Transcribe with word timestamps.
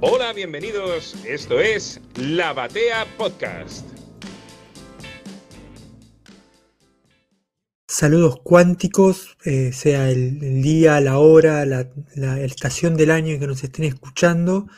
Hola, 0.00 0.32
bienvenidos. 0.32 1.16
Esto 1.26 1.58
es 1.58 2.00
La 2.14 2.52
Batea 2.52 3.04
Podcast. 3.16 3.84
Saludos 7.88 8.38
cuánticos, 8.44 9.36
eh, 9.44 9.72
sea 9.72 10.08
el, 10.08 10.62
día, 10.62 11.00
la 11.00 11.18
hora, 11.18 11.66
la, 11.66 11.90
estación 12.40 12.96
del 12.96 13.10
año 13.10 13.34
en 13.34 13.40
que 13.40 13.48
nos 13.48 13.64
estén 13.64 13.86
escuchando. 13.86 14.68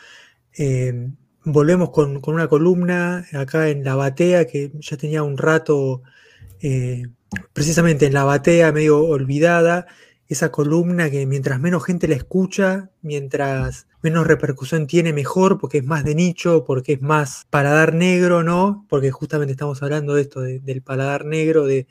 Eh, 0.57 1.11
volvemos 1.45 1.91
con, 1.91 2.23
una 2.27 2.49
columna 2.49 3.27
acá 3.35 3.69
en 3.69 3.85
La 3.85 3.97
Batea 3.97 4.47
que 4.47 4.73
ya 4.81 4.97
tenía 4.97 5.23
un 5.23 5.37
rato 5.37 6.03
eh, 6.63 7.03
precisamente 7.53 8.07
en 8.07 8.15
La 8.15 8.25
Batea 8.25 8.73
medio 8.73 9.05
olvidada 9.05 9.87
esa 10.29 10.51
columna 10.51 11.11
que 11.11 11.27
mientras 11.27 11.61
menos 11.61 11.85
gente 11.85 12.09
la 12.09 12.15
escucha, 12.15 12.89
mientras 13.03 13.87
menos 14.03 14.27
repercusión 14.27 14.87
tiene, 14.87 15.13
mejor, 15.13 15.59
porque 15.59 15.79
es 15.79 15.85
más 15.85 16.05
de 16.05 16.15
nicho, 16.15 16.65
porque 16.65 16.95
es 16.95 17.03
más 17.03 17.47
paladar 17.51 17.95
negro, 17.95 18.43
¿no? 18.43 18.87
Porque 18.89 19.11
justamente 19.11 19.53
estamos 19.53 19.83
hablando 19.83 20.15
de 20.15 20.23
esto, 20.23 20.41
del 20.41 20.83
paladar 20.83 21.25
negro, 21.25 21.67
de, 21.67 21.87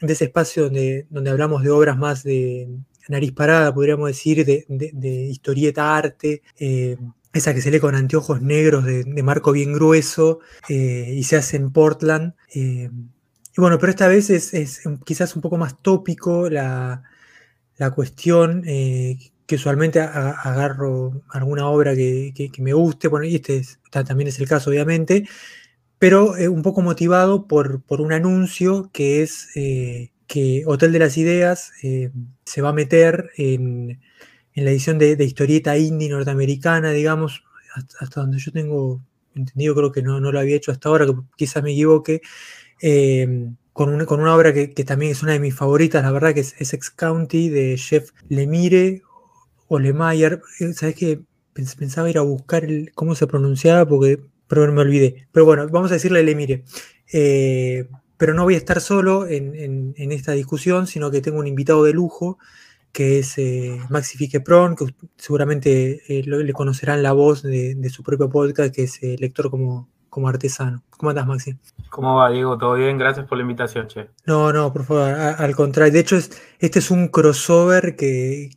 ese 0.00 0.24
espacio 0.24 0.64
donde, 0.64 1.06
donde 1.10 1.30
hablamos 1.30 1.62
de 1.62 1.70
obras 1.70 1.96
más 1.96 2.22
de 2.22 2.68
nariz 3.08 3.32
parada, 3.32 3.74
podríamos 3.74 4.08
decir, 4.08 4.44
de, 4.44 5.26
historieta 5.30 5.96
arte. 5.96 6.42
Eh, 6.58 6.96
esa 7.32 7.54
que 7.54 7.62
se 7.62 7.70
lee 7.70 7.80
con 7.80 7.94
anteojos 7.94 8.42
negros 8.42 8.84
de, 8.84 9.22
marco 9.22 9.52
bien 9.52 9.72
grueso 9.72 10.40
eh, 10.68 11.14
y 11.14 11.24
se 11.24 11.36
hace 11.36 11.56
en 11.56 11.70
Portland. 11.70 12.34
Eh, 12.54 12.90
y 13.56 13.60
bueno, 13.60 13.78
pero 13.78 13.90
esta 13.90 14.08
vez 14.08 14.28
es 14.30 14.82
quizás 15.04 15.34
un 15.34 15.42
poco 15.42 15.56
más 15.56 15.80
tópico 15.80 16.50
la, 16.50 17.02
la 17.76 17.90
cuestión 17.90 18.64
que 19.52 19.56
usualmente 19.56 20.00
agarro 20.00 21.20
alguna 21.28 21.68
obra 21.68 21.94
que, 21.94 22.50
me 22.56 22.72
guste, 22.72 23.08
bueno, 23.08 23.26
y 23.26 23.34
este 23.34 23.62
también 23.90 24.28
es 24.28 24.40
el 24.40 24.48
caso, 24.48 24.70
obviamente, 24.70 25.28
pero 25.98 26.38
eh, 26.38 26.48
un 26.48 26.62
poco 26.62 26.80
motivado 26.80 27.46
por, 27.46 27.82
por, 27.82 28.00
un 28.00 28.14
anuncio 28.14 28.88
que 28.94 29.22
es 29.22 29.54
eh, 29.54 30.10
que 30.26 30.62
Hotel 30.64 30.90
de 30.90 31.00
las 31.00 31.18
Ideas 31.18 31.70
se 32.46 32.62
va 32.62 32.70
a 32.70 32.72
meter 32.72 33.28
en, 33.36 34.00
la 34.54 34.70
edición 34.70 34.98
de, 34.98 35.22
historieta 35.22 35.76
indie 35.76 36.08
norteamericana, 36.08 36.92
digamos, 36.92 37.44
hasta, 38.00 38.22
donde 38.22 38.38
yo 38.38 38.52
tengo 38.52 39.02
entendido, 39.34 39.74
creo 39.74 39.92
que 39.92 40.00
no, 40.00 40.18
no, 40.18 40.32
lo 40.32 40.40
había 40.40 40.56
hecho 40.56 40.72
hasta 40.72 40.88
ahora, 40.88 41.04
que 41.04 41.12
quizás 41.36 41.62
me 41.62 41.72
equivoque 41.72 42.22
con 43.74 43.92
una, 43.92 44.06
con 44.06 44.18
una 44.18 44.34
obra 44.34 44.54
que, 44.54 44.68
también 44.86 45.12
es 45.12 45.22
una 45.22 45.32
de 45.32 45.40
mis 45.40 45.54
favoritas, 45.54 46.02
la 46.02 46.10
verdad, 46.10 46.32
que 46.32 46.40
es 46.40 46.54
Essex 46.58 46.88
County 46.88 47.50
de 47.50 47.76
Jeff 47.76 48.12
Lemire 48.30 49.02
o 49.72 49.78
Lemire. 49.78 50.40
Eh, 50.60 50.72
¿Sabes 50.74 50.94
qué? 50.94 51.20
Pensaba 51.54 52.10
ir 52.10 52.18
a 52.18 52.22
buscar 52.22 52.66
cómo 52.94 53.14
se 53.14 53.26
pronunciaba 53.26 53.86
porque 53.86 54.20
pero 54.46 54.70
me 54.70 54.82
olvidé. 54.82 55.26
Pero 55.32 55.46
bueno, 55.46 55.66
vamos 55.68 55.90
a 55.90 55.94
decirle 55.94 56.22
Lemire. 56.22 56.64
Eh, 57.12 57.88
pero 58.18 58.34
no 58.34 58.44
voy 58.44 58.54
a 58.54 58.58
estar 58.58 58.80
solo 58.80 59.26
en, 59.26 59.94
esta 59.96 60.32
discusión, 60.32 60.86
sino 60.86 61.10
que 61.10 61.22
tengo 61.22 61.38
un 61.38 61.46
invitado 61.46 61.84
de 61.84 61.92
lujo, 61.92 62.38
que 62.92 63.18
es 63.18 63.38
eh, 63.38 63.80
Maxi 63.90 64.18
Fiquepron, 64.18 64.76
que 64.76 64.86
seguramente 65.16 66.02
le 66.06 66.52
conocerán 66.52 67.02
la 67.02 67.12
voz 67.12 67.42
de, 67.42 67.74
de, 67.74 67.90
su 67.90 68.02
propio 68.02 68.30
podcast, 68.30 68.74
que 68.74 68.84
es 68.84 69.00
Lector 69.02 69.50
como, 69.50 69.88
como 70.12 70.28
artesano. 70.28 70.82
¿Cómo 70.90 71.08
andas, 71.08 71.26
Maxi? 71.26 71.56
¿Cómo 71.88 72.16
va, 72.16 72.28
Diego? 72.28 72.58
¿Todo 72.58 72.74
bien? 72.74 72.98
Gracias 72.98 73.26
por 73.26 73.38
la 73.38 73.42
invitación, 73.44 73.88
che. 73.88 74.10
No, 74.26 74.52
no, 74.52 74.70
por 74.70 74.84
favor, 74.84 75.08
al 75.08 75.56
contrario. 75.56 75.90
De 75.90 76.00
hecho, 76.00 76.18
este 76.58 76.78
es 76.80 76.90
un 76.90 77.08
crossover 77.08 77.96
que, 77.96 78.50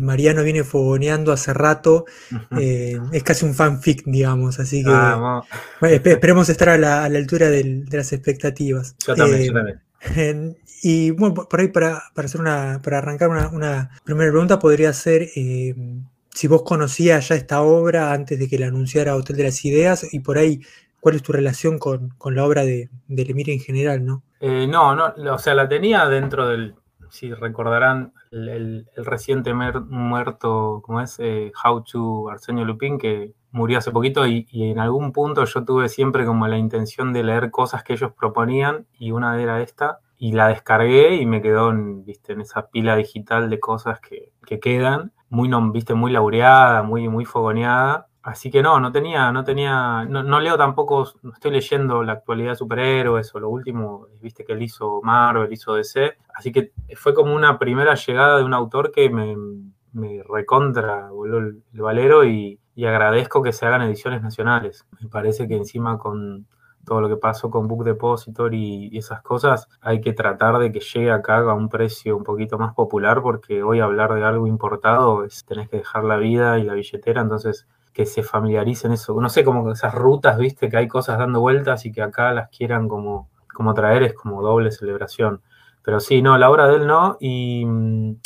Mariano 0.00 0.44
viene 0.44 0.62
fogoneando 0.62 1.32
hace 1.32 1.52
rato. 1.52 2.04
Eh, 2.56 2.96
es 3.10 3.24
casi 3.24 3.44
un 3.44 3.54
fanfic, 3.54 4.04
digamos, 4.04 4.60
así 4.60 4.84
que 4.84 6.04
esperemos 6.12 6.48
estar 6.48 6.68
a 6.68 6.78
la, 6.78 7.02
altura 7.06 7.50
de 7.50 7.84
las 7.90 8.12
expectativas. 8.12 8.94
Yo 9.04 9.16
también, 9.16 9.52
yo 9.52 9.58
eh, 9.58 9.80
también. 10.04 10.56
y 10.84 11.10
bueno, 11.10 11.34
por 11.34 11.58
ahí 11.58 11.68
para, 11.68 12.04
hacer 12.14 12.40
una, 12.40 12.80
para 12.84 12.98
arrancar 12.98 13.30
una, 13.30 13.90
primera 14.04 14.30
pregunta 14.30 14.60
podría 14.60 14.92
ser 14.92 15.22
eh, 15.34 15.74
si 16.30 16.46
vos 16.48 16.62
conocías 16.62 17.28
ya 17.28 17.34
esta 17.34 17.62
obra 17.62 18.12
antes 18.12 18.38
de 18.38 18.48
que 18.48 18.58
la 18.58 18.68
anunciara 18.68 19.16
Hotel 19.16 19.36
de 19.36 19.44
las 19.44 19.64
Ideas 19.64 20.12
y 20.12 20.20
por 20.20 20.38
ahí, 20.38 20.60
¿cuál 21.00 21.16
es 21.16 21.22
tu 21.22 21.32
relación 21.32 21.78
con, 21.78 22.14
la 22.24 22.44
obra 22.44 22.64
de, 22.64 22.88
de 23.08 23.24
Lemire 23.24 23.52
en 23.52 23.60
general, 23.60 24.04
no? 24.04 24.22
Eh, 24.40 24.66
no, 24.66 24.94
no, 24.94 25.14
o 25.34 25.38
sea, 25.38 25.54
la 25.54 25.68
tenía 25.68 26.06
dentro 26.06 26.46
del, 26.48 26.74
si 27.10 27.32
recordarán, 27.32 28.12
el, 28.30 28.86
reciente 28.96 29.52
muerto, 29.54 30.82
¿cómo 30.84 31.00
es? 31.00 31.16
Eh, 31.18 31.52
How 31.64 31.82
to 31.84 32.28
Arsenio 32.30 32.64
Lupin, 32.64 32.98
que 32.98 33.32
murió 33.50 33.78
hace 33.78 33.90
poquito 33.90 34.26
y, 34.26 34.46
en 34.52 34.78
algún 34.78 35.12
punto 35.12 35.44
yo 35.44 35.64
tuve 35.64 35.88
siempre 35.88 36.26
como 36.26 36.46
la 36.48 36.58
intención 36.58 37.12
de 37.12 37.24
leer 37.24 37.50
cosas 37.50 37.82
que 37.82 37.94
ellos 37.94 38.12
proponían 38.12 38.86
y 38.98 39.10
una 39.10 39.40
era 39.40 39.62
esta 39.62 40.00
y 40.18 40.32
la 40.32 40.48
descargué 40.48 41.16
y 41.16 41.26
me 41.26 41.40
quedó 41.40 41.70
en, 41.70 42.04
¿viste? 42.04 42.32
en 42.32 42.42
esa 42.42 42.68
pila 42.68 42.96
digital 42.96 43.48
de 43.48 43.60
cosas 43.60 44.00
que, 44.00 44.32
que 44.44 44.60
quedan 44.60 45.12
muy, 45.30 45.50
viste, 45.72 45.94
muy 45.94 46.12
laureada, 46.12 46.82
muy, 46.82 47.08
muy 47.08 47.24
fogoneada. 47.24 48.06
Así 48.22 48.50
que 48.50 48.62
no, 48.62 48.78
no 48.80 48.92
tenía, 48.92 49.32
no 49.32 49.44
tenía, 49.44 50.04
no, 50.04 50.40
leo 50.40 50.58
tampoco, 50.58 51.10
no 51.22 51.32
estoy 51.32 51.52
leyendo 51.52 52.02
la 52.02 52.12
actualidad 52.12 52.50
de 52.50 52.56
superhéroes 52.56 53.34
o 53.34 53.40
lo 53.40 53.48
último, 53.48 54.06
viste 54.20 54.44
que 54.44 54.52
él 54.52 54.62
hizo 54.62 55.00
Marvel, 55.02 55.52
hizo 55.52 55.74
DC. 55.74 56.18
Así 56.34 56.52
que 56.52 56.72
fue 56.96 57.14
como 57.14 57.34
una 57.34 57.58
primera 57.58 57.94
llegada 57.94 58.38
de 58.38 58.44
un 58.44 58.54
autor 58.54 58.92
que 58.92 59.08
me, 59.08 59.34
me 59.92 60.22
recontra 60.28 61.10
voló 61.10 61.38
el, 61.38 61.62
valero 61.72 62.24
y, 62.24 62.60
y 62.74 62.84
agradezco 62.84 63.42
que 63.42 63.52
se 63.52 63.66
hagan 63.66 63.82
ediciones 63.82 64.22
nacionales. 64.22 64.86
Me 65.00 65.08
parece 65.08 65.48
que 65.48 65.56
encima 65.56 65.96
con, 65.98 66.46
todo 66.88 67.00
lo 67.02 67.08
que 67.08 67.16
pasó 67.16 67.50
con 67.50 67.68
Book 67.68 67.84
Depositor 67.84 68.54
y, 68.54 68.96
esas 68.96 69.22
cosas, 69.22 69.68
hay 69.80 70.00
que 70.00 70.12
tratar 70.12 70.58
de 70.58 70.72
que 70.72 70.80
llegue 70.80 71.10
acá 71.12 71.38
a 71.38 71.54
un 71.54 71.68
precio 71.68 72.16
un 72.16 72.24
poquito 72.24 72.58
más 72.58 72.74
popular, 72.74 73.22
porque 73.22 73.62
hoy 73.62 73.80
hablar 73.80 74.14
de 74.14 74.24
algo 74.24 74.46
importado 74.46 75.24
es 75.24 75.44
tenés 75.44 75.68
que 75.68 75.78
dejar 75.78 76.04
la 76.04 76.16
vida 76.16 76.58
y 76.58 76.64
la 76.64 76.74
billetera, 76.74 77.20
entonces 77.20 77.66
que 77.92 78.06
se 78.06 78.22
familiaricen 78.22 78.92
eso. 78.92 79.20
No 79.20 79.28
sé, 79.28 79.44
como 79.44 79.70
esas 79.72 79.94
rutas, 79.94 80.38
viste, 80.38 80.68
que 80.68 80.76
hay 80.76 80.88
cosas 80.88 81.18
dando 81.18 81.40
vueltas 81.40 81.84
y 81.84 81.92
que 81.92 82.02
acá 82.02 82.32
las 82.32 82.48
quieran 82.48 82.88
como, 82.88 83.28
como 83.52 83.74
traer 83.74 84.04
es 84.04 84.14
como 84.14 84.42
doble 84.42 84.70
celebración. 84.70 85.42
Pero 85.82 86.00
sí, 86.00 86.22
no, 86.22 86.38
la 86.38 86.50
obra 86.50 86.68
de 86.68 86.76
él 86.76 86.86
no, 86.86 87.16
y 87.20 87.64
mm, 87.66 88.16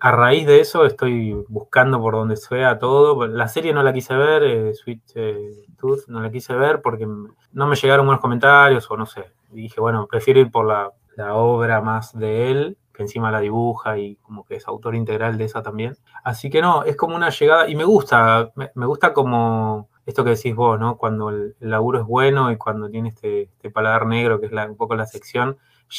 a 0.00 0.12
raíz 0.12 0.46
de 0.46 0.60
eso 0.60 0.84
estoy 0.84 1.32
buscando 1.48 2.00
por 2.00 2.14
donde 2.14 2.36
sea 2.36 2.78
todo. 2.78 3.26
La 3.26 3.48
serie 3.48 3.72
no 3.72 3.82
la 3.82 3.92
quise 3.92 4.14
ver, 4.14 4.42
eh, 4.42 4.74
Sweet 4.74 5.02
eh, 5.14 5.64
Tooth 5.78 6.08
no 6.08 6.20
la 6.20 6.30
quise 6.30 6.54
ver 6.54 6.82
porque 6.82 7.06
no 7.06 7.66
me 7.66 7.76
llegaron 7.76 8.06
buenos 8.06 8.20
comentarios 8.20 8.90
o 8.90 8.96
no 8.96 9.06
sé. 9.06 9.32
Dije, 9.50 9.80
bueno, 9.80 10.06
prefiero 10.06 10.40
ir 10.40 10.50
por 10.50 10.66
la, 10.66 10.92
obra 11.34 11.80
más 11.80 12.16
de 12.16 12.50
él, 12.50 12.78
que 12.92 13.02
encima 13.02 13.32
la 13.32 13.40
dibuja 13.40 13.98
y 13.98 14.16
como 14.16 14.44
que 14.44 14.56
es 14.56 14.68
autor 14.68 14.94
integral 14.94 15.36
de 15.36 15.44
esa 15.44 15.62
también. 15.62 15.96
Así 16.22 16.48
que 16.48 16.62
no, 16.62 16.84
es 16.84 16.96
como 16.96 17.16
una 17.16 17.30
llegada 17.30 17.68
y 17.68 17.74
me 17.74 17.84
gusta, 17.84 18.52
me, 18.54 18.86
gusta 18.86 19.12
como 19.12 19.88
esto 20.06 20.22
que 20.22 20.30
decís 20.30 20.54
vos, 20.54 20.78
¿no? 20.78 20.96
Cuando 20.96 21.30
el, 21.30 21.56
laburo 21.60 21.98
es 22.00 22.06
bueno 22.06 22.52
y 22.52 22.56
cuando 22.56 22.88
tiene 22.88 23.08
este, 23.08 23.42
este 23.42 23.70
paladar 23.70 24.06
negro, 24.06 24.38
que 24.38 24.46
es 24.46 24.52
un 24.52 24.76
poco 24.76 24.94
la 24.94 25.06
sección, 25.06 25.58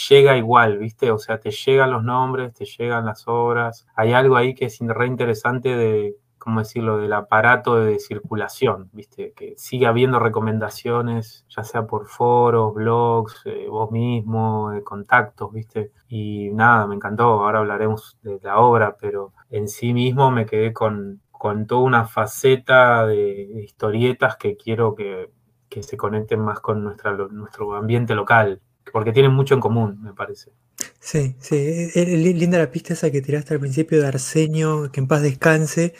llega 0.09 0.37
igual, 0.37 0.77
¿viste? 0.77 1.11
O 1.11 1.17
sea, 1.19 1.39
te 1.39 1.51
llegan 1.51 1.91
los 1.91 2.03
nombres, 2.03 2.53
te 2.53 2.65
llegan 2.65 3.05
las 3.05 3.27
obras. 3.27 3.87
Hay 3.95 4.13
algo 4.13 4.35
ahí 4.35 4.53
que 4.53 4.65
es 4.65 4.79
re 4.79 5.07
interesante 5.07 5.75
de, 5.75 6.15
¿cómo 6.37 6.59
decirlo?, 6.59 6.97
del 6.97 7.13
aparato 7.13 7.75
de 7.75 7.99
circulación, 7.99 8.89
¿viste? 8.93 9.33
Que 9.33 9.53
sigue 9.57 9.85
habiendo 9.87 10.19
recomendaciones, 10.19 11.45
ya 11.49 11.63
sea 11.63 11.85
por 11.85 12.07
foros, 12.07 12.73
blogs, 12.73 13.41
eh, 13.45 13.67
vos 13.69 13.91
mismo, 13.91 14.71
contactos, 14.83 15.51
¿viste? 15.51 15.91
Y 16.07 16.49
nada, 16.51 16.87
me 16.87 16.95
encantó. 16.95 17.23
Ahora 17.43 17.59
hablaremos 17.59 18.17
de 18.21 18.39
la 18.41 18.59
obra, 18.59 18.97
pero 18.99 19.33
en 19.49 19.67
sí 19.67 19.93
mismo 19.93 20.31
me 20.31 20.45
quedé 20.45 20.73
con, 20.73 21.21
con 21.31 21.67
toda 21.67 21.81
una 21.81 22.05
faceta 22.05 23.05
de 23.05 23.61
historietas 23.63 24.37
que 24.37 24.57
quiero 24.57 24.95
que, 24.95 25.31
que 25.69 25.83
se 25.83 25.97
conecten 25.97 26.41
más 26.41 26.59
con 26.59 26.83
nuestra, 26.83 27.13
nuestro 27.13 27.75
ambiente 27.75 28.15
local, 28.15 28.61
porque 28.91 29.11
tienen 29.11 29.31
mucho 29.31 29.53
en 29.53 29.59
común, 29.59 30.01
me 30.01 30.13
parece. 30.13 30.51
Sí, 30.99 31.35
sí, 31.39 31.91
linda 32.33 32.57
la 32.57 32.71
pista 32.71 32.93
esa 32.93 33.11
que 33.11 33.21
tiraste 33.21 33.53
al 33.53 33.59
principio 33.59 33.99
de 34.01 34.07
Arsenio, 34.07 34.91
que 34.91 34.99
en 34.99 35.07
paz 35.07 35.21
descanse, 35.21 35.93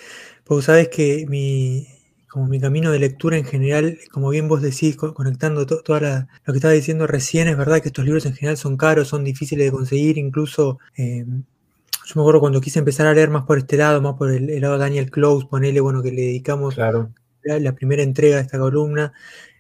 porque 0.44 0.66
sabes 0.66 0.90
que 0.90 1.26
mi, 1.28 1.88
como 2.30 2.48
mi 2.48 2.60
camino 2.60 2.92
de 2.92 3.00
lectura 3.00 3.38
en 3.38 3.46
general, 3.46 3.98
como 4.12 4.30
bien 4.30 4.48
vos 4.48 4.62
decís, 4.62 4.96
conectando 4.96 5.66
todo 5.66 6.00
lo 6.00 6.54
que 6.54 6.58
estaba 6.58 6.74
diciendo 6.74 7.08
recién, 7.08 7.48
es 7.48 7.58
verdad 7.58 7.82
que 7.82 7.90
estos 7.90 8.06
libros 8.06 8.26
en 8.26 8.34
general 8.34 8.58
son 8.58 8.78
caros, 8.78 9.08
son 9.08 9.24
difíciles 9.24 9.66
de 9.66 9.72
conseguir, 9.72 10.18
incluso 10.18 10.80
eh, 10.96 11.26
yo 11.26 12.16
me 12.16 12.22
acuerdo 12.22 12.40
cuando 12.40 12.62
quise 12.62 12.80
empezar 12.80 13.08
a 13.08 13.14
leer 13.14 13.30
más 13.30 13.44
por 13.46 13.58
este 13.58 13.78
lado, 13.78 14.02
más 14.02 14.16
por 14.16 14.32
el, 14.32 14.62
lado 14.62 14.76
de 14.76 14.80
Daniel 14.80 15.12
Close, 15.12 15.48
ponele, 15.48 15.80
bueno, 15.80 16.02
que 16.02 16.12
le 16.12 16.22
dedicamos 16.22 16.78
la, 16.78 17.76
primera 17.76 18.04
entrega 18.04 18.38
de 18.38 18.42
esta 18.42 18.58
columna. 18.58 19.14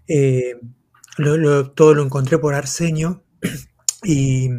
Eh, 0.07 0.55
todo 1.75 1.93
lo 1.93 2.03
encontré 2.03 2.37
por 2.37 2.53
Arsenio 2.53 3.23
y, 4.03 4.49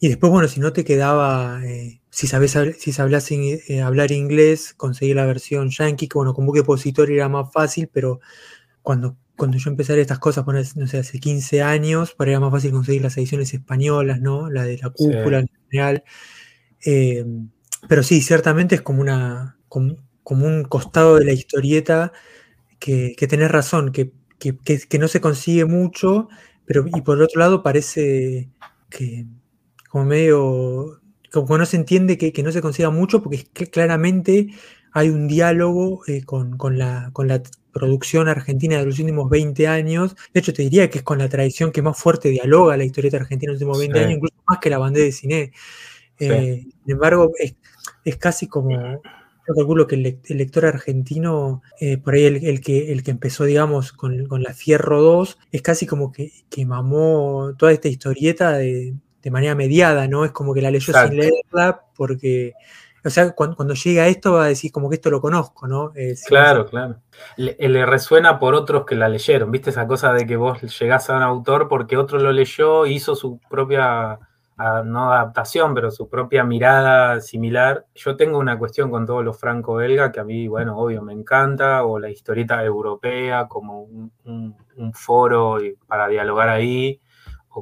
y 0.00 0.08
después, 0.08 0.30
bueno, 0.30 0.48
si 0.48 0.60
no 0.60 0.72
te 0.72 0.84
quedaba, 0.84 1.60
eh, 1.64 2.00
si 2.10 2.26
sabes 2.26 2.56
si 2.78 3.00
hablas 3.00 3.30
eh, 3.30 3.82
hablar 3.82 4.12
inglés, 4.12 4.74
conseguir 4.74 5.16
la 5.16 5.26
versión 5.26 5.70
yankee, 5.70 6.08
que 6.08 6.18
bueno, 6.18 6.34
con 6.34 6.46
buque 6.46 6.60
opositor 6.60 7.10
era 7.10 7.28
más 7.28 7.52
fácil, 7.52 7.88
pero 7.92 8.20
cuando, 8.82 9.16
cuando 9.36 9.58
yo 9.58 9.70
empecé 9.70 9.94
a 9.94 9.96
estas 9.96 10.20
cosas, 10.20 10.44
no 10.76 10.86
sé, 10.86 10.98
hace 10.98 11.18
15 11.18 11.62
años, 11.62 12.14
para 12.14 12.30
era 12.30 12.40
más 12.40 12.52
fácil 12.52 12.70
conseguir 12.70 13.02
las 13.02 13.16
ediciones 13.16 13.52
españolas, 13.52 14.20
¿no? 14.20 14.50
La 14.50 14.64
de 14.64 14.78
la 14.78 14.90
cúpula 14.90 15.40
en 15.40 15.48
general. 15.68 16.04
Eh, 16.84 17.24
pero 17.88 18.02
sí, 18.02 18.20
ciertamente 18.22 18.76
es 18.76 18.82
como 18.82 19.00
una 19.00 19.58
como, 19.68 19.96
un 20.46 20.64
costado 20.64 21.16
de 21.16 21.24
la 21.24 21.32
historieta 21.32 22.12
que, 22.78 23.14
que 23.16 23.26
tenés 23.26 23.50
razón, 23.50 23.92
que, 23.92 24.12
que, 24.38 24.98
no 24.98 25.08
se 25.08 25.20
consigue 25.20 25.64
mucho, 25.64 26.28
pero 26.64 26.84
y 26.86 27.00
por 27.02 27.20
otro 27.20 27.40
lado 27.40 27.62
parece 27.62 28.48
que 28.90 29.26
como 29.88 30.04
medio, 30.04 31.00
como 31.32 31.58
no 31.58 31.66
se 31.66 31.76
entiende 31.76 32.18
que, 32.18 32.42
no 32.42 32.52
se 32.52 32.62
consiga 32.62 32.90
mucho, 32.90 33.22
porque 33.22 33.44
claramente 33.70 34.48
hay 34.92 35.10
un 35.10 35.28
diálogo 35.28 36.02
eh, 36.06 36.22
con, 36.24 36.56
la, 36.78 37.10
con 37.12 37.28
la 37.28 37.42
producción 37.72 38.28
argentina 38.28 38.78
de 38.78 38.86
los 38.86 38.98
últimos 38.98 39.30
20 39.30 39.66
años. 39.66 40.16
De 40.32 40.40
hecho, 40.40 40.52
te 40.52 40.62
diría 40.62 40.90
que 40.90 40.98
es 40.98 41.04
con 41.04 41.18
la 41.18 41.28
tradición 41.28 41.72
que 41.72 41.82
más 41.82 41.98
fuerte 41.98 42.28
dialoga 42.30 42.76
la 42.76 42.84
historieta 42.84 43.18
argentina 43.18 43.50
de 43.50 43.54
los 43.54 43.62
últimos 43.62 43.78
20 43.78 43.98
años, 43.98 44.12
incluso 44.16 44.34
más 44.46 44.58
que 44.58 44.70
la 44.70 44.78
bandera 44.78 45.06
de 45.06 45.12
cine. 45.12 45.52
Eh, 46.18 46.64
sin 46.84 46.92
embargo, 46.92 47.32
es, 47.38 48.16
casi 48.16 48.48
como, 48.48 49.00
yo 49.48 49.54
calculo 49.54 49.86
que 49.86 49.94
el, 49.94 50.36
lector 50.36 50.66
argentino, 50.66 51.62
eh, 51.80 51.96
por 51.96 52.14
ahí 52.14 52.26
el, 52.26 52.60
que, 52.60 52.92
el 52.92 53.02
que 53.02 53.10
empezó, 53.10 53.44
digamos, 53.44 53.92
con, 53.92 54.28
la 54.28 54.52
Fierro 54.52 55.00
2, 55.00 55.38
es 55.52 55.62
casi 55.62 55.86
como 55.86 56.12
que, 56.12 56.32
que 56.50 56.66
mamó 56.66 57.54
toda 57.56 57.72
esta 57.72 57.88
historieta 57.88 58.52
de, 58.52 58.94
de 59.22 59.30
manera 59.30 59.54
mediada, 59.54 60.06
¿no? 60.08 60.24
Es 60.24 60.32
como 60.32 60.54
que 60.54 60.62
la 60.62 60.70
leyó 60.70 60.92
sin 60.92 61.16
leerla 61.16 61.82
porque, 61.96 62.54
o 63.04 63.10
sea, 63.10 63.32
cuando, 63.32 63.74
llega 63.74 64.04
a 64.04 64.08
esto 64.08 64.34
va 64.34 64.44
a 64.44 64.48
decir 64.48 64.70
como 64.70 64.88
que 64.88 64.96
esto 64.96 65.10
lo 65.10 65.20
conozco, 65.20 65.66
¿no? 65.66 65.92
Eh, 65.94 66.14
claro, 66.26 66.66
claro. 66.66 67.00
Le, 67.36 67.86
resuena 67.86 68.38
por 68.38 68.54
otros 68.54 68.84
que 68.84 68.94
la 68.94 69.08
leyeron, 69.08 69.50
¿viste? 69.50 69.70
Esa 69.70 69.86
cosa 69.86 70.12
de 70.12 70.26
que 70.26 70.36
vos 70.36 70.60
llegás 70.78 71.10
a 71.10 71.16
un 71.16 71.22
autor 71.22 71.68
porque 71.68 71.96
otro 71.96 72.18
lo 72.18 72.32
leyó, 72.32 72.86
hizo 72.86 73.14
su 73.14 73.40
propia, 73.48 74.18
no 74.84 75.12
adaptación, 75.12 75.74
pero 75.74 75.90
su 75.90 76.08
propia 76.08 76.44
mirada 76.44 77.20
similar. 77.20 77.86
Yo 77.94 78.16
tengo 78.16 78.38
una 78.38 78.58
cuestión 78.58 78.90
con 78.90 79.06
todo 79.06 79.22
lo 79.22 79.32
franco-belga 79.32 80.10
que 80.12 80.20
a 80.20 80.24
mí, 80.24 80.48
bueno, 80.48 80.76
obvio, 80.78 81.02
me 81.02 81.12
encanta, 81.12 81.84
o 81.84 81.98
la 81.98 82.10
historieta 82.10 82.64
europea 82.64 83.46
como 83.48 83.82
un 83.82 84.92
foro 84.94 85.58
para 85.86 86.08
dialogar 86.08 86.48
ahí 86.48 87.00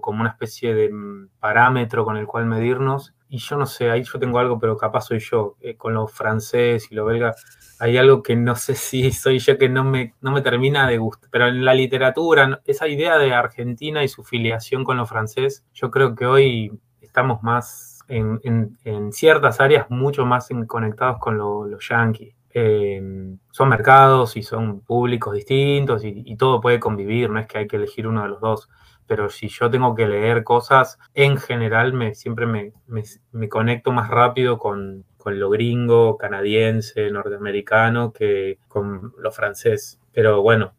como 0.00 0.20
una 0.20 0.30
especie 0.30 0.74
de 0.74 0.90
mm, 0.92 1.28
parámetro 1.38 2.04
con 2.04 2.16
el 2.16 2.26
cual 2.26 2.46
medirnos. 2.46 3.14
Y 3.28 3.38
yo 3.38 3.56
no 3.56 3.66
sé, 3.66 3.90
ahí 3.90 4.04
yo 4.04 4.18
tengo 4.18 4.38
algo, 4.38 4.58
pero 4.58 4.76
capaz 4.76 5.02
soy 5.02 5.18
yo. 5.18 5.56
Eh, 5.60 5.76
con 5.76 5.94
lo 5.94 6.06
francés 6.06 6.88
y 6.90 6.94
lo 6.94 7.04
belga, 7.04 7.34
hay 7.80 7.96
algo 7.96 8.22
que 8.22 8.36
no 8.36 8.54
sé 8.54 8.74
si 8.74 9.10
soy 9.12 9.38
yo 9.38 9.58
que 9.58 9.68
no 9.68 9.84
me, 9.84 10.14
no 10.20 10.32
me 10.32 10.42
termina 10.42 10.88
de 10.88 10.98
gustar. 10.98 11.28
Pero 11.30 11.48
en 11.48 11.64
la 11.64 11.74
literatura, 11.74 12.60
esa 12.64 12.88
idea 12.88 13.18
de 13.18 13.34
Argentina 13.34 14.04
y 14.04 14.08
su 14.08 14.22
filiación 14.24 14.84
con 14.84 14.96
lo 14.96 15.06
francés, 15.06 15.64
yo 15.74 15.90
creo 15.90 16.14
que 16.14 16.26
hoy 16.26 16.72
estamos 17.16 17.42
más 17.42 18.04
en, 18.08 18.76
ciertas 19.10 19.60
áreas 19.60 19.86
mucho 19.88 20.26
más 20.26 20.48
conectados 20.66 21.18
con 21.18 21.38
los 21.38 21.66
lo 21.66 21.78
yanquis. 21.78 22.34
Eh, 22.50 23.02
son 23.50 23.68
mercados 23.68 24.36
y 24.36 24.42
son 24.42 24.80
públicos 24.80 25.34
distintos 25.34 26.04
y, 26.04 26.22
y, 26.24 26.36
todo 26.36 26.60
puede 26.60 26.80
convivir, 26.80 27.28
no 27.28 27.38
es 27.38 27.46
que 27.46 27.58
hay 27.58 27.66
que 27.66 27.76
elegir 27.76 28.06
uno 28.06 28.22
de 28.22 28.28
los 28.28 28.40
dos 28.40 28.68
pero 29.06 29.28
si 29.30 29.48
yo 29.48 29.70
tengo 29.70 29.94
que 29.94 30.08
leer 30.08 30.42
cosas, 30.42 30.98
en 31.14 31.36
general 31.36 31.92
me, 31.92 32.14
siempre 32.14 32.46
me, 32.46 32.72
me, 32.86 33.48
conecto 33.48 33.92
más 33.92 34.10
rápido 34.10 34.58
con, 34.58 35.04
con, 35.16 35.38
lo 35.38 35.48
gringo, 35.50 36.16
canadiense, 36.16 37.10
norteamericano, 37.10 38.12
que 38.12 38.58
con 38.68 39.12
lo 39.18 39.30
francés. 39.30 40.00
Pero 40.12 40.42
bueno, 40.42 40.74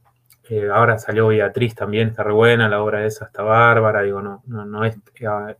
eh, 0.50 0.70
ahora 0.74 0.98
salió 0.98 1.28
Beatriz 1.28 1.76
también, 1.76 2.10
está 2.10 2.24
re 2.24 2.34
buena, 2.34 2.70
la 2.70 2.82
obra 2.82 3.06
esa 3.06 3.26
está 3.26 3.44
bárbara, 3.44 4.02
digo, 4.02 4.22
no, 4.22 4.44
no, 4.46 4.66
no 4.66 4.84
es 4.84 4.98
eh, 5.20 5.56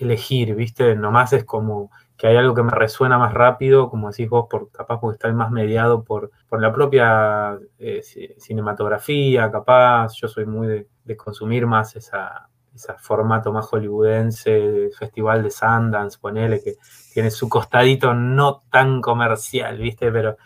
elegir, 0.00 0.54
¿viste? 0.54 0.94
Nomás 0.94 1.32
es 1.32 1.44
como 1.44 1.90
que 2.16 2.26
hay 2.26 2.36
algo 2.36 2.54
que 2.54 2.62
me 2.62 2.72
resuena 2.72 3.18
más 3.18 3.32
rápido, 3.32 3.88
como 3.88 4.10
decís 4.10 4.28
vos, 4.28 4.46
por, 4.50 4.70
capaz 4.70 5.00
porque 5.00 5.14
está 5.14 5.32
más 5.32 5.50
mediado 5.50 6.04
por, 6.04 6.30
por 6.48 6.60
la 6.60 6.72
propia 6.72 7.58
eh, 7.78 8.02
cinematografía, 8.38 9.50
capaz, 9.50 10.12
yo 10.20 10.28
soy 10.28 10.44
muy 10.44 10.66
de, 10.66 11.16
consumir 11.16 11.66
más 11.66 11.96
esa, 11.96 12.48
ese 12.74 12.92
formato 12.98 13.52
más 13.52 13.66
hollywoodense, 13.66 14.90
festival 14.98 15.42
de 15.42 15.50
Sundance, 15.50 16.18
ponele, 16.20 16.62
que 16.62 16.74
tiene 17.14 17.30
su 17.30 17.48
costadito 17.48 18.14
no 18.14 18.64
tan 18.70 19.00
comercial, 19.00 19.78
¿viste? 19.78 20.12
Pero 20.12 20.36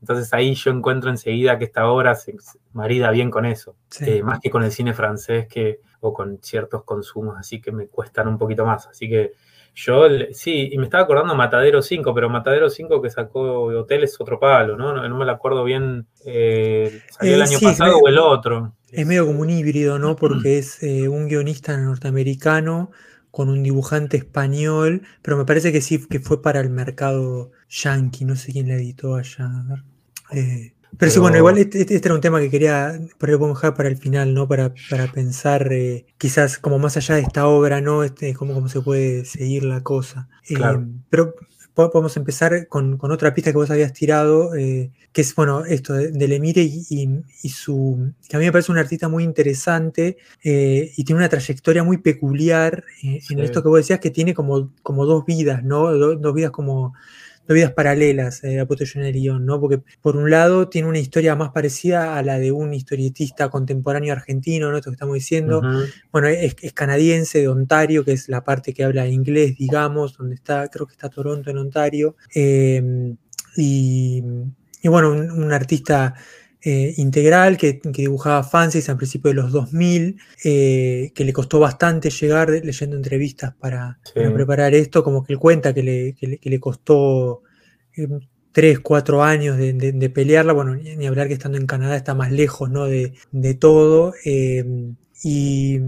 entonces 0.00 0.32
ahí 0.34 0.54
yo 0.54 0.72
encuentro 0.72 1.10
enseguida 1.10 1.58
que 1.58 1.64
esta 1.64 1.86
obra 1.88 2.16
se 2.16 2.34
marida 2.72 3.10
bien 3.10 3.30
con 3.30 3.46
eso, 3.46 3.76
eh, 4.00 4.22
más 4.22 4.40
que 4.40 4.50
con 4.50 4.64
el 4.64 4.72
cine 4.72 4.94
francés 4.94 5.46
que, 5.46 5.80
o 6.00 6.12
con 6.12 6.38
ciertos 6.42 6.84
consumos 6.84 7.36
así 7.38 7.60
que 7.60 7.72
me 7.72 7.86
cuestan 7.86 8.28
un 8.28 8.38
poquito 8.38 8.64
más. 8.64 8.86
Así 8.86 9.08
que 9.08 9.32
yo, 9.74 10.04
sí, 10.32 10.68
y 10.72 10.78
me 10.78 10.84
estaba 10.84 11.04
acordando 11.04 11.34
Matadero 11.34 11.80
5, 11.80 12.12
pero 12.14 12.28
Matadero 12.28 12.68
5 12.68 13.00
que 13.00 13.10
sacó 13.10 13.64
Hotel 13.64 14.04
es 14.04 14.20
otro 14.20 14.40
palo, 14.40 14.76
¿no? 14.76 15.08
No, 15.08 15.16
me 15.16 15.24
lo 15.24 15.32
acuerdo 15.32 15.64
bien, 15.64 16.06
eh, 16.24 17.00
salió 17.10 17.34
el 17.34 17.40
eh, 17.40 17.44
año 17.44 17.58
pasado 17.60 17.98
o 17.98 18.08
el 18.08 18.18
otro. 18.18 18.74
Es 18.90 19.06
medio 19.06 19.26
como 19.26 19.40
un 19.40 19.50
híbrido, 19.50 19.98
¿no? 19.98 20.16
Porque 20.16 20.58
es 20.58 20.82
eh, 20.82 21.08
un 21.08 21.28
guionista 21.28 21.76
norteamericano 21.76 22.90
con 23.30 23.48
un 23.48 23.62
dibujante 23.62 24.16
español, 24.16 25.02
pero 25.22 25.36
me 25.36 25.44
parece 25.44 25.72
que 25.72 25.80
sí, 25.80 26.04
que 26.08 26.18
fue 26.18 26.42
para 26.42 26.60
el 26.60 26.70
mercado 26.70 27.52
yankee, 27.68 28.24
no 28.24 28.34
sé 28.34 28.52
quién 28.52 28.68
le 28.68 28.74
editó 28.74 29.14
allá. 29.14 29.48
Eh, 30.32 30.74
pero, 30.98 31.10
sí, 31.10 31.18
bueno, 31.18 31.36
igual 31.36 31.58
este, 31.58 31.80
este, 31.80 32.00
era 32.04 32.14
un 32.14 32.20
tema 32.20 32.40
que 32.40 32.50
quería, 32.50 33.00
por 33.18 33.30
dejar 33.30 33.74
para 33.74 33.88
el 33.88 33.96
final, 33.96 34.34
¿no? 34.34 34.48
Para, 34.48 34.74
para 34.88 35.06
pensar 35.10 35.72
eh, 35.72 36.06
quizás 36.18 36.58
como 36.58 36.78
más 36.78 36.96
allá 36.96 37.14
de 37.14 37.22
esta 37.22 37.46
obra, 37.46 37.80
¿no? 37.80 38.04
Este, 38.04 38.34
cómo, 38.34 38.54
cómo 38.54 38.68
se 38.68 38.80
puede 38.80 39.24
seguir 39.24 39.64
la 39.64 39.82
cosa. 39.82 40.28
Eh, 40.48 40.58
pero 41.08 41.34
podemos 41.74 42.16
empezar 42.16 42.66
con, 42.68 42.98
otra 43.00 43.32
pista 43.32 43.52
que 43.52 43.56
vos 43.56 43.70
habías 43.70 43.92
tirado, 43.92 44.54
eh, 44.54 44.90
que 45.12 45.22
es, 45.22 45.34
bueno, 45.34 45.64
esto 45.64 45.94
de, 45.94 46.10
del 46.10 46.32
Emire 46.32 46.62
y, 46.62 47.22
su... 47.48 48.12
que 48.28 48.36
a 48.36 48.38
mí 48.38 48.44
me 48.44 48.52
parece 48.52 48.72
un 48.72 48.78
artista 48.78 49.08
muy 49.08 49.24
interesante 49.24 50.18
y 50.42 51.04
tiene 51.04 51.20
una 51.20 51.28
trayectoria 51.28 51.82
muy 51.82 51.98
peculiar 51.98 52.84
en 53.02 53.38
esto 53.38 53.62
que 53.62 53.68
vos 53.68 53.78
decías, 53.78 54.00
que 54.00 54.10
tiene 54.10 54.34
como, 54.34 54.72
como 54.82 55.06
dos 55.06 55.24
vidas, 55.24 55.64
¿no? 55.64 55.90
dos 55.92 56.34
vidas 56.34 56.50
como 56.50 56.92
vidas 57.54 57.72
paralelas 57.72 58.44
eh, 58.44 58.60
a 58.60 58.66
¿no? 58.66 59.60
Porque 59.60 59.82
por 60.00 60.16
un 60.16 60.30
lado 60.30 60.68
tiene 60.68 60.88
una 60.88 60.98
historia 60.98 61.34
más 61.36 61.50
parecida 61.50 62.16
a 62.16 62.22
la 62.22 62.38
de 62.38 62.52
un 62.52 62.72
historietista 62.74 63.48
contemporáneo 63.48 64.12
argentino, 64.12 64.70
¿no? 64.70 64.76
Esto 64.76 64.90
que 64.90 64.94
estamos 64.94 65.14
diciendo. 65.14 65.62
Bueno, 66.12 66.28
es, 66.28 66.54
canadiense, 66.74 67.40
de 67.40 67.48
Ontario, 67.48 68.04
que 68.04 68.12
es 68.12 68.28
la 68.28 68.44
parte 68.44 68.72
que 68.72 68.84
habla 68.84 69.06
inglés, 69.06 69.56
digamos, 69.56 70.16
donde 70.16 70.34
está, 70.34 70.68
creo 70.68 70.86
que 70.86 70.92
está 70.92 71.08
Toronto 71.08 71.50
en 71.50 71.58
Ontario. 71.58 72.16
Em, 72.34 73.16
y, 73.56 74.22
bueno, 74.84 75.10
un, 75.10 75.52
artista 75.52 76.14
eh, 76.62 76.92
integral 76.98 77.56
que, 77.56 77.80
dibujaba 77.82 78.42
fancies 78.42 78.90
al 78.90 78.98
principio 78.98 79.30
de 79.30 79.34
los 79.34 79.50
2000, 79.50 80.20
eh, 80.44 81.10
que 81.14 81.24
le 81.24 81.32
costó 81.32 81.58
bastante 81.58 82.10
llegar 82.10 82.50
leyendo 82.50 82.96
entrevistas 82.96 83.54
para, 83.58 83.98
preparar 84.12 84.74
esto, 84.74 85.02
como 85.02 85.24
que 85.24 85.32
él 85.32 85.38
cuenta 85.38 85.72
que 85.72 85.82
le, 85.82 86.14
que 86.14 86.50
le, 86.50 86.60
costó 86.60 87.42
3, 88.52 88.76
eh, 88.76 88.82
4 88.82 89.22
años 89.22 89.56
de, 89.56 90.10
pelearla, 90.14 90.52
bueno, 90.52 90.74
ni, 90.74 91.06
hablar 91.06 91.28
que 91.28 91.34
estando 91.34 91.56
en 91.56 91.66
Canadá 91.66 91.96
está 91.96 92.14
más 92.14 92.30
lejos 92.30 92.68
¿no? 92.68 92.84
de, 92.84 93.54
todo. 93.58 94.12
y, 95.22 95.80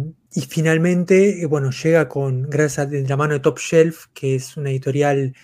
finalmente, 0.49 1.45
bueno, 1.51 1.71
llega 1.71 2.09
con, 2.09 2.49
gracias 2.49 2.87
a 2.87 2.91
la 2.91 3.17
mano 3.19 3.35
de 3.35 3.41
Top 3.41 3.59
Shelf, 3.59 4.07
que 4.15 4.37
es 4.37 4.57
una 4.57 4.71
editorial 4.71 5.35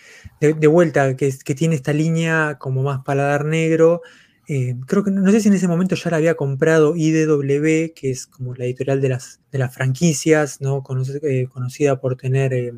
de, 0.41 0.67
vuelta, 0.69 1.17
que, 1.17 1.35
que 1.45 1.55
tiene 1.55 1.75
esta 1.75 1.93
línea 1.93 2.57
como 2.59 2.83
más 2.83 3.01
paladar 3.05 3.45
negro, 3.45 4.01
eh, 4.51 4.77
creo 4.87 5.05
que 5.05 5.11
no 5.11 5.31
sé 5.31 5.43
si 5.43 5.49
en 5.49 5.55
ese 5.55 5.69
momento 5.69 5.95
ya 5.95 6.11
la 6.11 6.17
había 6.17 6.35
comprado 6.35 6.97
IDW, 6.97 7.93
que 7.95 8.11
es 8.11 8.27
como 8.27 8.55
la 8.55 8.65
editorial 8.65 8.99
de 9.03 9.11
las, 9.11 9.41
de 9.53 9.59
las 9.59 9.75
franquicias, 9.75 10.63
¿no? 10.63 10.83
Eh, 11.23 11.47
conocida 11.53 12.01
por 12.01 12.17
tener, 12.17 12.55
eh, 12.55 12.73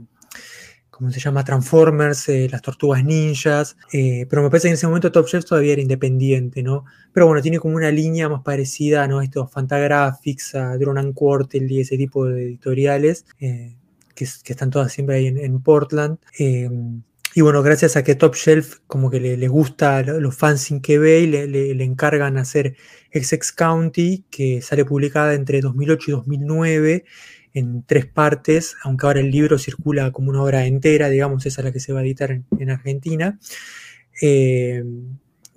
¿cómo 0.91 1.13
se 1.13 1.21
llama? 1.21 1.45
Transformers, 1.45 2.27
las 2.51 2.61
tortugas 2.61 3.05
ninjas, 3.05 3.77
pero 3.93 4.43
me 4.43 4.51
parece 4.51 4.67
que 4.67 4.71
en 4.71 4.75
ese 4.75 4.89
momento 4.89 5.13
Top 5.13 5.27
Chef 5.27 5.45
todavía 5.45 5.75
era 5.75 5.83
independiente, 5.83 6.61
¿no? 6.65 6.85
Pero 7.13 7.27
bueno, 7.27 7.41
tiene 7.41 7.61
como 7.61 7.77
una 7.77 7.93
línea 7.93 8.29
más 8.29 8.43
parecida 8.43 9.07
¿no? 9.07 9.21
a 9.21 9.25
estos 9.25 9.49
Fantagraphics, 9.53 10.57
a 10.57 10.77
Drone 10.77 10.99
and 10.99 11.15
Quartel 11.15 11.71
y 11.71 11.81
ese 11.81 11.97
tipo 11.97 12.27
de 12.27 12.47
editoriales, 12.47 13.27
que, 13.39 13.77
están 14.25 14.71
todas 14.71 14.93
siempre 14.93 15.17
ahí 15.17 15.29
en 15.29 15.63
Portland. 15.63 16.19
Y 17.35 17.43
bueno, 17.43 17.63
gracias 17.63 17.97
a 17.97 18.03
que 18.03 18.17
Top 18.17 18.35
Shelf 18.35 18.79
como 18.89 19.09
que 19.09 19.21
le, 19.21 19.49
gusta 19.49 20.03
los 20.03 20.37
fans 20.37 20.63
sin 20.63 20.81
que 20.81 20.99
ve 20.99 21.21
y 21.21 21.27
le, 21.29 21.85
encargan 21.85 22.37
hacer 22.37 22.75
XX 23.15 23.53
County, 23.53 24.25
que 24.31 24.61
sale 24.63 24.85
publicada 24.85 25.35
entre 25.35 25.61
2008 25.61 26.11
y 26.11 26.13
2009. 26.13 27.05
en 27.53 27.85
tres 27.85 28.07
partes, 28.07 28.77
aunque 28.85 29.07
ahora 29.07 29.21
el 29.21 29.31
libro 29.31 29.59
circula 29.59 30.13
como 30.13 30.31
una 30.31 30.43
obra 30.43 30.67
entera, 30.67 31.09
digamos, 31.09 31.47
esa 31.47 31.61
es 31.61 31.65
la 31.65 31.73
que 31.73 31.81
se 31.81 31.93
va 31.93 32.01
a 32.01 32.03
editar 32.03 32.31
en, 32.31 32.71
Argentina. 32.71 33.39
Eh, 34.23 34.85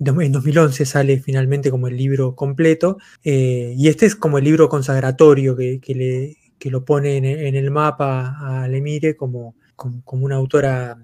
en 0.00 0.32
2011 0.32 0.86
sale 0.86 1.20
finalmente 1.20 1.70
como 1.70 1.88
el 1.88 1.96
libro 1.96 2.34
completo, 2.34 2.98
eh, 3.22 3.74
y 3.76 3.88
este 3.88 4.06
es 4.06 4.16
como 4.16 4.38
el 4.38 4.44
libro 4.44 4.68
consagratorio 4.68 5.56
que, 5.56 5.80
le, 5.88 6.70
lo 6.70 6.84
pone 6.84 7.16
en, 7.16 7.54
el 7.54 7.70
mapa 7.70 8.36
a 8.40 8.68
Lemire 8.68 9.16
como, 9.16 9.54
como, 9.76 10.24
una 10.24 10.36
autora 10.36 10.98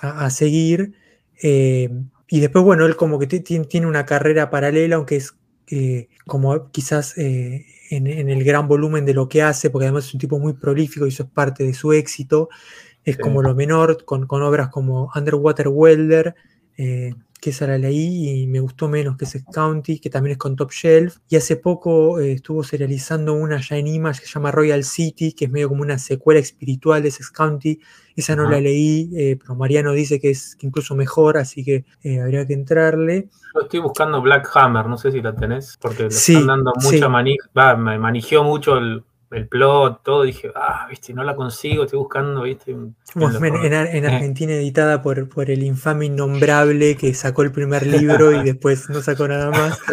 a, 0.00 0.30
seguir. 0.30 0.92
Eh, 1.42 1.90
y 2.28 2.40
después, 2.40 2.64
bueno, 2.64 2.86
él 2.86 2.96
como 2.96 3.18
que 3.18 3.26
tiene 3.26 3.86
una 3.86 4.06
carrera 4.06 4.50
paralela, 4.50 4.96
aunque 4.96 5.16
es 5.16 5.34
como 6.26 6.70
quizás 6.70 7.14
en, 7.16 8.06
el 8.28 8.44
gran 8.44 8.68
volumen 8.68 9.04
de 9.04 9.14
lo 9.14 9.28
que 9.28 9.42
hace, 9.42 9.70
porque 9.70 9.86
además 9.86 10.06
es 10.06 10.14
un 10.14 10.20
tipo 10.20 10.38
muy 10.38 10.54
prolífico 10.54 11.06
y 11.06 11.10
eso 11.10 11.24
es 11.24 11.28
parte 11.28 11.64
de 11.64 11.74
su 11.74 11.92
éxito. 11.92 12.48
Es 13.04 13.18
como 13.18 13.42
lo 13.42 13.54
menor, 13.54 14.04
con, 14.04 14.26
obras 14.30 14.68
como 14.68 15.10
Underwater 15.14 15.68
Welder, 15.68 16.34
eh, 16.76 17.14
que 17.40 17.50
esa 17.50 17.66
la 17.66 17.76
leí 17.76 18.42
y 18.42 18.46
me 18.46 18.58
gustó 18.58 18.88
menos 18.88 19.18
que 19.18 19.26
Sex 19.26 19.44
County, 19.52 19.98
que 19.98 20.08
también 20.08 20.32
es 20.32 20.38
con 20.38 20.56
Top 20.56 20.70
Shelf. 20.72 21.18
Y 21.28 21.36
hace 21.36 21.56
poco 21.56 22.18
eh, 22.18 22.32
estuvo 22.32 22.64
serializando 22.64 23.34
una 23.34 23.60
ya 23.60 23.76
en 23.76 23.86
Image 23.86 24.20
que 24.20 24.26
se 24.26 24.32
llama 24.32 24.50
Royal 24.50 24.82
City, 24.82 25.32
que 25.34 25.44
es 25.44 25.50
medio 25.50 25.68
como 25.68 25.82
una 25.82 25.98
secuela 25.98 26.40
espiritual 26.40 27.02
de 27.02 27.10
Sex 27.10 27.30
County. 27.30 27.78
Esa 28.16 28.34
no 28.34 28.48
la 28.48 28.60
leí, 28.60 29.10
eh, 29.14 29.36
pero 29.38 29.56
Mariano 29.56 29.92
dice 29.92 30.20
que 30.20 30.30
es 30.30 30.56
incluso 30.60 30.94
mejor, 30.94 31.36
así 31.36 31.64
que 31.64 31.84
habría 32.22 32.46
que 32.46 32.54
entrarle. 32.54 33.28
Yo 33.54 33.60
estoy 33.62 33.80
buscando 33.80 34.22
Black 34.22 34.48
Hammer, 34.54 34.86
no 34.86 34.96
sé 34.96 35.12
si 35.12 35.20
la 35.20 35.34
tenés, 35.34 35.76
porque 35.80 36.04
le 36.04 36.08
están 36.08 36.46
dando 36.46 36.72
mucha 36.82 37.08
manija, 37.08 37.76
me 37.76 37.98
manigió 37.98 38.44
mucho 38.44 38.78
el, 38.78 39.04
el 39.34 39.48
plot, 39.48 40.02
todo, 40.02 40.22
dije, 40.22 40.50
ah, 40.54 40.86
viste, 40.88 41.12
no 41.12 41.24
la 41.24 41.34
consigo, 41.34 41.84
estoy 41.84 41.98
buscando, 41.98 42.42
viste. 42.42 42.70
En, 42.70 42.94
eh. 43.14 44.06
Argentina 44.06 44.52
editada 44.52 45.02
por, 45.02 45.28
por 45.28 45.50
el 45.50 45.62
infame 45.62 46.06
innombrable 46.06 46.96
que 46.96 47.12
sacó 47.14 47.42
el 47.42 47.50
primer 47.50 47.86
libro 47.86 48.32
y 48.32 48.44
después 48.44 48.88
no 48.90 49.02
sacó 49.02 49.28
nada 49.28 49.50
más. 49.50 49.78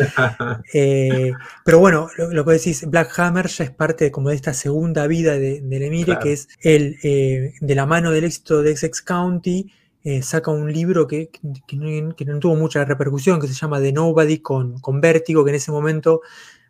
Eh, 0.73 1.33
pero 1.65 1.79
bueno, 1.79 2.07
lo, 2.17 2.45
que 2.45 2.51
decís, 2.53 2.85
Black 2.87 3.17
Hammer 3.19 3.47
ya 3.47 3.65
es 3.65 3.71
parte 3.71 4.05
de, 4.05 4.11
como 4.11 4.29
de 4.29 4.35
esta 4.35 4.53
segunda 4.53 5.07
vida 5.07 5.33
de, 5.33 5.61
de 5.61 5.85
Emire, 5.85 6.17
que 6.19 6.33
es 6.33 6.47
el, 6.61 6.97
eh, 7.03 7.53
de 7.59 7.75
la 7.75 7.85
mano 7.85 8.11
del 8.11 8.23
éxito 8.23 8.61
de 8.61 8.71
Essex 8.71 9.01
County, 9.01 9.71
saca 10.21 10.51
un 10.51 10.71
libro 10.71 11.07
que, 11.07 11.29
que, 11.67 11.75
no, 11.77 12.39
tuvo 12.39 12.55
mucha 12.55 12.85
repercusión, 12.85 13.39
que 13.39 13.47
se 13.47 13.53
llama 13.53 13.79
The 13.79 13.91
Nobody 13.91 14.39
con, 14.39 14.79
con 14.79 15.01
Vértigo, 15.01 15.43
que 15.43 15.51
en 15.51 15.55
ese 15.55 15.71
momento 15.71 16.21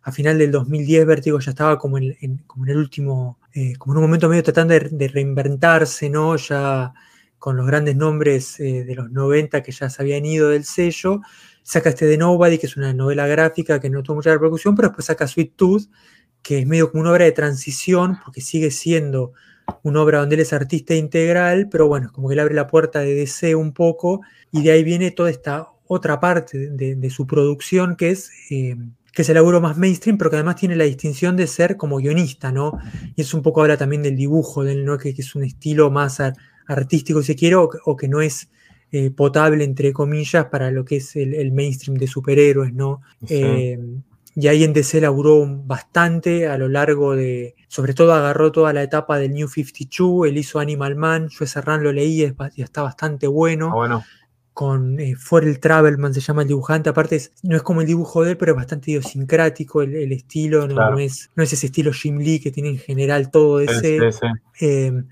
a 0.02 0.12
final 0.12 0.38
del 0.38 0.50
2010 0.50 1.06
Vértigo 1.06 1.38
ya 1.38 1.50
estaba 1.50 1.78
como 1.78 1.98
en, 1.98 2.38
como 2.46 2.64
en 2.64 2.70
el 2.70 2.76
último, 2.76 3.38
eh, 3.54 3.74
como 3.76 3.94
en 3.94 3.98
un 3.98 4.04
momento 4.04 4.28
medio 4.28 4.42
tratando 4.42 4.74
de, 4.74 5.08
reinventarse, 5.08 6.10
¿no? 6.10 6.36
Ya 6.36 6.92
con 7.38 7.56
los 7.56 7.66
grandes 7.66 7.96
nombres 7.96 8.58
eh, 8.60 8.84
de 8.84 8.94
los 8.94 9.10
90 9.10 9.62
que 9.62 9.72
ya 9.72 9.88
se 9.88 10.02
habían 10.02 10.24
ido 10.24 10.48
del 10.50 10.64
sello. 10.64 11.20
Saca 11.62 11.90
este 11.90 12.06
de 12.06 12.18
Nobody, 12.18 12.58
que 12.58 12.66
es 12.66 12.76
una 12.76 12.92
novela 12.92 13.26
gráfica 13.26 13.80
que 13.80 13.90
no 13.90 14.02
tuvo 14.02 14.16
mucha 14.16 14.32
repercusión, 14.32 14.74
pero 14.74 14.88
después 14.88 15.06
saca 15.06 15.28
Sweet 15.28 15.54
Tooth, 15.54 15.88
que 16.42 16.58
es 16.58 16.66
medio 16.66 16.90
como 16.90 17.02
una 17.02 17.12
obra 17.12 17.24
de 17.24 17.32
transición, 17.32 18.18
porque 18.24 18.40
sigue 18.40 18.72
siendo 18.72 19.32
una 19.84 20.02
obra 20.02 20.18
donde 20.18 20.34
él 20.34 20.40
es 20.40 20.52
artista 20.52 20.94
integral, 20.94 21.68
pero 21.70 21.86
bueno, 21.86 22.06
es 22.06 22.12
como 22.12 22.28
que 22.28 22.34
le 22.34 22.42
abre 22.42 22.54
la 22.54 22.66
puerta 22.66 23.00
de 23.00 23.14
DC 23.14 23.54
un 23.54 23.72
poco, 23.72 24.20
y 24.50 24.62
de 24.62 24.72
ahí 24.72 24.82
viene 24.82 25.12
toda 25.12 25.30
esta 25.30 25.68
otra 25.86 26.18
parte 26.18 26.70
de, 26.70 27.10
su 27.10 27.26
producción, 27.26 27.96
que 27.96 28.10
es 28.10 28.30
eh, 28.50 28.76
que 29.12 29.22
es 29.22 29.28
el 29.28 29.34
laburo 29.34 29.60
más 29.60 29.76
mainstream, 29.76 30.16
pero 30.16 30.30
que 30.30 30.36
además 30.36 30.56
tiene 30.56 30.74
la 30.74 30.84
distinción 30.84 31.36
de 31.36 31.46
ser 31.46 31.76
como 31.76 31.98
guionista, 31.98 32.50
¿no? 32.50 32.78
Y 33.14 33.22
eso 33.22 33.36
un 33.36 33.42
poco 33.42 33.60
habla 33.60 33.76
también 33.76 34.02
del 34.02 34.16
dibujo, 34.16 34.64
del, 34.64 34.84
¿no? 34.84 34.96
que, 34.96 35.10
es 35.10 35.34
un 35.34 35.44
estilo 35.44 35.90
más 35.90 36.20
artístico, 36.66 37.22
si 37.22 37.36
quiero, 37.36 37.68
o, 37.84 37.96
que 37.96 38.08
no 38.08 38.22
es 38.22 38.48
eh, 38.90 39.10
potable, 39.10 39.64
entre 39.64 39.92
comillas, 39.92 40.46
para 40.46 40.70
lo 40.70 40.84
que 40.84 40.96
es 40.96 41.14
el, 41.16 41.52
mainstream 41.52 41.98
de 41.98 42.06
superhéroes, 42.06 42.72
¿no? 42.72 43.02
Eh, 43.28 43.78
y 44.34 44.48
ahí 44.48 44.64
en 44.64 44.72
DC 44.72 44.98
laburó 45.02 45.46
bastante 45.46 46.48
a 46.48 46.56
lo 46.56 46.68
largo 46.68 47.14
de, 47.14 47.54
sobre 47.68 47.92
todo 47.92 48.14
agarró 48.14 48.50
toda 48.50 48.72
la 48.72 48.82
etapa 48.82 49.18
del 49.18 49.34
New 49.34 49.46
52, 49.46 50.26
él 50.26 50.38
hizo 50.38 50.58
Animal 50.58 50.96
Man, 50.96 51.28
yo 51.28 51.44
ese 51.44 51.60
run 51.60 51.82
lo 51.82 51.92
leí 51.92 52.34
y 52.56 52.62
está 52.62 52.80
bastante 52.80 53.26
bueno. 53.26 53.68
Ah, 53.72 53.74
bueno 53.74 54.04
con 54.52 55.00
eh, 55.00 55.14
el 55.42 55.60
Travelman, 55.60 56.12
se 56.12 56.20
llama 56.20 56.42
el 56.42 56.48
dibujante. 56.48 56.90
Aparte, 56.90 57.20
no 57.42 57.56
es 57.56 57.62
como 57.62 57.80
el 57.80 57.86
dibujo 57.86 58.22
de 58.22 58.32
él, 58.32 58.36
pero 58.36 58.52
es 58.52 58.56
bastante 58.56 58.90
idiosincrático 58.90 59.82
el, 59.82 60.12
estilo. 60.12 60.66
No, 60.68 60.98
es, 60.98 61.30
no 61.34 61.42
es 61.42 61.52
ese 61.52 61.66
estilo 61.66 61.92
Jim 61.92 62.18
Lee 62.18 62.40
que 62.40 62.50
tiene 62.50 62.70
en 62.70 62.78
general 62.78 63.30
todo 63.30 63.60
ese. 63.60 63.98
Em, 64.60 65.06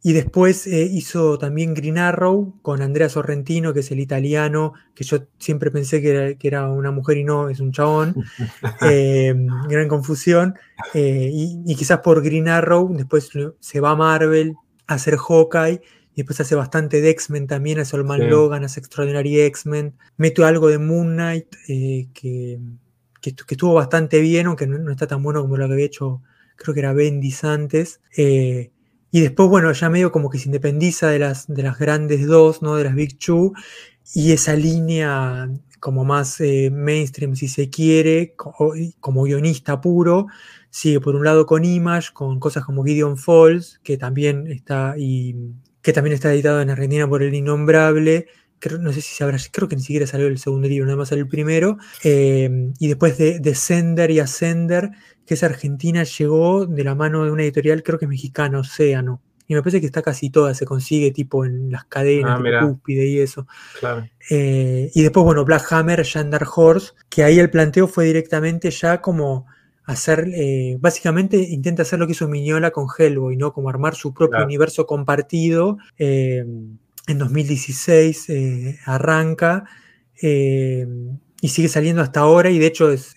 y 0.00 0.12
después 0.12 0.68
eh, 0.68 0.88
hizo 0.90 1.38
también 1.38 1.74
Green 1.74 1.98
Arrow 1.98 2.54
con 2.62 2.80
Andrea 2.80 3.08
Sorrentino, 3.08 3.74
que 3.74 3.80
es 3.80 3.90
el 3.90 3.98
italiano, 3.98 4.74
que 4.94 5.02
yo 5.02 5.24
siempre 5.38 5.72
pensé 5.72 6.00
que 6.00 6.38
era, 6.40 6.70
una 6.70 6.92
mujer 6.92 7.16
y 7.16 7.24
no, 7.24 7.48
es 7.48 7.58
un 7.58 7.72
chabón. 7.72 8.14
Em, 8.80 9.48
gran 9.68 9.88
confusión. 9.88 10.54
Eh, 10.94 11.30
y, 11.32 11.62
y, 11.66 11.74
quizás 11.74 11.98
por 11.98 12.22
Green 12.22 12.46
Arrow, 12.46 12.94
después 12.96 13.28
se 13.58 13.80
va 13.80 13.90
a 13.90 13.96
Marvel 13.96 14.54
a 14.86 14.94
hacer 14.94 15.16
Hawkeye 15.16 15.82
y 16.18 16.22
después 16.22 16.40
hace 16.40 16.56
bastante 16.56 17.00
de 17.00 17.10
X-Men 17.10 17.46
también, 17.46 17.78
hace 17.78 17.94
Olman 17.94 18.28
Logan, 18.28 18.64
hace 18.64 18.80
Extraordinary 18.80 19.38
X-Men. 19.38 19.94
Meto 20.16 20.44
algo 20.44 20.66
de 20.66 20.78
Moon 20.78 21.12
Knight, 21.12 21.46
eh, 21.68 22.08
que, 22.12 22.58
que, 23.20 23.36
estuvo 23.48 23.74
bastante 23.74 24.18
bien, 24.20 24.48
aunque 24.48 24.66
no, 24.66 24.90
está 24.90 25.06
tan 25.06 25.22
bueno 25.22 25.42
como 25.42 25.56
lo 25.56 25.68
que 25.68 25.74
había 25.74 25.86
hecho, 25.86 26.20
creo 26.56 26.74
que 26.74 26.80
era 26.80 26.92
Bendis 26.92 27.44
antes. 27.44 28.00
Eh, 28.16 28.72
y 29.12 29.20
después, 29.20 29.48
bueno, 29.48 29.70
ya 29.70 29.88
medio 29.90 30.10
como 30.10 30.28
que 30.28 30.40
se 30.40 30.46
independiza 30.46 31.06
de 31.06 31.20
las, 31.20 31.46
de 31.46 31.62
las 31.62 31.78
grandes 31.78 32.26
dos, 32.26 32.62
¿no? 32.62 32.74
De 32.74 32.82
las 32.82 32.96
Big 32.96 33.16
Two. 33.20 33.52
Y 34.12 34.32
esa 34.32 34.56
línea 34.56 35.48
como 35.78 36.04
más 36.04 36.40
eh, 36.40 36.72
mainstream, 36.72 37.36
si 37.36 37.46
se 37.46 37.70
quiere, 37.70 38.34
como, 38.34 39.22
guionista 39.22 39.80
puro, 39.80 40.26
sigue 40.68 40.98
por 40.98 41.14
un 41.14 41.24
lado 41.24 41.46
con 41.46 41.64
Image, 41.64 42.08
con 42.12 42.40
cosas 42.40 42.64
como 42.64 42.82
Gideon 42.82 43.16
Falls, 43.16 43.78
que 43.84 43.96
también 43.96 44.48
está, 44.48 44.96
y 44.98 45.36
que 45.82 45.92
también 45.92 46.14
está 46.14 46.32
editado 46.32 46.60
en 46.60 46.70
Argentina 46.70 47.08
por 47.08 47.22
el 47.22 47.34
innombrable. 47.34 48.26
Creo, 48.58 48.78
no 48.78 48.92
sé 48.92 49.00
si 49.00 49.14
sabrá, 49.14 49.38
creo 49.52 49.68
que 49.68 49.76
ni 49.76 49.82
siquiera 49.82 50.06
salió 50.06 50.26
el 50.26 50.38
segundo 50.38 50.68
libro, 50.68 50.86
nada 50.86 50.98
más 50.98 51.08
salió 51.08 51.24
el 51.24 51.30
primero. 51.30 51.78
Eh, 52.02 52.70
y 52.78 52.88
después 52.88 53.16
de, 53.18 53.38
Descender 53.38 54.10
y 54.10 54.20
Ascender, 54.20 54.90
que 55.24 55.34
es 55.34 55.42
Argentina, 55.44 56.02
llegó 56.02 56.66
de 56.66 56.84
la 56.84 56.94
mano 56.94 57.24
de 57.24 57.30
una 57.30 57.42
editorial, 57.42 57.82
creo 57.82 57.98
que 57.98 58.06
es 58.06 58.08
mexicana, 58.08 58.58
Océano. 58.58 59.22
Y 59.46 59.54
me 59.54 59.62
parece 59.62 59.80
que 59.80 59.86
está 59.86 60.02
casi 60.02 60.28
toda, 60.28 60.52
se 60.52 60.66
consigue 60.66 61.10
tipo 61.10 61.46
en 61.46 61.70
las 61.70 61.86
cadenas, 61.86 62.38
ah, 62.38 62.66
cúspide 62.66 63.06
y 63.06 63.20
eso. 63.20 63.46
Eh, 64.28 64.90
y 64.94 65.02
después, 65.02 65.24
bueno, 65.24 65.42
Black 65.46 65.72
Hammer, 65.72 66.04
Jandar 66.04 66.46
Horse, 66.54 66.92
que 67.08 67.24
ahí 67.24 67.38
el 67.38 67.48
planteo 67.48 67.88
fue 67.88 68.04
directamente 68.04 68.70
ya 68.70 69.00
como 69.00 69.46
hacer, 69.88 70.28
eh, 70.34 70.76
básicamente 70.78 71.38
intenta 71.38 71.80
hacer 71.80 71.98
lo 71.98 72.06
que 72.06 72.12
hizo 72.12 72.28
Miñola 72.28 72.70
con 72.72 72.86
Hellboy, 72.96 73.38
¿no? 73.38 73.54
Como 73.54 73.70
armar 73.70 73.94
su 73.94 74.12
propio 74.12 74.44
universo 74.44 74.86
compartido. 74.86 75.78
Eh, 75.96 76.44
en 77.06 77.18
2016 77.18 78.28
eh, 78.28 78.78
arranca 78.84 79.64
y 80.20 81.48
sigue 81.48 81.68
saliendo 81.68 82.02
hasta 82.02 82.20
ahora 82.20 82.50
y 82.50 82.58
de 82.58 82.66
hecho 82.66 82.90
es, 82.92 83.14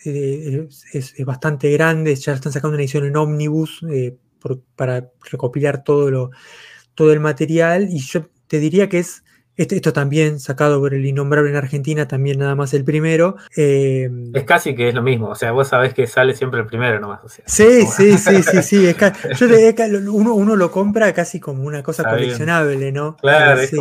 bastante 1.25 1.69
grande, 1.71 2.15
ya 2.15 2.33
están 2.33 2.53
sacando 2.53 2.75
una 2.75 2.83
edición 2.83 3.05
en 3.05 3.17
Omnibus 3.17 3.85
para 4.77 5.09
recopilar 5.29 5.83
todo, 5.83 6.09
lo, 6.09 6.31
todo 6.95 7.11
el 7.11 7.19
material 7.19 7.89
y 7.89 7.99
yo 7.99 8.29
te 8.47 8.59
diría 8.59 8.87
que 8.87 8.99
es 8.99 9.25
este, 9.57 9.75
esto 9.75 9.93
también 9.93 10.39
sacado 10.39 10.79
por 10.79 10.93
el 10.93 11.05
innombrable 11.05 11.49
en 11.49 11.57
Argentina, 11.57 12.07
también 12.07 12.39
nada 12.39 12.55
más 12.55 12.73
el 12.73 12.83
primero. 12.83 13.35
Eh, 13.55 14.09
es 14.33 14.43
casi 14.43 14.75
que 14.75 14.89
es 14.89 14.95
lo 14.95 15.01
mismo, 15.01 15.29
o 15.29 15.35
sea, 15.35 15.51
vos 15.51 15.67
sabés 15.67 15.93
que 15.93 16.07
sale 16.07 16.35
siempre 16.35 16.61
el 16.61 16.65
primero 16.65 16.99
nomás. 16.99 17.19
sí, 17.45 17.85
sí, 17.85 18.17
sí, 18.17 18.43
sí, 18.43 18.63
sí, 18.63 18.95
uno, 20.09 20.55
lo 20.55 20.71
compra 20.71 21.13
casi 21.13 21.39
como 21.39 21.63
una 21.63 21.83
cosa 21.83 22.03
coleccionable, 22.09 22.91
¿no? 22.91 23.17
Claro, 23.17 23.59
es, 23.59 23.71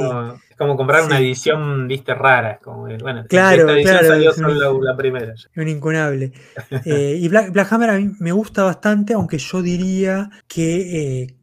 como, 0.59 0.77
comprar 0.77 1.05
una 1.05 1.19
edición, 1.19 1.89
viste, 1.89 2.15
rara. 2.15 2.59
Como, 2.63 2.87
bueno, 2.99 3.25
claro, 3.29 3.71
esta 3.71 4.01
edición 4.01 4.07
salió 4.07 4.33
solo 4.33 4.83
la, 4.83 4.97
primera. 4.97 5.35
Un 5.57 5.69
incunable. 5.69 6.33
Eh, 6.85 7.19
y 7.21 7.29
Black, 7.29 7.73
Hammer 7.73 7.91
a 7.91 7.99
mí 7.99 8.13
me 8.19 8.33
gusta 8.33 8.65
bastante, 8.65 9.15
aunque 9.15 9.39
yo 9.39 9.63
diría 9.63 10.31
que 10.49 11.23
eh, 11.23 11.35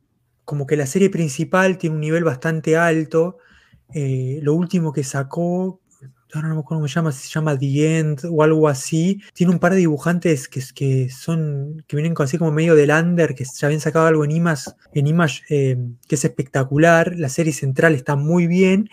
como 0.45 0.65
que 0.65 0.77
la 0.77 0.85
serie 0.85 1.09
principal 1.09 1.77
tiene 1.77 1.95
un 1.95 2.01
nivel 2.01 2.23
bastante 2.23 2.77
alto. 2.77 3.37
Eh, 3.93 4.39
lo 4.41 4.53
último 4.53 4.91
que 4.91 5.03
sacó, 5.03 5.79
ahora 6.33 6.49
no 6.49 6.55
me 6.55 6.61
acuerdo 6.61 6.79
cómo 6.79 6.87
se 6.87 6.95
llama, 6.95 7.11
se 7.11 7.29
llama 7.29 7.57
The 7.57 7.99
End 7.99 8.19
o 8.29 8.43
algo 8.43 8.67
así. 8.67 9.21
Tiene 9.33 9.53
un 9.53 9.59
par 9.59 9.73
de 9.73 9.79
dibujantes 9.79 10.47
que, 10.47 10.61
que 10.73 11.09
son, 11.09 11.83
que 11.87 11.95
vienen 11.95 12.13
así 12.19 12.37
como 12.37 12.51
medio 12.51 12.75
de 12.75 12.87
lander, 12.87 13.35
que 13.35 13.45
ya 13.45 13.67
habían 13.67 13.81
sacado 13.81 14.07
algo 14.07 14.25
en 14.25 14.31
Image, 14.31 14.71
en 14.93 15.07
Image 15.07 15.43
eh, 15.49 15.77
que 16.07 16.15
es 16.15 16.25
espectacular. 16.25 17.15
La 17.15 17.29
serie 17.29 17.53
central 17.53 17.95
está 17.95 18.15
muy 18.15 18.47
bien. 18.47 18.89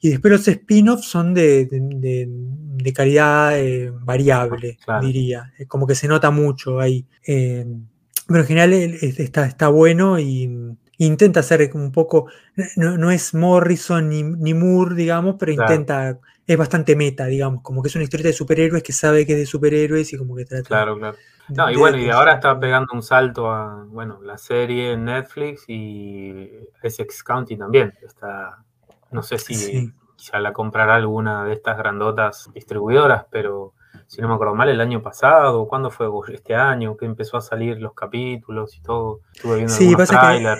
Y 0.00 0.10
después 0.10 0.30
los 0.30 0.46
spin-offs 0.46 1.06
son 1.06 1.34
de, 1.34 1.66
de, 1.66 2.92
calidad 2.92 3.58
eh, 3.58 3.90
variable, 3.90 4.78
diría. 5.02 5.52
Como 5.66 5.88
que 5.88 5.96
se 5.96 6.06
nota 6.06 6.30
mucho 6.30 6.78
ahí. 6.78 7.04
pero 7.26 8.40
en 8.40 8.46
general 8.46 8.72
está, 8.72 9.44
está 9.44 9.68
bueno 9.68 10.20
y 10.20 10.76
intenta 10.98 11.40
hacer 11.40 11.70
un 11.74 11.92
poco, 11.92 12.28
no, 12.76 13.10
es 13.10 13.34
Morrison 13.34 14.08
ni, 14.08 14.22
ni, 14.22 14.52
Moore, 14.52 14.94
digamos, 14.94 15.36
pero 15.38 15.52
intenta, 15.52 16.18
es 16.46 16.56
bastante 16.56 16.96
meta, 16.96 17.26
digamos, 17.26 17.62
como 17.62 17.82
que 17.82 17.88
es 17.88 17.94
una 17.94 18.04
historia 18.04 18.26
de 18.26 18.32
superhéroes 18.32 18.82
que 18.82 18.92
sabe 18.92 19.24
que 19.24 19.32
es 19.32 19.38
de 19.38 19.46
superhéroes 19.46 20.12
y 20.12 20.18
como 20.18 20.34
que 20.34 20.44
trata. 20.44 20.66
Claro, 20.66 20.98
claro. 20.98 21.16
No, 21.50 21.70
y 21.70 21.76
bueno, 21.76 21.96
y 21.96 22.10
ahora 22.10 22.34
está 22.34 22.58
pegando 22.58 22.92
un 22.92 23.02
salto 23.02 23.50
a, 23.50 23.84
bueno, 23.88 24.20
la 24.22 24.36
serie 24.36 24.92
en 24.92 25.06
Netflix 25.06 25.64
y 25.68 26.50
Essex 26.82 27.22
County 27.22 27.56
también. 27.56 27.94
Está, 28.02 28.62
no 29.10 29.22
sé 29.22 29.38
si 29.38 29.90
ya 30.18 30.40
la 30.40 30.52
comprará 30.52 30.96
alguna 30.96 31.44
de 31.44 31.54
estas 31.54 31.78
grandotas 31.78 32.50
distribuidoras, 32.52 33.24
pero 33.30 33.72
si 34.06 34.20
no 34.20 34.28
me 34.28 34.34
acuerdo 34.34 34.54
mal, 34.54 34.68
el 34.68 34.80
año 34.80 35.02
pasado, 35.02 35.66
¿cuándo 35.68 35.90
fue 35.90 36.08
este 36.32 36.54
año? 36.54 36.96
Que 36.96 37.06
empezó 37.06 37.36
a 37.36 37.40
salir 37.40 37.80
los 37.80 37.94
capítulos 37.94 38.76
y 38.76 38.82
todo. 38.82 39.20
Estuve 39.34 39.56
viendo 39.56 39.72
sí, 39.72 39.94
pasa 39.96 40.32
que, 40.32 40.58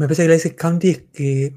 me 0.00 0.06
parece 0.06 0.22
que 0.22 0.28
la 0.28 0.34
Essex 0.36 0.54
County 0.56 0.88
es 0.88 1.02
que 1.12 1.54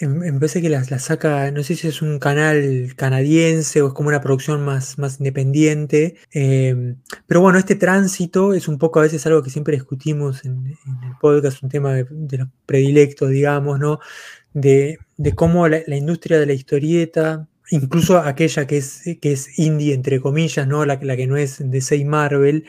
me 0.00 0.32
parece 0.32 0.62
que 0.62 0.70
la, 0.70 0.84
saca, 0.84 1.50
no 1.50 1.62
sé 1.62 1.76
si 1.76 1.88
es 1.88 2.00
un 2.00 2.18
canal 2.18 2.94
canadiense 2.96 3.82
o 3.82 3.88
es 3.88 3.92
como 3.92 4.08
una 4.08 4.22
producción 4.22 4.64
más, 4.64 4.96
más 4.96 5.18
independiente. 5.18 6.16
Em, 6.30 6.96
pero 7.26 7.42
bueno, 7.42 7.58
este 7.58 7.74
tránsito 7.74 8.54
es 8.54 8.68
un 8.68 8.78
poco 8.78 9.00
a 9.00 9.02
veces 9.02 9.26
algo 9.26 9.42
que 9.42 9.50
siempre 9.50 9.74
discutimos 9.74 10.46
en, 10.46 10.66
el 10.66 11.12
podcast, 11.20 11.62
un 11.62 11.68
tema 11.68 11.94
de, 11.94 12.38
los 12.38 12.48
predilectos, 12.64 13.28
digamos, 13.28 13.78
¿no? 13.78 13.98
De, 14.54 14.98
cómo 15.34 15.68
la, 15.68 15.82
industria 15.94 16.38
de 16.38 16.46
la 16.46 16.54
historieta, 16.54 17.48
incluso 17.70 18.16
aquella 18.18 18.66
que 18.66 18.78
es, 18.78 19.02
que 19.20 19.32
es 19.32 19.58
indie, 19.58 19.92
entre 19.92 20.20
comillas, 20.20 20.66
¿no? 20.66 20.86
La, 20.86 20.98
la 21.02 21.16
que 21.16 21.26
no 21.26 21.36
es 21.36 21.58
de 21.58 22.04
Marvel, 22.06 22.64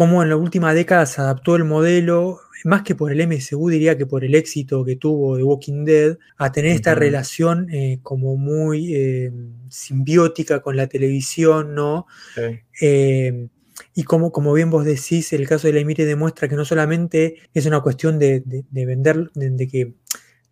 cómo 0.00 0.22
en 0.22 0.30
la 0.30 0.36
última 0.36 0.72
década 0.72 1.04
se 1.04 1.20
adaptó 1.20 1.56
el 1.56 1.64
modelo 1.64 2.40
más 2.64 2.80
que 2.84 2.94
por 2.94 3.12
el 3.12 3.28
MSU, 3.28 3.68
diría 3.68 3.98
que 3.98 4.06
por 4.06 4.24
el 4.24 4.34
éxito 4.34 4.82
que 4.82 4.96
tuvo 4.96 5.36
de 5.36 5.42
Walking 5.42 5.84
Dead, 5.84 6.16
a 6.38 6.50
tener 6.50 6.72
esta 6.72 6.94
relación 6.94 7.68
eh, 7.70 7.98
como 8.02 8.38
muy 8.38 8.94
eh, 8.94 9.30
simbiótica 9.68 10.60
con 10.60 10.78
la 10.78 10.86
televisión, 10.86 11.74
¿no? 11.74 12.06
Eh, 12.80 13.48
y 13.94 14.04
como, 14.04 14.32
como 14.32 14.54
bien 14.54 14.70
vos 14.70 14.86
decís, 14.86 15.34
el 15.34 15.46
caso 15.46 15.66
de 15.66 15.74
la 15.74 15.80
Emire 15.80 16.06
demuestra 16.06 16.48
que 16.48 16.56
no 16.56 16.64
solamente 16.64 17.36
es 17.52 17.66
una 17.66 17.82
cuestión 17.82 18.18
de, 18.18 18.42
vender, 18.70 19.30
de, 19.34 19.68
que 19.68 19.92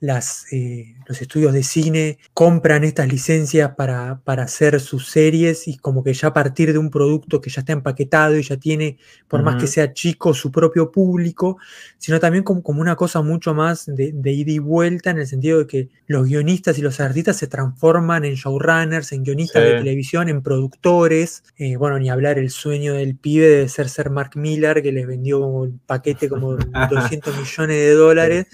las, 0.00 0.46
eh, 0.52 0.94
los 1.06 1.20
estudios 1.20 1.52
de 1.52 1.64
cine 1.64 2.18
compran 2.32 2.84
estas 2.84 3.08
licencias 3.08 3.72
para, 3.76 4.20
hacer 4.24 4.78
sus 4.80 5.08
series 5.08 5.66
y 5.66 5.76
como 5.76 6.04
que 6.04 6.14
ya 6.14 6.28
a 6.28 6.32
partir 6.32 6.72
de 6.72 6.78
un 6.78 6.90
producto 6.90 7.40
que 7.40 7.50
ya 7.50 7.60
está 7.60 7.72
empaquetado 7.72 8.38
y 8.38 8.42
ya 8.42 8.56
tiene, 8.56 8.98
por 9.26 9.42
más 9.42 9.60
que 9.60 9.66
sea 9.66 9.92
chico, 9.92 10.34
su 10.34 10.52
propio 10.52 10.92
público, 10.92 11.58
sino 11.98 12.20
también 12.20 12.44
como, 12.44 12.62
como 12.62 12.80
una 12.80 12.94
cosa 12.94 13.22
mucho 13.22 13.54
más 13.54 13.86
de, 13.86 14.12
ida 14.30 14.52
y 14.52 14.58
vuelta 14.58 15.10
en 15.10 15.18
el 15.18 15.26
sentido 15.26 15.58
de 15.58 15.66
que 15.66 15.88
los 16.06 16.26
guionistas 16.26 16.78
y 16.78 16.82
los 16.82 17.00
artistas 17.00 17.36
se 17.36 17.48
transforman 17.48 18.24
en 18.24 18.34
showrunners, 18.34 19.10
en 19.12 19.24
guionistas 19.24 19.62
de 19.62 19.78
televisión, 19.78 20.28
en 20.28 20.42
productores. 20.42 21.42
Eh, 21.56 21.76
bueno, 21.76 21.98
ni 21.98 22.08
hablar 22.08 22.38
el 22.38 22.50
sueño 22.50 22.94
del 22.94 23.16
pibe 23.16 23.48
de 23.48 23.68
ser 23.68 23.88
ser 23.88 24.10
Mark 24.10 24.32
Miller, 24.36 24.82
que 24.82 24.92
les 24.92 25.06
vendió 25.06 25.40
un 25.40 25.80
paquete 25.84 26.28
como 26.28 26.56
200 26.90 27.36
millones 27.36 27.76
de 27.76 27.92
dólares 27.92 28.46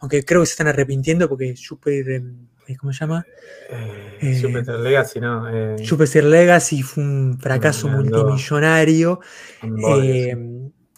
aunque 0.00 0.24
creo 0.24 0.40
que 0.40 0.46
se 0.46 0.52
están 0.52 0.68
arrepintiendo 0.68 1.28
porque 1.28 1.54
Super, 1.56 2.10
em, 2.10 2.48
eh, 2.66 2.76
¿cómo 2.76 2.92
se 2.92 3.00
llama? 3.00 3.24
Eh, 3.68 4.18
eh, 4.20 4.40
Jupiter 4.42 4.80
Legacy, 4.80 5.20
¿no? 5.20 5.46
Jupiter 5.88 6.24
Legacy 6.24 6.82
fue 6.82 7.04
un 7.04 7.38
fracaso 7.38 7.88
multimillonario. 7.88 9.20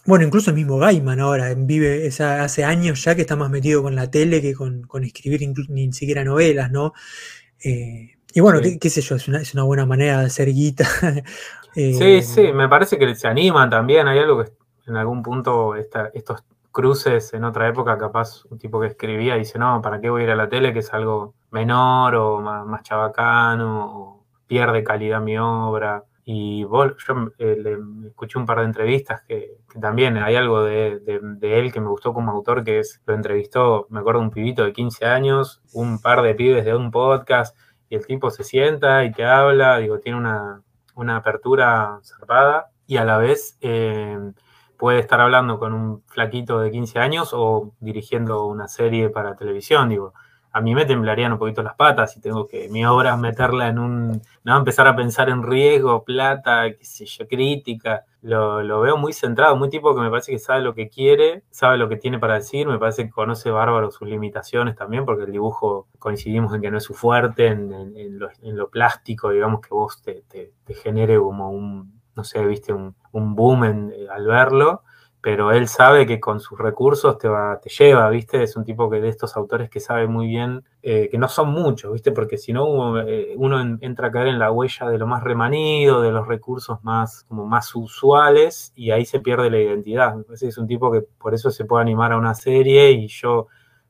bueno, 0.04 0.24
incluso 0.24 0.50
el 0.50 0.56
mismo 0.56 0.78
Gaiman 0.78 1.20
ahora 1.20 1.52
vive, 1.54 2.08
hace 2.08 2.64
años 2.64 3.02
ya 3.04 3.14
que 3.14 3.22
está 3.22 3.36
más 3.36 3.50
metido 3.50 3.82
con 3.82 3.94
la 3.94 4.10
tele 4.10 4.40
que 4.40 4.54
con, 4.54 4.86
escribir 5.02 5.48
ni 5.68 5.92
siquiera 5.92 6.24
novelas, 6.24 6.70
¿no? 6.70 6.92
y 8.34 8.40
bueno, 8.40 8.60
qué, 8.80 8.90
sé 8.90 9.02
yo, 9.02 9.14
es 9.16 9.28
una, 9.28 9.40
es 9.40 9.54
una, 9.54 9.62
buena 9.62 9.86
manera 9.86 10.20
de 10.20 10.26
hacer 10.26 10.48
guita. 10.48 10.88
sí, 11.74 12.22
sí, 12.22 12.52
me 12.52 12.68
parece 12.68 12.98
que 12.98 13.14
se 13.14 13.28
animan 13.28 13.68
también. 13.68 14.08
Hay 14.08 14.18
algo 14.18 14.42
que 14.42 14.50
en 14.86 14.96
algún 14.96 15.22
punto 15.22 15.76
estos 15.76 16.42
cruces 16.72 17.34
en 17.34 17.44
otra 17.44 17.68
época, 17.68 17.98
capaz 17.98 18.44
un 18.46 18.58
tipo 18.58 18.80
que 18.80 18.88
escribía 18.88 19.36
dice, 19.36 19.58
no, 19.58 19.80
¿para 19.82 20.00
qué 20.00 20.10
voy 20.10 20.22
a 20.22 20.24
ir 20.24 20.30
a 20.30 20.36
la 20.36 20.48
tele? 20.48 20.72
Que 20.72 20.80
es 20.80 20.92
algo 20.92 21.34
menor 21.50 22.14
o 22.16 22.40
más, 22.40 22.82
chabacano, 22.82 23.84
o 23.84 24.24
pierde 24.46 24.82
calidad 24.82 25.20
mi 25.20 25.38
obra. 25.38 26.04
Y 26.24 26.62
yo 26.62 26.84
eh, 27.38 27.56
le 27.58 27.78
escuché 28.08 28.38
un 28.38 28.46
par 28.46 28.60
de 28.60 28.64
entrevistas 28.64 29.22
que, 29.22 29.58
también 29.80 30.16
hay 30.16 30.36
algo 30.36 30.62
de, 30.62 31.00
él 31.42 31.72
que 31.72 31.80
me 31.80 31.88
gustó 31.88 32.14
como 32.14 32.32
autor, 32.32 32.64
que 32.64 32.78
es, 32.80 33.02
lo 33.06 33.14
entrevistó, 33.14 33.86
me 33.90 34.00
acuerdo, 34.00 34.20
un 34.20 34.30
pibito 34.30 34.64
de 34.64 34.72
15 34.72 35.06
años, 35.06 35.62
un 35.72 36.00
par 36.00 36.22
de 36.22 36.34
pibes 36.34 36.64
de 36.64 36.74
un 36.74 36.90
podcast, 36.90 37.56
y 37.88 37.96
el 37.96 38.06
tipo 38.06 38.30
se 38.30 38.44
sienta 38.44 39.04
y 39.04 39.12
te 39.12 39.24
habla, 39.24 39.78
digo, 39.78 39.98
tiene 39.98 40.18
una, 40.18 40.62
apertura 41.16 42.00
zarpada, 42.02 42.70
y 42.86 42.96
a 42.96 43.04
la 43.04 43.18
vez... 43.18 43.58
Eh, 43.60 44.32
puede 44.82 44.98
estar 44.98 45.20
hablando 45.20 45.60
con 45.60 45.74
un 45.74 46.02
flaquito 46.08 46.58
de 46.58 46.72
15 46.72 46.98
años 46.98 47.30
o 47.34 47.72
dirigiendo 47.78 48.46
una 48.46 48.66
serie 48.66 49.10
para 49.10 49.36
televisión, 49.36 49.88
digo. 49.88 50.12
A 50.50 50.60
mí 50.60 50.74
me 50.74 50.84
temblarían 50.84 51.30
un 51.32 51.38
poquito 51.38 51.62
las 51.62 51.76
patas 51.76 52.16
y 52.16 52.20
tengo 52.20 52.48
que 52.48 52.68
mi 52.68 52.84
obra 52.84 53.16
meterla 53.16 53.68
en 53.68 53.78
un. 53.78 54.22
¿no? 54.42 54.56
Empezar 54.56 54.88
a 54.88 54.96
pensar 54.96 55.28
en 55.28 55.44
riesgo, 55.44 56.02
plata, 56.02 56.64
qué 56.76 56.84
sé 56.84 57.06
yo, 57.06 57.28
crítica. 57.28 58.06
Lo, 58.22 58.80
veo 58.80 58.96
muy 58.96 59.12
centrado, 59.12 59.54
muy 59.54 59.70
tipo 59.70 59.94
que 59.94 60.00
me 60.00 60.10
parece 60.10 60.32
que 60.32 60.40
sabe 60.40 60.62
lo 60.62 60.74
que 60.74 60.88
quiere, 60.88 61.44
sabe 61.50 61.78
lo 61.78 61.88
que 61.88 61.96
tiene 61.96 62.18
para 62.18 62.34
decir, 62.34 62.66
me 62.66 62.80
parece 62.80 63.04
que 63.04 63.10
conoce 63.10 63.52
bárbaro 63.52 63.92
sus 63.92 64.08
limitaciones 64.08 64.74
también, 64.74 65.04
porque 65.04 65.24
el 65.24 65.30
dibujo 65.32 65.86
coincidimos 66.00 66.52
en 66.54 66.60
que 66.60 66.72
no 66.72 66.78
es 66.78 66.84
su 66.84 66.94
fuerte, 66.94 67.46
en, 67.46 68.18
lo, 68.18 68.68
plástico, 68.68 69.30
digamos, 69.30 69.60
que 69.60 69.72
vos 69.72 70.02
te 70.02 70.24
genere 70.74 71.18
como 71.18 71.50
un, 71.50 72.01
no 72.16 72.24
sé, 72.24 72.44
viste, 72.46 72.72
un, 72.72 72.94
boom 73.12 73.64
eh, 73.64 74.06
al 74.10 74.26
verlo, 74.26 74.82
pero 75.20 75.52
él 75.52 75.68
sabe 75.68 76.04
que 76.04 76.18
con 76.18 76.40
sus 76.40 76.58
recursos 76.58 77.16
te, 77.16 77.28
va, 77.28 77.60
te 77.60 77.70
lleva, 77.70 78.10
¿viste? 78.10 78.42
Es 78.42 78.56
un 78.56 78.64
tipo 78.64 78.90
que 78.90 79.00
de 79.00 79.08
estos 79.08 79.36
autores 79.36 79.70
que 79.70 79.78
sabe 79.78 80.08
muy 80.08 80.26
bien, 80.26 80.64
eh, 80.82 81.08
que 81.10 81.16
no 81.16 81.28
son 81.28 81.50
muchos, 81.50 81.92
¿viste? 81.92 82.10
Porque 82.10 82.38
si 82.38 82.52
no, 82.52 82.66
uno, 82.66 83.00
eh, 83.00 83.36
entra 83.82 84.08
a 84.08 84.10
caer 84.10 84.28
en 84.28 84.40
la 84.40 84.50
huella 84.50 84.88
de 84.88 84.98
lo 84.98 85.06
más 85.06 85.22
remanido, 85.22 86.02
de 86.02 86.10
los 86.10 86.26
recursos 86.26 86.82
más, 86.82 87.24
como 87.28 87.46
más 87.46 87.72
usuales, 87.76 88.72
y 88.74 88.90
ahí 88.90 89.04
se 89.04 89.20
pierde 89.20 89.48
la 89.48 89.60
identidad. 89.60 90.16
es 90.32 90.58
un 90.58 90.66
tipo 90.66 90.90
que 90.90 91.02
por 91.02 91.34
eso 91.34 91.52
se 91.52 91.64
puede 91.66 91.82
animar 91.82 92.12
a 92.12 92.18
una 92.18 92.34
serie, 92.34 92.90
y 92.90 93.06
yo, 93.06 93.46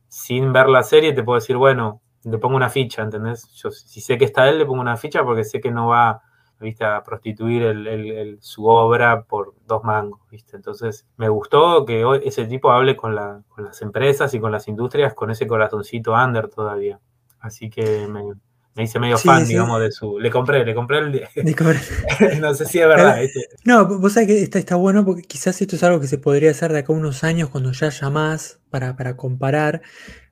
sin 0.09 0.53
ver 0.53 0.69
la 0.69 0.83
serie, 0.83 1.15
te 1.15 1.23
puedo 1.23 1.39
decir, 1.41 1.57
bueno, 1.57 2.03
le 2.25 2.39
pongo 2.39 2.57
una 2.57 2.69
ficha, 2.69 3.03
¿entendés? 3.03 3.51
Yo 3.55 3.71
si 3.71 4.01
sé 4.01 4.19
que 4.19 4.27
está 4.27 4.49
él, 4.49 4.59
le 4.59 4.67
pongo 4.67 4.81
una 4.81 4.97
ficha 4.97 5.25
porque 5.25 5.45
sé 5.45 5.61
que 5.61 5.71
no 5.71 5.89
va 5.89 6.23
¿viste? 6.63 6.85
a 6.85 7.03
prostituir 7.03 8.39
su 8.41 8.67
obra 8.67 9.25
por 9.25 9.55
dos 9.67 9.85
mangos. 9.85 10.21
¿viste? 10.31 10.57
Entonces 10.57 11.07
me 11.17 11.29
gustó 11.29 11.85
que 11.85 12.05
hoy 12.05 12.21
ese 12.25 12.47
tipo 12.47 12.71
hable 12.71 12.97
con, 12.97 13.15
las 13.15 13.83
empresas 13.83 14.33
y 14.35 14.41
con 14.41 14.53
las 14.53 14.69
industrias 14.69 15.15
con 15.15 15.31
ese 15.31 15.47
corazoncito 15.47 16.13
under 16.13 16.49
todavía. 16.49 17.01
Así 17.41 17.69
que 17.69 18.07
me, 18.07 18.83
hice 18.83 18.99
medio 18.99 19.19
fan, 19.19 19.47
digamos, 19.47 19.81
de 19.81 19.91
su... 19.91 20.19
Le 20.19 20.31
compré, 20.31 20.65
le 20.65 20.75
compré 20.75 20.99
el... 20.99 21.29
no 22.41 22.55
sé 22.55 22.65
si 22.67 22.79
es 22.79 22.87
verdad. 22.87 23.19
No, 23.65 23.87
vos 23.87 24.13
sabés 24.13 24.29
que 24.29 24.43
está, 24.43 24.59
está 24.59 24.77
bueno 24.77 25.05
porque 25.05 25.23
quizás 25.23 25.61
esto 25.61 25.77
es 25.77 25.83
algo 25.83 26.01
que 26.01 26.07
se 26.07 26.19
podría 26.19 26.53
hacer 26.53 26.73
de 26.73 26.79
acá 26.79 26.93
a 26.93 26.97
unos 26.97 27.25
años 27.25 27.51
cuando 27.51 27.73
ya 27.73 27.89
haya 27.89 28.11
más 28.11 28.61
para, 28.71 29.17
comparar, 29.17 29.83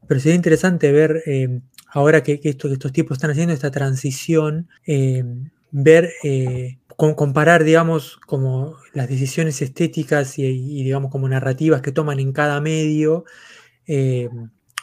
pero 0.06 0.20
sería 0.20 0.36
interesante 0.36 0.92
ver... 0.92 1.22
Eh, 1.26 1.60
ahora 1.92 2.22
que, 2.22 2.40
esto, 2.42 2.68
que 2.68 2.74
estos 2.74 2.92
tipos 2.92 3.16
están 3.16 3.30
haciendo 3.30 3.52
esta 3.52 3.70
transición, 3.70 4.68
eh, 4.86 5.24
ver, 5.70 6.12
eh, 6.24 6.78
comparar, 6.96 7.64
digamos, 7.64 8.18
como 8.26 8.76
las 8.92 9.08
decisiones 9.08 9.62
estéticas 9.62 10.38
y, 10.38 10.82
digamos, 10.84 11.10
como 11.10 11.28
narrativas 11.28 11.80
que 11.80 11.92
toman 11.92 12.20
en 12.20 12.32
cada 12.32 12.60
medio, 12.60 13.24
eh, 13.86 14.28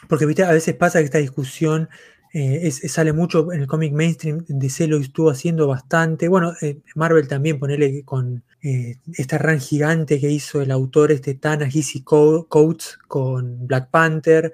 porque 0.08 0.24
a 0.24 0.52
veces 0.52 0.74
pasa 0.74 0.98
que 0.98 1.04
esta 1.04 1.18
discusión 1.18 1.88
eh, 2.32 2.70
sale 2.70 3.12
mucho 3.12 3.52
en 3.52 3.60
el 3.60 3.66
cómic 3.66 3.92
mainstream, 3.92 4.44
DC 4.48 4.86
lo 4.86 4.98
estuvo 4.98 5.30
haciendo 5.30 5.66
bastante, 5.66 6.28
bueno, 6.28 6.52
Marvel 6.94 7.28
también, 7.28 7.58
ponerle 7.58 8.02
con 8.04 8.42
esta 8.60 9.38
run 9.38 9.60
gigante 9.60 10.18
que 10.18 10.30
hizo 10.30 10.60
el 10.60 10.72
autor 10.72 11.12
este 11.12 11.34
Tana 11.34 11.66
Easy 11.66 12.02
Coates 12.02 12.98
con 13.06 13.66
Black 13.66 13.88
Panther, 13.90 14.52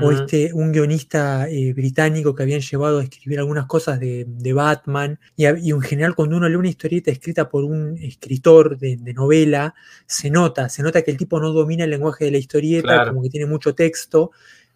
o 0.00 0.10
este, 0.10 0.52
un 0.54 0.72
guionista 0.72 1.48
eh, 1.48 1.72
británico 1.74 2.34
que 2.34 2.42
habían 2.42 2.60
llevado 2.60 3.00
a 3.00 3.02
escribir 3.02 3.38
algunas 3.38 3.66
cosas 3.66 4.00
de, 4.00 4.52
Batman, 4.54 5.18
y, 5.36 5.44
en 5.44 5.80
general 5.82 6.14
cuando 6.14 6.36
uno 6.36 6.48
lee 6.48 6.56
una 6.56 6.68
historieta 6.68 7.10
escrita 7.10 7.48
por 7.48 7.64
un 7.64 7.98
escritor 8.00 8.78
de, 8.78 8.96
novela, 9.12 9.74
se 10.06 10.30
nota, 10.30 10.68
se 10.68 10.82
nota 10.82 11.02
que 11.02 11.10
el 11.10 11.16
tipo 11.16 11.40
no 11.40 11.52
domina 11.52 11.84
el 11.84 11.90
lenguaje 11.90 12.24
de 12.24 12.30
la 12.30 12.38
historieta, 12.38 13.08
como 13.08 13.22
que 13.22 13.28
tiene 13.28 13.46
mucho 13.46 13.74
texto, 13.74 14.30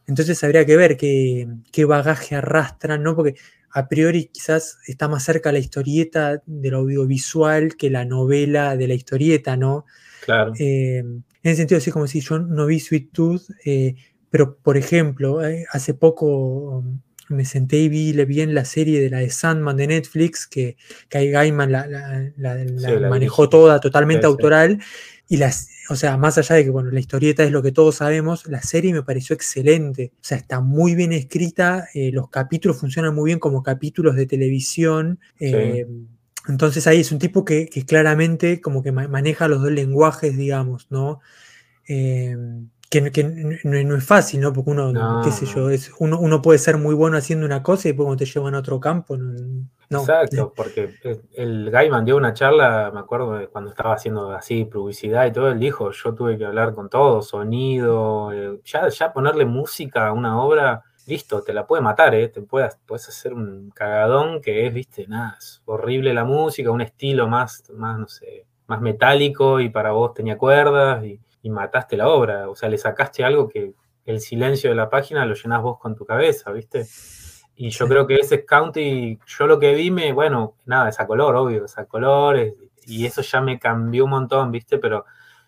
entonces 0.06 0.42
habría 0.44 0.64
que 0.66 0.76
ver 0.76 0.96
qué, 0.96 1.48
qué 1.72 1.84
bagaje 1.84 2.34
arrastran, 2.36 3.02
¿no? 3.02 3.14
Porque 3.16 3.34
a 3.70 3.88
priori 3.88 4.26
quizás 4.32 4.78
está 4.86 5.08
más 5.08 5.24
cerca 5.24 5.52
la 5.52 5.58
historieta 5.58 6.42
del 6.46 6.74
audiovisual 6.74 7.76
que 7.76 7.90
la 7.90 8.04
novela 8.04 8.76
de 8.76 8.88
la 8.88 8.94
historieta, 8.94 9.56
¿no? 9.56 9.84
Claro. 10.24 10.52
Eh, 10.58 10.98
en 10.98 11.24
ese 11.42 11.56
sentido, 11.56 11.78
así 11.78 11.90
como 11.90 12.06
si 12.06 12.20
yo 12.20 12.38
no 12.38 12.66
vi 12.66 12.80
Sweet 12.80 13.12
Tooth, 13.12 13.42
eh, 13.64 13.94
pero 14.30 14.56
por 14.58 14.76
ejemplo, 14.76 15.44
eh, 15.46 15.66
hace 15.70 15.94
poco 15.94 16.84
me 17.28 17.44
senté 17.44 17.78
y 17.78 17.88
vi 17.88 18.12
bien 18.24 18.54
la 18.54 18.64
serie 18.64 19.00
de 19.00 19.10
la 19.10 19.18
de 19.18 19.30
Sandman 19.30 19.76
de 19.76 19.88
Netflix, 19.88 20.46
que 20.46 20.76
Kai 21.08 21.30
Gaiman 21.30 21.72
la, 21.72 21.86
la- 21.86 22.30
la- 22.36 22.54
la 22.64 22.88
Sí, 22.88 23.00
la 23.00 23.08
manejó 23.08 23.48
toda 23.48 23.80
totalmente 23.80 24.22
Sí, 24.22 24.28
sí. 24.28 24.32
autoral. 24.32 24.78
Y 25.28 25.36
las, 25.38 25.68
o 25.88 25.96
sea, 25.96 26.16
más 26.16 26.38
allá 26.38 26.56
de 26.56 26.64
que 26.64 26.70
bueno, 26.70 26.90
la 26.90 27.00
historieta 27.00 27.44
es 27.44 27.50
lo 27.52 27.62
que 27.62 27.72
todos 27.72 27.96
sabemos, 27.96 28.46
la 28.46 28.62
serie 28.62 28.92
me 28.92 29.02
pareció 29.02 29.34
excelente. 29.34 30.12
O 30.16 30.24
sea, 30.24 30.36
está 30.38 30.60
muy 30.60 30.94
bien 30.94 31.12
escrita, 31.12 31.88
eh, 31.94 32.10
los 32.12 32.28
capítulos 32.30 32.78
funcionan 32.78 33.14
muy 33.14 33.28
bien 33.28 33.38
como 33.38 33.62
capítulos 33.62 34.16
de 34.16 34.26
televisión. 34.26 35.20
eh, 35.40 35.86
entonces 36.48 36.86
ahí 36.86 37.00
es 37.00 37.10
un 37.12 37.18
tipo 37.18 37.44
que, 37.44 37.66
que 37.68 37.84
claramente 37.84 38.60
como 38.60 38.82
que 38.82 38.92
ma- 38.92 39.08
maneja 39.08 39.48
los 39.48 39.62
dos 39.62 39.72
lenguajes, 39.72 40.36
digamos, 40.36 40.86
¿no? 40.90 41.20
Eh, 41.88 42.36
que, 42.90 43.24
no, 43.64 43.82
no 43.84 43.96
es 43.96 44.04
fácil, 44.06 44.40
¿no? 44.40 44.52
Porque 44.52 44.70
uno, 44.70 44.92
No, 44.92 45.20
qué 45.22 45.30
sé 45.32 45.46
yo, 45.46 45.70
es, 45.70 45.92
uno, 45.98 46.18
uno 46.18 46.40
puede 46.42 46.58
ser 46.58 46.78
muy 46.78 46.94
bueno 46.94 47.16
haciendo 47.16 47.44
una 47.46 47.62
cosa 47.62 47.88
y 47.88 47.92
después 47.92 48.06
cuando 48.06 48.18
te 48.24 48.30
llevan 48.30 48.54
a 48.54 48.58
otro 48.60 48.80
campo, 48.80 49.16
no. 49.16 49.66
Exacto, 50.00 50.52
porque 50.56 50.94
el- 51.04 51.22
el 51.34 51.70
Gaiman 51.70 52.04
dio 52.04 52.16
una 52.16 52.32
charla, 52.34 52.90
me 52.92 53.00
acuerdo 53.00 53.34
de 53.34 53.48
cuando 53.48 53.70
estaba 53.70 53.94
haciendo 53.94 54.30
así 54.32 54.64
publicidad 54.64 55.26
y 55.26 55.32
todo, 55.32 55.48
él 55.48 55.60
dijo, 55.60 55.90
yo 55.92 56.14
tuve 56.14 56.36
que 56.38 56.44
hablar 56.44 56.74
con 56.74 56.88
todo, 56.88 57.22
sonido, 57.22 58.32
eh, 58.32 58.60
ya, 58.64 58.88
ya 58.88 59.12
ponerle 59.12 59.44
música 59.46 60.08
a 60.08 60.12
una 60.12 60.40
obra, 60.42 60.82
listo, 61.06 61.42
te 61.42 61.52
la 61.52 61.66
puede 61.66 61.82
matar, 61.82 62.14
¿eh? 62.16 62.28
Te 62.28 62.42
puedes, 62.42 62.76
puedes 62.84 63.08
hacer 63.08 63.32
un 63.32 63.70
cagadón 63.70 64.40
que 64.40 64.66
es, 64.66 64.74
viste, 64.74 65.06
nada, 65.06 65.36
es 65.38 65.62
horrible 65.66 66.12
la 66.14 66.24
música, 66.24 66.70
un 66.72 66.80
estilo 66.80 67.28
más, 67.28 67.62
más, 67.72 67.98
no 67.98 68.08
sé, 68.08 68.44
más 68.66 68.80
metálico 68.80 69.60
y 69.60 69.68
para 69.68 69.92
vos 69.92 70.14
tenía 70.14 70.36
cuerdas 70.36 71.04
y, 71.04 71.20
y 71.46 71.50
mataste 71.50 71.96
la 71.96 72.08
obra, 72.08 72.50
o 72.50 72.56
sea, 72.56 72.68
le 72.68 72.76
sacaste 72.76 73.22
algo 73.24 73.48
que 73.48 73.72
el 74.04 74.20
silencio 74.20 74.68
de 74.68 74.74
la 74.74 74.90
página 74.90 75.24
lo 75.24 75.34
llenás 75.34 75.62
vos 75.62 75.78
con 75.78 75.94
tu 75.94 76.04
cabeza, 76.04 76.50
¿viste? 76.50 76.86
Y 77.54 77.70
yo 77.70 77.86
creo 77.86 78.04
que 78.04 78.16
ese 78.16 78.44
County, 78.44 79.20
yo 79.24 79.46
lo 79.46 79.60
que 79.60 79.72
vi, 79.72 79.92
me, 79.92 80.12
bueno, 80.12 80.56
nada, 80.64 80.88
es 80.88 80.98
a 80.98 81.06
color, 81.06 81.36
obvio, 81.36 81.66
es 81.66 81.78
a 81.78 81.84
colores, 81.84 82.54
y 82.84 83.06
eso 83.06 83.22
ya 83.22 83.40
me 83.40 83.60
cambió 83.60 84.06
un 84.06 84.10
montón, 84.10 84.50
¿viste? 84.50 84.78
Pero 84.78 85.04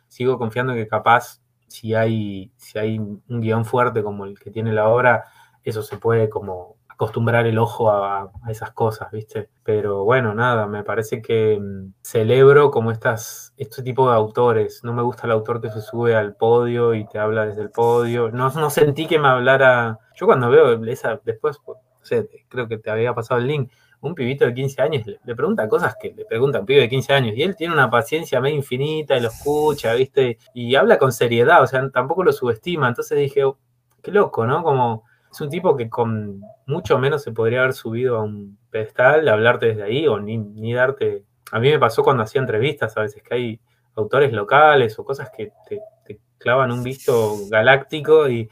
sigo 0.07 0.39
confiando 0.39 0.73
que 0.73 0.87
capaz, 0.87 1.41
si 1.67 1.95
hay, 1.95 2.53
si 2.57 2.79
hay 2.79 3.01
un 3.01 3.41
guion 3.41 3.65
fuerte 3.65 4.05
como 4.05 4.25
el 4.25 4.39
que 4.39 4.53
tiene 4.53 4.73
la 4.73 4.89
obra, 4.89 5.25
eso 5.65 5.83
se 5.83 5.97
puede 5.97 6.29
como 6.29 6.77
acostumbrar 6.99 7.47
el 7.47 7.59
ojo 7.59 7.93
a, 7.93 8.33
esas 8.49 8.73
cosas, 8.73 9.13
¿viste? 9.13 9.49
Pero 9.63 10.03
bueno, 10.03 10.35
nada, 10.35 10.67
me 10.67 10.83
parece 10.83 11.23
que 11.23 11.57
mm, 11.57 11.93
celebro 12.03 12.73
como 12.73 12.91
estas, 12.91 13.55
este 13.57 13.85
tipo 13.85 14.11
de 14.11 14.17
autores. 14.17 14.83
No 14.83 14.93
me 14.93 15.03
gusta 15.03 15.29
el 15.29 15.31
autor 15.31 15.61
que 15.61 15.71
se 15.71 15.81
sube 15.81 16.17
al 16.17 16.35
podio 16.35 16.95
y 16.95 17.07
te 17.07 17.21
habla 17.21 17.47
desde 17.47 17.63
el 17.63 17.71
podio. 17.71 18.33
No, 18.33 18.51
no 18.51 18.69
sentí 18.69 19.07
que 19.07 19.21
me 19.21 19.29
hablara. 19.29 20.01
Yo 20.17 20.27
cuando 20.27 20.51
veo 20.51 20.73
esa, 20.87 21.21
después, 21.25 21.61
no 21.69 21.77
sé, 22.03 22.29
creo 22.49 22.67
que 22.67 22.79
te 22.79 22.91
había 22.91 23.15
pasado 23.15 23.41
el 23.41 23.47
link, 23.47 23.71
un 24.01 24.17
pibito 24.17 24.45
de 24.45 24.55
15 24.55 24.83
años 24.83 25.07
le, 25.07 25.21
le 25.25 25.37
pregunta 25.37 25.69
cosas 25.69 25.97
que 26.01 26.13
le 26.13 26.25
pregunta 26.25 26.61
un 26.61 26.67
pibe 26.67 26.81
de 26.81 26.89
15 26.89 27.13
años 27.13 27.37
y 27.37 27.43
él 27.43 27.55
tiene 27.55 27.75
una 27.75 27.91
paciencia 27.91 28.41
medio 28.41 28.57
infinita 28.57 29.17
y 29.17 29.21
lo 29.21 29.29
escucha, 29.29 29.95
¿viste? 29.95 30.39
Y 30.53 30.75
habla 30.75 30.99
con 30.99 31.13
seriedad, 31.13 31.63
o 31.63 31.67
sea, 31.69 31.89
tampoco 31.91 32.25
lo 32.25 32.33
subestima. 32.33 32.89
Entonces 32.89 33.19
dije, 33.19 33.45
oh, 33.45 33.57
qué 34.03 34.11
loco, 34.11 34.47
¿no? 34.47 34.65
Como 34.65 35.08
es 35.38 35.40
un 35.40 35.51
tipo 35.51 35.77
que 35.77 35.88
con 35.88 36.42
mucho 36.66 36.98
menos 36.98 37.22
se 37.22 37.31
podría 37.31 37.61
haber 37.61 37.72
subido 37.72 38.16
a 38.16 38.24
un 38.24 38.59
pedestal, 38.70 39.29
hablarte 39.29 39.66
desde 39.66 39.85
ahí 39.85 40.09
o 40.09 40.18
ni, 40.18 40.37
ni 40.37 40.74
darte... 40.74 41.22
A 41.53 41.61
mí 41.61 41.70
me 41.70 41.79
pasó 41.79 42.03
cuando 42.03 42.24
hacía 42.24 42.40
entrevistas 42.40 42.96
a 42.96 43.03
veces 43.03 43.22
que 43.22 43.35
hay 43.35 43.61
autores 43.94 44.33
locales 44.33 44.98
o 44.98 45.05
cosas 45.05 45.31
que 45.37 45.53
te, 45.68 45.81
te 46.05 46.18
clavan 46.38 46.72
un 46.72 46.83
visto 46.83 47.37
galáctico 47.48 48.29
y, 48.29 48.48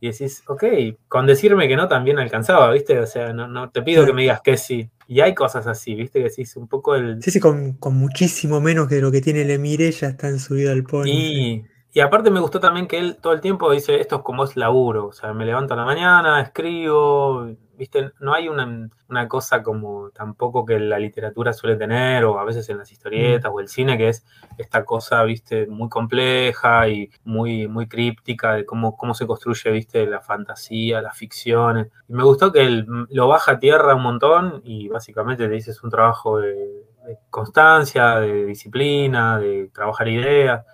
y 0.00 0.10
decís, 0.10 0.42
ok, 0.48 0.64
con 1.06 1.24
decirme 1.26 1.68
que 1.68 1.76
no 1.76 1.86
también 1.86 2.18
alcanzaba, 2.18 2.70
¿viste? 2.72 2.98
O 2.98 3.06
sea, 3.06 3.32
no, 3.32 3.46
no 3.46 3.70
te 3.70 3.82
pido 3.82 4.04
que 4.04 4.12
me 4.12 4.22
digas 4.22 4.40
que 4.42 4.56
sí. 4.56 4.90
Y 5.06 5.20
hay 5.20 5.34
cosas 5.34 5.68
así, 5.68 5.94
¿viste? 5.94 6.18
Que 6.18 6.30
decís 6.30 6.56
un 6.56 6.66
poco 6.66 6.96
el... 6.96 7.22
Sí, 7.22 7.30
sí, 7.30 7.38
con, 7.38 7.74
con 7.74 7.94
muchísimo 7.94 8.60
menos 8.60 8.88
que 8.88 9.00
lo 9.00 9.12
que 9.12 9.20
tiene 9.20 9.42
el 9.42 9.50
Emire 9.52 9.92
ya 9.92 10.08
están 10.08 10.40
subido 10.40 10.72
al 10.72 10.82
pony. 10.82 11.06
Y, 11.06 11.64
y 11.96 12.00
aparte 12.00 12.28
me 12.28 12.40
gustó 12.40 12.58
también 12.58 12.88
que 12.88 12.98
él 12.98 13.18
todo 13.22 13.32
el 13.32 13.40
tiempo 13.40 13.70
dice, 13.70 14.00
esto 14.00 14.16
es 14.16 14.22
como 14.22 14.42
es 14.42 14.56
laburo, 14.56 15.06
o 15.06 15.12
sea, 15.12 15.32
me 15.32 15.46
levanto 15.46 15.74
a 15.74 15.76
la 15.76 15.84
mañana, 15.84 16.40
escribo, 16.40 17.46
viste, 17.78 18.10
no 18.18 18.34
hay 18.34 18.48
una, 18.48 18.90
una 19.08 19.28
cosa 19.28 19.62
como 19.62 20.10
tampoco 20.10 20.64
que 20.64 20.80
la 20.80 20.98
literatura 20.98 21.52
suele 21.52 21.76
tener, 21.76 22.24
o 22.24 22.40
a 22.40 22.44
veces 22.44 22.68
en 22.68 22.78
las 22.78 22.90
historietas 22.90 23.48
o 23.54 23.60
el 23.60 23.68
cine, 23.68 23.96
que 23.96 24.08
es 24.08 24.24
esta 24.58 24.84
cosa, 24.84 25.22
viste, 25.22 25.68
muy 25.68 25.88
compleja 25.88 26.88
y 26.88 27.10
muy, 27.22 27.68
muy 27.68 27.86
críptica 27.86 28.54
de 28.54 28.66
cómo, 28.66 28.96
cómo 28.96 29.14
se 29.14 29.28
construye, 29.28 29.70
viste, 29.70 30.04
la 30.04 30.20
fantasía, 30.20 31.00
las 31.00 31.16
ficciones. 31.16 31.92
Y 32.08 32.12
me 32.12 32.24
gustó 32.24 32.50
que 32.50 32.62
él 32.62 32.86
lo 33.10 33.28
baja 33.28 33.52
a 33.52 33.58
tierra 33.60 33.94
un 33.94 34.02
montón 34.02 34.62
y 34.64 34.88
básicamente 34.88 35.46
te 35.46 35.54
dice 35.54 35.70
es 35.70 35.84
un 35.84 35.90
trabajo 35.90 36.40
de, 36.40 36.54
de 37.06 37.18
constancia, 37.30 38.16
de 38.16 38.46
disciplina, 38.46 39.38
de 39.38 39.70
trabajar 39.72 40.08
ideas 40.08 40.64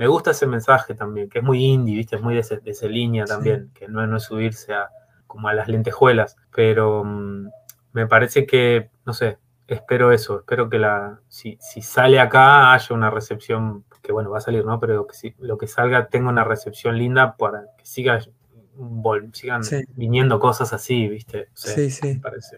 me 0.00 0.06
gusta 0.06 0.30
ese 0.30 0.46
mensaje 0.46 0.94
también, 0.94 1.28
que 1.28 1.40
es 1.40 1.44
muy 1.44 1.62
indie, 1.62 1.94
¿viste? 1.94 2.16
Es 2.16 2.22
muy 2.22 2.32
de, 2.32 2.40
ese, 2.40 2.56
de 2.56 2.70
esa 2.70 2.86
línea 2.86 3.26
también, 3.26 3.66
sí. 3.66 3.80
que 3.80 3.86
no, 3.86 4.06
no, 4.06 4.16
es 4.16 4.22
subirse 4.22 4.72
a, 4.72 4.88
como 5.26 5.48
a 5.48 5.52
las 5.52 5.68
lentejuelas, 5.68 6.38
pero 6.56 7.02
um, 7.02 7.50
me 7.92 8.06
parece 8.06 8.46
que, 8.46 8.88
no 9.04 9.12
sé, 9.12 9.36
espero 9.68 10.10
eso, 10.10 10.38
espero 10.38 10.70
que 10.70 10.78
la, 10.78 11.20
si, 11.28 11.58
si, 11.60 11.82
sale 11.82 12.18
acá 12.18 12.72
haya 12.72 12.94
una 12.94 13.10
recepción, 13.10 13.84
que 14.00 14.10
bueno, 14.10 14.30
va 14.30 14.38
a 14.38 14.40
salir, 14.40 14.64
¿no? 14.64 14.80
Pero 14.80 15.06
que 15.06 15.14
si, 15.14 15.34
lo 15.38 15.58
que 15.58 15.66
salga 15.66 16.08
tenga 16.08 16.30
una 16.30 16.44
recepción 16.44 16.96
linda 16.96 17.36
para 17.36 17.66
que 17.76 17.84
siga, 17.84 18.20
sigan 19.34 19.64
sí. 19.64 19.82
viniendo 19.96 20.40
cosas 20.40 20.72
así, 20.72 21.08
¿viste? 21.08 21.48
O 21.52 21.56
sea, 21.58 21.74
sí, 21.74 21.90
sí. 21.90 22.14
Me 22.14 22.20
parece. 22.20 22.56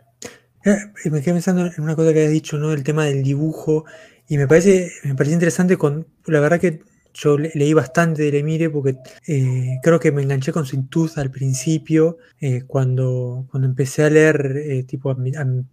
Eh, 0.65 1.11
me 1.11 1.21
quedé 1.21 1.33
pensando 1.35 1.67
en 1.67 1.83
una 1.83 1.97
cosa 1.97 2.13
que 2.13 2.25
has 2.25 2.31
dicho, 2.31 2.57
¿no? 2.57 2.73
El 2.73 2.85
tema 2.85 3.05
del 3.05 3.25
dibujo, 3.25 3.85
y 4.29 4.39
me 4.39 4.47
parece, 4.47 4.93
me 5.03 5.17
parece 5.17 5.35
interesante 5.35 5.77
con, 5.77 6.07
la 6.27 6.39
verdad 6.39 6.61
que 6.61 6.92
yo 7.15 7.39
le, 7.39 7.51
leí 7.55 7.73
bastante 7.73 8.23
de 8.23 8.33
Lemire 8.33 8.71
porque 8.71 8.97
eh, 9.27 9.79
creo 9.83 10.01
que 10.01 10.13
me 10.13 10.23
enganché 10.23 10.53
con 10.53 10.67
Tooth 10.89 11.19
al 11.19 11.31
principio, 11.31 12.19
eh, 12.41 12.63
cuando, 12.67 13.47
cuando 13.51 13.69
empecé 13.69 14.05
a 14.05 14.11
leer, 14.11 14.57
eh, 14.57 14.85
tipo 14.85 15.11
a, 15.11 15.17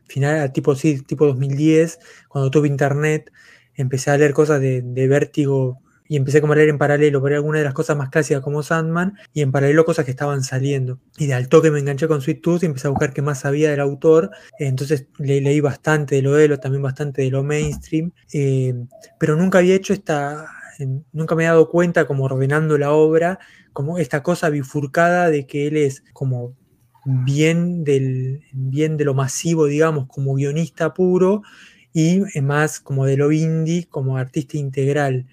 final, 0.08 0.40
a 0.40 0.52
tipo, 0.52 0.76
sí, 0.76 1.02
tipo 1.02 1.26
2010, 1.26 2.00
cuando 2.28 2.52
tuve 2.52 2.68
internet, 2.68 3.32
empecé 3.76 4.12
a 4.12 4.18
leer 4.18 4.34
cosas 4.34 4.60
de, 4.62 4.82
de 4.82 5.08
Vértigo 5.08 5.82
y 6.10 6.16
empecé 6.18 6.42
como 6.42 6.54
a 6.54 6.56
leer 6.56 6.70
en 6.70 6.80
paralelo, 6.80 7.22
por 7.22 7.32
algunas 7.32 7.60
de 7.60 7.66
las 7.66 7.76
cosas 7.76 7.96
más 7.96 8.10
clásicas 8.10 8.42
como 8.42 8.64
Sandman, 8.64 9.14
y 9.32 9.42
en 9.42 9.52
paralelo 9.52 9.86
cosas 9.86 10.06
que 10.06 10.12
estaban 10.12 10.44
saliendo. 10.44 11.00
Y 11.18 11.28
de 11.28 11.36
al 11.36 11.50
toque 11.50 11.70
me 11.70 11.78
enganché 11.80 12.08
con 12.08 12.22
Sweet 12.22 12.42
Tooth 12.42 12.64
y 12.64 12.66
empecé 12.66 12.88
a 12.88 12.90
buscar 12.90 13.14
qué 13.14 13.22
más 13.22 13.42
sabía 13.42 13.70
del 13.70 13.80
autor, 13.80 14.32
entonces 14.58 15.06
le, 15.20 15.40
leí 15.40 15.60
bastante 15.60 16.16
de 16.16 16.24
lo 16.24 16.34
de 16.34 16.48
lo, 16.48 16.60
también 16.60 16.82
bastante 16.82 17.22
de 17.22 17.30
lo 17.30 17.44
mainstream, 17.44 18.12
pero 19.20 19.36
nunca 19.36 19.60
había 19.60 19.76
hecho 19.76 19.94
esta 19.94 20.48
nunca 21.12 21.36
me 21.36 21.44
he 21.44 21.48
dado 21.48 21.70
cuenta 21.70 22.06
como 22.08 22.26
ordenando 22.26 22.78
la 22.78 22.92
obra, 22.92 23.40
como 23.74 23.98
esta 23.98 24.24
cosa 24.24 24.50
bifurcada 24.50 25.30
de 25.30 25.46
que 25.46 25.68
él 25.68 25.78
es 25.78 26.04
como 26.14 26.56
bien, 27.06 27.84
del, 27.84 28.42
bien 28.54 28.98
de 28.98 29.06
lo 29.06 29.14
masivo, 29.14 29.66
digamos, 29.66 30.08
como 30.08 30.36
guionista 30.36 30.94
puro, 30.94 31.42
y 31.94 32.22
más 32.42 32.80
como 32.80 33.06
de 33.06 33.18
lo 33.18 33.32
indie, 33.32 33.88
como 33.90 34.18
artista 34.18 34.58
integral. 34.58 35.28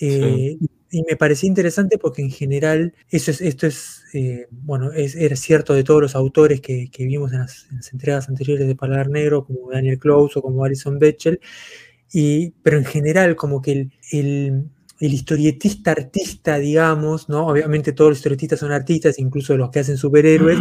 Eh, 0.00 0.56
sí. 0.58 0.70
Y 0.92 1.04
me 1.04 1.16
parecía 1.16 1.46
interesante 1.46 1.98
porque 1.98 2.20
en 2.20 2.30
general 2.30 2.94
eso 3.10 3.30
es, 3.30 3.40
esto 3.40 3.68
es, 3.68 4.02
eh, 4.12 4.48
bueno, 4.50 4.90
es, 4.92 5.14
es, 5.14 5.38
cierto 5.38 5.72
de 5.72 5.84
todos 5.84 6.02
los 6.02 6.16
autores 6.16 6.60
que, 6.60 6.90
que 6.90 7.04
vimos 7.04 7.32
en 7.32 7.40
las, 7.40 7.68
en 7.70 7.76
las, 7.76 7.92
entregas 7.92 8.28
anteriores 8.28 8.66
de 8.66 8.74
Paladar 8.74 9.08
Negro, 9.08 9.44
como 9.44 9.70
Daniel 9.70 10.00
Close 10.00 10.40
o 10.40 10.42
como 10.42 10.64
Alison 10.64 10.98
Betchel, 10.98 11.40
y, 12.12 12.50
pero 12.62 12.76
en 12.76 12.84
general 12.84 13.36
como 13.36 13.62
que 13.62 13.72
el, 13.72 13.92
el 14.10 14.64
el 15.00 15.14
historietista 15.14 15.92
artista, 15.92 16.58
digamos, 16.58 17.28
¿no? 17.28 17.46
Obviamente 17.46 17.92
todos 17.92 18.10
los 18.10 18.18
historietistas 18.18 18.60
son 18.60 18.70
artistas, 18.70 19.18
incluso 19.18 19.56
los 19.56 19.70
que 19.70 19.80
hacen 19.80 19.96
superhéroes, 19.96 20.58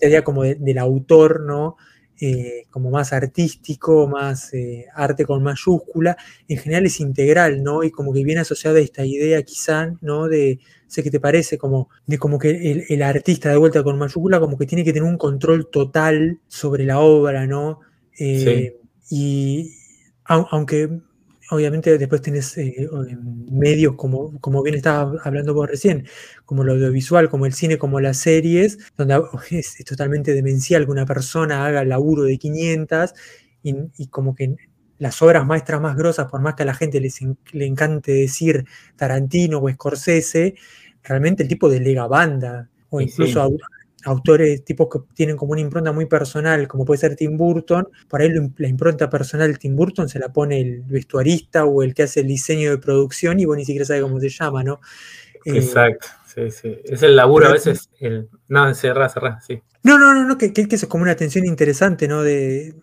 sería 0.00 0.24
como 0.24 0.42
de, 0.42 0.54
del 0.56 0.78
autor, 0.78 1.42
¿no? 1.42 1.76
Eh, 2.20 2.64
como 2.70 2.90
más 2.90 3.12
artístico, 3.12 4.06
más 4.06 4.54
eh, 4.54 4.86
arte 4.94 5.26
con 5.26 5.42
mayúscula, 5.42 6.16
en 6.48 6.58
general 6.58 6.86
es 6.86 7.00
integral, 7.00 7.62
¿no? 7.62 7.82
Y 7.82 7.90
como 7.90 8.12
que 8.14 8.24
viene 8.24 8.40
asociada 8.40 8.78
a 8.78 8.82
esta 8.82 9.04
idea 9.04 9.42
quizá, 9.42 9.94
¿no? 10.00 10.28
De, 10.28 10.60
sé 10.86 11.02
que 11.02 11.10
te 11.10 11.20
parece, 11.20 11.58
como, 11.58 11.90
de 12.06 12.18
como 12.18 12.38
que 12.38 12.70
el, 12.70 12.84
el, 12.88 13.02
artista 13.02 13.50
de 13.50 13.56
vuelta 13.58 13.82
con 13.82 13.98
mayúscula 13.98 14.40
como 14.40 14.56
que 14.56 14.64
tiene 14.64 14.84
que 14.84 14.92
tener 14.92 15.08
un 15.08 15.18
control 15.18 15.68
total 15.70 16.40
sobre 16.48 16.84
la 16.84 17.00
obra, 17.00 17.46
¿no? 17.46 17.80
Eh, 18.18 18.74
sí. 19.02 19.14
Y 19.14 19.74
aunque 20.24 21.00
obviamente 21.50 21.98
después 21.98 22.22
tenés 22.22 22.56
eh, 22.58 22.88
medios 23.50 23.94
como, 23.96 24.38
como 24.40 24.62
bien 24.62 24.76
estaba 24.76 25.14
hablando 25.24 25.54
vos 25.54 25.68
recién, 25.68 26.06
como 26.44 26.64
lo 26.64 26.72
audiovisual, 26.72 27.28
como 27.28 27.46
el 27.46 27.52
cine, 27.52 27.78
como 27.78 28.00
las 28.00 28.18
series, 28.18 28.78
donde 28.96 29.20
es, 29.50 29.76
totalmente 29.84 30.34
demencial 30.34 30.84
que 30.84 30.92
una 30.92 31.06
persona 31.06 31.66
haga 31.66 31.82
el 31.82 31.88
laburo 31.88 32.22
de 32.22 32.38
500 32.38 33.14
y, 33.62 34.06
como 34.08 34.34
que 34.34 34.56
las 34.98 35.20
obras 35.22 35.46
maestras 35.46 35.80
más 35.80 35.96
grosas, 35.96 36.30
por 36.30 36.40
más 36.40 36.54
que 36.54 36.62
a 36.62 36.66
la 36.66 36.74
gente 36.74 37.00
les, 37.00 37.18
le 37.52 37.66
encante 37.66 38.12
decir 38.12 38.64
Tarantino 38.96 39.58
o 39.58 39.70
Scorsese, 39.70 40.54
realmente 41.02 41.42
el 41.42 41.48
tipo 41.48 41.68
delega 41.68 42.06
banda, 42.06 42.68
o 42.90 43.00
incluso 43.00 43.42
autores, 44.04 44.64
tipos 44.64 44.88
que 44.90 44.98
tienen 45.14 45.36
como 45.36 45.52
una 45.52 45.60
impronta 45.60 45.92
muy 45.92 46.06
personal, 46.06 46.68
como 46.68 46.84
puede 46.84 46.98
ser 46.98 47.16
Tim 47.16 47.36
Burton, 47.36 47.88
por 48.08 48.20
ahí 48.20 48.30
la 48.56 48.68
impronta 48.68 49.08
personal 49.10 49.52
de 49.52 49.58
Tim 49.58 49.74
Burton 49.76 50.08
se 50.08 50.18
la 50.18 50.32
pone 50.32 50.60
el 50.60 50.82
vestuarista 50.82 51.64
o 51.64 51.82
el 51.82 51.94
que 51.94 52.04
hace 52.04 52.20
el 52.20 52.28
diseño 52.28 52.70
de 52.70 52.78
producción 52.78 53.40
y 53.40 53.44
vos 53.44 53.56
ni 53.56 53.64
siquiera 53.64 53.84
sabes 53.84 54.02
cómo 54.02 54.20
se 54.20 54.28
llama, 54.28 54.62
¿no? 54.62 54.80
Eh, 55.44 55.56
Exacto, 55.56 56.06
sí, 56.26 56.50
sí. 56.50 56.78
Es 56.84 57.02
el 57.02 57.16
laburo 57.16 57.48
a 57.48 57.52
veces, 57.52 57.90
el... 58.00 58.28
no, 58.48 58.72
cerrar, 58.74 59.10
cerrar, 59.10 59.42
sí. 59.42 59.62
No, 59.82 59.98
no, 59.98 60.14
no, 60.14 60.24
no 60.24 60.38
que, 60.38 60.52
que, 60.52 60.66
es 60.70 60.86
como 60.86 61.02
una 61.02 61.12
atención 61.12 61.44
interesante, 61.44 62.08
¿no? 62.08 62.22
De, 62.22 62.74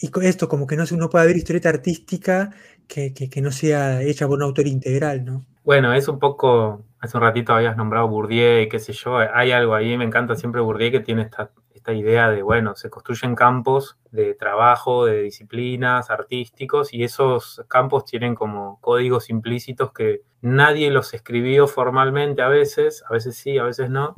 y 0.00 0.10
esto, 0.22 0.48
como 0.48 0.66
que 0.66 0.76
no, 0.76 0.84
uno 0.90 1.08
puede 1.08 1.26
ver 1.26 1.36
historieta 1.36 1.68
artística 1.68 2.50
que, 2.86 3.12
que, 3.12 3.40
no 3.40 3.52
sea 3.52 4.02
hecha 4.02 4.26
por 4.26 4.38
un 4.38 4.44
autor 4.44 4.66
integral, 4.66 5.24
¿no? 5.24 5.44
Bueno, 5.64 5.92
es 5.94 6.08
un 6.08 6.18
poco, 6.18 6.84
hace 7.00 7.16
un 7.16 7.22
ratito 7.22 7.54
habías 7.54 7.76
nombrado 7.76 8.08
Bourdieu 8.08 8.62
y 8.62 8.68
qué 8.68 8.78
sé 8.78 8.92
yo, 8.92 9.18
hay 9.18 9.52
algo 9.52 9.74
ahí, 9.74 9.96
me 9.96 10.04
encanta 10.04 10.34
siempre 10.34 10.60
Bourdieu 10.60 10.90
que 10.90 11.00
tiene 11.00 11.22
esta, 11.22 11.50
idea 11.90 12.28
de, 12.28 12.42
bueno, 12.42 12.76
se 12.76 12.90
construyen 12.90 13.34
campos 13.34 13.96
de 14.10 14.34
trabajo, 14.34 15.06
de 15.06 15.22
disciplinas 15.22 16.10
artísticos 16.10 16.92
y 16.92 17.02
esos 17.02 17.64
campos 17.66 18.04
tienen 18.04 18.34
como 18.34 18.78
códigos 18.82 19.30
implícitos 19.30 19.94
que 19.94 20.20
nadie 20.42 20.90
los 20.90 21.14
escribió 21.14 21.66
formalmente 21.66 22.42
a 22.42 22.48
veces, 22.48 23.02
a 23.08 23.14
veces 23.14 23.36
sí, 23.36 23.56
a 23.56 23.62
veces 23.62 23.88
no, 23.88 24.16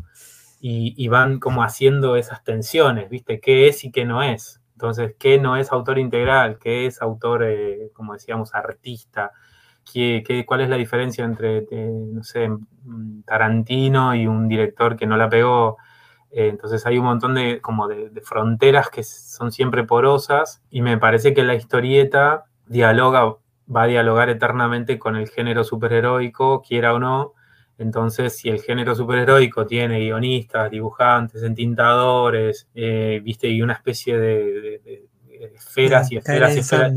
y, 0.60 0.94
y 0.96 1.06
van 1.06 1.38
como 1.38 1.62
haciendo 1.62 2.16
esas 2.16 2.42
tensiones, 2.42 3.08
¿viste? 3.08 3.38
¿Qué 3.38 3.68
es 3.68 3.84
y 3.84 3.92
qué 3.92 4.04
no 4.04 4.24
es? 4.24 4.60
Entonces, 4.80 5.14
¿qué 5.18 5.38
no 5.38 5.56
es 5.56 5.72
autor 5.72 5.98
integral? 5.98 6.58
¿Qué 6.58 6.86
es 6.86 7.02
autor, 7.02 7.44
eh, 7.44 7.90
como 7.92 8.14
decíamos, 8.14 8.54
artista? 8.54 9.30
¿Qué, 9.84 10.44
cuál 10.46 10.60
es 10.60 10.68
la 10.68 10.76
diferencia 10.76 11.24
entre, 11.24 11.66
eh, 11.70 11.90
no 12.12 12.22
sé, 12.22 12.48
Tarantino 13.24 14.14
y 14.14 14.26
un 14.26 14.48
director 14.48 14.96
que 14.96 15.06
no 15.06 15.16
la 15.16 15.28
pegó? 15.28 15.78
Eh, 16.30 16.48
entonces 16.48 16.86
hay 16.86 16.98
un 16.98 17.06
montón 17.06 17.34
de, 17.34 17.60
como 17.60 17.88
de, 17.88 18.10
fronteras 18.22 18.88
que 18.88 19.02
son 19.02 19.50
siempre 19.50 19.84
porosas 19.84 20.62
y 20.70 20.80
me 20.80 20.96
parece 20.96 21.34
que 21.34 21.42
la 21.42 21.54
historieta 21.54 22.44
dialoga, 22.66 23.36
va 23.74 23.82
a 23.82 23.86
dialogar 23.86 24.30
eternamente 24.30 24.98
con 24.98 25.16
el 25.16 25.28
género 25.28 25.64
superheroico, 25.64 26.62
quiera 26.62 26.94
o 26.94 26.98
no. 26.98 27.34
Entonces, 27.78 28.36
si 28.36 28.50
el 28.50 28.60
género 28.60 28.94
superheroico 28.94 29.66
tiene 29.66 30.00
guionistas, 30.00 30.70
dibujantes, 30.70 31.42
entintadores, 31.42 32.68
eh, 32.74 33.20
viste, 33.24 33.48
y 33.48 33.62
una 33.62 33.72
especie 33.72 34.18
de, 34.18 35.08
esferas 35.54 36.12
y 36.12 36.18
esferas 36.18 36.56
y 36.56 36.58
esferas. 36.58 36.92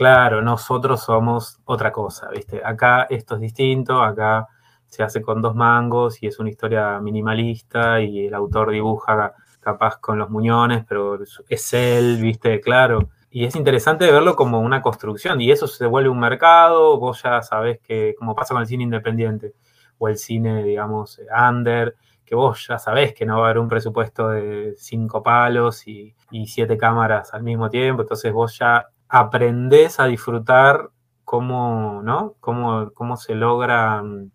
Claro, 0.00 0.40
nosotros 0.40 1.02
somos 1.02 1.60
otra 1.66 1.92
cosa, 1.92 2.30
¿viste? 2.30 2.62
Acá 2.64 3.06
esto 3.10 3.34
es 3.34 3.42
distinto, 3.42 4.00
acá 4.00 4.48
se 4.86 5.02
hace 5.02 5.20
con 5.20 5.42
dos 5.42 5.54
mangos 5.54 6.22
y 6.22 6.26
es 6.26 6.38
una 6.38 6.48
historia 6.48 6.98
minimalista 7.00 8.00
y 8.00 8.24
el 8.26 8.32
autor 8.32 8.70
dibuja 8.70 9.34
capaz 9.60 9.98
con 9.98 10.18
los 10.18 10.30
muñones, 10.30 10.86
pero 10.88 11.18
es 11.50 11.74
él, 11.74 12.16
¿viste? 12.18 12.62
Claro. 12.62 13.10
Y 13.30 13.44
es 13.44 13.54
interesante 13.56 14.10
verlo 14.10 14.36
como 14.36 14.60
una 14.60 14.80
construcción 14.80 15.38
y 15.42 15.50
eso 15.50 15.66
se 15.66 15.84
vuelve 15.84 16.08
un 16.08 16.18
mercado, 16.18 16.98
vos 16.98 17.22
ya 17.22 17.42
sabés 17.42 17.78
que, 17.80 18.14
como 18.18 18.34
pasa 18.34 18.54
con 18.54 18.62
el 18.62 18.68
cine 18.68 18.84
independiente 18.84 19.52
o 19.98 20.08
el 20.08 20.16
cine, 20.16 20.64
digamos, 20.64 21.20
under, 21.50 21.94
que 22.24 22.34
vos 22.34 22.66
ya 22.66 22.78
sabés 22.78 23.12
que 23.12 23.26
no 23.26 23.34
va 23.36 23.48
a 23.48 23.50
haber 23.50 23.58
un 23.58 23.68
presupuesto 23.68 24.28
de 24.30 24.72
cinco 24.78 25.22
palos 25.22 25.86
y, 25.86 26.14
y 26.30 26.46
siete 26.46 26.78
cámaras 26.78 27.34
al 27.34 27.42
mismo 27.42 27.68
tiempo, 27.68 28.00
entonces 28.00 28.32
vos 28.32 28.56
ya 28.58 28.86
aprendés 29.10 29.98
a 30.00 30.06
disfrutar 30.06 30.90
cómo, 31.24 32.00
¿no? 32.02 32.36
cómo, 32.40 32.92
cómo 32.94 33.16
se 33.16 33.34
logra 33.34 34.02
mm, 34.02 34.30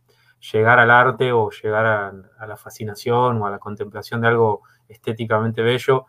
llegar 0.52 0.80
al 0.80 0.92
arte 0.92 1.32
o 1.32 1.50
llegar 1.50 1.86
a, 1.86 2.46
la 2.46 2.58
fascinación 2.58 3.42
o 3.42 3.48
a 3.48 3.50
la 3.50 3.60
contemplación 3.60 4.22
de 4.22 4.28
algo 4.28 4.62
estéticamente 4.90 5.62
bello 5.62 6.06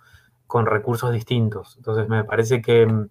con 0.47 0.67
recursos 0.67 1.13
distintos. 1.13 1.77
Entonces 1.77 2.09
me 2.09 2.25
parece 2.25 2.61
que, 2.61 2.87
mm, 2.87 3.09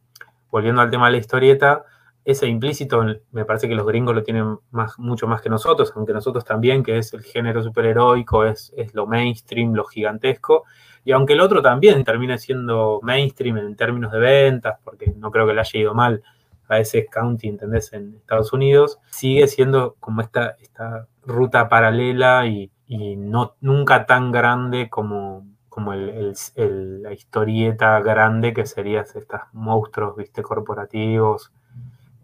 volviendo 0.52 0.82
al 0.82 0.92
tema 0.92 1.08
de 1.08 1.14
la 1.14 1.18
historieta, 1.20 1.86
ese 2.26 2.48
implícito, 2.48 3.06
me 3.32 3.46
parece 3.46 3.70
que 3.70 3.76
los 3.76 3.86
gringos 3.86 4.16
lo 4.16 4.24
tienen 4.24 4.58
más, 4.72 4.98
mucho 5.00 5.28
más 5.28 5.42
que 5.42 5.50
nosotros, 5.50 5.94
aunque 5.96 6.12
nosotros 6.12 6.44
también, 6.44 6.84
que 6.84 6.98
es 6.98 7.14
el 7.14 7.22
género 7.22 7.64
superheroico, 7.64 8.46
es, 8.46 8.74
es 8.76 8.94
lo 8.94 9.06
mainstream, 9.06 9.74
lo 9.74 9.86
gigantesco, 9.86 10.66
y 11.06 11.12
aunque 11.12 11.34
el 11.34 11.42
otro 11.42 11.62
también 11.62 12.04
termine 12.04 12.40
siendo 12.40 13.00
mainstream 13.04 13.58
en 13.60 13.76
términos 13.76 14.12
de 14.12 14.20
ventas, 14.20 14.80
porque 14.84 15.14
no 15.16 15.30
creo 15.30 15.46
que 15.46 15.54
le 15.54 15.62
haya 15.62 15.80
ido 15.80 15.94
mal 15.94 16.24
a 16.68 16.80
ese 16.80 17.06
county, 17.06 17.48
¿entendés? 17.48 17.94
En 17.94 18.16
Estados 18.16 18.52
Unidos, 18.52 19.00
sigue 19.12 19.48
siendo 19.48 19.96
como 20.00 20.22
esta, 20.22 20.56
esta 20.60 21.08
ruta 21.24 21.70
paralela 21.70 22.48
y, 22.48 22.72
no, 22.88 23.56
nunca 23.62 24.08
tan 24.08 24.32
grande 24.32 24.90
como, 24.90 25.46
como 25.70 25.94
la 25.94 27.14
historieta 27.14 28.00
grande 28.00 28.54
que 28.54 28.66
serían 28.66 29.06
estos 29.14 29.42
monstruos, 29.54 30.16
viste, 30.16 30.42
corporativos, 30.42 31.52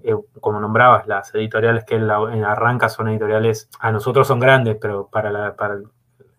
eh, 0.04 0.15
como 0.39 0.60
nombrabas, 0.60 1.06
las 1.06 1.34
editoriales 1.36 1.84
que 1.86 1.96
en, 1.96 2.10
arranca 2.10 2.89
son 2.89 3.10
editoriales, 3.10 3.70
a 3.80 3.91
nosotros 3.91 4.28
son 4.28 4.39
grandes, 4.39 4.78
pero 4.82 5.08
para, 5.08 5.32
la, 5.32 5.56
para 5.56 5.80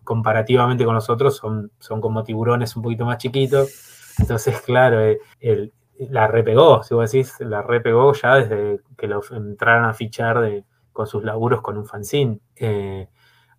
comparativamente 0.03 0.85
con 0.85 0.95
nosotros 0.95 1.35
son, 1.37 1.71
son 1.79 2.01
como 2.01 2.23
tiburones 2.23 2.75
un 2.75 2.83
poquito 2.83 3.05
más 3.05 3.17
chiquitos. 3.17 4.13
Entonces, 4.19 4.61
claro, 4.61 5.01
eh, 5.01 5.71
la 5.97 6.27
repegó, 6.27 6.83
si 6.83 6.93
vos 6.93 7.11
decís, 7.11 7.35
la 7.39 7.61
repegó 7.61 8.13
ya 8.13 8.35
desde 8.35 8.81
que 8.97 9.07
lo 9.07 9.21
entraron 9.31 9.85
a 9.85 9.93
fichar 9.93 10.39
de, 10.41 10.65
con 10.91 11.07
sus 11.07 11.23
laburos 11.23 11.61
con 11.61 11.77
un 11.77 11.85
fanzine. 11.85 12.39
Eh, 12.55 13.07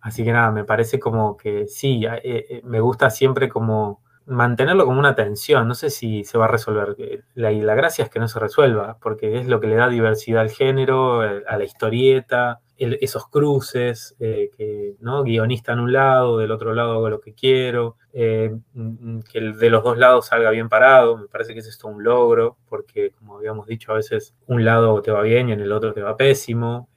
así 0.01 0.23
que 0.23 0.31
nada, 0.31 0.51
me 0.51 0.63
parece 0.63 0.99
como 0.99 1.37
que 1.37 1.67
sí, 1.67 2.05
me 2.63 2.79
gusta 2.79 3.09
siempre 3.09 3.49
como 3.49 4.01
mantenerlo 4.25 4.85
como 4.85 4.99
una 4.99 5.15
tensión. 5.15 5.67
No 5.67 5.75
sé 5.75 5.89
si 5.89 6.23
se 6.23 6.37
va 6.37 6.45
a 6.45 6.49
resolver. 6.49 6.95
La, 7.33 7.51
la 7.51 7.75
gracia 7.75 8.03
es 8.03 8.09
que 8.09 8.19
no 8.19 8.27
se 8.27 8.39
resuelva, 8.39 8.97
porque 9.01 9.39
es 9.39 9.47
lo 9.47 9.59
que 9.59 9.67
le 9.67 9.75
da 9.75 9.89
diversidad 9.89 10.41
al 10.41 10.49
género, 10.49 11.23
eh, 11.23 11.43
a 11.47 11.57
la 11.57 11.63
historieta, 11.63 12.61
esos 12.77 13.27
cruces, 13.29 14.15
eh, 14.19 14.49
que, 14.55 14.95
¿no? 14.99 15.23
Guionista 15.23 15.73
en 15.73 15.79
un 15.79 15.93
lado, 15.93 16.37
del 16.37 16.51
otro 16.51 16.73
lado 16.73 16.93
hago 16.93 17.09
lo 17.09 17.21
que 17.21 17.33
quiero, 17.33 17.97
eh, 18.13 18.55
mm, 18.73 19.19
que 19.21 19.37
el 19.39 19.57
de 19.57 19.69
los 19.69 19.83
dos 19.83 19.97
lados 19.97 20.27
salga 20.27 20.49
bien 20.51 20.69
parado. 20.69 21.17
Me 21.17 21.27
parece 21.27 21.53
que 21.53 21.59
es 21.59 21.67
esto 21.67 21.87
un 21.87 22.03
logro, 22.03 22.57
porque 22.67 23.11
como 23.11 23.37
habíamos 23.37 23.67
dicho, 23.67 23.91
a 23.91 23.95
veces 23.95 24.35
un 24.47 24.65
lado 24.65 25.01
te 25.01 25.11
va 25.11 25.21
bien 25.21 25.49
y 25.49 25.53
en 25.53 25.61
el 25.61 25.71
otro 25.71 25.93
te 25.93 26.01
va 26.01 26.17
pésimo. 26.17 26.89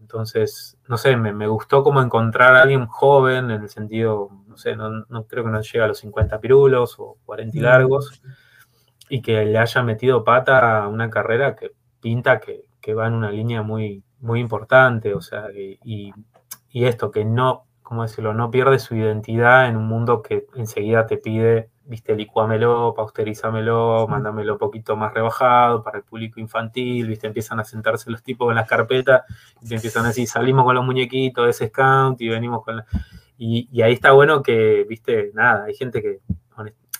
entonces, 0.00 0.78
no 0.88 0.96
sé, 0.96 1.16
me, 1.16 1.32
me 1.32 1.48
gustó 1.48 1.82
como 1.82 2.00
encontrar 2.00 2.54
a 2.54 2.62
alguien 2.62 2.86
joven 2.86 3.50
en 3.50 3.62
el 3.62 3.68
sentido 3.68 4.30
no 4.56 4.60
sé, 4.60 4.74
no, 4.74 5.26
creo 5.26 5.44
que 5.44 5.50
no 5.50 5.60
llega 5.60 5.84
a 5.84 5.88
los 5.88 5.98
50 5.98 6.40
pirulos 6.40 6.96
o 6.98 7.18
40 7.26 7.60
largos, 7.60 8.22
y 9.10 9.20
que 9.20 9.44
le 9.44 9.58
haya 9.58 9.82
metido 9.82 10.24
pata 10.24 10.82
a 10.82 10.88
una 10.88 11.10
carrera 11.10 11.54
que 11.54 11.72
pinta 12.00 12.40
que, 12.40 12.64
va 12.94 13.08
en 13.08 13.14
una 13.14 13.32
línea 13.32 13.62
muy, 13.62 14.04
muy 14.20 14.40
importante, 14.40 15.14
o 15.14 15.20
sea, 15.20 15.48
y, 15.52 16.12
esto, 16.72 17.10
que 17.10 17.24
no, 17.24 17.66
¿cómo 17.82 18.02
decirlo?, 18.02 18.34
no 18.34 18.50
pierde 18.50 18.78
su 18.78 18.94
identidad 18.94 19.68
en 19.68 19.76
un 19.76 19.86
mundo 19.86 20.22
que 20.22 20.46
enseguida 20.54 21.06
te 21.06 21.16
pide, 21.16 21.70
viste, 21.84 22.14
licuámelo, 22.14 22.92
pausterízamelo, 22.94 24.06
mándamelo 24.08 24.54
un 24.54 24.58
poquito 24.58 24.96
más 24.96 25.14
rebajado 25.14 25.82
para 25.82 25.98
el 25.98 26.04
público 26.04 26.40
infantil, 26.40 27.06
viste, 27.08 27.26
empiezan 27.26 27.60
a 27.60 27.64
sentarse 27.64 28.10
los 28.10 28.22
tipos 28.22 28.50
en 28.50 28.56
las 28.56 28.68
carpetas 28.68 29.22
y 29.62 29.68
te 29.68 29.76
empiezan 29.76 30.04
a 30.04 30.08
decir, 30.08 30.26
salimos 30.28 30.64
con 30.64 30.74
los 30.74 30.84
muñequitos 30.84 31.44
de 31.44 31.50
ese 31.50 31.68
scout 31.68 32.20
y 32.20 32.28
venimos 32.28 32.62
con 32.64 32.76
la... 32.76 32.86
Y, 33.38 33.82
ahí 33.82 33.92
está 33.92 34.12
bueno 34.12 34.42
que, 34.42 34.84
viste, 34.88 35.30
nada, 35.34 35.64
hay 35.64 35.74
gente 35.74 36.02
que, 36.02 36.20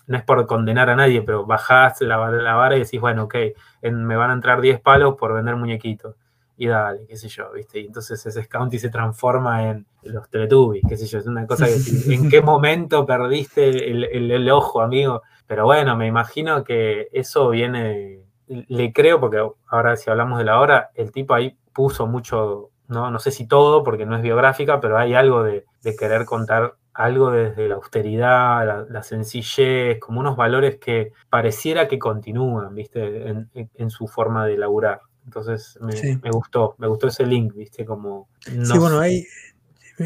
no 0.07 0.17
es 0.17 0.23
por 0.23 0.47
condenar 0.47 0.89
a 0.89 0.97
nadie, 0.97 1.23
pero 1.23 1.45
bajás 1.45 2.01
la, 2.01 2.31
la 2.31 2.55
vara 2.55 2.77
y 2.77 2.81
decís, 2.81 3.01
bueno, 3.01 3.25
ok, 3.25 3.35
me 3.83 4.17
van 4.17 4.31
a 4.31 4.35
entrar 4.35 4.61
10 4.61 4.81
palos 4.81 5.17
por 5.19 5.35
vender 5.35 5.57
muñequitos. 5.57 6.15
Y 6.57 6.69
dale, 6.69 7.07
qué 7.07 7.17
sé 7.17 7.29
yo, 7.29 7.53
viste. 7.53 7.81
Y 7.81 7.87
entonces 7.87 8.25
ese 8.25 8.43
Scounty 8.45 8.79
se 8.79 8.89
transforma 8.89 9.71
en 9.71 9.87
los 10.03 10.29
Teletubbies, 10.31 10.85
qué 10.89 10.97
sé 10.97 11.07
yo. 11.07 11.19
Es 11.19 11.27
una 11.27 11.47
cosa 11.47 11.67
que, 11.67 11.75
¿en 12.15 12.31
qué 12.31 12.41
momento 12.41 13.05
perdiste 13.05 13.91
el, 13.91 14.51
ojo, 14.51 14.81
amigo? 14.81 15.23
Pero 15.47 15.65
bueno, 15.65 15.97
me 15.97 16.07
imagino 16.07 16.65
que 16.65 17.09
eso 17.13 17.51
viene, 17.51 18.21
le 18.47 18.93
creo, 18.93 19.21
porque 19.21 19.47
ahora 19.69 19.97
si 19.97 20.11
hablamos 20.11 20.39
de 20.39 20.45
la 20.45 20.61
hora, 20.61 20.91
el 20.95 21.13
tipo 21.13 21.35
ahí 21.35 21.57
puso 21.73 22.07
mucho 22.07 22.71
no, 22.89 23.11
no 23.11 23.19
sé 23.19 23.31
si 23.31 23.47
todo, 23.47 23.83
porque 23.83 24.07
no 24.07 24.17
es 24.17 24.23
biográfica, 24.23 24.81
pero 24.81 24.99
hay 24.99 25.15
algo 25.15 25.43
de, 25.43 25.65
querer 25.99 26.25
contar 26.25 26.75
algo 26.93 27.31
desde 27.31 27.69
la 27.69 27.77
austeridad, 27.77 28.87
la, 28.89 29.03
sencillez, 29.03 30.01
como 30.01 30.21
unos 30.21 30.37
valores 30.37 30.79
que 30.79 31.13
pareciera 31.31 31.89
que 31.89 31.99
continúan, 31.99 32.75
¿viste? 32.75 33.29
En, 33.29 33.91
su 33.91 34.09
forma 34.09 34.47
de 34.47 34.57
laburar. 34.57 35.01
Entonces 35.27 35.77
me, 35.81 36.31
gustó, 36.31 36.77
me 36.79 36.87
gustó 36.87 37.09
ese 37.09 37.27
link, 37.27 37.55
¿viste? 37.55 37.85
Como... 37.85 38.29
sí, 38.41 38.79
bueno, 38.79 39.01
ahí 39.01 39.27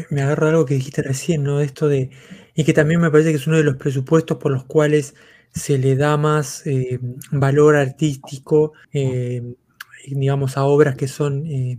me 0.09 0.21
agarro 0.21 0.47
algo 0.47 0.65
que 0.65 0.73
dijiste 0.73 1.03
recién, 1.03 1.43
¿no? 1.43 1.61
Esto 1.61 1.87
de... 1.87 2.09
Y 2.55 2.63
que 2.63 2.73
también 2.73 2.99
me 2.99 3.11
parece 3.11 3.29
que 3.29 3.37
es 3.37 3.47
uno 3.47 3.57
de 3.57 3.63
los 3.63 3.77
presupuestos 3.77 4.37
por 4.37 4.51
los 4.51 4.65
cuales 4.65 5.13
se 5.53 5.77
le 5.77 5.95
da 5.95 6.17
más 6.17 6.65
eh, 6.65 6.99
valor 7.31 7.75
artístico, 7.75 8.73
eh, 8.93 9.55
digamos, 10.07 10.57
a 10.57 10.63
obras 10.63 10.95
que 10.95 11.07
son 11.07 11.45
eh, 11.45 11.77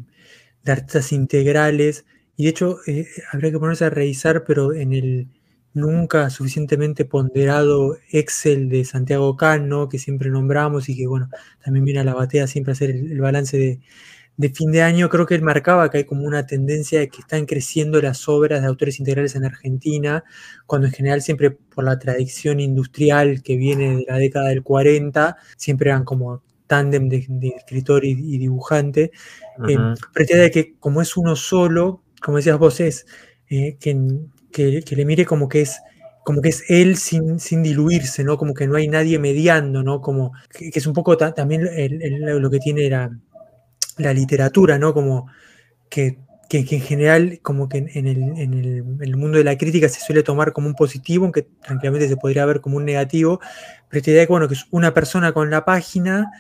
de 0.63 0.73
artistas 0.73 1.13
integrales. 1.13 2.05
Y 2.37 2.45
de 2.45 2.51
hecho, 2.51 2.79
habría 3.33 3.51
que 3.51 3.59
ponerse 3.59 3.85
a 3.85 3.91
revisar, 3.91 4.45
pero 4.45 4.73
en 4.73 4.93
el 4.93 5.29
nunca 5.75 6.31
suficientemente 6.31 7.05
ponderado 7.05 7.97
Excel 8.11 8.69
de 8.69 8.85
Santiago 8.85 9.37
Cano, 9.37 9.89
que 9.89 9.99
siempre 9.99 10.31
nombramos 10.31 10.89
y 10.89 10.97
que, 10.97 11.07
bueno, 11.07 11.29
también 11.65 11.85
viene 11.85 12.01
a 12.01 12.05
la 12.05 12.15
batea 12.15 12.47
siempre 12.47 12.73
a 12.73 12.75
hacer 12.75 12.91
el, 12.91 13.21
balance 13.21 13.81
de, 14.37 14.49
fin 14.51 14.73
de 14.73 14.83
año, 14.83 15.09
creo 15.09 15.27
que 15.27 15.35
él 15.35 15.43
marcaba 15.43 15.91
que 15.91 15.99
hay 15.99 16.05
como 16.05 16.25
una 16.25 16.47
tendencia 16.47 17.01
de 17.01 17.09
que 17.09 17.21
están 17.21 17.47
creciendo 17.47 18.01
las 18.03 18.29
obras 18.29 18.61
de 18.61 18.67
autores 18.67 18.99
integrales 18.99 19.35
en 19.37 19.45
Argentina, 19.45 20.25
cuando 20.67 20.89
en 20.89 20.93
general 20.93 21.23
siempre 21.23 21.51
por 21.51 21.85
la 21.85 21.99
tradición 21.99 22.61
industrial 22.61 23.43
que 23.43 23.57
viene 23.57 23.97
de 23.97 24.05
la 24.09 24.17
década 24.17 24.49
del 24.49 24.63
40, 24.63 25.37
siempre 25.57 25.91
eran 25.91 26.05
como 26.05 26.43
tándem 26.67 27.09
de, 27.09 27.27
escritor 27.57 28.05
y, 28.05 28.15
dibujante. 28.15 29.13
Eh, 29.69 29.77
pero 30.15 30.53
que 30.53 30.75
como 30.81 31.03
es 31.03 31.17
uno 31.17 31.37
solo, 31.37 32.03
como 32.23 32.39
decías 32.39 32.59
vos, 32.59 32.81
es 32.81 33.07
eh, 33.49 33.77
que 33.79 33.95
que, 34.53 34.83
le 34.89 35.05
mire 35.05 35.25
como 35.25 35.49
que 35.49 35.63
es 35.63 35.81
como 36.25 36.41
que 36.41 36.51
es 36.51 36.63
él 36.69 36.97
sin, 36.97 37.41
sin, 37.41 37.65
diluirse, 37.65 38.23
¿no? 38.23 38.37
Como 38.39 38.55
que 38.55 38.69
no 38.69 38.77
hay 38.77 38.87
nadie 38.87 39.19
mediando, 39.19 39.83
¿no? 39.83 40.01
Como 40.01 40.33
que, 40.51 40.71
es 40.73 40.87
un 40.87 40.93
poco 40.93 41.17
también 41.17 41.65
lo 41.65 42.51
que 42.51 42.59
tiene 42.61 42.89
la, 42.89 43.11
la, 43.99 44.13
literatura, 44.13 44.79
¿no? 44.79 44.95
Como 44.95 45.27
que, 45.91 46.19
que, 46.49 46.59
en 46.59 46.81
general, 46.81 47.41
como 47.43 47.69
que 47.69 47.79
en 47.79 48.07
el, 48.07 48.23
en, 48.39 48.55
el, 49.01 49.17
mundo 49.17 49.39
de 49.39 49.45
la 49.45 49.59
crítica 49.59 49.89
se 49.89 49.99
suele 49.99 50.23
tomar 50.23 50.53
como 50.53 50.69
un 50.69 50.75
positivo, 50.75 51.25
aunque 51.25 51.43
tranquilamente 51.43 52.07
se 52.07 52.17
podría 52.17 52.47
ver 52.47 52.61
como 52.61 52.77
un 52.77 52.85
negativo, 52.85 53.41
pero 53.89 53.99
esta 53.99 54.11
idea 54.13 54.27
que, 54.27 54.33
bueno, 54.33 54.47
que 54.47 54.55
es 54.55 54.67
una 54.71 54.95
persona 54.95 55.33
con 55.33 55.51
la 55.51 55.65
página, 55.65 56.31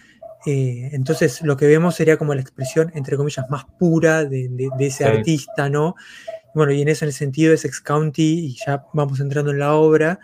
eh, 0.46 0.90
entonces 0.92 1.42
lo 1.42 1.56
que 1.56 1.66
vemos 1.66 1.94
sería 1.94 2.16
como 2.16 2.34
la 2.34 2.40
expresión, 2.40 2.90
entre 2.94 3.16
comillas, 3.16 3.48
más 3.48 3.64
pura 3.78 4.24
de, 4.24 4.48
de, 4.48 4.86
ese 4.86 5.04
artista, 5.04 5.68
¿no? 5.68 5.94
Bueno, 6.54 6.72
y 6.72 6.82
en 6.82 6.88
ese 6.88 7.10
sentido 7.12 7.54
es 7.54 7.64
Ex 7.64 7.80
County, 7.80 8.46
y 8.46 8.56
ya 8.66 8.84
vamos 8.92 9.20
entrando 9.20 9.52
en 9.52 9.58
la 9.58 9.74
obra, 9.74 10.20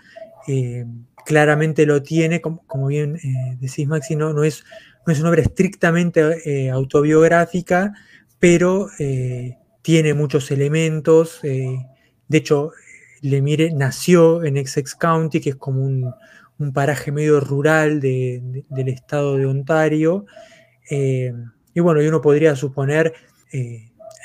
eh, 0.47 0.87
claramente 1.25 1.87
lo 1.87 2.03
tiene, 2.03 2.41
como, 2.41 2.87
bien 2.87 3.17
eh, 3.17 3.57
decís 3.61 3.87
Maxi, 3.87 4.17
no, 4.17 4.33
no, 4.33 4.45
es, 4.45 4.64
no 5.07 5.12
es 5.12 5.21
una 5.21 5.31
obra 5.31 5.43
estrictamente 5.43 6.23
eh, 6.45 6.71
autobiográfica, 6.71 7.93
pero 8.38 8.88
tiene 9.83 10.14
muchos 10.14 10.51
elementos. 10.51 11.41
de 11.43 12.38
hecho, 12.38 12.73
Lemire 13.21 13.73
nació 13.73 14.45
en 14.45 14.57
Essex 14.59 14.95
County, 14.95 15.41
que 15.41 15.51
es 15.51 15.57
como 15.57 15.83
un, 15.83 16.14
paraje 16.73 17.12
medio 17.12 17.41
rural 17.41 18.01
del 18.01 18.88
estado 18.88 19.37
de 19.37 19.47
Ontario. 19.47 20.27
y 20.91 21.81
bueno, 21.81 22.01
y 22.01 22.07
uno 22.07 22.21
podría 22.21 22.55
suponer 22.55 23.12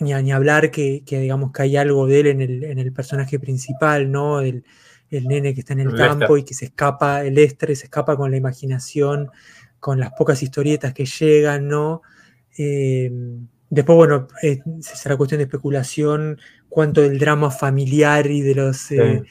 ni, 0.01 0.31
hablar 0.31 0.71
que, 0.71 1.03
digamos 1.05 1.51
que 1.51 1.63
hay 1.63 1.77
algo 1.77 2.07
de 2.07 2.19
él 2.21 2.27
en 2.27 2.41
el, 2.41 2.63
en 2.63 2.79
el 2.79 2.93
personaje 2.93 3.39
principal, 3.39 4.11
¿no? 4.11 4.41
El, 4.41 4.63
el, 5.09 5.27
nene 5.27 5.53
que 5.53 5.59
está 5.59 5.73
en 5.73 5.81
el 5.81 5.95
campo 5.95 6.37
y 6.37 6.43
que 6.43 6.53
se 6.53 6.65
escapa, 6.65 7.23
el 7.23 7.37
estrés 7.37 7.79
se 7.79 7.85
escapa 7.85 8.17
con 8.17 8.31
la 8.31 8.37
imaginación, 8.37 9.29
con 9.79 9.99
las 9.99 10.11
pocas 10.13 10.41
historietas 10.41 10.93
que 10.93 11.05
llegan, 11.05 11.67
¿no? 11.67 12.01
Eh, 12.57 13.11
después, 13.69 13.95
bueno, 13.95 14.27
eh, 14.41 14.59
será 14.79 15.17
cuestión 15.17 15.39
de 15.39 15.43
especulación 15.43 16.39
cuánto 16.69 17.01
del 17.01 17.19
drama 17.19 17.51
familiar 17.51 18.25
y 18.27 18.41
de 18.41 18.55
los 18.55 18.91
eh, 18.91 19.23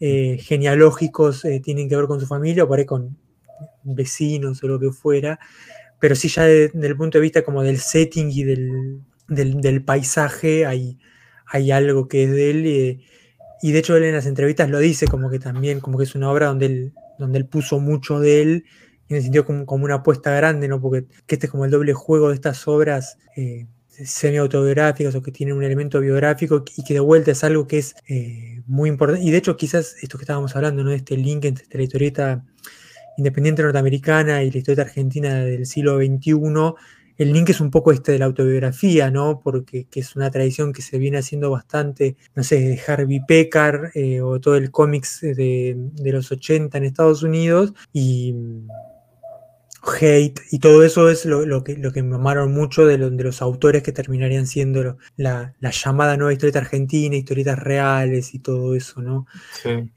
eh 0.00 0.38
genealógicos 0.40 1.46
tienen 1.62 1.88
que 1.88 1.96
ver 1.96 2.06
con 2.06 2.18
su 2.18 2.26
familia 2.26 2.64
o 2.64 2.68
por 2.68 2.78
ahí 2.78 2.86
con 2.86 3.16
vecinos 3.84 4.62
o 4.62 4.68
lo 4.68 4.80
que 4.80 4.90
fuera 4.90 5.38
pero 5.98 6.14
sí 6.14 6.28
ya 6.28 6.44
desde 6.44 6.86
el 6.86 6.96
punto 6.96 7.18
de 7.18 7.22
vista 7.22 7.42
como 7.42 7.62
del 7.62 7.78
setting 7.78 8.30
y 8.30 8.44
del, 8.44 9.82
paisaje 9.84 10.66
hay, 10.66 10.98
hay 11.46 11.70
algo 11.70 12.08
que 12.08 12.24
es 12.24 12.30
de 12.30 12.50
él. 12.50 12.66
Eh, 12.66 13.00
y 13.62 13.72
de 13.72 13.78
hecho 13.80 13.96
él 13.96 14.04
en 14.04 14.14
las 14.14 14.26
entrevistas 14.26 14.70
lo 14.70 14.78
dice 14.78 15.06
como 15.06 15.30
que 15.30 15.38
también, 15.38 15.80
como 15.80 15.98
que 15.98 16.04
es 16.04 16.14
una 16.14 16.30
obra 16.30 16.46
donde 16.46 16.66
él, 16.66 16.92
donde 17.18 17.38
él 17.38 17.46
puso 17.46 17.80
mucho 17.80 18.20
de 18.20 18.42
él, 18.42 18.64
en 19.08 19.16
el 19.16 19.22
sentido 19.22 19.44
como, 19.44 19.66
como 19.66 19.84
una 19.84 19.96
apuesta 19.96 20.30
grande, 20.32 20.68
¿no? 20.68 20.80
Porque 20.80 21.06
este 21.26 21.46
es 21.46 21.50
como 21.50 21.64
el 21.64 21.70
doble 21.70 21.94
juego 21.94 22.28
de 22.28 22.34
estas 22.34 22.68
obras 22.68 23.16
eh, 23.36 23.66
semi-autobiográficas 23.88 25.14
o 25.14 25.22
que 25.22 25.32
tienen 25.32 25.56
un 25.56 25.64
elemento 25.64 26.00
biográfico 26.00 26.64
y 26.76 26.84
que 26.84 26.94
de 26.94 27.00
vuelta 27.00 27.32
es 27.32 27.42
algo 27.42 27.66
que 27.66 27.78
es 27.78 27.96
eh, 28.06 28.62
muy 28.66 28.88
importante. 28.88 29.24
Y 29.24 29.30
de 29.30 29.38
hecho 29.38 29.56
quizás 29.56 29.96
esto 30.02 30.18
que 30.18 30.24
estábamos 30.24 30.54
hablando, 30.54 30.84
¿no? 30.84 30.92
Este 30.92 31.16
link 31.16 31.44
entre 31.46 31.66
la 31.70 31.82
historieta 31.82 32.44
independiente 33.18 33.62
norteamericana 33.62 34.42
y 34.42 34.50
la 34.50 34.58
historia 34.58 34.84
argentina 34.84 35.44
del 35.44 35.66
siglo 35.66 35.98
XXI, 35.98 36.34
el 37.18 37.32
link 37.32 37.50
es 37.50 37.60
un 37.60 37.70
poco 37.70 37.90
este 37.90 38.12
de 38.12 38.20
la 38.20 38.26
autobiografía, 38.26 39.10
¿no? 39.10 39.40
Porque 39.40 39.88
es 39.92 40.14
una 40.14 40.30
tradición 40.30 40.72
que 40.72 40.82
se 40.82 40.98
viene 40.98 41.18
haciendo 41.18 41.50
bastante, 41.50 42.16
no 42.36 42.44
sé, 42.44 42.60
de 42.60 42.80
Harvey 42.86 43.20
Pekar 43.26 43.90
eh, 43.94 44.20
o 44.20 44.38
todo 44.40 44.56
el 44.56 44.70
cómics 44.70 45.20
de, 45.20 45.76
los 45.96 46.30
80 46.30 46.78
en 46.78 46.84
Estados 46.84 47.24
Unidos 47.24 47.74
y 47.92 48.34
hate 50.00 50.40
y 50.50 50.58
todo 50.58 50.84
eso 50.84 51.08
es 51.08 51.24
lo, 51.24 51.64
que, 51.64 51.76
lo 51.76 51.92
que 51.92 52.02
me 52.02 52.16
amaron 52.16 52.52
mucho 52.52 52.86
de, 52.86 52.98
de, 52.98 53.24
los 53.24 53.42
autores 53.42 53.82
que 53.82 53.92
terminarían 53.92 54.46
siendo 54.46 54.96
la, 55.16 55.54
llamada 55.60 56.16
nueva 56.16 56.32
historieta 56.32 56.60
argentina, 56.60 57.16
historietas 57.16 57.58
reales 57.58 58.34
y 58.34 58.38
todo 58.38 58.74
eso, 58.74 59.02
¿no? 59.02 59.26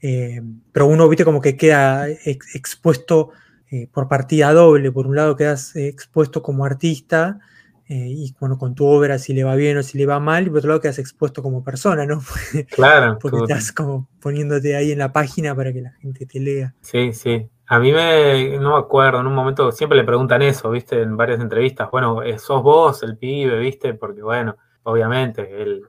Eh, 0.00 0.42
pero 0.72 0.86
uno, 0.86 1.08
viste, 1.08 1.24
como 1.24 1.40
que 1.40 1.56
queda 1.56 2.08
expuesto 2.08 3.30
eh, 3.70 3.88
por 3.92 4.08
partida 4.08 4.52
doble. 4.52 4.92
Por 4.92 5.06
un 5.06 5.16
lado 5.16 5.36
quedas 5.36 5.74
expuesto 5.76 6.42
como 6.42 6.64
artista 6.64 7.40
eh, 7.88 8.06
y 8.08 8.34
bueno, 8.38 8.56
con 8.58 8.74
tu 8.74 8.86
obra 8.86 9.18
si 9.18 9.34
le 9.34 9.44
va 9.44 9.54
bien 9.54 9.76
o 9.76 9.82
si 9.82 9.98
le 9.98 10.06
va 10.06 10.20
mal, 10.20 10.46
y 10.46 10.48
por 10.48 10.58
otro 10.58 10.68
lado 10.68 10.80
quedas 10.80 10.98
expuesto 10.98 11.42
como 11.42 11.62
persona, 11.62 12.06
¿no? 12.06 12.22
Claro. 12.70 13.18
Porque 13.20 13.38
estás 13.38 13.72
como 13.72 14.08
poniéndote 14.20 14.76
ahí 14.76 14.92
en 14.92 14.98
la 14.98 15.12
página 15.12 15.54
para 15.54 15.72
que 15.72 15.82
la 15.82 15.92
gente 15.92 16.24
te 16.26 16.40
lea. 16.40 16.74
Sí, 16.80 17.12
sí. 17.12 17.48
A 17.72 17.78
mí 17.78 17.90
me, 17.90 18.58
no 18.58 18.72
me 18.72 18.78
acuerdo, 18.78 19.20
en 19.20 19.26
un 19.26 19.34
momento 19.34 19.72
siempre 19.72 19.96
le 19.96 20.04
preguntan 20.04 20.42
eso, 20.42 20.70
viste, 20.70 21.00
en 21.00 21.16
varias 21.16 21.40
entrevistas, 21.40 21.90
bueno, 21.90 22.22
eh, 22.22 22.38
sos 22.38 22.62
vos 22.62 23.02
el 23.02 23.16
pibe, 23.16 23.58
viste, 23.58 23.94
porque 23.94 24.20
bueno, 24.20 24.58
obviamente, 24.82 25.62
el, 25.62 25.88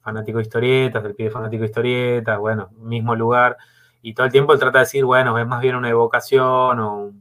fanático 0.00 0.38
de 0.38 0.44
historietas, 0.44 1.04
el 1.04 1.14
pibe 1.14 1.28
fanático 1.28 1.60
de 1.60 1.66
historietas, 1.66 2.38
bueno, 2.38 2.70
mismo 2.78 3.14
lugar, 3.14 3.58
y 4.00 4.14
todo 4.14 4.24
el 4.24 4.32
tiempo 4.32 4.54
él 4.54 4.58
trata 4.58 4.78
de 4.78 4.84
decir, 4.84 5.04
bueno, 5.04 5.38
es 5.38 5.46
más 5.46 5.60
bien 5.60 5.76
una 5.76 5.90
evocación 5.90 6.80
o 6.80 7.12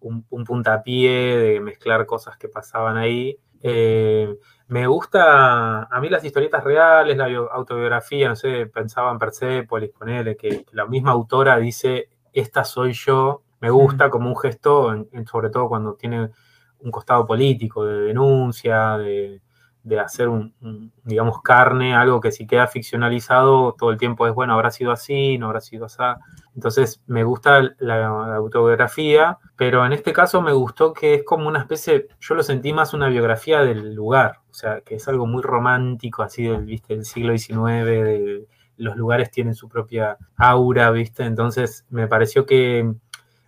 un, 0.00 0.44
puntapié 0.44 1.36
de 1.36 1.60
mezclar 1.60 2.04
cosas 2.04 2.36
que 2.36 2.48
pasaban 2.48 2.96
ahí. 2.96 3.38
Eh, 3.62 4.28
me 4.66 4.88
gusta, 4.88 5.84
a 5.84 6.00
mí 6.00 6.08
las 6.08 6.24
historietas 6.24 6.64
reales, 6.64 7.16
la 7.16 7.26
autobiografía, 7.52 8.28
no 8.28 8.34
sé, 8.34 8.66
pensaba 8.66 9.12
en 9.12 9.20
Persepolis, 9.20 9.90
ponele, 9.90 10.36
que 10.36 10.64
la 10.72 10.86
misma 10.86 11.12
autora 11.12 11.58
dice 11.58 12.08
esta 12.40 12.64
soy 12.64 12.92
yo, 12.92 13.42
me 13.60 13.70
gusta 13.70 14.10
como 14.10 14.28
un 14.28 14.36
gesto, 14.36 15.06
sobre 15.30 15.50
todo 15.50 15.68
cuando 15.68 15.94
tiene 15.94 16.30
un 16.80 16.90
costado 16.90 17.26
político, 17.26 17.84
de 17.84 18.02
denuncia, 18.02 18.98
de, 18.98 19.40
hacer 20.00 20.28
un, 20.28 20.52
digamos, 21.04 21.40
carne, 21.42 21.94
algo 21.94 22.20
que 22.20 22.32
si 22.32 22.46
queda 22.46 22.66
ficcionalizado 22.66 23.74
todo 23.78 23.90
el 23.90 23.98
tiempo 23.98 24.26
es, 24.26 24.34
bueno, 24.34 24.52
habrá 24.52 24.70
sido 24.70 24.92
así, 24.92 25.38
no 25.38 25.46
habrá 25.46 25.60
sido 25.60 25.86
así. 25.86 25.98
Entonces 26.54 27.02
me 27.06 27.24
gusta 27.24 27.74
la, 27.78 28.06
autobiografía, 28.36 29.38
pero 29.56 29.86
en 29.86 29.92
este 29.92 30.12
caso 30.12 30.42
me 30.42 30.52
gustó 30.52 30.92
que 30.92 31.14
es 31.14 31.24
como 31.24 31.48
una 31.48 31.60
especie, 31.60 32.08
yo 32.20 32.34
lo 32.34 32.42
sentí 32.42 32.72
más 32.72 32.94
una 32.94 33.08
biografía 33.08 33.60
del 33.60 33.94
lugar, 33.94 34.40
o 34.50 34.54
sea, 34.54 34.80
que 34.80 34.96
es 34.96 35.08
algo 35.08 35.26
muy 35.26 35.42
romántico, 35.42 36.22
así 36.22 36.44
del, 36.44 36.64
¿viste? 36.64 36.94
del 36.94 37.04
siglo 37.04 37.36
XIX, 37.36 37.84
de, 37.84 38.46
los 38.76 38.96
lugares 38.96 39.30
tienen 39.30 39.54
su 39.54 39.68
propia 39.68 40.18
aura, 40.36 40.90
¿viste? 40.90 41.24
Entonces 41.24 41.86
me 41.88 42.08
pareció 42.08 42.46
que, 42.46 42.92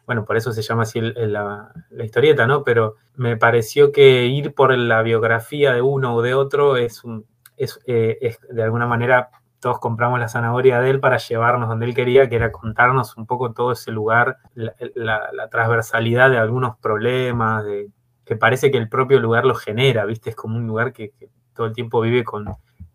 bueno, 0.06 0.24
por 0.24 0.36
eso 0.36 0.52
se 0.52 0.62
llama 0.62 0.82
así 0.82 1.00
la, 1.00 1.72
historieta, 2.02 2.46
¿no? 2.46 2.64
Pero 2.64 2.96
me 3.16 3.36
pareció 3.36 3.92
que 3.92 4.26
ir 4.26 4.54
por 4.54 4.76
la 4.76 5.02
biografía 5.02 5.72
de 5.72 5.82
uno 5.82 6.14
o 6.14 6.22
de 6.22 6.34
otro 6.34 6.76
es, 6.76 7.04
un, 7.04 7.26
es, 7.56 7.80
eh, 7.86 8.36
de 8.50 8.62
alguna 8.62 8.86
manera 8.86 9.30
todos 9.60 9.80
compramos 9.80 10.20
la 10.20 10.28
zanahoria 10.28 10.80
de 10.80 10.90
él 10.90 11.00
para 11.00 11.18
llevarnos 11.18 11.68
donde 11.68 11.86
él 11.86 11.94
quería, 11.94 12.28
que 12.28 12.36
era 12.36 12.52
contarnos 12.52 13.16
un 13.16 13.26
poco 13.26 13.52
todo 13.52 13.72
ese 13.72 13.90
lugar, 13.90 14.38
la, 14.54 15.48
transversalidad 15.50 16.30
de 16.30 16.38
algunos 16.38 16.76
problemas, 16.78 17.64
de, 17.64 17.90
que 18.24 18.36
parece 18.36 18.70
que 18.70 18.78
el 18.78 18.88
propio 18.88 19.18
lugar 19.18 19.44
lo 19.44 19.56
genera, 19.56 20.04
¿viste? 20.04 20.30
Es 20.30 20.36
como 20.36 20.56
un 20.56 20.66
lugar 20.66 20.92
que 20.92 21.12
todo 21.54 21.66
el 21.66 21.72
tiempo 21.72 22.00
vive 22.00 22.22
con, 22.22 22.46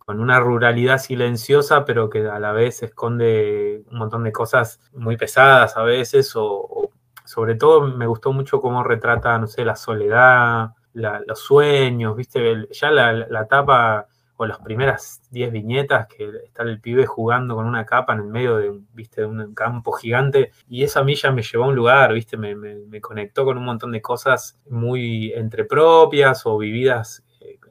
con 0.05 0.19
una 0.19 0.39
ruralidad 0.39 0.97
silenciosa, 0.97 1.85
pero 1.85 2.09
que 2.09 2.27
a 2.27 2.39
la 2.39 2.51
vez 2.51 2.83
esconde 2.83 3.83
un 3.91 3.97
montón 3.97 4.23
de 4.23 4.31
cosas 4.31 4.79
muy 4.93 5.17
pesadas 5.17 5.77
a 5.77 5.83
veces, 5.83 6.33
o, 6.35 6.91
sobre 7.25 7.55
todo 7.55 7.87
me 7.87 8.07
gustó 8.07 8.33
mucho 8.33 8.59
cómo 8.59 8.83
retrata, 8.83 9.37
no 9.37 9.47
sé, 9.47 9.63
la 9.65 9.75
soledad, 9.75 10.71
los 10.93 11.39
sueños, 11.39 12.15
¿viste? 12.15 12.67
Ya 12.71 12.91
la, 12.91 13.13
la 13.13 13.47
tapa 13.47 14.07
o 14.35 14.45
las 14.45 14.59
primeras 14.59 15.21
10 15.31 15.51
viñetas 15.51 16.07
que 16.07 16.29
está 16.45 16.63
el 16.63 16.79
pibe 16.81 17.05
jugando 17.05 17.55
con 17.55 17.65
una 17.65 17.85
capa 17.85 18.13
en 18.13 18.19
el 18.19 18.27
medio 18.27 18.57
de, 18.57 18.79
¿viste? 18.93 19.21
de 19.21 19.27
un 19.27 19.53
campo 19.53 19.91
gigante 19.91 20.51
y 20.67 20.83
esa 20.83 21.03
milla 21.03 21.31
me 21.31 21.43
llevó 21.43 21.65
a 21.65 21.67
un 21.67 21.75
lugar, 21.75 22.13
¿viste? 22.13 22.35
Me, 22.37 22.55
me, 22.55 23.01
conectó 23.01 23.45
con 23.45 23.57
un 23.57 23.65
montón 23.65 23.91
de 23.91 24.01
cosas 24.01 24.59
muy 24.69 25.31
entre 25.33 25.65
propias 25.65 26.45
o 26.45 26.57
vividas 26.57 27.23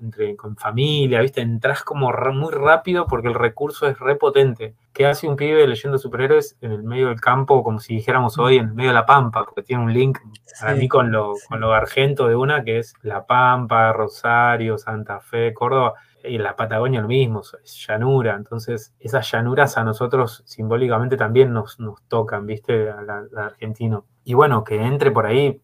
entre, 0.02 0.36
con 0.36 0.56
familia, 0.56 1.20
¿viste? 1.20 1.40
Entras 1.40 1.82
como 1.82 2.12
muy 2.32 2.52
rápido 2.52 3.06
porque 3.06 3.28
el 3.28 3.34
recurso 3.34 3.86
es 3.86 3.98
repotente. 3.98 4.74
¿Qué 4.92 5.06
hace 5.06 5.28
un 5.28 5.36
pibe 5.36 5.66
leyendo 5.66 5.98
superhéroes 5.98 6.56
en 6.60 6.72
el 6.72 6.82
medio 6.82 7.08
del 7.08 7.20
campo, 7.20 7.62
como 7.62 7.80
si 7.80 7.94
dijéramos 7.94 8.38
hoy, 8.38 8.58
en 8.58 8.68
el 8.68 8.74
medio 8.74 8.90
de 8.90 8.94
la 8.94 9.06
pampa? 9.06 9.44
Porque 9.44 9.62
tiene 9.62 9.82
un 9.82 9.92
link 9.92 10.18
para 10.60 10.74
mí 10.74 10.88
con 10.88 11.10
lo, 11.10 11.34
con 11.48 11.60
lo 11.60 11.72
argento 11.72 12.28
de 12.28 12.36
una, 12.36 12.62
que 12.62 12.78
es 12.78 12.94
La 13.02 13.26
Pampa, 13.26 13.92
Rosario, 13.92 14.76
Santa 14.76 15.20
Fe, 15.20 15.54
Córdoba 15.54 15.94
y 16.24 16.38
la 16.38 16.56
Patagonia 16.56 17.00
lo 17.00 17.08
mismo, 17.08 17.40
es 17.40 17.86
llanura, 17.86 18.36
entonces 18.36 18.94
esas 19.00 19.30
llanuras 19.30 19.76
a 19.76 19.84
nosotros 19.84 20.42
simbólicamente 20.46 21.16
también 21.16 21.52
nos, 21.52 21.80
nos 21.80 22.02
tocan, 22.04 22.46
¿viste? 22.46 22.90
Al 22.90 23.28
argentino. 23.36 24.06
Y 24.24 24.34
bueno, 24.34 24.62
que 24.64 24.80
entre 24.80 25.10
por 25.10 25.26
ahí, 25.26 25.60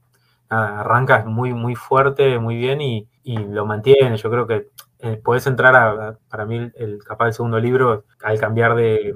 arranca 0.49 1.24
muy, 1.24 1.53
muy 1.53 1.74
fuerte, 1.74 2.38
muy 2.38 2.57
bien 2.57 2.80
y, 2.80 3.09
lo 3.24 3.66
mantiene. 3.66 4.16
Yo 4.16 4.30
creo 4.30 4.46
que 4.46 4.68
eh, 5.01 5.20
puedes 5.22 5.46
entrar 5.46 5.76
a, 5.76 6.18
para 6.30 6.46
mí, 6.46 6.70
el, 6.76 6.99
capaz 7.05 7.26
del 7.26 7.34
segundo 7.34 7.59
libro, 7.61 8.05
al 8.22 8.40
cambiar 8.40 8.74
de, 8.74 9.14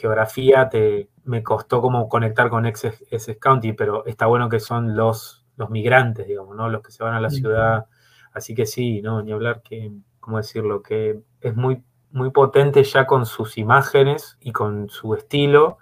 geografía, 0.00 0.70
te, 0.70 1.10
me 1.24 1.42
costó 1.42 1.82
como 1.82 2.08
conectar 2.08 2.48
con 2.48 2.64
ese 2.64 3.38
County, 3.38 3.74
pero 3.74 4.06
está 4.06 4.26
bueno 4.26 4.48
que 4.48 4.60
son 4.60 4.96
los, 4.96 5.44
los 5.56 5.68
migrantes, 5.68 6.26
digamos, 6.26 6.56
¿no? 6.56 6.70
Los 6.70 6.82
que 6.82 6.90
se 6.90 7.04
van 7.04 7.14
a 7.14 7.20
la 7.20 7.28
ciudad. 7.28 7.86
Así 8.32 8.54
que 8.54 8.64
sí, 8.64 9.02
no, 9.02 9.22
ni 9.22 9.32
hablar 9.32 9.60
que 9.62 9.92
¿cómo 10.26 10.38
decirlo? 10.38 10.82
Que 10.82 11.20
es 11.40 11.54
muy, 11.54 11.84
muy 12.10 12.30
potente 12.30 12.82
ya 12.82 13.06
con 13.06 13.26
sus 13.26 13.58
imágenes 13.58 14.36
y 14.40 14.50
con 14.50 14.88
su 14.88 15.14
estilo. 15.14 15.78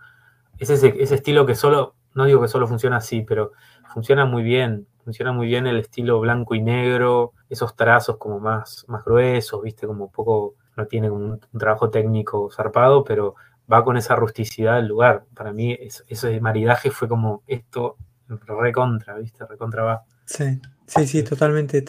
Es 0.59 0.69
ese, 0.69 1.03
estilo 1.03 1.47
que 1.47 1.55
solo, 1.55 1.95
no 2.13 2.27
digo 2.27 2.43
que 2.43 2.49
solo 2.49 2.69
funciona 2.69 2.99
así, 2.99 3.23
pero 3.23 3.53
funciona 3.95 4.27
muy 4.27 4.43
bien. 4.43 4.87
Funciona 5.05 5.33
muy 5.33 5.47
bien 5.47 5.67
el 5.67 5.79
estilo 5.79 6.21
blanco 6.21 6.55
y 6.55 6.63
negro, 6.63 7.33
esos 7.49 7.77
trazos 7.77 8.17
como 8.17 8.41
más, 8.41 8.85
más 8.89 9.05
gruesos, 9.05 9.63
viste, 9.63 9.87
como 9.87 10.07
un 10.07 10.11
poco, 10.11 10.55
no 10.77 10.87
tiene 10.87 11.11
un, 11.11 11.41
trabajo 11.59 11.91
técnico 11.91 12.51
zarpado, 12.51 13.05
pero 13.05 13.35
va 13.71 13.85
con 13.85 13.97
esa 13.97 14.17
rusticidad 14.17 14.77
del 14.77 14.89
lugar. 14.89 15.25
Para 15.35 15.53
mí, 15.53 15.77
ese 16.09 16.41
maridaje 16.41 16.91
fue 16.91 17.09
como 17.09 17.43
esto 17.47 17.97
recontra, 18.29 19.19
viste, 19.19 19.47
recontra 19.47 19.83
va. 19.83 20.05
Sí. 20.25 20.61
Sí, 20.87 21.07
sí, 21.07 21.23
totalmente. 21.23 21.83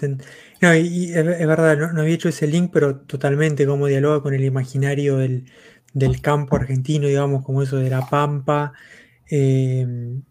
No, 0.62 0.74
y, 0.74 1.12
es, 1.14 1.48
verdad, 1.48 1.78
no, 1.94 2.02
había 2.02 2.16
hecho 2.16 2.30
ese 2.30 2.48
link, 2.48 2.72
pero 2.72 2.98
totalmente 3.02 3.66
como 3.66 3.88
dialoga 3.88 4.22
con 4.22 4.34
el 4.34 4.44
imaginario 4.44 5.18
del, 5.18 5.46
campo 6.22 6.56
argentino, 6.56 7.08
digamos, 7.08 7.44
como 7.46 7.62
eso 7.62 7.78
de 7.78 7.90
la 7.90 8.08
pampa. 8.08 8.74
Em, 9.28 10.24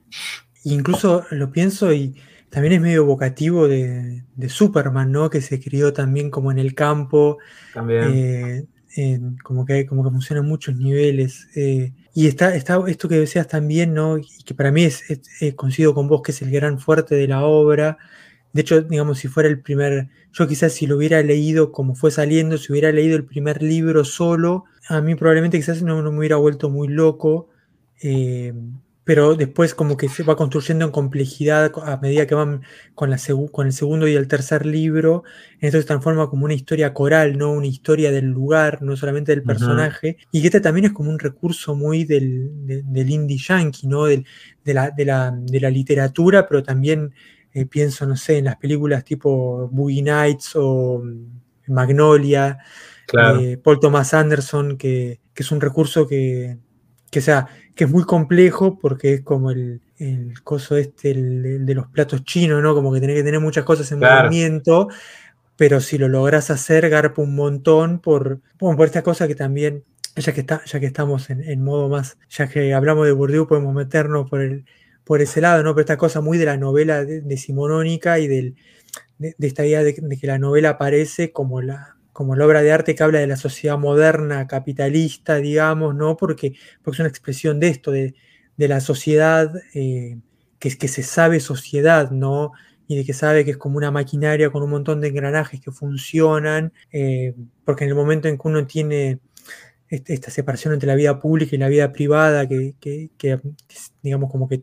incluso 0.65 1.25
lo 1.31 1.51
pienso 1.51 1.93
y 1.93 2.15
también 2.51 2.75
es 2.75 2.81
medio 2.81 3.03
evocativo 3.03 3.69
de, 3.69 4.23
Superman, 4.49 5.13
¿no? 5.13 5.31
Que 5.31 5.41
se 5.41 5.61
crió 5.61 5.93
también 5.93 6.31
como 6.31 6.53
en 6.53 6.59
el 6.59 6.75
campo. 6.75 7.39
También. 7.73 8.69
Eh, 8.97 9.21
como, 9.43 9.65
que, 9.65 9.87
como 9.87 10.05
que 10.05 10.11
funciona 10.11 10.41
en 10.41 10.49
muchos 10.49 10.77
niveles. 10.77 11.49
Eh, 11.57 11.93
y 12.15 12.29
está, 12.29 12.55
está 12.55 12.81
esto 12.87 13.09
que 13.09 13.17
decías 13.17 13.49
también, 13.49 13.93
¿no? 13.93 14.19
Y 14.19 14.27
que 14.45 14.55
para 14.55 14.71
mí 14.71 14.85
es, 14.85 15.03
coincido 15.57 15.95
con 15.95 16.07
vos, 16.07 16.23
que 16.23 16.31
es 16.31 16.43
el 16.43 16.51
gran 16.51 16.79
fuerte 16.79 17.17
de 17.17 17.27
la 17.27 17.45
obra 17.45 17.99
de 18.55 18.61
hecho, 18.61 18.83
digamos, 18.83 19.19
si 19.19 19.27
fuera 19.27 19.49
el 19.49 19.61
primer, 19.61 20.09
yo 20.33 20.47
quizás 20.47 20.73
si 20.73 20.87
lo 20.87 20.97
hubiera 20.97 21.21
leído 21.23 21.73
como 21.73 21.97
fue 21.97 22.13
saliendo, 22.13 22.57
si 22.57 22.71
hubiera 22.71 22.93
leído 22.93 23.17
el 23.17 23.25
primer 23.25 23.61
libro 23.61 24.05
solo, 24.05 24.65
a 24.89 25.01
mí 25.01 25.17
probablemente 25.17 25.59
quizás 25.59 25.83
no, 25.83 26.01
me 26.01 26.17
hubiera 26.17 26.37
vuelto 26.37 26.71
muy 26.71 26.87
loco, 26.87 27.49
eh, 28.01 28.55
pero 29.05 29.35
después 29.35 29.75
como 29.75 29.97
que 29.97 30.09
se 30.09 30.23
va 30.23 30.37
construyendo 30.37 30.85
en 30.85 30.91
complejidad 30.91 31.71
a 31.85 31.99
medida 31.99 32.27
que 32.27 32.35
van 32.35 32.63
con, 32.95 33.11
la 33.11 33.19
con 33.53 33.67
el 33.67 33.73
segundo 33.73 34.09
y 34.09 34.15
el 34.15 34.29
tercer 34.29 34.65
libro, 34.65 35.25
esto 35.61 35.79
se 35.79 35.85
transforma 35.85 36.29
como 36.29 36.47
una 36.47 36.55
historia 36.55 36.95
coral, 36.95 37.37
¿no? 37.37 37.53
Una 37.53 37.67
historia 37.67 38.11
del 38.11 38.27
lugar, 38.27 38.83
no 38.83 38.97
solamente 38.97 39.33
del 39.33 39.43
personaje, 39.43 40.17
y 40.33 40.41
que 40.41 40.49
este 40.49 40.61
también 40.61 40.87
es 40.87 40.93
como 40.93 41.11
un 41.11 41.19
recurso 41.19 41.75
muy 41.75 42.05
del, 42.05 42.51
indie 42.95 43.39
yankee, 43.39 43.87
¿no? 43.87 44.05
de, 44.05 44.25
la, 44.65 44.91
de, 44.91 45.05
la, 45.05 45.35
de 45.37 45.61
la 45.61 45.71
literatura, 45.71 46.47
pero 46.49 46.63
también 46.63 47.13
eh, 47.55 47.67
pienso, 47.67 48.05
no 48.05 48.17
sé, 48.17 48.39
en 48.39 48.47
las 48.47 48.57
películas 48.57 49.05
tipo 49.05 49.69
Boogie 49.71 50.03
Nights 50.03 50.57
o 50.57 51.01
mm, 51.05 51.73
Magnolia, 51.73 52.59
eh, 53.41 53.59
Paul 53.63 53.79
Thomas 53.79 54.13
Anderson, 54.13 54.77
que, 54.77 55.21
es 55.37 55.53
un 55.53 55.61
recurso 55.61 56.07
que, 56.09 56.59
sea, 57.21 57.49
que 57.75 57.85
es 57.85 57.91
muy 57.91 58.05
complejo 58.05 58.79
porque 58.79 59.15
es 59.15 59.21
como 59.23 59.51
el, 59.51 59.81
coso 60.43 60.77
este, 60.77 61.11
el, 61.11 61.67
de 61.67 61.75
los 61.75 61.87
platos 61.89 62.25
chinos, 62.25 62.63
¿no? 62.63 62.75
Como 62.75 62.93
que 62.93 63.01
tiene 63.01 63.15
que 63.15 63.23
tener 63.23 63.41
muchas 63.41 63.65
cosas 63.65 63.91
en 63.93 64.01
movimiento, 64.01 64.89
pero 65.57 65.81
si 65.81 65.99
lo 65.99 66.09
logras 66.09 66.51
hacer, 66.51 66.89
garpa 66.91 67.23
un 67.23 67.35
montón 67.35 68.01
por, 68.01 68.41
por 68.59 68.85
esta 68.85 69.03
cosa 69.03 69.29
que 69.29 69.35
también, 69.35 69.85
ya 70.17 70.33
que, 70.33 70.41
está, 70.41 70.63
ya 70.65 70.81
que 70.81 70.87
estamos 70.87 71.31
en, 71.31 71.43
en 71.43 71.63
modo 71.63 71.89
más, 71.89 72.19
ya 72.29 72.49
que 72.49 72.75
hablamos 72.75 73.07
de 73.07 73.13
Bourdieu, 73.13 73.47
podemos 73.47 73.75
meternos 73.75 74.29
por 74.29 74.41
el 74.41 74.65
por 75.05 75.21
ese 75.21 75.41
lado, 75.41 75.63
¿no? 75.63 75.75
Pero 75.75 75.83
esta 75.83 75.99
cosa 75.99 76.21
muy 76.21 76.39
de 76.39 76.47
la 76.47 76.57
novela 76.57 77.05
decimonónica 77.05 78.19
y 78.19 78.27
del, 78.27 78.57
de, 79.19 79.35
esta 79.39 79.65
idea 79.65 79.85
de, 79.85 79.95
que 79.95 80.27
la 80.27 80.39
novela 80.39 80.71
aparece 80.71 81.31
como 81.31 81.61
la, 81.61 81.94
como 82.15 82.35
la 82.37 82.47
obra 82.47 82.63
de 82.63 82.73
arte 82.73 82.95
que 82.95 83.03
habla 83.03 83.19
de 83.19 83.27
la 83.27 83.37
sociedad 83.37 83.77
moderna, 83.77 84.47
capitalista, 84.47 85.37
digamos, 85.37 85.95
¿no? 85.95 86.17
Porque, 86.17 86.55
porque 86.83 86.97
es 86.97 87.01
una 87.01 87.09
expresión 87.11 87.61
de 87.61 87.69
esto, 87.69 87.91
de, 87.91 88.15
la 88.57 88.81
sociedad 88.81 89.53
eh, 89.75 90.19
que, 90.59 90.79
que 90.79 90.89
se 90.89 91.03
sabe 91.03 91.41
sociedad, 91.41 92.11
¿no? 92.11 92.53
y 92.87 92.97
de 92.97 93.05
que 93.05 93.15
sabe 93.15 93.45
que 93.45 93.53
es 93.53 93.57
como 93.57 93.79
una 93.79 93.91
maquinaria 93.91 94.51
con 94.51 94.63
un 94.63 94.71
montón 94.71 95.01
de 95.01 95.09
engranajes 95.09 95.61
que 95.61 95.73
funcionan, 95.73 96.73
eh, 96.93 97.35
porque 97.65 97.85
en 97.85 97.91
el 97.91 97.97
momento 97.97 98.29
en 98.29 98.37
que 98.37 98.49
uno 98.49 98.67
tiene 98.67 99.21
este, 99.89 100.15
esta 100.15 100.31
separación 100.31 100.75
entre 100.75 100.87
la 100.87 100.95
vida 100.95 101.19
pública 101.19 101.57
y 101.57 101.59
la 101.59 101.69
vida 101.69 101.93
privada, 101.93 102.47
que, 102.47 102.75
que 102.79 103.41
digamos 104.03 104.31
como 104.31 104.49
que 104.49 104.63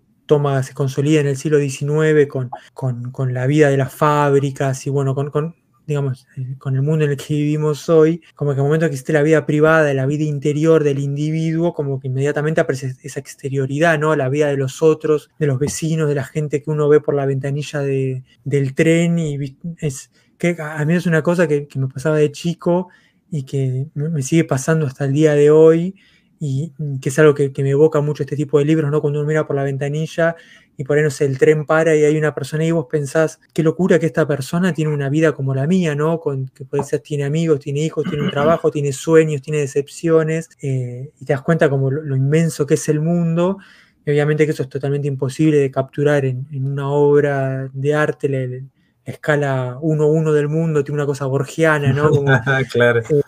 se 0.64 0.74
consolida 0.74 1.20
en 1.20 1.28
el 1.28 1.38
siglo 1.38 1.60
XIX 1.60 2.28
con, 2.74 3.34
la 3.34 3.48
vida 3.48 3.70
de 3.70 3.78
las 3.78 3.94
fábricas 3.94 4.88
y 4.88 4.90
bueno, 4.90 5.14
con, 5.14 5.56
digamos, 5.88 6.28
eh, 6.38 6.56
con 6.58 6.76
el 6.76 6.82
mundo 6.82 7.06
en 7.06 7.12
el 7.12 7.18
que 7.18 7.34
vivimos 7.34 7.90
hoy, 7.90 8.22
como 8.36 8.52
que 8.52 8.56
en 8.56 8.60
el 8.60 8.66
momento 8.66 8.86
que 8.86 8.92
existe 8.92 9.14
la 9.14 9.24
vida 9.24 9.46
privada, 9.46 9.94
la 9.94 10.06
vida 10.06 10.24
interior 10.24 10.84
del 10.84 11.00
individuo, 11.00 11.74
como 11.74 12.00
que 12.00 12.08
inmediatamente 12.08 12.62
aparece 12.62 12.96
esa 13.04 13.20
exterioridad, 13.20 14.00
¿no? 14.00 14.16
La 14.16 14.30
vida 14.30 14.48
de 14.48 14.58
los 14.58 14.82
otros, 14.82 15.30
de 15.40 15.48
los 15.48 15.60
vecinos, 15.60 16.08
de 16.08 16.16
la 16.16 16.24
gente 16.24 16.62
que 16.62 16.70
uno 16.70 16.88
ve 16.88 17.02
por 17.02 17.16
la 17.16 17.26
ventanilla 17.26 17.80
del 17.80 18.76
tren 18.76 19.20
y 19.20 19.58
es 19.80 20.12
que 20.38 20.56
a 20.60 20.84
mí 20.86 20.96
es 20.96 21.06
una 21.06 21.22
cosa 21.22 21.48
que, 21.48 21.68
me 21.76 21.88
pasaba 21.88 22.18
de 22.18 22.32
chico 22.32 22.90
y 23.30 23.44
que 23.44 23.88
me 23.94 24.22
sigue 24.24 24.44
pasando 24.44 24.88
hasta 24.88 25.06
el 25.06 25.14
día 25.14 25.34
de 25.34 25.52
hoy 25.52 25.96
y 26.40 26.74
que 27.00 27.10
es 27.10 27.20
algo 27.20 27.36
que, 27.36 27.52
me 27.58 27.70
evoca 27.70 28.02
mucho 28.02 28.24
este 28.24 28.36
tipo 28.36 28.58
de 28.58 28.66
libros, 28.66 28.90
¿no? 28.90 29.02
Cuando 29.02 29.20
uno 29.20 29.28
mira 29.28 29.46
por 29.46 29.56
la 29.56 29.64
ventanilla 29.64 30.36
y 30.78 30.84
por 30.84 30.98
ahí, 30.98 31.04
no 31.04 31.10
sé, 31.10 31.26
el 31.26 31.38
tren 31.38 31.66
para 31.66 31.96
y 31.96 32.04
hay 32.04 32.18
una 32.18 32.34
persona 32.34 32.66
y 32.66 32.72
vos 32.72 32.88
pensás, 32.90 33.40
qué 33.54 33.64
locura 33.64 34.00
que 34.00 34.06
esta 34.06 34.28
persona 34.28 34.74
tiene 34.74 34.94
una 34.94 35.10
vida 35.10 35.34
como 35.34 35.54
la 35.54 35.68
mía, 35.68 35.96
¿no? 35.96 36.20
Con, 36.20 36.48
que 36.50 36.66
puede 36.66 36.84
ser, 36.84 37.02
tiene 37.02 37.24
amigos, 37.24 37.60
tiene 37.60 37.82
hijos, 37.82 38.06
tiene 38.10 38.24
un 38.24 38.32
trabajo, 38.32 38.72
tiene 38.72 38.92
sueños, 38.92 39.42
tiene 39.42 39.60
decepciones, 39.60 40.50
eh, 40.62 41.12
y 41.20 41.26
te 41.26 41.34
das 41.34 41.42
cuenta 41.42 41.70
como 41.70 41.92
lo, 41.92 42.16
inmenso 42.16 42.66
que 42.66 42.76
es 42.76 42.90
el 42.90 43.00
mundo. 43.00 43.58
Y 44.06 44.12
obviamente 44.12 44.46
que 44.46 44.52
eso 44.52 44.64
es 44.64 44.70
totalmente 44.70 45.08
imposible 45.08 45.58
de 45.58 45.70
capturar 45.70 46.26
en, 46.26 46.48
una 46.52 46.90
obra 46.90 47.70
de 47.72 47.94
arte, 47.94 48.30
la, 48.30 48.60
escala 49.06 49.78
1-1 49.82 50.32
del 50.32 50.48
mundo, 50.48 50.84
tiene 50.84 51.00
una 51.00 51.06
cosa 51.06 51.26
borgiana, 51.26 51.92
¿no? 51.92 52.10
claro. 52.72 53.02
Eh, 53.02 53.22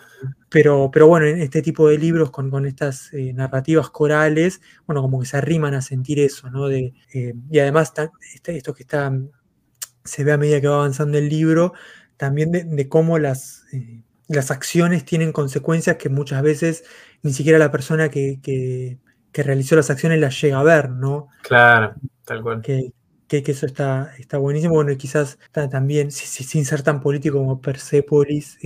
pero, 0.48 0.90
pero 0.92 1.06
bueno, 1.08 1.26
en 1.26 1.40
este 1.40 1.62
tipo 1.62 1.88
de 1.88 1.98
libros 1.98 2.30
con, 2.30 2.50
con 2.50 2.66
estas 2.66 3.12
eh, 3.12 3.32
narrativas 3.32 3.90
corales, 3.90 4.60
bueno, 4.86 5.02
como 5.02 5.20
que 5.20 5.26
se 5.26 5.36
arriman 5.36 5.74
a 5.74 5.82
sentir 5.82 6.20
eso, 6.20 6.50
¿no? 6.50 6.68
De, 6.68 6.94
eh, 7.12 7.34
y 7.50 7.58
además 7.58 7.92
este, 8.34 8.56
esto 8.56 8.74
que 8.74 8.82
está, 8.82 9.12
se 10.04 10.24
ve 10.24 10.32
a 10.32 10.38
medida 10.38 10.60
que 10.60 10.68
va 10.68 10.76
avanzando 10.76 11.18
el 11.18 11.28
libro, 11.28 11.72
también 12.16 12.52
de, 12.52 12.88
cómo 12.88 13.18
las, 13.18 13.64
eh, 13.72 14.02
las 14.28 14.50
acciones 14.50 15.04
tienen 15.04 15.32
consecuencias 15.32 15.96
que 15.96 16.08
muchas 16.08 16.42
veces 16.42 16.84
ni 17.22 17.32
siquiera 17.32 17.58
la 17.58 17.72
persona 17.72 18.08
que, 18.08 18.38
que, 18.42 18.98
realizó 19.42 19.74
las 19.74 19.90
acciones 19.90 20.20
las 20.20 20.40
llega 20.40 20.60
a 20.60 20.62
ver, 20.62 20.90
¿no? 20.90 21.26
Claro, 21.42 21.94
tal 22.24 22.42
cual. 22.42 22.62
Que, 22.62 22.92
que, 23.26 23.42
eso 23.44 23.66
está, 23.66 24.12
está 24.18 24.38
buenísimo. 24.38 24.74
Bueno, 24.74 24.92
y 24.92 24.96
quizás 24.96 25.38
también, 25.50 26.12
sin, 26.12 26.64
ser 26.64 26.82
tan 26.82 27.00
político 27.00 27.38
como 27.38 27.60
Persepolis, 27.60 28.56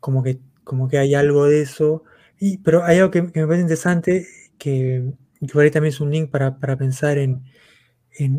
como 0.00 0.22
que 0.22 0.38
como 0.64 0.88
que 0.88 0.98
hay 0.98 1.14
algo 1.14 1.46
de 1.46 1.62
eso. 1.62 2.04
Y, 2.40 2.58
pero 2.58 2.84
hay 2.84 2.98
algo 2.98 3.10
que, 3.10 3.22
me 3.22 3.30
parece 3.30 3.62
interesante, 3.62 4.26
que, 4.58 5.12
por 5.52 5.62
ahí 5.62 5.70
también 5.70 5.94
es 5.94 6.00
un 6.00 6.10
link 6.10 6.30
para, 6.30 6.58
pensar 6.76 7.18
en, 7.18 7.44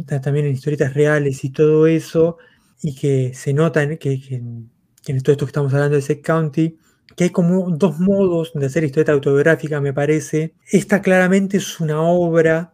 también 0.05 0.45
en 0.45 0.53
historietas 0.53 0.93
reales 0.93 1.43
y 1.43 1.51
todo 1.51 1.87
eso, 1.87 2.37
y 2.81 2.95
que 2.95 3.33
se 3.33 3.53
nota 3.53 3.83
en, 3.83 3.97
que, 3.97 4.19
en 4.33 5.21
todo 5.21 5.31
esto 5.31 5.45
que 5.45 5.49
estamos 5.49 5.73
hablando 5.73 5.95
de 5.95 6.01
Sec 6.01 6.21
County, 6.23 6.77
que 7.15 7.25
hay 7.25 7.29
como 7.29 7.69
dos 7.69 7.99
modos 7.99 8.51
de 8.53 8.65
hacer 8.65 8.83
historieta 8.83 9.13
autobiográfica, 9.13 9.79
me 9.79 9.93
parece. 9.93 10.53
Esta 10.69 11.01
claramente 11.01 11.57
es 11.57 11.79
una 11.79 12.01
obra, 12.01 12.73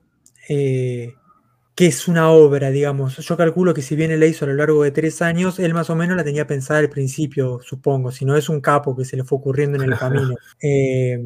eh, 0.49 1.13
que 1.81 1.87
es 1.87 2.07
una 2.07 2.29
obra, 2.29 2.69
digamos. 2.69 3.17
Yo 3.17 3.35
calculo 3.35 3.73
que 3.73 3.81
si 3.81 3.95
bien 3.95 4.11
él 4.11 4.19
la 4.19 4.27
hizo 4.27 4.45
a 4.45 4.49
lo 4.49 4.53
largo 4.53 4.83
de 4.83 4.91
tres 4.91 5.19
años, 5.23 5.57
él 5.57 5.73
más 5.73 5.89
o 5.89 5.95
menos 5.95 6.15
la 6.15 6.23
tenía 6.23 6.45
pensada 6.45 6.79
al 6.79 6.91
principio, 6.91 7.59
supongo, 7.63 8.11
si 8.11 8.23
no 8.23 8.37
es 8.37 8.49
un 8.49 8.61
capo 8.61 8.95
que 8.95 9.03
se 9.03 9.17
le 9.17 9.23
fue 9.23 9.39
ocurriendo 9.39 9.81
en 9.81 9.91
el 9.91 9.97
camino. 9.97 10.35
Eh, 10.61 11.19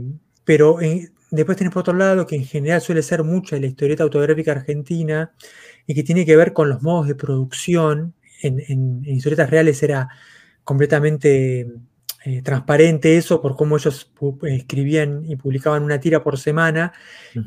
pero 0.45 0.79
eh, 0.79 1.11
después 1.29 1.57
tenés 1.57 1.73
por 1.73 1.81
otro 1.81 1.93
lado 1.93 2.25
que 2.25 2.37
en 2.37 2.45
general 2.45 2.79
suele 2.79 3.03
ser 3.03 3.25
mucha 3.25 3.59
la 3.59 3.65
historieta 3.65 4.03
autobiográfica 4.03 4.53
argentina 4.53 5.33
y 5.85 5.93
que 5.93 6.03
tiene 6.03 6.25
que 6.25 6.37
ver 6.37 6.53
con 6.53 6.69
los 6.69 6.81
modos 6.81 7.09
de 7.09 7.15
producción. 7.15 8.13
En, 8.41 9.03
historietas 9.03 9.49
reales 9.49 9.83
era 9.83 10.07
completamente 10.63 11.67
eh, 12.23 12.41
transparente 12.43 13.17
eso 13.17 13.41
por 13.41 13.57
cómo 13.57 13.75
ellos 13.75 14.09
escribían 14.43 15.25
y 15.25 15.35
publicaban 15.35 15.83
una 15.83 15.99
tira 15.99 16.23
por 16.23 16.39
semana, 16.39 16.93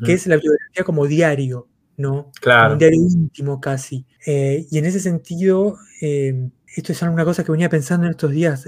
que 0.05 0.13
es 0.13 0.27
la 0.27 0.35
autobiografía 0.35 0.83
como 0.83 1.07
diario, 1.07 1.67
¿no? 1.99 2.31
Claro. 2.41 2.73
un 2.73 2.79
diario 2.79 2.99
íntimo 2.99 3.61
casi. 3.61 4.07
Eh, 4.25 4.65
y 4.71 4.79
en 4.79 4.85
ese 4.85 4.99
sentido, 4.99 5.77
eh, 6.01 6.49
esto 6.75 6.91
es 6.91 7.03
alguna 7.03 7.25
cosa 7.25 7.43
que 7.43 7.51
venía 7.51 7.69
pensando 7.69 8.07
en 8.07 8.11
estos 8.11 8.31
días, 8.31 8.67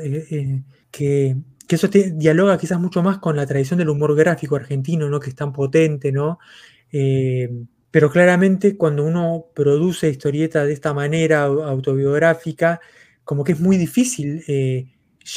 que 0.92 1.38
que 1.72 1.76
eso 1.76 1.88
dialoga 1.88 2.58
quizás 2.58 2.82
mucho 2.82 3.02
más 3.02 3.20
con 3.20 3.38
la 3.38 3.46
tradición 3.46 3.80
del 3.80 3.88
humor 3.88 4.14
gráfico 4.14 4.58
argentino, 4.58 5.08
¿no? 5.08 5.22
que 5.22 5.30
es 5.30 5.36
tan 5.38 5.54
potente, 5.54 6.12
¿no? 6.12 6.38
Eh, 6.92 7.50
pero 7.90 8.12
claramente 8.12 8.76
cuando 8.76 9.06
uno 9.06 9.46
produce 9.56 10.10
historieta 10.10 10.66
de 10.66 10.74
esta 10.74 10.94
manera 10.94 11.44
autobiográfica, 11.44 12.82
como 13.24 13.46
que 13.46 13.54
es 13.54 13.62
muy 13.62 13.78
difícil 13.78 14.44
eh, 14.50 14.88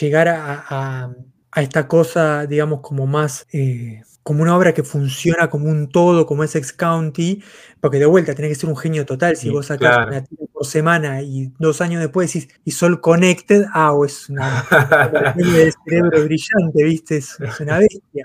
llegar 0.01 0.26
a, 0.26 1.14
esta 1.62 1.86
cosa, 1.88 2.46
digamos, 2.46 2.80
como 2.80 3.07
más, 3.07 3.46
eh, 3.52 4.02
como 4.22 4.42
una 4.42 4.57
obra 4.57 4.74
que 4.74 4.82
funciona 4.82 5.50
como 5.50 5.68
un 5.68 5.88
todo, 5.88 6.26
como 6.26 6.44
es 6.44 6.55
Ex 6.57 6.72
County, 6.72 7.42
porque 7.80 7.98
de 7.98 8.07
vuelta 8.07 8.34
tenés 8.34 8.50
que 8.50 8.55
ser 8.57 8.70
un 8.70 8.76
genio 8.76 9.07
total. 9.07 9.36
Si 9.36 9.50
vos 9.50 9.66
sacás 9.66 10.07
una 10.07 10.24
tira 10.24 10.44
por 10.52 10.66
semana 10.66 11.22
y 11.22 11.52
dos 11.59 11.80
años 11.80 12.00
después 12.00 12.32
decís, 12.32 12.48
y 12.64 12.70
Sol 12.70 13.00
Connected, 13.00 13.66
ah, 13.72 13.92
o 13.92 14.05
es 14.05 14.28
una 14.28 14.64
de 15.36 15.72
cerebro 15.84 16.24
brillante, 16.24 16.84
¿viste? 16.84 17.16
Es, 17.18 17.38
una 17.61 17.78
bestia. 17.78 18.24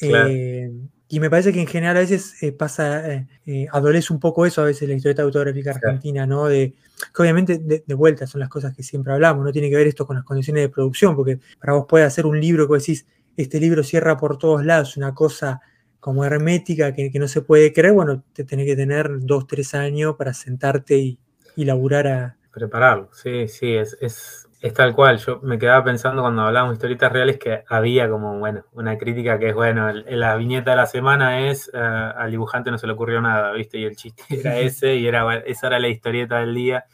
Eh, 0.00 0.70
y 1.10 1.20
me 1.20 1.30
parece 1.30 1.52
que 1.52 1.60
en 1.60 1.66
general 1.66 1.96
a 1.96 2.00
veces 2.00 2.42
eh, 2.42 2.52
pasa, 2.52 3.26
eh, 3.46 3.66
adolece 3.72 4.12
un 4.12 4.20
poco 4.20 4.44
eso 4.44 4.60
a 4.60 4.66
veces 4.66 4.88
la 4.88 4.94
historieta 4.94 5.22
autográfica 5.22 5.70
argentina, 5.70 6.26
¿no? 6.26 6.46
De, 6.46 6.74
que 7.14 7.22
obviamente 7.22 7.58
de, 7.58 7.94
vuelta 7.94 8.26
son 8.26 8.40
las 8.40 8.50
cosas 8.50 8.74
que 8.76 8.82
siempre 8.82 9.12
hablamos, 9.12 9.44
no 9.44 9.52
tiene 9.52 9.70
que 9.70 9.76
ver 9.76 9.86
esto 9.86 10.06
con 10.06 10.16
las 10.16 10.24
condiciones 10.24 10.64
de 10.64 10.68
producción, 10.68 11.16
porque 11.16 11.38
para 11.58 11.72
vos 11.72 11.86
puede 11.88 12.04
hacer 12.04 12.26
un 12.26 12.38
libro 12.38 12.68
que 12.68 12.78
decís, 12.78 13.06
este 13.36 13.58
libro 13.58 13.82
cierra 13.82 14.18
por 14.18 14.36
todos 14.36 14.64
lados, 14.64 14.96
una 14.96 15.14
cosa 15.14 15.62
como 16.00 16.24
hermética 16.24 16.92
que, 16.92 17.10
no 17.14 17.26
se 17.26 17.40
puede 17.40 17.72
creer, 17.72 17.94
bueno, 17.94 18.22
te 18.32 18.44
tenés 18.44 18.66
que 18.66 18.76
tener 18.76 19.08
dos, 19.20 19.46
tres 19.46 19.74
años 19.74 20.16
para 20.16 20.34
sentarte 20.34 20.98
y, 20.98 21.18
y 21.56 21.64
laburar 21.64 22.06
a... 22.06 22.36
Prepararlo, 22.52 23.10
sí, 23.12 23.48
sí, 23.48 23.74
es, 23.74 23.96
es, 24.00 24.47
tal 24.74 24.94
cual. 24.94 25.18
Yo 25.18 25.40
me 25.42 25.58
quedaba 25.58 25.84
pensando 25.84 26.22
cuando 26.22 26.42
hablábamos 26.42 26.72
de 26.72 26.76
historietas 26.76 27.12
reales 27.12 27.38
que 27.38 27.62
había 27.68 28.08
como, 28.10 28.38
bueno, 28.38 28.64
una 28.72 28.98
crítica 28.98 29.38
que 29.38 29.50
es, 29.50 29.54
bueno, 29.54 29.92
la 29.92 30.36
viñeta 30.36 30.72
de 30.72 30.76
la 30.76 30.86
semana 30.86 31.48
es, 31.48 31.70
eh, 31.72 31.78
al 31.78 32.30
dibujante 32.30 32.70
no 32.70 32.78
se 32.78 32.86
le 32.86 32.92
ocurrió 32.94 33.20
nada, 33.20 33.52
¿viste? 33.52 33.78
Y 33.78 33.84
el 33.84 33.96
chiste 33.96 34.24
era 34.40 34.58
ese 34.58 34.96
y 34.96 35.06
era, 35.06 35.36
esa 35.38 35.68
era 35.68 35.78
la 35.78 35.88
historieta 35.88 36.40
del 36.40 36.54
día. 36.54 36.84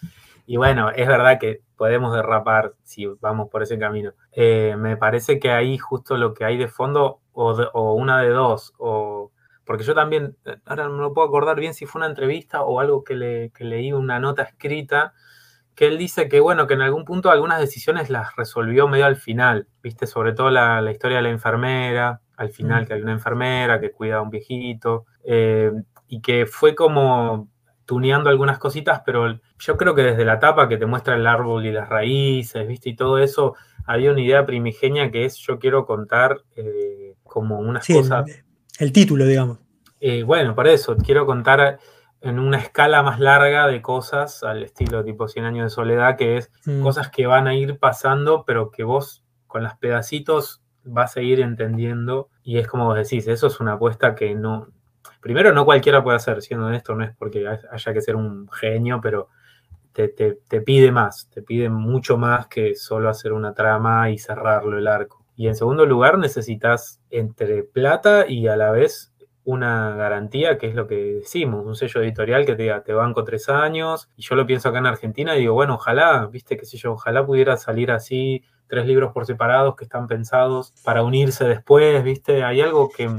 Y 0.47 0.57
bueno, 0.57 0.91
es 0.91 1.09
verdad 1.09 1.39
que 1.41 1.63
podemos 1.77 2.15
derrapar 2.15 2.75
si 2.83 3.07
vamos 3.21 3.49
por 3.49 3.63
ese 3.63 3.79
camino. 3.79 4.13
Eh, 4.33 4.75
me 4.79 4.97
parece 4.97 5.39
que 5.39 5.51
ahí 5.51 5.79
justo 5.79 6.17
lo 6.17 6.35
que 6.35 6.45
hay 6.45 6.59
de 6.59 6.69
fondo, 6.69 7.21
o, 7.33 7.95
una 7.95 8.21
de 8.21 8.29
dos, 8.29 8.75
o 8.79 9.33
porque 9.65 9.85
yo 9.85 9.95
también, 9.95 10.37
eh, 10.45 10.57
ahora 10.67 10.89
no 10.89 11.09
me 11.09 11.15
puedo 11.15 11.27
acordar 11.27 11.59
bien 11.59 11.73
si 11.75 11.87
fue 11.87 12.01
una 12.01 12.09
entrevista 12.09 12.63
o 12.63 12.81
algo 12.81 13.03
que, 13.05 13.15
le, 13.15 13.53
leí, 13.59 13.93
una 13.93 14.21
nota 14.21 14.43
escrita, 14.43 15.15
que 15.75 15.87
él 15.87 15.99
dice 15.99 16.29
que, 16.29 16.41
bueno, 16.41 16.67
que 16.67 16.75
en 16.75 16.83
algún 16.83 17.05
punto 17.05 17.31
algunas 17.31 17.61
decisiones 17.61 18.11
las 18.11 18.37
resolvió 18.37 18.87
medio 18.89 19.07
al 19.07 19.17
final, 19.17 19.67
viste, 19.83 20.07
sobre 20.07 20.33
todo 20.33 20.51
la, 20.51 20.91
historia 20.91 21.19
de 21.19 21.25
la 21.25 21.31
enfermera, 21.31 22.21
al 22.37 22.51
final 22.51 22.85
mm. 22.85 22.87
que 22.87 22.95
hay 22.95 23.03
una 23.03 23.13
enfermera 23.13 23.81
que 23.81 23.91
cuida 23.91 24.17
a 24.17 24.23
un 24.23 24.31
viejito, 24.31 25.07
eh, 25.25 25.73
y 26.09 26.21
que 26.21 26.47
fue 26.47 26.75
como 26.75 27.49
tuneando 27.87 28.31
algunas 28.31 28.59
cositas, 28.59 29.03
pero 29.05 29.39
yo 29.59 29.77
creo 29.77 29.95
que 29.95 30.03
desde 30.03 30.25
la 30.25 30.39
tapa 30.39 30.69
que 30.69 30.77
te 30.77 30.87
muestra 30.87 31.17
el 31.17 31.27
árbol 31.27 31.67
y 31.67 31.73
las 31.73 31.89
raíces, 31.89 32.67
¿viste? 32.67 32.91
Y 32.91 32.97
todo 32.97 33.19
eso, 33.19 33.55
había 33.85 34.11
una 34.11 34.23
idea 34.23 34.47
primigenia 34.47 35.11
que 35.11 35.25
es 35.25 35.37
yo 35.37 35.59
quiero 35.59 35.85
contar 35.85 36.43
eh, 36.57 37.15
como 37.25 37.59
unas 37.59 37.87
cosas... 37.87 38.25
El, 38.79 38.93
título, 38.93 39.27
digamos. 39.27 39.59
Eh, 40.01 40.23
bueno, 40.23 40.55
por 40.55 40.67
eso, 40.67 40.97
quiero 40.97 41.27
contar 41.27 41.79
en 42.25 42.39
una 42.39 42.59
escala 42.59 43.03
más 43.03 43.21
larga 43.21 43.67
de 43.67 43.83
cosas 43.83 44.43
al 44.43 44.63
estilo 44.63 45.05
tipo 45.05 45.29
100 45.29 45.45
años 45.45 45.65
de 45.65 45.75
soledad, 45.75 46.17
que 46.17 46.39
es 46.39 46.51
mm. 46.65 46.83
cosas 46.83 47.11
que 47.11 47.27
van 47.27 47.47
a 47.47 47.55
ir 47.55 47.79
pasando, 47.79 48.45
pero 48.47 48.71
que 48.71 48.83
vos 48.83 49.23
con 49.47 49.63
los 49.63 49.75
pedacitos 49.75 50.63
vas 50.85 51.17
a 51.17 51.21
ir 51.21 51.41
entendiendo. 51.41 52.31
Y 52.43 52.59
es 52.59 52.67
como 52.67 52.87
vos 52.87 52.97
decís, 52.97 53.29
eso 53.29 53.47
es 53.47 53.61
una 53.61 53.75
apuesta 53.75 54.15
que 54.15 54.35
no, 54.35 54.69
primero 55.21 55.53
no 55.53 55.65
cualquiera 55.65 56.03
puede 56.03 56.17
hacer, 56.17 56.41
siendo 56.43 56.67
honesto, 56.67 56.95
no 56.95 57.05
es 57.05 57.15
porque 57.17 57.47
haya 57.47 57.93
que 57.93 58.01
ser 58.01 58.17
un 58.17 58.49
genio, 58.51 59.01
pero 59.03 59.29
te, 59.93 60.61
pide 60.61 60.91
más, 60.91 61.31
te 61.31 61.43
pide 61.43 61.69
mucho 61.69 62.17
más 62.17 62.49
que 62.49 62.75
solo 62.75 63.09
hacer 63.09 63.33
una 63.33 63.55
trama 63.55 64.11
y 64.11 64.19
cerrarlo 64.19 64.77
el 64.77 64.89
arco. 64.89 65.25
Y 65.37 65.49
en 65.49 65.55
segundo 65.55 65.87
lugar, 65.87 66.19
necesitas 66.19 67.01
entre 67.11 67.63
plata 67.63 68.27
y 68.29 68.49
a 68.49 68.57
la 68.57 68.71
vez 68.71 69.14
una 69.45 69.95
garantía, 69.95 70.59
que 70.59 70.69
es 70.69 70.75
lo 70.75 70.87
que 70.87 70.97
decimos, 70.97 71.67
un 71.67 71.77
sello 71.77 72.03
editorial 72.03 72.47
que 72.47 72.55
te 72.55 72.63
diga, 72.65 72.83
te 72.83 72.95
banco 72.95 73.25
tres 73.25 73.49
años, 73.49 74.09
y 74.17 74.23
yo 74.23 74.35
lo 74.37 74.47
pienso 74.47 74.69
acá 74.69 74.79
en 74.79 74.87
Argentina 74.87 75.37
y 75.37 75.41
digo, 75.41 75.55
bueno, 75.55 75.75
ojalá, 75.75 76.27
viste, 76.27 76.57
qué 76.57 76.65
sé 76.65 76.79
yo, 76.79 76.93
ojalá 76.93 77.27
pudiera 77.27 77.57
salir 77.57 77.91
así, 77.91 78.43
tres 78.69 78.87
libros 78.87 79.13
por 79.13 79.27
separados 79.27 79.77
que 79.77 79.85
están 79.85 80.07
pensados 80.07 80.73
para 80.85 81.03
unirse 81.03 81.45
después, 81.45 82.03
viste, 82.03 82.43
hay 82.43 82.63
algo 82.63 82.89
que 82.89 83.11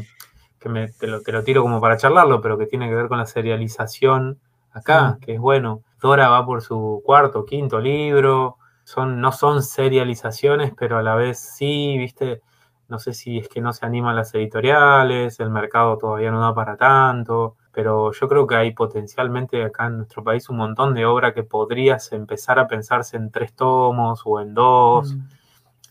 que 0.73 0.93
te, 0.99 1.31
lo, 1.31 1.43
tiro 1.43 1.61
como 1.61 1.79
para 1.79 1.97
charlarlo, 1.97 2.41
pero 2.41 2.57
que 2.57 2.65
tiene 2.65 2.89
que 2.89 2.95
ver 2.95 3.07
con 3.07 3.17
la 3.17 3.25
serialización 3.25 4.39
acá, 4.71 5.17
que 5.21 5.35
es 5.35 5.39
bueno. 5.39 5.83
Dora 6.01 6.29
va 6.29 6.45
por 6.45 6.61
su 6.61 7.01
cuarto, 7.05 7.45
quinto 7.45 7.79
libro, 7.79 8.57
son, 8.83 9.21
no 9.21 9.31
son 9.31 9.63
serializaciones, 9.63 10.73
pero 10.77 10.97
a 10.97 11.03
la 11.03 11.15
vez 11.15 11.39
sí, 11.39 11.97
viste, 11.97 12.41
no 12.87 12.99
sé 12.99 13.13
si 13.13 13.39
es 13.39 13.49
que 13.49 13.61
no 13.61 13.73
se 13.73 13.85
animan 13.85 14.15
las 14.15 14.33
editoriales, 14.35 15.39
el 15.39 15.49
mercado 15.49 15.97
todavía 15.97 16.31
no 16.31 16.41
da 16.41 16.53
para 16.53 16.77
tanto, 16.77 17.55
pero 17.71 18.11
yo 18.11 18.27
creo 18.27 18.47
que 18.47 18.55
hay 18.55 18.71
potencialmente 18.73 19.63
acá 19.63 19.87
en 19.87 19.97
nuestro 19.97 20.23
país 20.23 20.49
un 20.49 20.57
montón 20.57 20.93
de 20.93 21.05
obra 21.05 21.33
que 21.33 21.43
podrías 21.43 22.11
empezar 22.11 22.59
a 22.59 22.67
pensarse 22.67 23.17
en 23.17 23.31
tres 23.31 23.53
tomos 23.53 24.21
o 24.25 24.39
en 24.39 24.53
dos. 24.53 25.13
Mm 25.13 25.35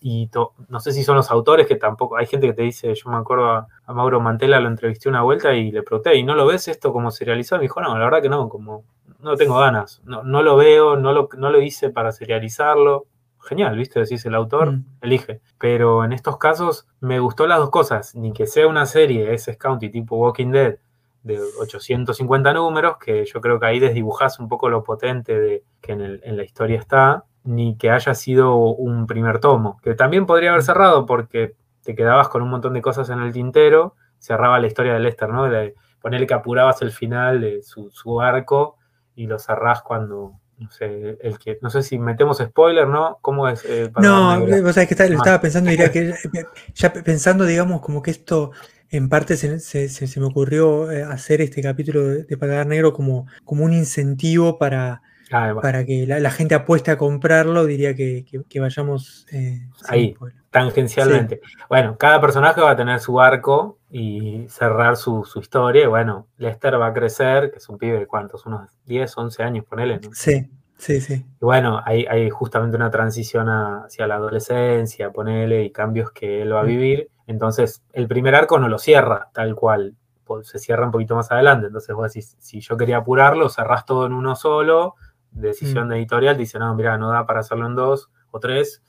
y 0.07 0.29
no 0.69 0.81
sé 0.81 0.93
si 0.93 1.03
son 1.03 1.17
los 1.17 1.31
autores 1.31 1.67
que 1.67 1.77
tampoco, 1.77 2.19
hay 2.19 2.27
gente 2.27 2.47
que 2.49 2.53
te 2.53 2.61
dice, 2.61 2.95
yo 2.95 3.09
me 3.09 3.17
acuerdo 3.17 3.51
a, 3.51 3.69
Mauro 3.89 4.21
Mantela, 4.21 4.61
lo 4.61 4.69
entrevisté 4.69 5.09
una 5.09 5.23
vuelta 5.23 5.55
y 5.55 5.73
le 5.73 5.83
pregunté, 5.83 6.15
¿y 6.17 6.23
no 6.23 6.35
lo 6.35 6.45
ves 6.45 6.69
esto 6.69 6.93
como 6.93 7.11
serializado? 7.11 7.61
Me 7.61 7.63
dijo, 7.63 7.81
no, 7.81 7.97
la 7.97 8.05
verdad 8.05 8.21
que 8.21 8.29
no, 8.29 8.51
como 8.51 8.85
no 9.21 9.35
tengo 9.37 9.59
ganas, 9.59 10.03
no, 10.05 10.23
no 10.23 10.43
lo 10.43 10.57
veo, 10.57 10.97
no 10.97 11.15
lo, 11.15 11.31
no 11.39 11.49
lo 11.49 11.59
hice 11.63 11.89
para 11.89 12.13
serializarlo. 12.13 13.07
Genial, 13.45 13.77
¿viste? 13.77 14.01
Decís 14.01 14.25
el 14.27 14.35
autor, 14.35 14.73
mm. 14.73 14.85
elige. 15.03 15.41
Pero 15.59 16.05
en 16.05 16.13
estos 16.13 16.39
casos 16.39 16.87
me 17.01 17.19
gustó 17.21 17.47
las 17.47 17.59
dos 17.59 17.71
cosas, 17.71 18.15
ni 18.15 18.33
que 18.33 18.47
sea 18.47 18.67
una 18.67 18.87
serie, 18.87 19.33
ese 19.35 19.57
County 19.57 19.91
tipo 19.91 20.17
Walking 20.17 20.51
Dead, 20.51 20.79
de 21.23 21.41
850 21.61 22.53
números, 22.53 22.97
que 22.99 23.25
yo 23.25 23.41
creo 23.41 23.59
que 23.59 23.67
ahí 23.67 23.81
desdibujás 23.81 24.39
un 24.39 24.49
poco 24.49 24.69
lo 24.69 24.85
potente 24.85 25.39
de 25.39 25.65
que 25.81 25.93
en, 25.93 26.21
en 26.23 26.37
la 26.37 26.45
historia 26.45 26.79
está, 26.79 27.25
ni 27.45 27.77
que 27.77 27.91
haya 27.91 28.15
sido 28.15 28.57
un 28.57 29.07
primer 29.07 29.39
tomo, 29.39 29.79
que 29.83 29.95
también 29.95 30.27
podría 30.27 30.51
haber 30.51 30.63
cerrado 30.63 31.07
porque 31.07 31.55
te 31.83 31.95
quedabas 31.95 32.29
con 32.29 32.43
un 32.43 32.51
montón 32.51 32.73
de 32.73 32.83
cosas 32.83 33.11
en 33.11 33.21
el 33.21 33.33
tintero, 33.33 33.95
cerraba 34.19 34.59
la 34.59 34.67
historia 34.67 34.95
de 34.95 35.01
Lester, 35.01 35.29
¿no? 35.29 35.45
De 35.45 35.75
ponerle 36.01 36.27
que 36.27 36.35
apurabas 36.35 36.83
el 36.83 36.91
final 36.91 37.41
de 37.41 37.63
su, 37.63 38.21
arco 38.21 38.79
y 39.15 39.27
lo 39.27 39.39
cerrás 39.39 39.83
cuando, 39.83 40.41
no 40.59 40.71
sé, 40.71 41.19
el 41.21 41.39
que, 41.39 41.59
no 41.61 41.71
sé 41.71 41.83
si 41.83 41.99
metemos 41.99 42.39
spoiler, 42.39 42.87
¿no? 42.87 43.19
¿Cómo 43.21 43.49
es? 43.49 43.65
Eh, 43.67 43.91
no, 44.01 44.41
vos 44.41 44.75
sabés 44.75 44.89
que 44.89 44.95
estaba, 44.95 45.41
pensando, 45.41 45.71
diría 45.71 45.91
que 45.91 46.15
ya 46.75 46.93
pensando, 46.93 47.45
digamos, 47.45 47.81
como 47.81 48.03
que 48.03 48.11
esto 48.11 48.53
en 48.91 49.09
parte 49.09 49.37
se, 49.37 50.21
me 50.21 50.27
ocurrió 50.27 50.91
eh, 50.91 51.03
hacer 51.03 51.41
este 51.41 51.63
capítulo 51.63 52.05
de, 52.05 52.25
de 52.25 52.65
Negro 52.65 52.93
como, 52.93 53.27
como 53.45 53.65
un 53.65 53.73
incentivo 53.73 54.59
para 54.59 55.03
Ah, 55.37 55.53
para 55.61 55.85
que 55.85 56.07
la, 56.07 56.31
gente 56.31 56.55
apueste 56.55 56.93
a 56.93 56.97
comprarlo, 56.97 57.65
diría 57.67 57.97
que, 57.97 58.25
vayamos 58.61 59.27
eh, 59.33 59.67
ahí, 59.89 60.15
tangencialmente. 60.51 61.41
Bueno, 61.69 61.97
cada 61.99 62.21
personaje 62.21 62.61
va 62.61 62.71
a 62.71 62.77
tener 62.77 63.01
su 63.01 63.21
arco 63.21 63.81
y 63.91 64.47
cerrar 64.49 64.97
su, 64.97 65.27
historia. 65.35 65.89
bueno, 65.89 66.29
Lester 66.37 66.81
va 66.81 66.87
a 66.87 66.93
crecer, 66.93 67.51
que 67.51 67.59
es 67.59 67.69
un 67.69 67.79
pibe 67.79 67.99
de 67.99 68.07
cuántos, 68.07 68.47
unos 68.47 68.71
10, 68.85 69.19
11 69.19 69.43
años, 69.43 69.65
ponele. 69.65 70.01
Sí. 70.13 70.49
Sí, 70.79 71.01
sí. 71.01 71.15
Y 71.15 71.45
bueno, 71.45 71.81
hay, 71.85 72.05
hay 72.05 72.31
justamente 72.31 72.77
una 72.77 72.91
transición 72.91 73.49
hacia 73.49 74.07
la 74.07 74.17
adolescencia, 74.17 75.11
ponele, 75.11 75.65
y 75.65 75.71
cambios 75.71 76.13
que 76.13 76.43
él 76.43 76.53
va 76.53 76.61
a 76.61 76.65
Mm. 76.65 76.67
vivir. 76.67 77.11
Entonces, 77.27 77.83
el 77.93 78.07
primer 78.07 78.35
arco 78.37 78.59
no 78.59 78.69
lo 78.69 78.79
cierra 78.79 79.31
tal 79.33 79.55
cual, 79.57 79.97
se 80.43 80.59
cierra 80.59 80.85
un 80.85 80.93
poquito 80.93 81.15
más 81.17 81.31
adelante. 81.31 81.67
Entonces, 81.67 81.95
vos 81.95 82.13
decís, 82.13 82.37
si 82.39 82.61
yo 82.61 82.77
quería 82.77 82.99
apurarlo, 82.99 83.49
cerrás 83.49 83.85
todo 83.85 84.07
en 84.07 84.13
uno 84.13 84.37
solo, 84.37 84.95
decisión 85.35 85.87
Mm. 85.87 85.91
de 85.91 85.97
editorial, 85.97 86.37
dice, 86.37 86.59
no, 86.59 86.75
mira, 86.75 86.97
no 86.99 87.11
da 87.11 87.27
para 87.27 87.41
hacerlo 87.41 87.67
en 87.67 87.75
dos 87.75 88.11
o 88.31 88.41
tres. 88.41 88.83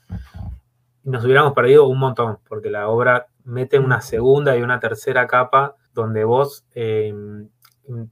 Y 1.04 1.10
nos 1.10 1.24
hubiéramos 1.24 1.52
perdido 1.52 1.86
un 1.86 1.98
montón, 1.98 2.38
porque 2.48 2.70
la 2.70 2.88
obra 2.88 3.26
mete 3.44 3.78
una 3.78 3.98
Mm. 3.98 4.02
segunda 4.02 4.56
y 4.56 4.62
una 4.62 4.80
tercera 4.80 5.26
capa 5.26 5.74
donde 5.92 6.24
vos, 6.24 6.66
eh, 6.74 7.14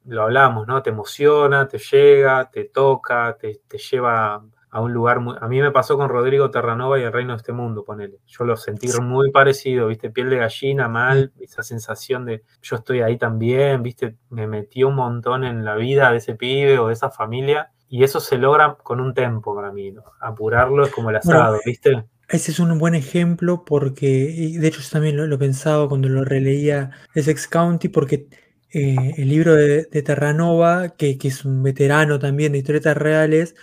lo 0.07 0.23
hablamos, 0.23 0.67
¿no? 0.69 0.83
Te 0.83 0.91
emociona, 0.91 1.67
te 1.67 1.79
llega, 1.79 2.49
te 2.51 2.65
toca, 2.65 3.37
te, 3.39 3.61
te 3.67 3.79
lleva 3.79 4.45
a 4.71 4.81
un 4.81 4.93
lugar 4.93 5.19
muy... 5.21 5.37
A 5.41 5.49
mí 5.49 5.61
me 5.61 5.71
pasó 5.73 5.97
con 5.97 6.09
Rodrigo 6.09 6.51
Terranova 6.51 6.99
y 6.99 7.03
El 7.03 7.13
Reino 7.13 7.33
de 7.33 7.39
este 7.39 7.53
Mundo, 7.53 7.85
ponele. 7.85 8.19
Yo 8.27 8.45
lo 8.45 8.57
sentí 8.57 8.89
muy 9.01 9.31
parecido, 9.33 9.89
¿viste? 9.89 10.11
Piel 10.11 10.31
de 10.31 10.39
gallina, 10.39 10.89
mal, 10.89 11.33
esa 11.41 11.63
sensación 11.65 12.25
de 12.25 12.43
yo 12.63 12.77
estoy 12.77 13.01
ahí 13.01 13.17
también, 13.19 13.83
¿viste? 13.83 14.17
Me 14.31 14.47
metió 14.47 14.89
un 14.89 14.95
montón 14.97 15.43
en 15.45 15.65
la 15.65 15.75
vida 15.77 16.11
de 16.13 16.19
ese 16.19 16.35
pibe 16.37 16.79
o 16.79 16.87
de 16.89 16.93
esa 16.93 17.11
familia. 17.11 17.73
Y 17.89 18.03
eso 18.03 18.21
se 18.21 18.39
logra 18.39 18.77
con 18.83 19.01
un 19.01 19.15
tempo 19.15 19.55
para 19.55 19.73
mí, 19.73 19.93
¿no? 19.93 20.03
Apurarlo 20.21 20.85
es 20.85 20.93
como 20.93 21.11
el 21.11 21.19
Bueno, 21.23 21.41
asado, 21.41 21.61
¿viste? 21.65 22.05
Ese 22.29 22.51
es 22.53 22.59
un 22.59 22.79
buen 22.79 22.95
ejemplo 22.95 23.65
porque, 23.65 24.07
y 24.07 24.57
de 24.57 24.69
hecho 24.69 24.81
yo 24.81 24.89
también 24.91 25.17
lo, 25.17 25.27
lo 25.27 25.39
pensaba 25.39 25.89
cuando 25.89 26.09
lo 26.09 26.25
releía 26.25 26.91
Essex 27.15 27.47
County, 27.47 27.89
porque 27.89 28.29
eh, 28.73 29.15
el 29.19 29.29
libro 29.29 29.55
de, 29.55 29.85
de 29.85 30.03
Terranova, 30.03 30.97
que, 30.97 31.19
que 31.19 31.29
es 31.29 31.45
un 31.45 31.63
veterano 31.63 32.19
también 32.19 32.53
de 32.53 32.59
historietas 32.59 32.97
reales, 32.97 33.55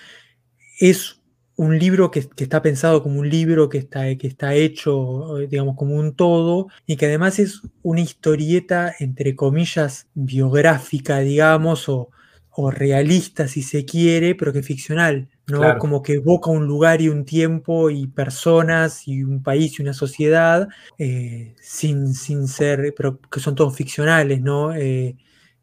es 0.79 1.21
un 1.55 1.77
libro 1.77 2.11
que, 2.11 2.27
que 2.29 2.43
está 2.43 2.61
pensado 2.61 3.03
como 3.03 3.19
un 3.19 3.29
libro 3.29 3.69
que 3.69 3.77
está, 3.77 4.15
que 4.15 4.27
está 4.27 4.53
hecho, 4.55 5.35
digamos, 5.49 5.75
como 5.75 5.95
un 5.95 6.15
todo, 6.15 6.67
y 6.85 6.95
que 6.95 7.07
además 7.07 7.39
es 7.39 7.61
una 7.83 8.01
historieta, 8.01 8.93
entre 8.99 9.35
comillas, 9.35 10.07
biográfica, 10.13 11.19
digamos, 11.19 11.89
o, 11.89 12.09
o 12.53 12.69
realista 12.71 13.47
si 13.47 13.61
se 13.61 13.85
quiere, 13.85 14.35
pero 14.35 14.51
que 14.51 14.59
es 14.59 14.65
ficcional, 14.65 15.29
¿no? 15.47 15.59
Claro. 15.59 15.79
Como 15.79 16.01
que 16.01 16.13
evoca 16.15 16.51
un 16.51 16.65
lugar 16.67 17.01
y 17.01 17.07
un 17.09 17.23
tiempo 17.25 17.89
y 17.89 18.07
personas 18.07 19.07
y 19.07 19.23
un 19.23 19.41
país 19.41 19.79
y 19.79 19.81
una 19.81 19.93
sociedad 19.93 20.67
eh, 20.97 21.55
sin, 21.61 22.13
sin 22.13 22.47
ser, 22.47 22.93
pero 22.95 23.19
que 23.21 23.39
son 23.39 23.55
todos 23.55 23.75
ficcionales, 23.75 24.41
¿no? 24.41 24.73
Eh, 24.75 25.15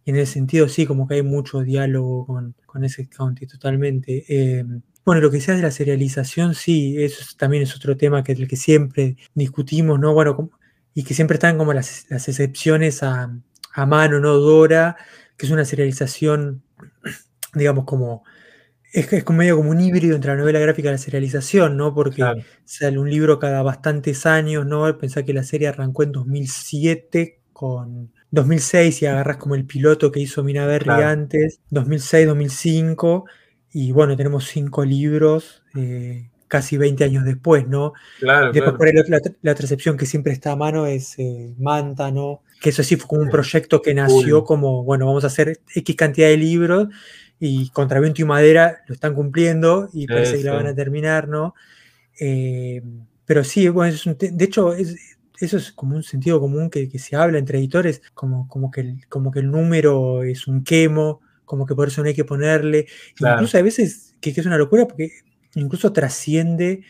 y 0.04 0.10
en 0.10 0.16
ese 0.16 0.32
sentido 0.34 0.68
sí, 0.68 0.86
como 0.86 1.06
que 1.06 1.16
hay 1.16 1.22
mucho 1.22 1.60
diálogo 1.60 2.24
con, 2.26 2.54
con 2.64 2.84
ese 2.84 3.06
county 3.08 3.46
totalmente. 3.46 4.24
Eh, 4.28 4.64
bueno, 5.04 5.20
lo 5.20 5.30
que 5.30 5.36
decías 5.38 5.56
de 5.58 5.62
la 5.62 5.70
serialización, 5.70 6.54
sí, 6.54 6.96
eso 7.02 7.22
es- 7.22 7.36
también 7.36 7.62
es 7.62 7.74
otro 7.76 7.96
tema 7.96 8.22
que 8.24 8.32
el 8.32 8.48
que 8.48 8.56
siempre 8.56 9.16
discutimos, 9.34 10.00
¿no? 10.00 10.14
Bueno, 10.14 10.34
como- 10.36 10.50
y 10.94 11.02
que 11.04 11.12
siempre 11.14 11.34
están 11.34 11.58
como 11.58 11.72
las, 11.74 12.06
las 12.08 12.28
excepciones 12.28 13.02
a, 13.02 13.30
a 13.74 13.86
mano, 13.86 14.20
¿no? 14.20 14.34
Dora, 14.34 14.96
que 15.36 15.46
es 15.46 15.52
una 15.52 15.64
serialización, 15.64 16.62
digamos, 17.54 17.84
como. 17.84 18.24
Es, 18.92 19.12
es 19.12 19.22
como 19.24 19.40
medio 19.40 19.56
como 19.56 19.70
un 19.70 19.80
híbrido 19.80 20.16
entre 20.16 20.30
la 20.32 20.38
novela 20.38 20.58
gráfica 20.60 20.88
y 20.88 20.92
la 20.92 20.98
serialización, 20.98 21.76
¿no? 21.76 21.94
Porque 21.94 22.16
Claro. 22.16 22.40
sale 22.64 22.98
un 22.98 23.10
libro 23.10 23.38
cada 23.38 23.62
bastantes 23.62 24.24
años, 24.26 24.64
¿no? 24.66 24.96
Pensá 24.98 25.24
que 25.24 25.34
la 25.34 25.42
serie 25.42 25.68
arrancó 25.68 26.04
en 26.04 26.12
2007 26.12 27.40
con 27.52 28.12
2006 28.30 29.02
y 29.02 29.06
agarrás 29.06 29.36
como 29.38 29.54
el 29.56 29.66
piloto 29.66 30.10
que 30.10 30.20
hizo 30.20 30.42
Mina 30.42 30.64
Berry 30.66 30.84
Claro. 30.84 31.06
antes, 31.08 31.60
2006, 31.70 32.26
2005 32.26 33.24
y 33.72 33.92
bueno, 33.92 34.16
tenemos 34.16 34.44
cinco 34.46 34.84
libros 34.86 35.62
eh, 35.76 36.30
casi 36.48 36.78
20 36.78 37.04
años 37.04 37.24
después, 37.24 37.68
¿no? 37.68 37.92
Claro, 38.20 38.46
Después 38.52 38.62
claro. 38.74 38.78
por 38.78 38.86
ahí 38.88 38.92
la, 39.08 39.20
la 39.42 39.52
otra 39.52 39.64
excepción 39.64 39.96
que 39.98 40.06
siempre 40.06 40.32
está 40.32 40.52
a 40.52 40.56
mano 40.56 40.86
es 40.86 41.18
eh, 41.18 41.54
Manta, 41.58 42.10
¿no? 42.10 42.40
Que 42.60 42.70
eso 42.70 42.82
sí 42.82 42.96
fue 42.96 43.06
como 43.08 43.22
un 43.22 43.28
proyecto 43.30 43.80
que 43.82 43.94
nació 43.94 44.44
como, 44.44 44.82
bueno, 44.84 45.06
vamos 45.06 45.24
a 45.24 45.28
hacer 45.28 45.60
X 45.74 45.96
cantidad 45.96 46.28
de 46.28 46.36
libros 46.36 46.88
y 47.40 47.70
contra 47.70 48.00
viento 48.00 48.20
y 48.22 48.24
madera 48.24 48.78
lo 48.88 48.94
están 48.94 49.14
cumpliendo 49.14 49.88
y 49.92 50.06
parece 50.14 50.38
que 50.38 50.44
la 50.44 50.52
van 50.54 50.66
a 50.66 50.74
terminar, 50.74 51.28
¿no? 51.28 51.54
Eh, 52.20 52.82
pero 53.24 53.44
sí, 53.44 53.68
bueno, 53.68 53.94
es 53.94 54.06
un 54.06 54.16
te- 54.16 54.30
de 54.30 54.44
hecho, 54.44 54.72
es- 54.74 54.96
eso 55.40 55.56
es 55.56 55.70
como 55.72 55.94
un 55.96 56.02
sentido 56.02 56.40
común 56.40 56.68
que, 56.70 56.88
que 56.88 56.98
se 56.98 57.14
habla 57.14 57.38
entre 57.38 57.58
editores, 57.58 58.02
como, 58.14 58.48
como, 58.48 58.70
que 58.70 58.80
el, 58.80 59.06
como 59.08 59.30
que 59.30 59.38
el 59.40 59.50
número 59.50 60.24
es 60.24 60.48
un 60.48 60.64
quemo, 60.64 61.20
como 61.44 61.64
que 61.64 61.74
por 61.76 61.88
eso 61.88 62.02
no 62.02 62.08
hay 62.08 62.14
que 62.14 62.24
ponerle. 62.24 62.86
Claro. 63.14 63.36
Incluso 63.36 63.56
hay 63.56 63.62
veces 63.62 64.16
que, 64.20 64.34
que 64.34 64.40
es 64.40 64.46
una 64.46 64.58
locura 64.58 64.86
porque 64.88 65.12
incluso 65.54 65.92
trasciende 65.92 66.82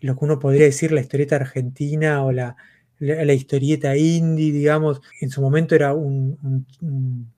lo 0.00 0.16
que 0.16 0.24
uno 0.24 0.38
podría 0.38 0.64
decir 0.64 0.92
la 0.92 1.02
historieta 1.02 1.36
argentina 1.36 2.24
o 2.24 2.32
la, 2.32 2.56
la, 3.00 3.24
la 3.24 3.32
historieta 3.34 3.96
indie, 3.96 4.52
digamos. 4.52 5.00
En 5.20 5.30
su 5.30 5.40
momento 5.42 5.74
era 5.74 5.94
un, 5.94 6.38
un, 6.42 6.66
un- 6.82 7.32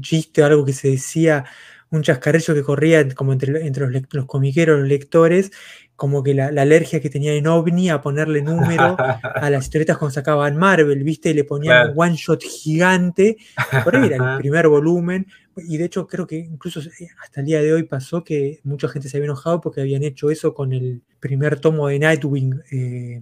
chiste 0.00 0.42
algo 0.42 0.64
que 0.64 0.72
se 0.74 0.90
decía, 0.90 1.44
un 1.90 2.02
chascarrillo 2.02 2.54
que 2.54 2.62
corría 2.62 3.08
como 3.14 3.32
entre, 3.32 3.66
entre 3.66 3.88
los, 3.88 4.02
los 4.10 4.26
comiqueros, 4.26 4.80
los 4.80 4.88
lectores, 4.88 5.50
como 5.96 6.22
que 6.22 6.34
la, 6.34 6.50
la 6.52 6.62
alergia 6.62 7.00
que 7.00 7.10
tenía 7.10 7.32
en 7.34 7.46
OVNI 7.46 7.90
a 7.90 8.02
ponerle 8.02 8.42
número 8.42 9.00
a 9.38 9.50
las 9.50 9.64
historietas 9.64 9.96
cuando 9.98 10.14
sacaban 10.14 10.56
Marvel, 10.56 11.02
¿viste? 11.04 11.30
Y 11.30 11.34
le 11.34 11.44
ponían 11.44 11.78
un 11.78 11.92
one 11.96 12.16
shot 12.16 12.42
gigante. 12.42 13.36
Por 13.82 13.96
ahí 13.96 14.06
era 14.06 14.16
el 14.16 14.30
primer 14.34 14.68
volumen. 14.68 15.26
Y 15.56 15.78
de 15.78 15.86
hecho, 15.86 16.06
creo 16.06 16.26
que 16.26 16.36
incluso 16.36 16.80
eh, 16.80 17.08
hasta 17.22 17.40
el 17.40 17.46
día 17.46 17.62
de 17.62 17.72
hoy 17.72 17.84
pasó 17.84 18.24
que 18.24 18.60
mucha 18.64 18.88
gente 18.88 19.08
se 19.08 19.16
había 19.16 19.26
enojado 19.26 19.60
porque 19.62 19.80
habían 19.80 20.02
hecho 20.02 20.30
eso 20.30 20.52
con 20.54 20.72
el 20.72 21.02
primer 21.20 21.60
tomo 21.60 21.88
de 21.88 21.98
Nightwing. 21.98 22.60
eh, 22.72 23.20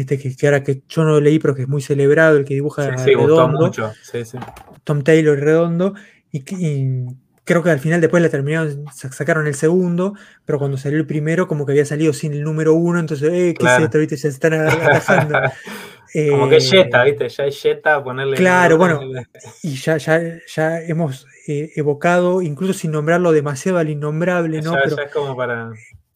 este 0.00 0.18
que, 0.18 0.36
que 0.36 0.46
ahora 0.46 0.62
que 0.62 0.82
yo 0.88 1.04
no 1.04 1.10
lo 1.10 1.20
leí, 1.20 1.38
pero 1.38 1.54
que 1.54 1.62
es 1.62 1.68
muy 1.68 1.82
celebrado, 1.82 2.36
el 2.36 2.44
que 2.44 2.54
dibuja 2.54 2.84
Sí, 2.98 3.04
sí, 3.04 3.14
gustó 3.14 3.36
redondo, 3.46 3.58
mucho. 3.60 3.92
Sí, 4.02 4.24
sí. 4.24 4.38
Tom 4.84 5.02
Taylor 5.02 5.38
redondo. 5.38 5.94
Y, 6.32 6.40
creo 7.44 7.62
que 7.64 7.70
al 7.70 7.80
final 7.80 8.00
después 8.00 8.22
la 8.22 8.28
terminaron, 8.28 8.84
sa- 8.94 9.10
sacaron 9.10 9.46
el 9.48 9.54
segundo, 9.56 10.14
pero 10.44 10.58
cuando 10.60 10.76
salió 10.76 10.98
el 10.98 11.06
primero, 11.06 11.48
como 11.48 11.66
que 11.66 11.72
había 11.72 11.84
salido 11.84 12.12
sin 12.12 12.32
el 12.32 12.42
número 12.44 12.74
uno, 12.74 13.00
entonces, 13.00 13.28
eh, 13.32 13.54
¿qué 13.58 13.64
Claro. 13.64 13.78
es 13.78 13.84
esto? 13.86 13.98
¿Viste? 13.98 14.16
Ya 14.16 14.22
se 14.22 14.28
están 14.28 14.52
atajando. 15.34 15.40
Como 16.30 16.48
que 16.48 16.56
es 16.56 16.72
Eh, 16.72 16.76
Jetta, 16.76 17.04
¿viste? 17.04 17.28
Ya 17.28 17.44
es 17.46 17.60
Jetta 17.62 18.02
ponerle. 18.04 18.36
Claro, 18.36 18.76
bueno. 18.78 19.00
Y 19.62 19.74
ya, 19.76 19.96
ya, 19.96 20.20
ya 20.46 20.80
hemos 20.82 21.26
eh, 21.48 21.70
evocado, 21.76 22.42
incluso 22.42 22.72
sin 22.72 22.92
nombrarlo 22.92 23.32
demasiado 23.32 23.78
al 23.78 23.90
innombrable, 23.90 24.60
¿no? 24.62 24.74
ya, 24.74 24.80
Pero 24.84 24.96
ya 24.96 25.02
es 25.04 25.12
como 25.12 25.36
para. 25.36 25.70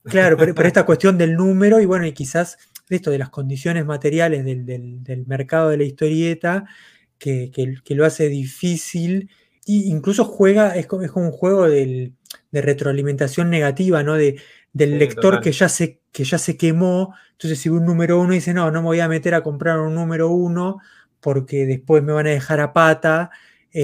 claro, 0.05 0.37
pero, 0.37 0.55
pero 0.55 0.69
esta 0.69 0.85
cuestión 0.85 1.17
del 1.19 1.35
número 1.35 1.81
y 1.81 1.87
bueno, 1.87 2.07
y 2.07 2.13
quizás 2.13 2.59
de 2.89 2.97
esto, 2.97 3.11
de 3.11 3.19
las 3.19 3.31
condiciones 3.31 3.85
materiales 3.87 4.45
del, 4.45 4.67
del- 4.67 5.03
del 5.05 5.27
mercado 5.27 5.71
de 5.71 5.79
la 5.79 5.85
historieta, 5.85 6.65
que, 7.19 7.51
que- 7.53 7.77
que 7.85 7.95
lo 7.95 8.05
hace 8.05 8.29
difícil, 8.29 9.31
y 9.67 9.91
incluso 9.91 10.25
juega, 10.25 10.71
es, 10.77 10.87
es 11.03 11.11
como 11.13 11.27
un 11.27 11.33
juego 11.33 11.69
del- 11.69 12.15
de 12.51 12.61
retroalimentación 12.63 13.51
negativa, 13.51 14.03
¿no? 14.03 14.15
De, 14.15 14.41
del 14.73 14.99
Sí, 14.99 14.99
lector 14.99 15.41
total. 15.41 15.41
que 15.41 15.53
ya, 15.53 15.69
se, 15.69 16.01
que 16.13 16.25
ya 16.25 16.39
se 16.39 16.57
quemó, 16.57 17.15
entonces 17.33 17.59
si 17.61 17.69
un 17.69 17.85
número 17.87 18.21
uno 18.21 18.33
dice, 18.35 18.53
no, 18.55 18.71
no 18.71 18.81
me 18.83 18.87
voy 18.87 19.01
a 19.01 19.09
meter 19.09 19.35
a 19.35 19.43
comprar 19.43 19.79
un 19.81 19.95
número 19.95 20.29
uno 20.31 20.79
porque 21.21 21.65
después 21.67 22.03
me 22.03 22.13
van 22.13 22.27
a 22.27 22.31
dejar 22.31 22.61
a 22.61 22.73
pata. 22.73 23.31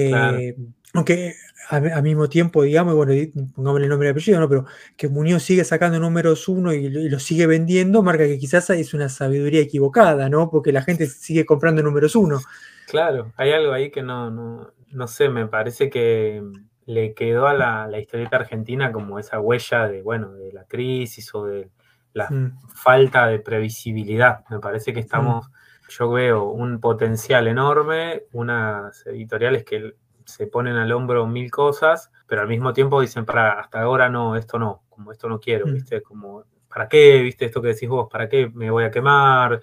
Claro. 0.03 0.45
Aunque 0.93 1.35
al 1.69 2.03
mismo 2.03 2.27
tiempo, 2.27 2.63
digamos, 2.63 2.95
bueno, 2.95 3.13
y 3.13 3.27
pongámosle 3.27 3.85
el 3.85 3.89
nombre 3.89 4.09
y 4.09 4.11
apellido, 4.11 4.39
¿no? 4.41 4.49
Pero 4.49 4.65
que 4.97 5.07
Muñoz 5.07 5.43
sigue 5.43 5.63
sacando 5.63 5.99
números 5.99 6.47
uno 6.49 6.73
y, 6.73 6.89
lo- 6.89 6.99
y 6.99 7.07
lo 7.09 7.19
sigue 7.19 7.47
vendiendo, 7.47 8.03
marca 8.03 8.25
que 8.27 8.37
quizás 8.37 8.69
es 8.71 8.93
una 8.93 9.07
sabiduría 9.09 9.61
equivocada, 9.61 10.27
¿no? 10.29 10.49
Porque 10.49 10.71
la 10.73 10.81
gente 10.81 11.07
sigue 11.07 11.45
comprando 11.45 11.81
números 11.83 12.15
uno. 12.15 12.41
Claro, 12.85 13.33
hay 13.37 13.51
algo 13.53 13.71
ahí 13.73 13.89
que 13.91 14.03
no, 14.03 14.29
no, 14.31 14.73
no 14.89 15.07
sé, 15.07 15.29
me 15.29 15.47
parece 15.47 15.89
que 15.89 16.43
le 16.85 17.13
quedó 17.13 17.47
a 17.47 17.53
la, 17.53 17.87
la 17.87 17.99
historieta 17.99 18.35
argentina 18.37 18.91
como 18.91 19.17
esa 19.19 19.39
huella 19.39 19.87
de, 19.87 20.01
bueno, 20.01 20.33
de 20.33 20.51
la 20.51 20.65
crisis 20.65 21.33
o 21.33 21.45
de 21.45 21.71
la 22.13 22.31
Mm, 22.31 22.57
falta 22.75 23.27
de 23.27 23.39
previsibilidad. 23.39 24.43
Me 24.49 24.59
parece 24.59 24.91
que 24.93 24.99
estamos, 24.99 25.49
yo 25.87 26.09
veo 26.11 26.43
un 26.49 26.81
potencial 26.81 27.47
enorme, 27.47 28.23
unas 28.33 29.05
editoriales 29.07 29.63
que 29.63 29.95
se 30.25 30.47
ponen 30.47 30.75
al 30.77 30.91
hombro 30.91 31.25
mil 31.27 31.49
cosas, 31.51 32.11
pero 32.27 32.41
al 32.41 32.47
mismo 32.47 32.73
tiempo 32.73 33.01
dicen, 33.01 33.25
para, 33.25 33.59
hasta 33.59 33.81
ahora 33.81 34.09
no, 34.09 34.35
esto 34.35 34.57
no, 34.59 34.83
como 34.89 35.11
esto 35.11 35.27
no 35.29 35.39
quiero, 35.39 35.67
Mm. 35.67 35.73
¿viste? 35.73 36.01
Como, 36.01 36.43
¿para 36.73 36.87
qué? 36.87 37.21
¿Viste 37.21 37.45
esto 37.45 37.61
que 37.61 37.69
decís 37.69 37.89
vos? 37.89 38.07
¿Para 38.09 38.29
qué 38.29 38.49
me 38.53 38.69
voy 38.71 38.83
a 38.83 38.91
quemar? 38.91 39.61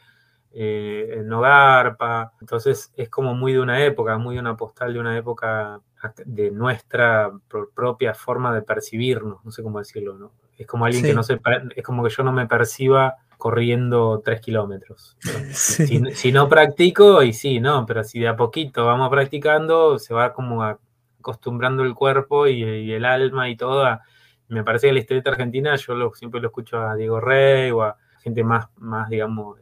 Eh, 0.51 1.23
no 1.25 1.41
garpa. 1.41 2.33
Entonces 2.41 2.91
es 2.97 3.09
como 3.11 3.35
muy 3.35 3.53
de 3.53 3.61
una 3.61 3.85
época, 3.85 4.17
muy 4.19 4.35
de 4.37 4.41
una 4.41 4.57
postal 4.57 4.93
de 4.95 4.99
una 5.01 5.17
época 5.17 5.81
de 6.25 6.51
nuestra 6.51 7.31
pro- 7.49 7.71
propia 7.71 8.15
forma 8.15 8.55
de 8.55 8.63
percibirnos, 8.63 9.45
no 9.45 9.51
sé 9.51 9.63
cómo 9.63 9.79
decirlo, 9.79 10.17
¿no? 10.17 10.33
Es 10.57 10.67
como 10.67 10.85
alguien 10.87 11.03
Sí. 11.03 11.09
que 11.11 11.15
no 11.15 11.23
se, 11.23 11.41
es 11.77 11.85
como 11.85 12.03
que 12.03 12.11
yo 12.11 12.23
no 12.23 12.33
me 12.33 12.47
perciba 12.47 13.17
corriendo 13.39 14.21
tres 14.23 14.43
kilómetros. 14.43 15.17
sí. 15.53 15.87
Si, 15.87 16.15
si 16.15 16.33
no 16.33 16.49
practico, 16.49 17.23
y 17.23 17.33
sí, 17.33 17.61
no, 17.61 17.87
pero 17.87 18.05
si 18.05 18.21
de 18.21 18.29
a 18.29 18.37
poquito 18.37 18.85
vamos 18.85 19.09
practicando, 19.09 19.99
se 19.99 20.13
va 20.13 20.35
como 20.35 20.63
acostumbrando 20.63 21.83
el 21.83 21.95
cuerpo 21.95 22.47
y, 22.47 22.63
y 22.63 22.93
el 22.93 23.07
alma 23.07 23.49
y 23.49 23.57
todo 23.57 23.87
a 23.87 24.03
me 24.49 24.65
parece 24.65 24.89
que 24.89 24.95
la 24.95 25.01
historieta 25.01 25.31
argentina 25.31 25.77
yo 25.77 26.11
siempre 26.15 26.41
lo 26.41 26.49
escucho 26.49 26.81
a 26.81 26.97
Diego 26.97 27.21
Rey 27.21 27.71
o 27.71 27.83
a 27.83 27.97
gente 28.23 28.43
más, 28.43 28.69
más 28.77 29.09
digamos, 29.11 29.59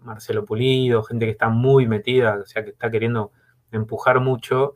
Marcelo 0.00 0.44
Pulido, 0.44 1.02
gente 1.02 1.26
que 1.26 1.32
está 1.32 1.48
muy 1.48 1.86
metida, 1.86 2.38
o 2.42 2.46
sea, 2.46 2.64
que 2.64 2.70
está 2.70 2.90
queriendo 2.90 3.30
empujar 3.70 4.20
mucho. 4.20 4.74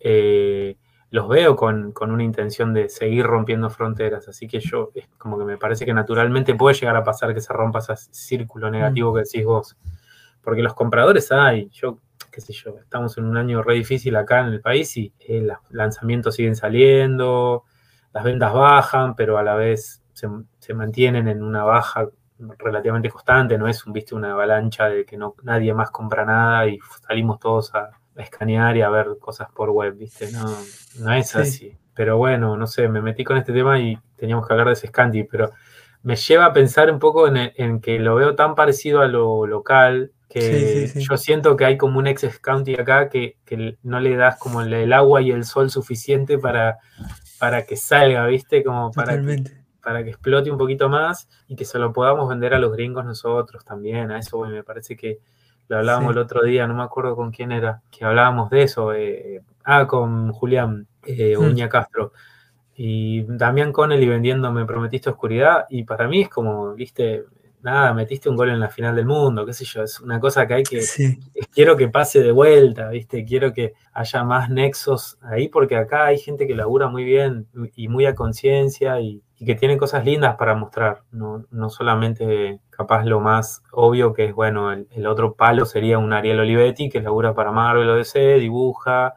Eh, 0.00 0.76
los 1.10 1.28
veo 1.28 1.56
con, 1.56 1.94
una 2.00 2.22
intención 2.22 2.74
de 2.74 2.88
seguir 2.88 3.24
rompiendo 3.24 3.70
fronteras. 3.70 4.28
Así 4.28 4.46
que 4.46 4.60
yo, 4.60 4.90
es 4.94 5.08
como 5.16 5.38
que 5.38 5.44
me 5.44 5.56
parece 5.56 5.86
que 5.86 5.94
naturalmente 5.94 6.54
puede 6.54 6.74
llegar 6.74 6.96
a 6.96 7.04
pasar 7.04 7.32
que 7.34 7.40
se 7.40 7.52
rompa 7.52 7.78
ese 7.78 7.96
círculo 8.10 8.70
negativo 8.70 9.12
mm. 9.12 9.14
que 9.14 9.20
decís 9.20 9.44
vos. 9.44 9.76
Porque 10.42 10.62
los 10.62 10.74
compradores 10.74 11.32
hay, 11.32 11.68
yo, 11.70 11.98
qué 12.30 12.40
sé 12.40 12.52
yo, 12.52 12.78
estamos 12.78 13.16
en 13.18 13.24
un 13.24 13.36
año 13.36 13.62
re 13.62 13.74
difícil 13.74 14.16
acá 14.16 14.40
en 14.40 14.48
el 14.48 14.60
país 14.60 14.96
y 14.96 15.12
eh, 15.20 15.40
los 15.40 15.58
lanzamientos 15.70 16.34
siguen 16.34 16.56
saliendo, 16.56 17.64
las 18.12 18.24
ventas 18.24 18.52
bajan, 18.52 19.14
pero 19.14 19.38
a 19.38 19.42
la 19.42 19.54
vez 19.54 20.02
se, 20.12 20.28
se, 20.58 20.74
mantienen 20.74 21.28
en 21.28 21.42
una 21.42 21.64
baja 21.64 22.08
relativamente 22.58 23.10
constante, 23.10 23.58
no 23.58 23.66
es 23.68 23.84
un, 23.86 23.92
viste, 23.92 24.14
una 24.14 24.32
avalancha 24.32 24.88
de 24.88 25.04
que 25.04 25.16
no, 25.16 25.34
nadie 25.42 25.74
más 25.74 25.90
compra 25.90 26.24
nada 26.24 26.66
y 26.66 26.78
salimos 27.06 27.38
todos 27.40 27.74
a, 27.74 27.90
escanear 28.22 28.76
y 28.76 28.82
a 28.82 28.90
ver 28.90 29.16
cosas 29.20 29.48
por 29.54 29.70
web, 29.70 29.96
¿viste? 29.96 30.30
No, 30.32 30.44
no 30.98 31.12
es 31.12 31.34
así. 31.36 31.76
Pero 31.94 32.16
bueno, 32.16 32.56
no 32.56 32.66
sé, 32.66 32.88
me 32.88 33.02
metí 33.02 33.24
con 33.24 33.36
este 33.36 33.52
tema 33.52 33.78
y 33.80 33.98
teníamos 34.16 34.46
que 34.46 34.52
hablar 34.52 34.68
de 34.68 34.74
ese 34.74 34.88
Scanty, 34.88 35.24
pero 35.24 35.50
me 36.02 36.16
lleva 36.16 36.46
a 36.46 36.52
pensar 36.52 36.90
un 36.90 36.98
poco 36.98 37.28
en, 37.28 37.80
que 37.80 37.98
lo 37.98 38.14
veo 38.14 38.34
tan 38.34 38.54
parecido 38.54 39.00
a 39.00 39.08
lo 39.08 39.46
local 39.46 40.12
que 40.28 40.92
yo 40.94 41.16
siento 41.16 41.56
que 41.56 41.64
hay 41.64 41.78
como 41.78 41.98
un 41.98 42.06
ex 42.06 42.26
Scanty 42.30 42.74
acá 42.74 43.08
que, 43.08 43.36
no 43.82 43.98
le 43.98 44.14
das 44.14 44.38
como 44.38 44.60
el, 44.60 44.92
agua 44.92 45.22
y 45.22 45.30
el 45.30 45.44
sol 45.44 45.70
suficiente 45.70 46.38
para, 46.38 46.78
para 47.38 47.64
que 47.64 47.76
salga, 47.76 48.26
¿viste? 48.26 48.62
Como 48.62 48.92
para 48.92 49.20
que, 49.20 49.42
para 49.82 50.04
que 50.04 50.10
explote 50.10 50.50
un 50.50 50.58
poquito 50.58 50.88
más 50.88 51.28
y 51.48 51.56
que 51.56 51.64
se 51.64 51.78
lo 51.78 51.92
podamos 51.92 52.28
vender 52.28 52.52
a 52.54 52.58
los 52.58 52.72
gringos 52.72 53.04
nosotros 53.04 53.64
también. 53.64 54.10
A 54.10 54.18
eso 54.18 54.38
me 54.44 54.62
parece 54.62 54.96
que 54.96 55.18
lo 55.68 55.78
hablábamos 55.78 56.12
el 56.12 56.18
otro 56.18 56.42
día, 56.42 56.66
no 56.66 56.74
me 56.74 56.82
acuerdo 56.82 57.14
con 57.14 57.30
quién 57.30 57.52
era, 57.52 57.82
que 57.90 58.04
hablábamos 58.04 58.50
de 58.50 58.62
eso. 58.62 58.92
Eh, 58.94 59.42
ah, 59.64 59.86
con 59.86 60.32
Julián 60.32 60.86
eh, 61.04 61.36
hmm. 61.36 61.42
Uña 61.42 61.68
Castro. 61.68 62.12
Y 62.74 63.24
Damián 63.24 63.72
Connelly 63.72 64.06
vendiendo 64.06 64.52
Me 64.52 64.64
Prometiste 64.64 65.10
Oscuridad. 65.10 65.66
Y 65.68 65.84
para 65.84 66.08
mí 66.08 66.22
es 66.22 66.28
como, 66.28 66.74
viste, 66.74 67.24
nada, 67.70 67.94
metiste 67.94 68.28
un 68.28 68.36
gol 68.36 68.50
en 68.50 68.60
la 68.60 68.68
final 68.68 68.96
del 68.96 69.06
mundo, 69.06 69.44
qué 69.44 69.52
sé 69.52 69.64
yo, 69.64 69.82
es 69.82 70.00
una 70.00 70.18
cosa 70.18 70.46
que 70.46 70.54
hay 70.54 70.62
que, 70.62 70.82
quiero 71.52 71.76
que 71.76 71.88
pase 71.88 72.20
de 72.20 72.32
vuelta, 72.32 72.88
¿viste? 72.88 73.24
Quiero 73.24 73.52
que 73.52 73.74
haya 73.92 74.24
más 74.24 74.50
nexos 74.50 75.18
ahí, 75.22 75.48
porque 75.48 75.76
acá 75.76 76.06
hay 76.06 76.18
gente 76.18 76.46
que 76.46 76.54
labura 76.54 76.88
muy 76.88 77.04
bien 77.04 77.46
y 77.74 77.88
muy 77.88 78.06
a 78.06 78.14
conciencia 78.14 79.00
y, 79.00 79.22
que 79.38 79.54
tiene 79.54 79.78
cosas 79.78 80.04
lindas 80.04 80.34
para 80.34 80.56
mostrar, 80.56 81.02
no, 81.12 81.44
no, 81.52 81.70
solamente 81.70 82.58
capaz 82.70 83.04
lo 83.04 83.20
más 83.20 83.62
obvio 83.70 84.12
que 84.12 84.24
es, 84.24 84.34
bueno, 84.34 84.72
el, 84.72 85.06
otro 85.06 85.34
palo 85.34 85.64
sería 85.64 85.98
un 85.98 86.12
Ariel 86.12 86.40
Olivetti 86.40 86.88
que 86.88 87.00
labura 87.00 87.34
para 87.34 87.52
Marvel 87.52 87.88
o 87.88 87.94
DC, 87.94 88.40
dibuja 88.40 89.14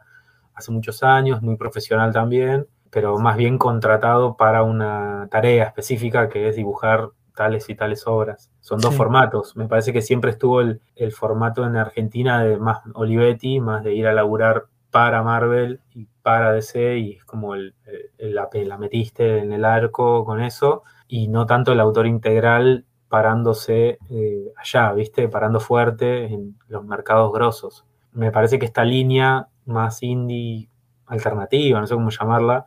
hace 0.54 0.70
muchos 0.70 1.02
años, 1.02 1.42
muy 1.42 1.56
profesional 1.56 2.12
también, 2.12 2.68
pero 2.90 3.18
más 3.18 3.36
bien 3.36 3.58
contratado 3.58 4.36
para 4.36 4.62
una 4.62 5.26
tarea 5.28 5.64
específica 5.64 6.28
que 6.28 6.48
es 6.48 6.54
dibujar 6.54 7.08
tales 7.34 7.68
y 7.68 7.74
tales 7.74 8.06
obras. 8.06 8.50
Son 8.60 8.80
dos 8.80 8.94
formatos. 8.94 9.56
Me 9.56 9.68
parece 9.68 9.92
que 9.92 10.02
siempre 10.02 10.30
estuvo 10.30 10.60
el, 10.60 10.80
formato 11.12 11.66
en 11.66 11.76
Argentina 11.76 12.44
de 12.44 12.58
más 12.58 12.80
Olivetti, 12.94 13.60
más 13.60 13.84
de 13.84 13.94
ir 13.94 14.06
a 14.06 14.12
laburar 14.12 14.66
para 14.90 15.22
Marvel 15.22 15.80
y 15.94 16.06
para 16.22 16.52
DC, 16.52 16.98
y 16.98 17.12
es 17.12 17.24
como 17.24 17.54
el, 17.54 17.74
la, 18.18 18.78
metiste 18.78 19.38
en 19.38 19.52
el 19.52 19.64
arco 19.64 20.24
con 20.24 20.42
eso, 20.42 20.82
y 21.08 21.28
no 21.28 21.46
tanto 21.46 21.72
el 21.72 21.80
autor 21.80 22.06
integral 22.06 22.84
parándose 23.08 23.98
eh, 24.10 24.52
allá, 24.56 24.92
¿viste? 24.92 25.28
Parando 25.28 25.60
fuerte 25.60 26.26
en 26.26 26.56
los 26.68 26.84
mercados 26.84 27.32
grosos. 27.32 27.84
Me 28.12 28.30
parece 28.30 28.58
que 28.58 28.66
esta 28.66 28.84
línea 28.84 29.48
más 29.64 30.02
indie 30.02 30.68
alternativa, 31.06 31.80
no 31.80 31.86
sé 31.86 31.94
cómo 31.94 32.10
llamarla, 32.10 32.66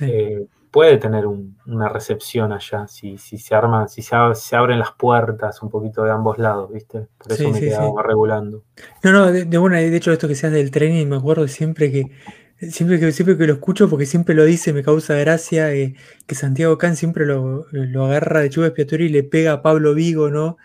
eh, 0.00 0.46
puede 0.76 0.98
tener 0.98 1.24
una 1.26 1.88
recepción 1.88 2.52
allá, 2.52 2.86
si, 2.86 3.16
si 3.16 3.38
se 3.38 3.54
arma, 3.54 3.88
si 3.88 4.02
se, 4.02 4.14
abren 4.14 4.78
las 4.78 4.92
puertas 4.92 5.62
un 5.62 5.70
poquito 5.70 6.04
de 6.04 6.10
ambos 6.10 6.36
lados, 6.36 6.70
¿viste? 6.70 7.06
Por 7.16 7.32
eso 7.32 7.48
me 7.48 7.60
quedaba 7.60 8.02
regulando. 8.02 8.62
No, 9.02 9.10
no, 9.10 9.32
de, 9.32 9.46
de 9.46 9.96
hecho 9.96 10.12
esto 10.12 10.28
que 10.28 10.34
seas 10.34 10.52
del 10.52 10.70
tren 10.70 10.94
y 10.94 11.06
me 11.06 11.16
acuerdo 11.16 11.48
siempre 11.48 11.90
que 11.90 12.10
siempre 12.58 13.00
que 13.00 13.10
siempre 13.12 13.38
que 13.38 13.46
lo 13.46 13.54
escucho, 13.54 13.88
porque 13.88 14.04
siempre 14.04 14.34
lo 14.34 14.44
dice, 14.44 14.74
me 14.74 14.82
causa 14.82 15.14
gracia, 15.14 15.72
eh, 15.72 15.94
que 16.26 16.34
Santiago 16.34 16.76
Can 16.76 16.94
siempre 16.94 17.24
lo, 17.24 17.64
agarra 18.04 18.40
de 18.40 18.50
chuva 18.50 18.66
expiatoria 18.66 19.06
y 19.06 19.10
le 19.10 19.22
pega 19.22 19.52
a 19.52 19.62
Pablo 19.62 19.94
Vigo, 19.94 20.28
¿no? 20.28 20.58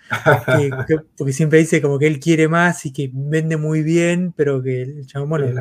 porque 1.18 1.32
siempre 1.32 1.60
dice 1.60 1.82
como 1.82 2.00
que 2.00 2.08
él 2.08 2.20
quiere 2.20 2.50
más 2.50 2.86
y 2.86 2.92
que 2.92 3.10
vende 3.14 3.56
muy 3.56 3.82
bien, 3.82 4.34
pero 4.36 4.62
que 4.62 4.82
el 4.82 5.08
chabón, 5.08 5.56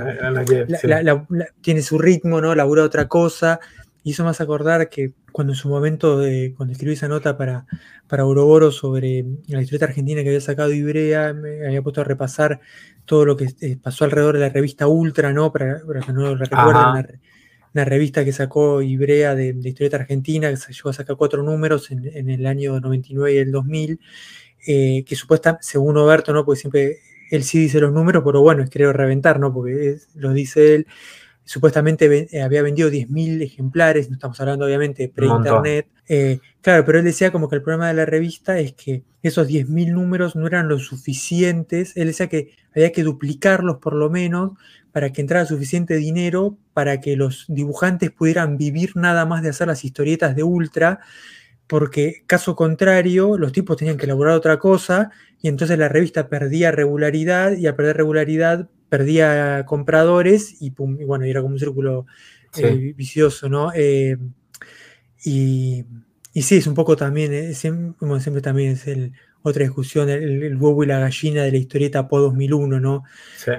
tiene 1.61 1.83
su 1.83 1.99
ritmo, 1.99 2.41
¿no? 2.41 2.53
Labura 2.57 2.83
otra 2.83 3.07
cosa 3.07 3.61
hizo 4.03 4.25
más 4.25 4.41
acordar 4.41 4.89
que 4.89 5.13
cuando 5.33 5.53
en 5.53 5.57
su 5.57 5.69
momento, 5.69 6.19
de, 6.19 6.55
cuando 6.57 6.73
escribí 6.73 6.95
esa 6.95 7.09
nota 7.09 7.37
para, 7.37 7.67
para 8.09 8.25
Ouroboros 8.25 8.77
sobre 8.77 9.25
la 9.47 9.63
historieta 9.63 9.87
argentina 9.87 10.23
que 10.23 10.29
había 10.29 10.41
sacado 10.41 10.73
Ibrea, 10.73 11.33
me 11.33 11.67
había 11.67 11.83
puesto 11.83 12.01
a 12.01 12.05
repasar 12.05 12.61
todo 13.05 13.25
lo 13.25 13.37
que 13.37 13.49
eh, 13.61 13.77
pasó 13.81 14.05
alrededor 14.05 14.35
de 14.35 14.41
la 14.41 14.49
revista 14.49 14.87
Ultra, 14.87 15.33
¿no? 15.33 15.53
Para, 15.53 15.81
que 15.81 16.13
no 16.13 16.23
lo 16.23 16.37
recuerden, 16.37 17.19
una, 17.73 17.85
revista 17.85 18.25
que 18.25 18.33
sacó 18.33 18.83
Ibrea 18.83 19.35
de, 19.35 19.49
historieta 19.49 19.99
argentina, 19.99 20.51
que 20.51 20.57
se 20.57 20.73
llegó 20.73 20.91
a 20.91 20.95
sacar 20.95 21.17
cuatro 21.17 21.43
números 21.43 21.91
en, 21.91 22.31
el 22.31 22.47
año 22.47 22.81
99 22.81 23.35
y 23.35 23.39
el 23.39 23.53
2000, 23.53 24.01
eh, 24.67 25.05
que 25.07 25.17
supuestamente, 25.17 25.65
según 25.65 25.97
Oberto, 25.99 26.33
¿no? 26.33 26.45
Porque 26.45 26.61
siempre 26.61 26.99
él 27.31 27.45
sí 27.45 27.59
dice 27.61 27.81
los 27.81 27.93
números, 27.93 28.23
pero 28.25 28.41
bueno, 28.41 28.63
es 28.65 28.71
creo 28.71 28.93
reventar, 28.93 29.39
¿no? 29.39 29.53
Porque 29.53 29.99
lo 30.15 30.33
dice 30.33 30.75
él 30.75 30.87
supuestamente 31.51 32.29
eh, 32.31 32.43
había 32.43 32.63
vendido 32.63 32.89
10.000 32.91 33.43
ejemplares, 33.43 34.09
no 34.09 34.15
estamos 34.15 34.41
hablando 34.41 34.67
obviamente 34.67 35.03
de 35.03 35.09
pre-internet. 35.09 35.89
Eh, 36.09 36.39
claro, 36.61 36.85
pero 36.85 37.01
él 37.01 37.05
decía 37.05 37.33
como 37.33 37.49
que 37.49 37.57
el 37.57 37.63
problema 37.63 37.89
de 37.89 37.95
la 37.95 38.07
revista 38.07 38.61
es 38.61 38.73
que 38.75 39.03
esos 39.25 39.49
10.000 39.49 39.93
números 39.93 40.37
no 40.37 40.47
eran 40.47 40.69
lo 40.69 40.79
suficientes. 40.79 41.97
Él 41.97 42.07
decía 42.07 42.29
que 42.29 42.53
había 42.73 42.93
que 42.93 43.03
duplicarlos 43.03 43.79
por 43.79 43.95
lo 43.97 44.09
menos 44.11 44.53
para 44.93 45.11
que 45.11 45.23
entrara 45.23 45.45
suficiente 45.45 45.97
dinero 45.97 46.57
para 46.73 47.01
que 47.01 47.17
los 47.17 47.47
dibujantes 47.49 48.13
pudieran 48.13 48.57
vivir 48.57 48.93
nada 48.95 49.27
más 49.27 49.43
de 49.43 49.49
hacer 49.49 49.67
las 49.67 49.85
historietas 49.85 50.37
de 50.37 50.45
Ultra, 50.45 51.01
porque 51.67 52.23
caso 52.29 52.55
contrario, 52.55 53.37
los 53.37 53.51
tipos 53.51 53.77
tenían 53.77 53.97
que 53.97 54.07
elaborar 54.07 54.37
otra 54.37 54.61
cosa 54.61 55.11
y 55.43 55.49
entonces 55.49 55.77
la 55.81 55.89
revista 55.89 56.29
perdía 56.29 56.71
regularidad 56.71 57.57
y 57.57 57.67
al 57.67 57.75
perder 57.75 57.97
regularidad 57.97 58.69
perdía 58.91 59.65
compradores 59.67 60.61
y, 60.61 60.73
pum, 60.73 60.99
bueno, 61.07 61.25
era 61.25 61.41
como 61.41 61.55
un 61.55 61.59
círculo 61.59 62.07
eh, 62.57 62.93
vicioso, 62.97 63.49
¿no? 63.49 63.73
Eh, 63.75 64.19
y, 65.25 65.85
y, 66.35 66.43
sí, 66.43 66.57
es 66.57 66.67
un 66.67 66.75
poco 66.75 66.97
también, 66.97 67.33
eh, 67.33 67.55
como 67.97 68.21
siempre 68.21 68.43
también 68.43 68.73
es 68.73 68.87
el, 68.89 69.13
otra 69.43 69.63
discusión, 69.63 70.11
el, 70.11 70.57
huevo 70.57 70.83
y 70.83 70.89
la 70.89 70.99
gallina 70.99 71.45
de 71.45 71.53
la 71.53 71.59
historieta 71.59 72.09
Po 72.09 72.19
2001, 72.21 72.81
¿no? 72.81 73.05
Sí. 73.37 73.53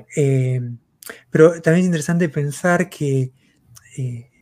pero 1.31 1.61
también 1.61 1.81
es 1.81 1.85
interesante 1.85 2.29
pensar 2.29 2.89
que, 2.89 3.31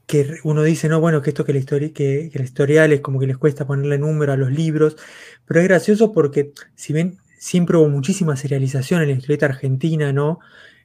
que 0.07 0.37
uno 0.43 0.63
dice, 0.63 0.89
no, 0.89 0.99
bueno, 0.99 1.21
que 1.21 1.29
esto 1.29 1.45
que 1.45 1.53
la, 1.53 1.59
historia, 1.59 1.93
que, 1.93 2.31
que 2.33 2.43
historial 2.43 2.91
es 2.93 3.01
como 3.01 3.19
que 3.19 3.27
les 3.27 3.37
cuesta 3.37 3.67
ponerle 3.67 3.99
número 3.99 4.33
a 4.33 4.37
los 4.37 4.51
libros, 4.51 4.97
pero 5.45 5.59
es 5.59 5.67
gracioso 5.67 6.11
porque 6.11 6.51
si 6.75 6.93
ven, 6.93 7.19
siempre 7.39 7.77
hubo 7.77 7.89
muchísima 7.89 8.35
serialización 8.35 9.01
en 9.01 9.09
la 9.09 9.13
historieta 9.13 9.45
argentina, 9.45 10.11
¿no? 10.11 10.39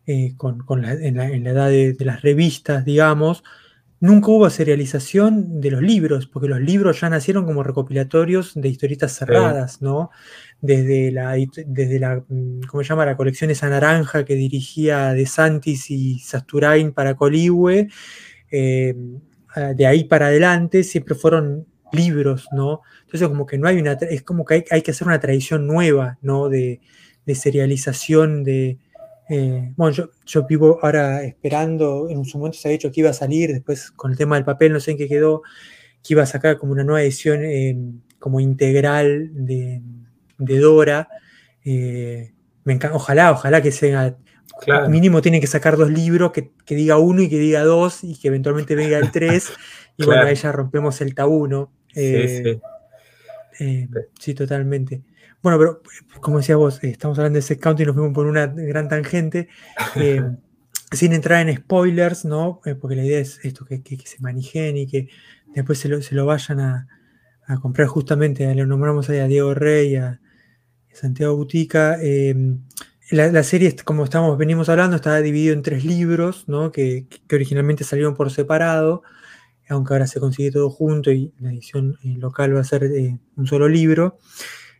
Eh, 0.06 0.34
con, 0.36 0.82
la, 0.82 0.92
en, 0.92 1.16
la, 1.16 1.50
edad 1.50 1.70
de, 1.70 1.96
las 2.00 2.20
revistas, 2.20 2.84
digamos, 2.84 3.42
nunca 4.00 4.28
hubo 4.32 4.50
serialización 4.50 5.62
de 5.62 5.70
los 5.70 5.80
libros, 5.80 6.26
porque 6.26 6.46
los 6.46 6.60
libros 6.60 7.00
ya 7.00 7.08
nacieron 7.08 7.46
como 7.46 7.62
recopilatorios 7.62 8.52
de 8.54 8.68
historietas 8.68 9.16
cerradas, 9.16 9.80
¿no? 9.80 10.10
Desde 10.60 11.10
la, 11.10 11.38
desde 11.66 11.98
la, 11.98 12.22
mm, 12.28 12.64
¿cómo 12.68 12.82
se 12.82 12.90
llama? 12.90 13.06
La 13.06 13.16
colección 13.16 13.50
esa 13.50 13.70
naranja 13.70 14.26
que 14.26 14.34
dirigía 14.34 15.14
De 15.14 15.24
Santis 15.24 15.90
y 15.90 16.18
Sasturain 16.18 16.92
para 16.92 17.14
Coligüe, 17.14 17.88
eh, 18.50 18.94
de 19.74 19.86
ahí 19.86 20.04
para 20.04 20.26
adelante 20.26 20.84
siempre 20.84 21.14
fueron 21.14 21.66
libros, 21.92 22.46
¿no? 22.52 22.82
Entonces 23.06 23.26
como 23.26 23.46
que 23.46 23.56
no 23.56 23.68
hay 23.68 23.78
una, 23.78 23.92
es 23.92 24.22
como 24.22 24.44
que 24.44 24.66
hay, 24.70 24.82
que 24.82 24.90
hacer 24.90 25.06
una 25.06 25.20
tradición 25.20 25.66
nueva, 25.66 26.18
¿no? 26.20 26.50
De, 26.50 26.82
de 27.24 27.34
serialización 27.34 28.44
de, 28.44 28.78
eh, 29.28 29.72
bueno, 29.76 29.94
yo, 29.94 30.10
yo, 30.26 30.46
vivo 30.46 30.78
ahora 30.82 31.22
esperando, 31.24 32.08
en 32.10 32.24
su 32.24 32.38
momento 32.38 32.58
se 32.58 32.68
ha 32.68 32.72
dicho 32.72 32.90
que 32.92 33.00
iba 33.00 33.10
a 33.10 33.14
salir, 33.14 33.52
después 33.52 33.90
con 33.90 34.10
el 34.10 34.16
tema 34.16 34.36
del 34.36 34.44
papel, 34.44 34.72
no 34.72 34.80
sé 34.80 34.92
en 34.92 34.98
qué 34.98 35.08
quedó, 35.08 35.42
que 36.02 36.14
iba 36.14 36.22
a 36.22 36.26
sacar 36.26 36.58
como 36.58 36.72
una 36.72 36.84
nueva 36.84 37.02
edición 37.02 37.40
eh, 37.44 37.76
como 38.18 38.40
integral 38.40 39.30
de, 39.32 39.82
Dora. 40.38 41.08
Eh, 41.64 42.32
me 42.64 42.74
encanta, 42.74 42.96
ojalá, 42.96 43.32
ojalá 43.32 43.62
que 43.62 43.72
sea, 43.72 44.16
Mínimo 44.88 45.20
tiene 45.20 45.40
que 45.40 45.46
sacar 45.46 45.76
dos 45.76 45.90
libros, 45.90 46.32
que, 46.32 46.50
diga 46.74 46.98
uno 46.98 47.22
y 47.22 47.28
que 47.28 47.38
diga 47.38 47.64
dos, 47.64 48.04
y 48.04 48.16
que 48.16 48.28
eventualmente 48.28 48.74
venga 48.74 48.98
el 48.98 49.10
tres. 49.10 49.52
y 49.96 50.04
bueno, 50.04 50.22
ahí 50.22 50.34
ya 50.34 50.52
rompemos 50.52 51.00
el 51.00 51.14
tabú, 51.14 51.46
¿no? 51.46 51.72
Eh, 51.94 52.60
eh, 53.60 53.88
sí, 54.18 54.34
totalmente. 54.34 55.02
Bueno, 55.44 55.58
pero 55.58 55.82
como 56.22 56.38
decías 56.38 56.56
vos, 56.56 56.82
eh, 56.82 56.88
estamos 56.88 57.18
hablando 57.18 57.34
de 57.34 57.40
ese 57.40 57.58
count 57.58 57.78
y 57.78 57.84
nos 57.84 57.94
fuimos 57.94 58.14
por 58.14 58.24
una 58.24 58.46
gran 58.46 58.88
tangente. 58.88 59.48
sin 60.90 61.12
entrar 61.12 61.46
en 61.46 61.54
spoilers, 61.56 62.24
¿no? 62.24 62.62
porque 62.80 62.96
la 62.96 63.04
idea 63.04 63.18
es 63.18 63.44
esto, 63.44 63.66
que, 63.66 63.82
se 64.06 64.20
manejen 64.20 64.76
y 64.76 64.86
que 64.86 65.08
después 65.54 65.78
se 65.78 66.14
lo, 66.14 66.24
vayan 66.24 66.60
a, 66.60 66.86
comprar 67.60 67.88
justamente, 67.88 68.54
le 68.54 68.64
nombramos 68.64 69.10
ahí 69.10 69.18
a 69.18 69.26
Diego 69.26 69.52
Rey 69.54 69.96
a, 69.96 70.20
Santiago 70.92 71.36
Butica. 71.36 71.98
La, 73.10 73.42
serie, 73.42 73.74
como 73.84 74.04
estamos, 74.04 74.38
venimos 74.38 74.68
hablando, 74.68 74.96
está 74.96 75.20
dividido 75.20 75.52
en 75.52 75.62
tres 75.62 75.84
libros, 75.84 76.44
¿no? 76.46 76.72
que, 76.72 77.06
originalmente 77.30 77.84
salieron 77.84 78.14
por 78.14 78.30
separado, 78.30 79.02
aunque 79.68 79.92
ahora 79.92 80.06
se 80.06 80.20
consigue 80.20 80.52
todo 80.52 80.70
junto 80.70 81.10
y 81.10 81.34
la 81.38 81.50
edición 81.50 81.98
eh, 82.02 82.16
local 82.18 82.54
va 82.54 82.60
a 82.60 82.64
ser 82.64 82.84
eh, 82.84 83.18
un 83.36 83.46
solo 83.46 83.68
libro. 83.68 84.18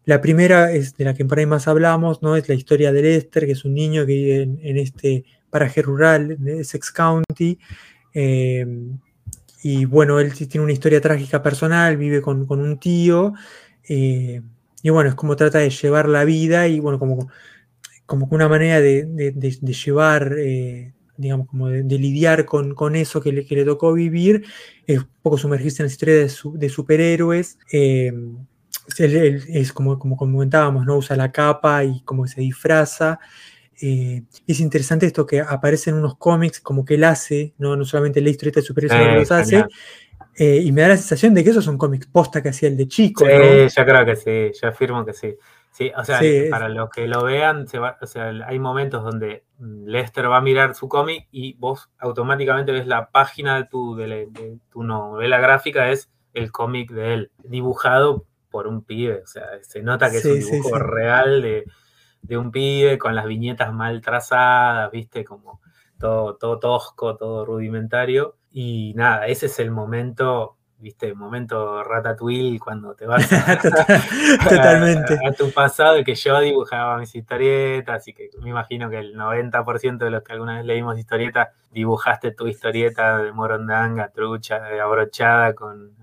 La 0.05 0.21
primera 0.21 0.73
es 0.73 0.97
de 0.97 1.05
la 1.05 1.15
que 1.15 1.25
por 1.25 1.39
ahí 1.39 1.47
más 1.47 1.67
hablamos, 1.69 2.23
¿no? 2.23 2.37
es 2.37 2.49
la 2.49 2.55
historia 2.55 2.93
de 2.93 3.03
Lester, 3.03 3.47
que 3.47 3.53
es 3.53 3.65
un 3.65 3.75
niño 3.75 4.05
que 4.07 4.13
vive 4.13 4.43
en, 4.43 4.79
este 4.79 5.25
paraje 5.51 5.83
rural 5.83 6.37
de 6.39 6.61
Essex 6.61 6.93
County. 6.93 7.59
Eh, 8.13 8.67
y 9.63 9.85
bueno, 9.87 10.21
él 10.21 10.35
tiene 10.35 10.65
una 10.65 10.73
historia 10.73 11.01
trágica 11.01 11.43
personal, 11.43 11.97
vive 11.97 12.21
con, 12.21 12.47
un 12.49 12.79
tío. 12.79 13.33
y 13.89 14.41
bueno, 14.91 15.09
es 15.09 15.15
como 15.15 15.37
trata 15.37 15.59
de 15.59 15.71
llevar 15.71 16.09
la 16.09 16.25
vida 16.25 16.69
y 16.69 16.81
bueno, 16.81 16.99
como 16.99 17.29
como 18.07 18.29
una 18.31 18.49
manera 18.49 18.81
de, 18.81 19.33
llevar, 19.85 20.35
eh, 20.39 20.93
digamos, 21.17 21.49
como 21.49 21.69
de, 21.69 21.99
lidiar 21.99 22.45
con, 22.45 22.97
eso 22.97 23.21
que 23.21 23.33
le, 23.33 23.47
le, 23.49 23.65
tocó 23.65 23.93
vivir, 23.93 24.45
es 24.87 24.99
un 24.99 25.09
poco 25.23 25.39
sumergirse 25.39 25.83
en 25.83 25.87
la 25.87 25.93
historia 25.93 26.15
de, 26.17 26.69
superhéroes. 26.69 27.59
Eh, 28.99 29.41
es 29.49 29.73
como, 29.73 29.99
como 29.99 30.17
comentábamos, 30.17 30.87
¿no? 30.87 30.97
Usa 30.97 31.17
la 31.17 31.33
capa 31.33 31.85
y 31.85 32.03
como 32.03 32.27
se 32.27 32.41
disfraza. 32.41 33.19
Eh, 33.81 34.23
es 34.47 34.61
interesante 34.61 35.07
esto 35.07 35.27
que 35.27 35.41
aparece 35.41 35.91
en 35.91 35.97
unos 35.97 36.17
cómics, 36.17 36.61
como 36.61 36.85
que 36.85 36.95
él 36.95 37.05
hace, 37.05 37.55
no, 37.59 37.77
no 37.77 37.85
solamente 37.85 38.21
la 38.21 38.31
historieta 38.31 38.61
de 38.61 38.67
superhéroes, 38.67 39.01
sino 39.01 39.13
que 39.13 39.21
los 39.21 39.33
hace. 39.33 39.65
y 40.39 40.73
me 40.73 40.83
da 40.83 40.89
la 40.89 40.97
sensación 40.97 41.35
de 41.35 41.43
que 41.43 41.51
esos 41.51 41.65
son 41.65 41.79
cómics 41.79 42.07
posta 42.07 42.43
que 42.43 42.51
hacía 42.51 42.69
el 42.69 42.77
de 42.77 42.89
chico. 42.89 43.25
Sí, 43.25 43.33
yo 43.77 43.85
creo 43.85 44.05
que 44.07 44.17
sí, 44.17 44.59
yo 44.61 44.69
afirmo 44.69 45.05
que 45.05 45.13
sí. 45.13 45.37
Sí, 45.75 45.91
o 45.97 46.05
sea, 46.05 46.21
para 46.51 46.69
los 46.69 46.89
que 46.89 47.09
lo 47.09 47.25
vean, 47.25 47.67
o 48.01 48.07
sea, 48.07 48.33
hay 48.47 48.59
momentos 48.61 49.03
donde 49.03 49.45
Lester 49.59 50.31
va 50.31 50.37
a 50.37 50.41
mirar 50.41 50.77
su 50.77 50.89
cómic 50.89 51.27
y 51.33 51.55
vos 51.55 51.91
automáticamente 51.99 52.71
ves 52.71 52.87
la 52.87 53.11
página 53.11 53.57
de 53.57 53.65
tu, 53.65 53.97
de, 53.97 54.61
tu 54.71 54.85
novela 54.85 55.41
gráfica, 55.41 55.91
es 55.91 56.13
el 56.33 56.53
cómic 56.53 56.93
de 56.93 57.15
él, 57.15 57.33
dibujado 57.43 58.25
por 58.55 58.69
un 58.69 58.85
pibe. 58.85 59.21
O 59.25 59.27
sea, 59.27 59.49
se 59.63 59.83
nota 59.83 60.13
que 60.13 60.19
es 60.19 60.25
un 60.25 60.39
dibujo 60.39 60.79
real 60.79 61.43
de, 61.43 61.65
de, 62.23 62.39
un 62.39 62.53
pibe 62.53 62.99
con 62.99 63.17
las 63.17 63.27
viñetas 63.27 63.73
mal 63.73 64.01
trazadas, 64.01 64.93
viste, 64.93 65.25
como 65.25 65.61
todo, 65.99 66.37
todo 66.37 66.61
tosco, 66.61 67.17
todo 67.17 67.45
rudimentario. 67.45 68.37
Y 68.53 68.93
nada, 68.95 69.27
ese 69.27 69.47
es 69.47 69.59
el 69.59 69.73
momento 69.73 70.57
viste, 70.85 71.15
momento 71.15 71.83
ratatouille 71.83 72.59
cuando 72.61 72.95
te 72.95 73.07
vas 73.07 73.33
a, 73.33 73.59
Totalmente. 74.49 75.19
A, 75.27 75.33
tu 75.33 75.51
pasado 75.51 75.99
y 75.99 76.05
que 76.05 76.15
yo 76.15 76.39
dibujaba 76.41 76.99
mis 76.99 77.15
historietas 77.15 78.07
y 78.07 78.13
que 78.13 78.29
me 78.41 78.51
imagino 78.51 78.91
que 78.91 78.99
el 78.99 79.17
90% 79.17 79.99
de 79.99 80.11
los 80.11 80.23
que 80.23 80.35
alguna 80.35 80.57
vez 80.57 80.67
leímos 80.67 80.99
historietas 80.99 81.49
dibujaste 81.73 82.33
tu 82.33 82.47
historieta 82.47 83.19
de 83.19 83.33
morondanga, 83.33 84.11
trucha, 84.11 84.61
abrochada 84.83 85.55
con... 85.55 85.95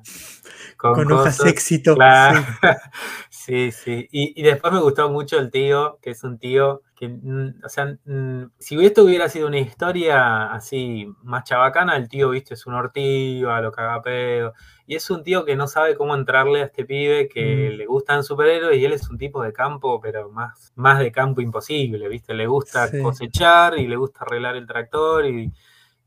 Con, 0.82 1.12
hojas 1.12 1.46
éxito. 1.46 1.96
Sí, 3.30 3.72
sí. 3.72 4.08
Y, 4.12 4.40
y 4.40 4.44
después 4.44 4.72
me 4.72 4.80
gustó 4.80 5.10
mucho 5.10 5.40
el 5.40 5.50
tío, 5.50 5.98
que 6.02 6.12
es 6.12 6.24
un 6.24 6.38
tío 6.38 6.82
Mm, 7.08 7.66
o 7.66 7.70
sea, 7.70 7.98
mm, 8.06 8.52
si 8.60 8.84
esto 8.86 9.04
hubiera 9.04 9.28
sido 9.28 9.48
una 9.48 9.60
historia 9.60 10.52
así 10.54 11.08
más 11.24 11.44
chabacana, 11.46 11.98
el 11.98 12.08
tío, 12.10 12.30
viste, 12.30 12.54
es 12.54 12.66
un 12.68 12.76
ortiva, 12.76 13.60
lo 13.62 13.72
caga 13.72 14.02
pedo, 14.02 14.54
y 14.86 14.96
es 14.96 15.10
un 15.10 15.24
tío 15.24 15.44
que 15.46 15.56
no 15.56 15.68
sabe 15.68 15.96
cómo 15.96 16.14
entrarle 16.16 16.62
a 16.62 16.66
este 16.66 16.86
pibe, 16.86 17.28
que 17.28 17.72
mm. 17.74 17.78
le 17.78 17.86
gustan 17.88 18.24
superhéroes, 18.24 18.78
y 18.78 18.86
él 18.86 18.94
es 18.94 19.10
un 19.10 19.18
tipo 19.18 19.42
de 19.42 19.54
campo, 19.54 20.00
pero 20.00 20.30
más, 20.30 20.74
más 20.76 21.00
de 21.00 21.12
campo 21.12 21.42
imposible, 21.42 22.08
viste, 22.08 22.34
le 22.34 22.46
gusta 22.48 22.90
cosechar 23.02 23.80
y 23.80 23.88
le 23.88 23.96
gusta 23.96 24.24
arreglar 24.24 24.56
el 24.56 24.68
tractor 24.68 25.26
y 25.26 25.52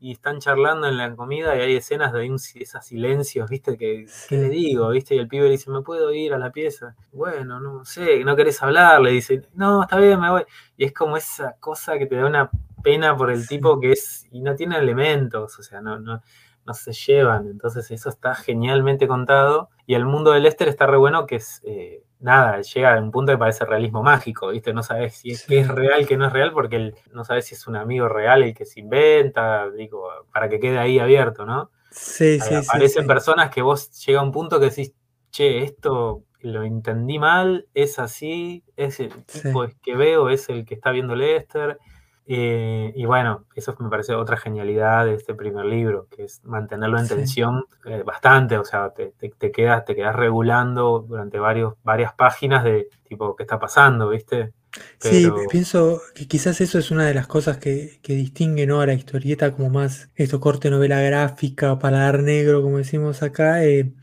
y 0.05 0.11
están 0.11 0.37
charlando 0.37 0.87
en 0.87 0.97
la 0.97 1.15
comida 1.15 1.55
y 1.55 1.61
hay 1.61 1.75
escenas 1.75 2.13
de 2.13 2.27
esos 2.27 2.85
silencios, 2.85 3.49
¿viste? 3.49 3.75
Que, 3.75 4.05
¿Qué 4.29 4.37
le 4.37 4.49
digo? 4.49 4.87
¿Viste? 4.89 5.15
Y 5.15 5.17
el 5.17 5.27
pibe 5.27 5.45
le 5.45 5.53
dice, 5.53 5.71
¿me 5.71 5.81
puedo 5.81 6.13
ir 6.13 6.31
a 6.35 6.37
la 6.37 6.51
pieza? 6.51 6.95
Bueno, 7.11 7.59
no 7.59 7.83
sé, 7.85 8.23
no 8.23 8.35
querés 8.35 8.61
hablar, 8.61 9.01
le 9.01 9.09
dice, 9.09 9.41
no, 9.55 9.81
está 9.81 9.97
bien, 9.97 10.19
me 10.19 10.29
voy. 10.29 10.43
Y 10.77 10.85
es 10.85 10.93
como 10.93 11.17
esa 11.17 11.55
cosa 11.59 11.97
que 11.97 12.05
te 12.05 12.17
da 12.17 12.27
una 12.27 12.51
pena 12.83 13.17
por 13.17 13.31
el 13.31 13.47
tipo 13.47 13.79
que 13.79 13.93
es, 13.93 14.27
y 14.31 14.41
no 14.41 14.53
tiene 14.53 14.77
elementos, 14.77 15.57
o 15.57 15.63
sea, 15.63 15.81
no, 15.81 15.97
no, 15.97 16.21
no 16.65 16.73
se 16.73 16.93
llevan. 16.93 17.47
Entonces 17.47 17.89
eso 17.91 18.09
está 18.09 18.35
genialmente 18.35 19.07
contado. 19.07 19.69
Y 19.85 19.93
el 19.93 20.05
mundo 20.05 20.31
de 20.31 20.39
Lester 20.39 20.67
está 20.67 20.87
re 20.87 20.97
bueno 20.97 21.25
que 21.25 21.35
es... 21.35 21.61
Eh, 21.65 22.03
nada, 22.19 22.61
llega 22.61 22.95
a 22.95 22.99
un 22.99 23.11
punto 23.11 23.31
que 23.31 23.37
parece 23.37 23.65
realismo 23.65 24.01
mágico, 24.01 24.49
¿viste? 24.49 24.73
No 24.73 24.81
sabes 24.81 25.15
si 25.15 25.31
es, 25.31 25.45
es 25.49 25.67
real, 25.67 26.07
que 26.07 26.17
no 26.17 26.25
es 26.25 26.33
real, 26.33 26.51
porque 26.53 26.93
no 27.11 27.23
sabes 27.23 27.45
si 27.45 27.55
es 27.55 27.67
un 27.67 27.75
amigo 27.75 28.09
real 28.09 28.41
el 28.41 28.53
que 28.53 28.65
se 28.65 28.79
inventa, 28.79 29.69
digo, 29.69 30.09
para 30.33 30.49
que 30.49 30.59
quede 30.59 30.79
ahí 30.79 30.97
abierto, 30.97 31.45
¿no? 31.45 31.71
Sí, 31.91 32.39
sí, 32.39 32.55
Aparecen 32.55 33.07
personas 33.07 33.49
que 33.51 33.61
vos 33.61 33.91
llega 34.05 34.19
a 34.19 34.23
un 34.23 34.31
punto 34.31 34.59
que 34.59 34.65
decís, 34.65 34.93
che, 35.29 35.63
esto 35.63 36.23
lo 36.39 36.63
entendí 36.63 37.19
mal, 37.19 37.67
es 37.73 37.99
así, 37.99 38.63
es 38.75 38.99
el 38.99 39.11
tipo 39.25 39.65
que 39.81 39.95
veo, 39.95 40.29
es 40.29 40.49
el 40.49 40.65
que 40.65 40.73
está 40.73 40.91
viendo 40.91 41.15
Lester. 41.15 41.79
Eh, 42.27 42.91
y 42.95 43.05
bueno, 43.05 43.45
eso 43.55 43.75
me 43.79 43.89
parece 43.89 44.15
otra 44.15 44.37
genialidad 44.37 45.05
de 45.05 45.13
este 45.13 45.35
primer 45.35 45.65
libro, 45.65 46.07
que 46.09 46.23
es 46.23 46.43
mantenerlo 46.43 46.97
en 46.97 47.07
tensión 47.07 47.65
eh, 47.85 48.01
bastante, 48.03 48.57
o 48.57 48.65
sea, 48.65 48.91
te, 48.91 49.13
quedas, 49.51 49.85
te 49.85 49.95
quedas 49.95 50.15
regulando 50.15 51.05
durante 51.07 51.37
varios, 51.37 51.75
varias 51.83 52.13
páginas 52.13 52.63
de 52.63 52.89
tipo, 53.07 53.35
¿qué 53.35 53.43
está 53.43 53.59
pasando? 53.59 54.09
¿Viste? 54.09 54.53
Sí, 54.99 55.29
pienso 55.49 56.01
que 56.15 56.27
quizás 56.27 56.59
eso 56.61 56.79
es 56.79 56.91
una 56.91 57.05
de 57.05 57.13
las 57.13 57.27
cosas 57.27 57.57
que, 57.59 57.99
distingue 58.03 58.65
¿no? 58.65 58.81
a 58.81 58.87
la 58.87 58.93
historieta 58.93 59.51
como 59.51 59.69
más 59.69 60.09
esto 60.15 60.39
corte 60.39 60.69
novela 60.69 60.99
gráfica, 61.01 61.77
paladar 61.79 62.23
negro, 62.23 62.61
como 62.61 62.79
decimos 62.79 63.21
acá. 63.21 63.63
Eh, 63.63 63.93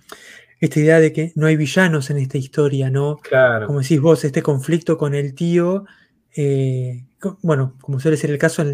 esta 0.60 0.78
idea 0.78 1.00
de 1.00 1.12
que 1.12 1.32
no 1.34 1.48
hay 1.48 1.56
villanos 1.56 2.08
en 2.10 2.18
esta 2.18 2.38
historia, 2.38 2.88
¿no? 2.88 3.16
Claro. 3.16 3.66
Como 3.66 3.80
decís 3.80 4.00
vos, 4.00 4.24
este 4.24 4.42
conflicto 4.42 4.96
con 4.96 5.12
el 5.14 5.34
tío 5.34 5.84
bueno, 7.42 7.76
como 7.80 8.00
suele 8.00 8.16
ser 8.16 8.30
el 8.30 8.38
caso, 8.38 8.64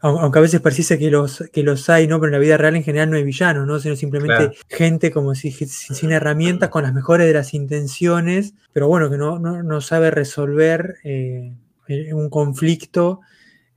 aunque 0.00 0.38
a 0.38 0.42
veces 0.42 0.60
parece 0.60 0.98
que 0.98 1.10
los, 1.10 1.44
que 1.52 1.62
los 1.62 1.88
hay, 1.88 2.06
¿no? 2.06 2.20
Pero 2.20 2.28
en 2.28 2.32
la 2.32 2.38
vida 2.38 2.56
real 2.58 2.76
en 2.76 2.82
general 2.82 3.10
no 3.10 3.16
hay 3.16 3.24
villanos, 3.24 3.66
¿no? 3.66 3.78
Sino 3.80 3.96
simplemente 3.96 4.56
gente 4.68 5.10
como 5.10 5.34
si 5.34 5.50
sin 5.50 6.12
herramientas, 6.12 6.68
con 6.68 6.82
las 6.82 6.92
mejores 6.92 7.26
de 7.26 7.32
las 7.32 7.54
intenciones, 7.54 8.54
pero 8.72 8.86
bueno, 8.86 9.10
que 9.10 9.16
no, 9.16 9.38
no, 9.38 9.80
sabe 9.80 10.10
resolver 10.10 10.96
eh, 11.04 11.54
un 12.12 12.28
conflicto 12.28 13.20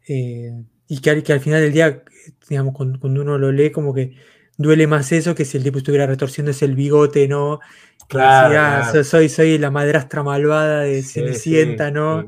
eh, 0.08 0.52
y 0.88 1.00
que, 1.00 1.24
que, 1.24 1.34
al 1.34 1.40
final 1.40 1.62
del 1.62 1.72
día, 1.72 2.04
digamos, 2.50 2.74
cuando, 2.76 3.22
uno 3.22 3.38
lo 3.38 3.52
lee, 3.54 3.72
como 3.72 3.94
que 3.94 4.16
duele 4.58 4.86
más 4.86 5.12
eso 5.14 5.34
que 5.34 5.46
si 5.46 5.58
el 5.58 5.64
tipo 5.64 5.78
estuviera 5.78 6.08
retorciéndose 6.08 6.66
el 6.66 6.76
bigote, 6.76 7.28
¿no? 7.30 7.62
Claro, 8.10 9.04
Soy, 9.04 9.30
soy 9.30 9.58
la 9.58 9.72
madrastra 9.72 10.24
malvada 10.24 10.82
de 10.82 11.04
Cenicienta, 11.04 11.92
¿no? 11.92 12.26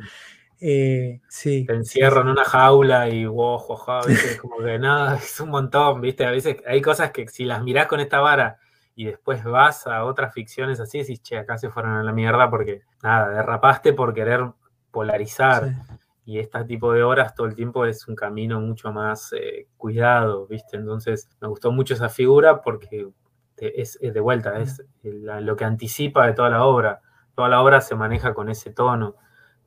Eh, 0.61 1.21
sí. 1.29 1.65
Te 1.65 1.73
encierro 1.73 2.21
en 2.21 2.27
una 2.27 2.43
jaula 2.43 3.07
y 3.07 3.25
wow, 3.25 3.61
como 4.41 4.57
que 4.57 4.77
nada, 4.77 5.15
es 5.23 5.39
un 5.39 5.49
montón, 5.49 6.01
¿viste? 6.01 6.25
A 6.25 6.31
veces 6.31 6.57
hay 6.67 6.81
cosas 6.81 7.11
que 7.11 7.27
si 7.27 7.45
las 7.45 7.63
mirás 7.63 7.87
con 7.87 7.99
esta 7.99 8.19
vara 8.19 8.57
y 8.95 9.05
después 9.05 9.43
vas 9.43 9.87
a 9.87 10.03
otras 10.03 10.33
ficciones 10.33 10.79
así, 10.79 10.99
decís, 10.99 11.21
che, 11.23 11.37
acá 11.37 11.57
se 11.57 11.69
fueron 11.69 11.93
a 11.93 12.03
la 12.03 12.11
mierda 12.11 12.49
porque 12.49 12.81
nada, 13.01 13.29
derrapaste 13.29 13.93
por 13.93 14.13
querer 14.13 14.51
polarizar. 14.91 15.71
Y 16.25 16.37
este 16.37 16.63
tipo 16.65 16.93
de 16.93 17.01
obras 17.01 17.33
todo 17.33 17.47
el 17.47 17.55
tiempo 17.55 17.85
es 17.85 18.07
un 18.07 18.15
camino 18.15 18.59
mucho 18.59 18.91
más 18.91 19.33
eh, 19.33 19.67
cuidado, 19.77 20.45
¿viste? 20.47 20.77
Entonces 20.77 21.29
me 21.39 21.47
gustó 21.47 21.71
mucho 21.71 21.93
esa 21.93 22.09
figura 22.09 22.61
porque 22.61 23.07
es, 23.57 23.97
de 23.99 24.19
vuelta, 24.19 24.59
es 24.59 24.83
lo 25.01 25.55
que 25.55 25.65
anticipa 25.65 26.27
de 26.27 26.33
toda 26.33 26.49
la 26.49 26.65
obra. 26.65 27.01
Toda 27.33 27.49
la 27.49 27.61
obra 27.61 27.81
se 27.81 27.95
maneja 27.95 28.33
con 28.33 28.49
ese 28.49 28.71
tono 28.71 29.15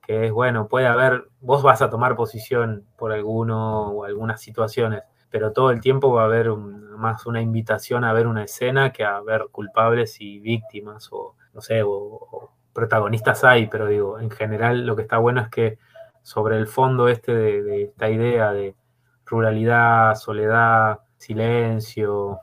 que 0.03 0.27
es, 0.27 0.33
bueno, 0.33 0.69
puede 0.69 0.87
haber, 0.87 1.29
vos 1.41 1.63
vas 1.63 1.81
a 1.81 1.91
tomar 1.91 2.17
posición 2.17 2.85
por 2.97 3.13
alguno 3.13 3.89
o 3.91 4.05
algunas 4.05 4.41
situaciones, 4.41 5.03
pero 5.31 5.53
todo 5.53 5.71
el 5.71 5.81
tiempo 5.81 6.13
va 6.13 6.23
a 6.23 6.27
haber 6.27 6.51
más 6.51 7.27
una 7.27 7.41
invitación 7.41 8.05
a 8.05 8.13
ver 8.13 8.27
una 8.27 8.45
escena 8.45 8.93
que 8.93 9.05
a 9.05 9.21
ver 9.21 9.47
culpables 9.51 10.21
y 10.21 10.41
víctimas 10.41 11.09
o, 11.13 11.37
no 11.55 11.61
sé, 11.61 11.83
o, 11.85 12.51
protagonistas 12.73 13.45
hay, 13.45 13.67
pero 13.67 13.87
digo, 13.87 14.19
en 14.19 14.31
general 14.31 14.87
lo 14.87 14.97
que 14.97 15.03
está 15.03 15.19
bueno 15.19 15.43
es 15.43 15.49
que 15.51 15.79
sobre 16.23 16.57
el 16.57 16.67
fondo 16.67 17.09
este 17.09 17.35
de, 17.35 17.83
esta 17.83 18.09
idea 18.09 18.53
de 18.53 18.75
ruralidad, 19.27 20.15
soledad, 20.15 21.01
silencio, 21.19 22.39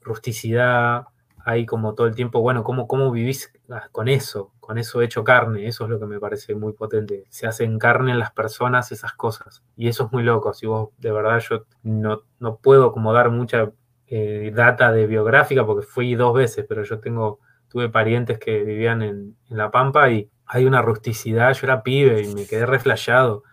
rusticidad, 0.00 1.04
hay 1.44 1.66
como 1.66 1.94
todo 1.94 2.06
el 2.06 2.14
tiempo, 2.14 2.40
bueno, 2.40 2.64
¿cómo, 2.64 2.86
cómo 2.86 3.10
vivís 3.10 3.52
con 3.92 4.08
eso, 4.08 4.52
con 4.60 4.78
eso 4.78 5.02
hecho 5.02 5.24
carne? 5.24 5.66
Eso 5.66 5.84
es 5.84 5.90
lo 5.90 5.98
que 5.98 6.06
me 6.06 6.20
parece 6.20 6.54
muy 6.54 6.72
potente. 6.72 7.24
Se 7.28 7.46
hacen 7.46 7.78
carne 7.78 8.12
en 8.12 8.18
las 8.18 8.32
personas 8.32 8.92
esas 8.92 9.12
cosas. 9.12 9.62
Y 9.76 9.88
eso 9.88 10.06
es 10.06 10.12
muy 10.12 10.22
loco. 10.22 10.52
Si 10.54 10.66
vos, 10.66 10.90
de 10.98 11.12
verdad, 11.12 11.40
yo 11.40 11.66
no, 11.82 12.22
no 12.38 12.56
puedo 12.56 12.92
como 12.92 13.12
dar 13.12 13.30
mucha 13.30 13.72
eh, 14.06 14.52
data 14.54 14.92
de 14.92 15.06
biográfica 15.06 15.64
porque 15.64 15.86
fui 15.86 16.14
dos 16.14 16.34
veces, 16.34 16.66
pero 16.68 16.82
yo 16.82 17.00
tengo, 17.00 17.40
tuve 17.68 17.88
parientes 17.88 18.38
que 18.38 18.62
vivían 18.64 19.02
en, 19.02 19.36
en 19.48 19.56
La 19.56 19.70
Pampa 19.70 20.10
y 20.10 20.30
hay 20.46 20.64
una 20.64 20.82
rusticidad, 20.82 21.54
yo 21.54 21.66
era 21.66 21.82
pibe 21.82 22.22
y 22.22 22.34
me 22.34 22.46
quedé 22.46 22.66
reflejado 22.66 23.44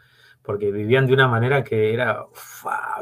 porque 0.48 0.72
vivían 0.72 1.06
de 1.06 1.14
una 1.14 1.28
manera 1.28 1.62
que 1.62 1.93
era, 1.93 2.26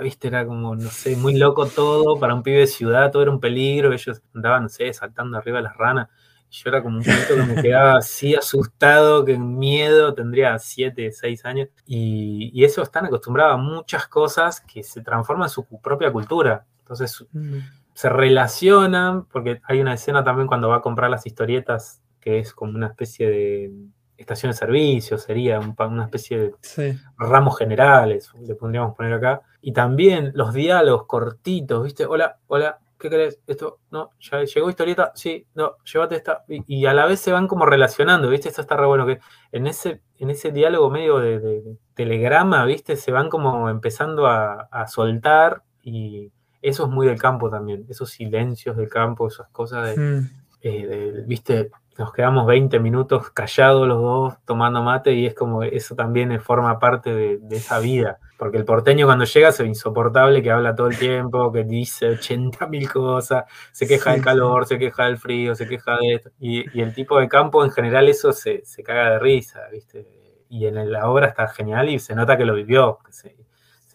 viste, 0.01 0.29
era 0.29 0.47
como, 0.47 0.75
no 0.75 0.89
sé, 0.89 1.15
muy 1.15 1.37
loco 1.37 1.67
todo, 1.67 2.19
para 2.19 2.33
un 2.33 2.41
pibe 2.41 2.61
de 2.61 2.67
ciudad 2.67 3.11
todo 3.11 3.21
era 3.21 3.29
un 3.29 3.39
peligro, 3.39 3.93
ellos 3.93 4.23
andaban, 4.33 4.63
no 4.63 4.69
sé, 4.69 4.91
saltando 4.91 5.37
arriba 5.37 5.57
de 5.57 5.65
las 5.65 5.77
ranas, 5.77 6.09
yo 6.49 6.69
era 6.71 6.81
como 6.81 6.97
un 6.97 7.03
poquito 7.03 7.35
que 7.35 7.43
me 7.43 7.61
quedaba 7.61 7.97
así 7.97 8.33
asustado, 8.33 9.23
que 9.23 9.33
en 9.33 9.59
miedo, 9.59 10.15
tendría 10.15 10.57
7, 10.57 11.11
6 11.11 11.45
años, 11.45 11.69
y, 11.85 12.49
y, 12.51 12.63
eso 12.63 12.81
están 12.81 13.05
acostumbrados 13.05 13.53
a 13.53 13.57
muchas 13.57 14.07
cosas 14.07 14.59
que 14.61 14.81
se 14.81 15.01
transforman 15.01 15.45
en 15.45 15.49
su 15.51 15.65
propia 15.79 16.11
cultura, 16.11 16.65
entonces 16.79 17.27
mm. 17.31 17.59
se 17.93 18.09
relacionan, 18.09 19.25
porque 19.25 19.61
hay 19.65 19.81
una 19.81 19.93
escena 19.93 20.23
también 20.23 20.47
cuando 20.47 20.69
va 20.69 20.77
a 20.77 20.81
comprar 20.81 21.11
las 21.11 21.27
historietas 21.27 22.01
que 22.19 22.39
es 22.39 22.55
como 22.55 22.73
una 22.73 22.87
especie 22.87 23.29
de 23.29 23.71
estación 24.17 24.51
de 24.51 24.57
servicio, 24.57 25.17
sería 25.17 25.59
una 25.59 26.05
especie 26.05 26.53
de 26.77 26.97
ramos 27.17 27.57
generales, 27.57 28.31
le 28.39 28.55
podríamos 28.55 28.95
poner 28.95 29.13
acá. 29.13 29.41
Y 29.61 29.73
también 29.73 30.31
los 30.35 30.53
diálogos 30.53 31.05
cortitos, 31.05 31.83
¿viste? 31.83 32.05
Hola, 32.05 32.37
hola, 32.47 32.79
¿qué 32.99 33.09
querés? 33.09 33.39
Esto, 33.47 33.79
no, 33.91 34.11
ya 34.19 34.43
llegó 34.43 34.69
historieta, 34.69 35.11
sí, 35.15 35.47
no, 35.55 35.77
llévate 35.91 36.15
esta. 36.15 36.43
Y, 36.47 36.85
a 36.85 36.93
la 36.93 37.05
vez 37.05 37.19
se 37.19 37.31
van 37.31 37.47
como 37.47 37.65
relacionando, 37.65 38.29
¿viste? 38.29 38.49
Esto 38.49 38.61
está 38.61 38.77
re 38.77 38.85
bueno, 38.85 39.05
que 39.05 39.19
en 39.51 39.67
ese, 39.67 40.01
en 40.17 40.29
ese 40.29 40.51
diálogo 40.51 40.89
medio 40.89 41.19
de, 41.19 41.77
telegrama, 41.93 42.65
¿viste? 42.65 42.95
Se 42.95 43.11
van 43.11 43.29
como 43.29 43.69
empezando 43.69 44.27
a, 44.27 44.87
soltar 44.87 45.63
y 45.81 46.31
eso 46.61 46.85
es 46.85 46.89
muy 46.89 47.07
del 47.07 47.19
campo 47.19 47.49
también, 47.49 47.85
esos 47.89 48.09
silencios 48.09 48.75
del 48.75 48.89
campo, 48.89 49.27
esas 49.27 49.47
cosas 49.49 49.95
de, 49.95 50.01
mm. 50.01 50.29
eh, 50.61 51.23
¿viste? 51.27 51.71
Nos 51.97 52.11
quedamos 52.11 52.45
20 52.45 52.79
minutos 52.79 53.29
callados 53.31 53.87
los 53.87 54.01
dos 54.01 54.33
tomando 54.43 54.83
mate 54.83 55.13
y 55.13 55.25
es 55.25 55.33
como 55.33 55.63
eso 55.63 55.95
también 55.95 56.39
forma 56.41 56.77
parte 56.77 57.13
de, 57.13 57.55
esa 57.55 57.79
vida. 57.79 58.19
Porque 58.37 58.57
el 58.57 58.65
porteño 58.65 59.05
cuando 59.05 59.23
llega 59.23 59.49
es 59.49 59.59
insoportable, 59.61 60.43
que 60.43 60.51
habla 60.51 60.75
todo 60.75 60.87
el 60.87 60.97
tiempo, 60.97 61.53
que 61.53 61.63
dice 61.63 62.09
80 62.09 62.67
mil 62.67 62.91
cosas, 62.91 63.45
se 63.71 63.87
queja 63.87 64.11
del 64.11 64.21
calor, 64.21 64.65
se 64.65 64.77
queja 64.77 65.05
del 65.05 65.17
frío, 65.17 65.55
se 65.55 65.67
queja 65.67 65.97
de 65.97 66.15
esto. 66.15 66.31
Y, 66.39 66.81
el 66.81 66.93
tipo 66.93 67.17
de 67.19 67.29
campo 67.29 67.63
en 67.63 67.71
general 67.71 68.09
eso 68.09 68.33
se, 68.33 68.63
caga 68.83 69.11
de 69.11 69.19
risa, 69.19 69.61
¿viste? 69.71 70.05
Y 70.49 70.65
en 70.65 70.91
la 70.91 71.09
obra 71.09 71.27
está 71.27 71.47
genial 71.47 71.89
y 71.89 71.99
se 71.99 72.13
nota 72.13 72.37
que 72.37 72.45
lo 72.45 72.53
vivió, 72.53 72.99
se, 73.09 73.35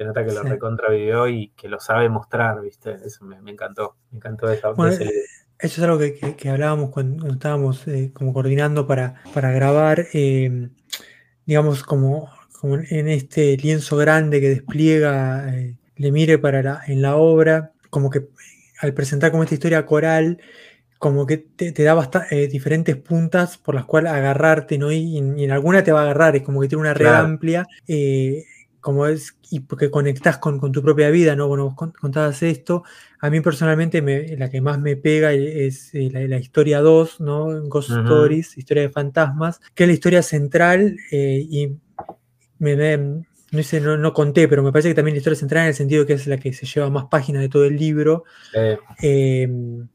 nota 0.04 0.24
que 0.24 0.32
lo 0.32 0.42
recontravivió 0.42 1.28
y 1.28 1.48
que 1.50 1.68
lo 1.68 1.78
sabe 1.78 2.08
mostrar, 2.08 2.62
¿viste? 2.62 2.96
Eso 3.04 3.26
me, 3.26 3.36
encantó, 3.50 3.96
me 4.10 4.16
encantó 4.16 4.48
esa, 4.48 4.72
eso 5.62 5.80
es 5.80 5.88
algo 5.88 5.98
que, 5.98 6.48
hablábamos 6.48 6.90
cuando, 6.90 7.28
estábamos 7.28 7.86
eh, 7.86 8.10
como 8.12 8.32
coordinando 8.32 8.86
para, 8.86 9.22
para 9.34 9.50
grabar, 9.52 10.06
em, 10.12 10.70
digamos, 11.44 11.82
como, 11.82 12.30
en 12.62 13.08
este 13.08 13.56
lienzo 13.56 13.96
grande 13.96 14.40
que 14.40 14.50
despliega 14.50 15.54
eh, 15.54 15.76
Le 15.96 16.12
Mire 16.12 16.38
para 16.38 16.62
la, 16.62 16.80
en 16.86 17.02
la 17.02 17.16
obra, 17.16 17.72
como 17.90 18.10
que 18.10 18.28
al 18.80 18.94
presentar 18.94 19.30
como 19.30 19.42
esta 19.42 19.54
historia 19.54 19.86
coral, 19.86 20.38
como 20.98 21.26
que 21.26 21.38
te, 21.38 21.72
da 21.72 22.26
eh, 22.30 22.48
diferentes 22.48 22.96
puntas 22.96 23.56
por 23.56 23.74
las 23.74 23.86
cuales 23.86 24.12
agarrarte, 24.12 24.76
¿no? 24.76 24.92
Y, 24.92 25.16
en 25.16 25.50
alguna 25.50 25.82
te 25.82 25.92
va 25.92 26.00
a 26.00 26.02
agarrar, 26.02 26.36
es 26.36 26.42
como 26.42 26.60
que 26.60 26.68
tiene 26.68 26.82
una 26.82 26.94
red 26.94 27.06
amplia 27.06 27.66
como 28.80 29.06
es, 29.06 29.36
y 29.50 29.60
porque 29.60 29.90
conectás 29.90 30.38
con, 30.38 30.60
tu 30.72 30.82
propia 30.82 31.10
vida, 31.10 31.36
¿no? 31.36 31.48
Bueno, 31.48 31.64
vos 31.64 31.92
contabas 31.98 32.42
esto. 32.42 32.82
A 33.20 33.30
mí 33.30 33.40
personalmente 33.40 34.02
la 34.36 34.50
que 34.50 34.60
más 34.60 34.80
me 34.80 34.96
pega 34.96 35.32
es 35.32 35.94
eh, 35.94 36.10
la, 36.10 36.38
historia 36.38 36.80
2, 36.80 37.20
¿no? 37.20 37.62
Ghost 37.68 37.90
Stories, 37.90 38.56
historia 38.56 38.84
de 38.84 38.90
fantasmas, 38.90 39.60
que 39.74 39.84
es 39.84 39.88
la 39.88 39.94
historia 39.94 40.22
central 40.22 40.96
eh, 41.10 41.46
y 41.48 41.76
me, 42.58 42.96
no, 43.50 43.62
sé, 43.62 43.80
no, 43.80 44.12
conté, 44.12 44.48
pero 44.48 44.62
me 44.62 44.72
parece 44.72 44.88
que 44.88 44.94
también 44.94 45.14
la 45.14 45.18
historia 45.18 45.38
central 45.38 45.62
en 45.62 45.68
el 45.68 45.74
sentido 45.74 46.06
que 46.06 46.14
es 46.14 46.26
la 46.26 46.38
que 46.38 46.52
se 46.52 46.66
lleva 46.66 46.88
más 46.90 47.06
páginas 47.06 47.42
de 47.42 47.48
todo 47.48 47.64
el 47.64 47.76
libro. 47.76 48.24
Em, 49.00 49.88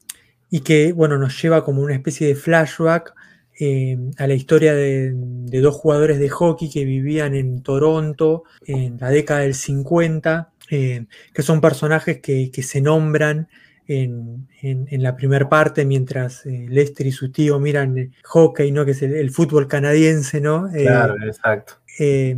y 0.49 0.59
que, 0.61 0.93
bueno, 0.93 1.17
nos 1.17 1.41
lleva 1.41 1.63
como 1.63 1.81
una 1.81 1.95
especie 1.95 2.27
de 2.27 2.35
flashback 2.35 3.13
eh, 3.57 3.97
a 4.17 4.27
la 4.27 4.33
historia 4.33 4.75
de, 4.75 5.13
dos 5.61 5.75
jugadores 5.75 6.19
de 6.19 6.27
hockey 6.29 6.69
que 6.69 6.83
vivían 6.83 7.35
en 7.35 7.61
Toronto 7.61 8.43
en 8.65 8.97
la 8.99 9.09
década 9.09 9.41
del 9.41 9.53
50, 9.53 10.51
eh, 10.71 11.05
que 11.33 11.41
son 11.41 11.61
personajes 11.61 12.19
que, 12.19 12.51
se 12.61 12.81
nombran 12.81 13.47
en, 13.87 14.47
la 14.91 15.15
primera 15.15 15.47
parte 15.47 15.85
mientras 15.85 16.45
eh, 16.45 16.65
Lester 16.69 17.07
y 17.07 17.13
su 17.13 17.31
tío 17.31 17.57
miran 17.59 18.11
hockey, 18.25 18.73
¿no? 18.73 18.83
que 18.83 18.91
es 18.91 19.01
el, 19.01 19.31
fútbol 19.31 19.69
canadiense. 19.69 20.41
¿no? 20.41 20.69
claro, 20.69 21.15
exacto. 21.25 21.75
y 21.97 22.33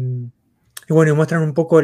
bueno, 0.89 1.15
muestran 1.15 1.41
un 1.41 1.55
poco 1.55 1.81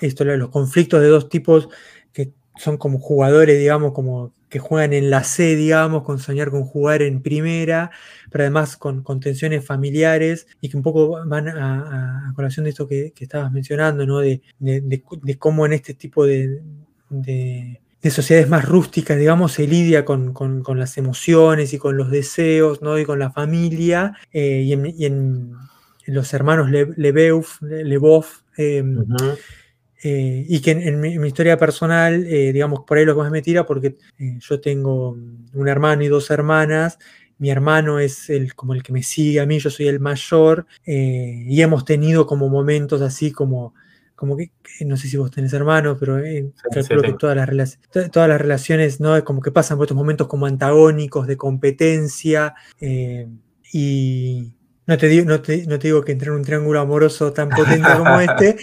esto, 0.00 0.24
los 0.24 0.50
conflictos 0.50 1.00
de 1.00 1.08
dos 1.08 1.30
tipos 1.30 1.70
que 2.12 2.34
son 2.56 2.76
como 2.76 2.98
jugadores, 2.98 3.58
digamos, 3.58 3.92
como 3.92 4.34
que 4.50 4.58
juegan 4.58 4.92
en 4.92 5.10
la 5.10 5.22
C, 5.24 5.54
digamos, 5.54 6.02
con 6.02 6.18
soñar 6.18 6.50
con 6.50 6.64
jugar 6.64 7.02
en 7.02 7.22
primera, 7.22 7.92
pero 8.30 8.44
además 8.44 8.76
con, 8.76 9.04
tensiones 9.20 9.64
familiares 9.64 10.48
y 10.60 10.68
que 10.68 10.76
un 10.76 10.82
poco 10.82 11.24
van 11.24 11.48
a, 11.48 12.32
colación 12.34 12.64
de 12.64 12.70
esto 12.70 12.88
que, 12.88 13.14
estabas 13.18 13.52
mencionando, 13.52 14.04
¿no? 14.04 14.18
De, 14.18 14.42
cómo 15.38 15.66
en 15.66 15.72
este 15.72 15.94
tipo 15.94 16.26
de, 16.26 16.60
sociedades 18.10 18.48
más 18.48 18.64
rústicas, 18.64 19.16
digamos, 19.16 19.52
se 19.52 19.68
lidia 19.68 20.04
con, 20.04 20.34
las 20.74 20.98
emociones 20.98 21.72
y 21.72 21.78
con 21.78 21.96
los 21.96 22.10
deseos, 22.10 22.82
¿no? 22.82 22.98
Y 22.98 23.04
con 23.04 23.20
la 23.20 23.30
familia, 23.30 24.14
eh, 24.32 24.62
y, 24.64 25.04
en, 25.04 25.54
los 26.06 26.34
hermanos 26.34 26.70
Lebeuf, 26.70 27.62
Leboff, 27.62 28.40
eh, 28.56 28.82
eh, 30.02 30.46
y 30.48 30.60
que 30.60 30.70
en, 30.70 31.00
mi, 31.00 31.14
historia 31.26 31.58
personal, 31.58 32.24
eh, 32.26 32.52
digamos, 32.52 32.84
por 32.86 32.96
ahí 32.96 33.04
lo 33.04 33.14
que 33.14 33.20
más 33.20 33.30
me 33.30 33.42
tira, 33.42 33.66
porque 33.66 33.98
eh, 34.18 34.38
yo 34.40 34.60
tengo 34.60 35.10
un 35.10 35.68
hermano 35.68 36.02
y 36.02 36.08
dos 36.08 36.30
hermanas, 36.30 36.98
mi 37.38 37.50
hermano 37.50 37.98
es 37.98 38.30
el, 38.30 38.54
como 38.54 38.72
el 38.72 38.82
que 38.82 38.92
me 38.92 39.02
sigue 39.02 39.40
a 39.40 39.46
mí, 39.46 39.58
yo 39.58 39.68
soy 39.68 39.88
el 39.88 40.00
mayor, 40.00 40.66
y 40.86 41.60
hemos 41.60 41.84
tenido 41.84 42.26
como 42.26 42.48
momentos 42.48 43.00
así 43.02 43.32
como, 43.32 43.74
como 44.14 44.36
que, 44.36 44.52
no 44.84 44.96
sé 44.96 45.08
si 45.08 45.16
vos 45.16 45.30
tenés 45.30 45.52
hermanos, 45.52 45.96
pero 45.98 46.18
creo 46.18 47.02
que 47.02 47.12
todas 47.14 47.52
las, 47.52 47.78
todas 48.12 48.28
las 48.28 48.40
relaciones, 48.40 49.00
¿no? 49.00 49.22
Como 49.24 49.40
que 49.40 49.50
pasan 49.50 49.78
por 49.78 49.86
estos 49.86 49.96
momentos 49.96 50.28
como 50.28 50.46
antagónicos, 50.46 51.26
de 51.26 51.36
competencia, 51.38 52.54
y 53.72 54.52
no 54.90 54.98
te, 54.98 55.06
digo, 55.06 55.24
no, 55.24 55.40
te, 55.40 55.66
no 55.66 55.78
te 55.78 55.86
digo 55.86 56.02
que 56.02 56.12
entre 56.12 56.30
en 56.30 56.36
un 56.36 56.42
triángulo 56.42 56.80
amoroso 56.80 57.32
tan 57.32 57.48
potente 57.48 57.88
como 57.96 58.20
este, 58.20 58.56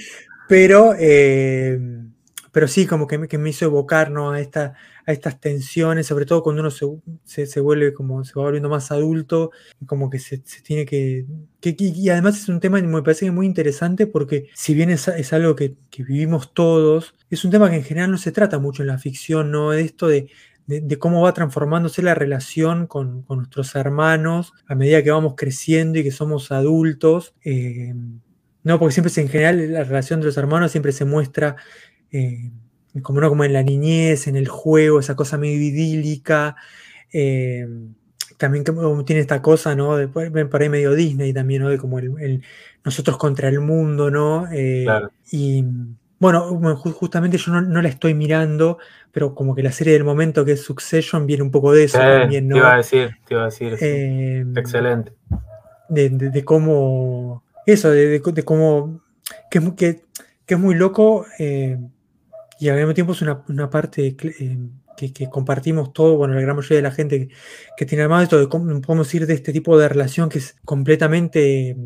pero, 0.48 0.93
eh, 0.98 1.80
pero 2.52 2.68
sí, 2.68 2.88
como 2.88 3.06
que 3.06 3.18
me, 3.18 3.50
hizo 3.50 3.66
evocar 3.66 4.12
a, 4.18 4.39
esta, 4.39 4.74
a 5.06 5.12
estas 5.12 5.39
tensiones, 5.39 6.08
sobre 6.08 6.26
todo 6.26 6.41
cuando 6.41 6.62
uno 6.62 6.72
se, 6.72 7.45
se, 7.45 7.60
vuelve 7.60 7.93
como 7.93 8.24
se 8.24 8.34
va 8.36 8.43
volviendo 8.43 8.70
más 8.70 8.91
adulto, 8.91 9.52
como 9.86 10.10
que 10.10 10.20
se, 10.20 10.39
tiene 10.64 10.86
que, 10.86 11.26
Y 11.62 12.10
además 12.10 12.38
es 12.38 12.50
un 12.50 12.60
tema 12.60 12.82
que 12.82 12.88
me 12.88 13.04
parece 13.04 13.30
muy 13.32 13.45
interesante 13.45 14.08
porque, 14.08 14.50
si 14.56 14.74
bien 14.74 14.89
es, 14.89 15.34
algo 15.34 15.56
que, 15.56 15.76
vivimos 15.98 16.54
todos, 16.54 17.14
es 17.30 17.45
un 17.45 17.52
tema 17.52 17.70
que 17.70 17.78
en 17.78 17.84
general 17.84 18.12
no 18.12 18.18
se 18.18 18.32
trata 18.32 18.60
mucho 18.60 18.84
en 18.84 18.88
la 18.88 18.98
ficción, 18.98 19.52
¿no? 19.52 19.74
Esto 19.74 20.08
de, 20.08 20.30
de, 20.66 20.98
cómo 20.98 21.22
va 21.22 21.34
transformándose 21.34 22.02
la 22.02 22.16
relación 22.16 22.88
con, 22.88 23.24
con, 23.24 23.38
nuestros 23.38 23.76
hermanos 23.76 24.54
a 24.68 24.76
medida 24.76 25.04
que 25.04 25.12
vamos 25.12 25.36
creciendo 25.38 26.00
y 26.00 26.04
que 26.04 26.12
somos 26.12 26.52
adultos. 26.52 27.36
Eh, 27.43 27.93
no, 28.68 28.80
porque 28.80 28.93
siempre 28.93 29.13
en 29.15 29.30
general 29.30 29.72
la 29.72 29.86
relación 29.86 30.20
de 30.20 30.26
los 30.26 30.38
hermanos 30.38 30.72
siempre 30.72 30.91
se 30.91 31.05
muestra 31.05 31.55
eh, 32.11 32.51
como 33.01 33.22
no 33.22 33.30
como 33.30 33.45
en 33.45 33.53
la 33.53 33.63
niñez, 33.63 34.28
en 34.28 34.36
el 34.36 34.49
juego, 34.49 34.99
esa 34.99 35.15
cosa 35.15 35.38
medio 35.38 35.55
idílica. 35.55 36.57
Eh, 37.13 37.65
también 38.36 38.65
tiene 39.05 39.22
esta 39.22 39.41
cosa, 39.41 39.74
¿no? 39.74 39.95
De, 39.95 40.09
por 40.09 40.61
ahí 40.61 40.70
medio 40.70 40.93
Disney 40.95 41.32
también, 41.34 41.63
¿no? 41.63 41.70
De 41.70 41.78
como 41.78 41.97
el, 41.99 42.43
nosotros 42.84 43.18
contra 43.18 43.47
el 43.47 43.61
mundo, 43.61 44.11
¿no? 44.11 44.47
Eh, 44.51 44.86
y 45.32 45.63
bueno, 46.20 46.76
justamente 46.76 47.38
yo 47.38 47.53
no, 47.61 47.82
la 47.82 47.88
estoy 47.88 48.15
mirando, 48.15 48.80
pero 49.13 49.34
como 49.34 49.55
que 49.55 49.63
la 49.63 49.72
serie 49.72 49.93
del 49.93 50.03
momento 50.03 50.43
que 50.43 50.53
es 50.53 50.61
Succession 50.61 51.26
viene 51.26 51.43
un 51.43 51.51
poco 51.51 51.72
de 51.72 51.86
eso 51.86 51.99
también, 51.99 52.49
¿no? 52.49 52.55
Te 52.55 52.59
iba 52.59 52.74
a 52.74 52.78
decir, 52.78 53.18
te 53.26 53.34
iba 53.34 53.43
a 53.43 53.45
decir. 53.45 53.74
Excelente. 54.55 55.13
de, 55.88 56.43
cómo, 56.43 57.43
eso, 57.68 57.91
de, 57.91 58.22
cómo, 58.45 59.01
que, 59.51 59.59
que, 59.76 60.01
que, 60.45 60.53
es 60.53 60.59
muy 60.59 60.74
loco 60.74 61.26
eh, 61.38 61.78
y 62.59 62.70
al 62.70 62.78
mismo 62.78 62.93
tiempo 62.93 63.11
es 63.11 63.22
una, 63.22 63.43
una 63.49 63.70
parte 63.70 64.15
eh, 64.18 64.57
que, 64.95 65.30
compartimos 65.30 65.91
todo, 65.93 66.15
bueno, 66.15 66.34
la 66.34 66.41
gran 66.41 66.55
mayoría 66.55 66.78
de 66.78 66.82
la 66.82 66.91
gente 66.91 67.30
que, 67.76 67.86
tiene 67.86 68.03
armado 68.03 68.24
esto, 68.24 68.39
de 68.39 68.47
cómo 68.47 68.82
podemos 68.82 69.13
ir 69.13 69.28
de 69.28 69.34
este 69.34 69.51
tipo 69.51 69.78
de 69.78 69.89
relación 69.89 70.30
que 70.30 70.39
es 70.39 70.55
completamente 70.63 71.78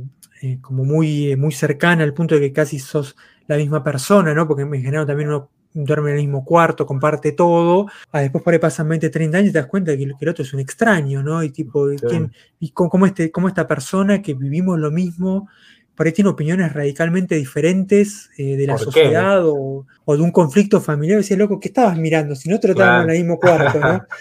eh, 0.41 0.59
como 0.61 0.85
muy, 0.85 1.35
muy 1.35 1.51
cercana 1.51 2.03
al 2.03 2.13
punto 2.13 2.35
de 2.35 2.41
que 2.41 2.53
casi 2.53 2.79
sos 2.79 3.15
la 3.47 3.57
misma 3.57 3.83
persona, 3.83 4.33
¿no? 4.33 4.47
Porque 4.47 4.63
en 4.63 4.71
general 4.71 5.07
también 5.07 5.29
uno 5.29 5.49
duerme 5.73 6.11
en 6.11 6.17
el 6.17 6.23
mismo 6.23 6.43
cuarto, 6.45 6.85
comparte 6.85 7.31
todo, 7.31 7.87
a 8.11 8.21
después 8.21 8.43
por 8.43 8.53
ahí 8.53 8.59
pasan 8.59 8.89
20, 8.89 9.09
30 9.09 9.37
años 9.37 9.49
y 9.49 9.53
te 9.53 9.59
das 9.59 9.67
cuenta 9.67 9.95
que, 9.95 10.03
el 10.03 10.29
otro 10.29 10.43
es 10.43 10.53
un 10.53 10.59
extraño, 10.59 11.23
¿no? 11.23 11.43
Y 11.43 11.49
tipo, 11.49 11.87
¿quién, 12.07 12.31
y 12.59 12.71
cómo, 12.71 13.05
este, 13.05 13.31
cómo 13.31 13.47
esta 13.47 13.67
persona 13.67 14.21
que 14.21 14.33
vivimos 14.33 14.79
lo 14.79 14.91
mismo, 14.91 15.47
por 15.95 16.07
ahí 16.07 16.13
tiene 16.13 16.29
opiniones 16.29 16.73
radicalmente 16.73 17.35
diferentes 17.35 18.31
eh, 18.37 18.55
de 18.55 18.67
la 18.67 18.77
sociedad 18.77 19.43
o, 19.45 19.85
de 20.07 20.21
un 20.21 20.31
conflicto 20.31 20.81
familiar. 20.81 21.19
Decía, 21.19 21.37
loco, 21.37 21.59
¿qué 21.59 21.67
estabas 21.67 21.97
mirando? 21.97 22.35
Si 22.35 22.49
nosotros 22.49 22.71
estábamos 22.71 23.05
en 23.05 23.09
el 23.11 23.17
mismo 23.19 23.39
cuarto, 23.39 23.79
¿no? 23.79 24.05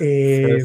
Eh, 0.00 0.58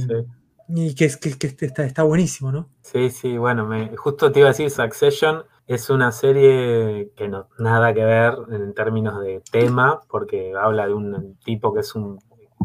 y 0.69 0.95
que, 0.95 1.05
es, 1.05 1.17
que, 1.17 1.47
está, 1.47 1.85
está, 1.85 2.01
buenísimo, 2.01 2.51
¿no? 2.51 2.67
Sí, 2.81 3.11
sí, 3.11 3.37
bueno, 3.37 3.67
me, 3.67 3.95
justo 3.95 4.31
te 4.31 4.39
iba 4.39 4.49
a 4.49 4.51
decir, 4.51 4.71
Succession 4.71 5.43
es 5.69 5.91
una 5.91 6.11
serie 6.11 7.11
que 7.15 7.27
no 7.27 7.47
nada 7.59 7.93
que 7.93 8.03
ver 8.03 8.33
en 8.49 8.73
términos 8.73 9.21
de 9.21 9.43
tema, 9.51 10.01
porque 10.09 10.51
habla 10.59 10.87
de 10.87 10.95
un 10.95 11.37
tipo 11.45 11.71
que 11.75 11.81
es 11.81 11.93
un 11.93 12.17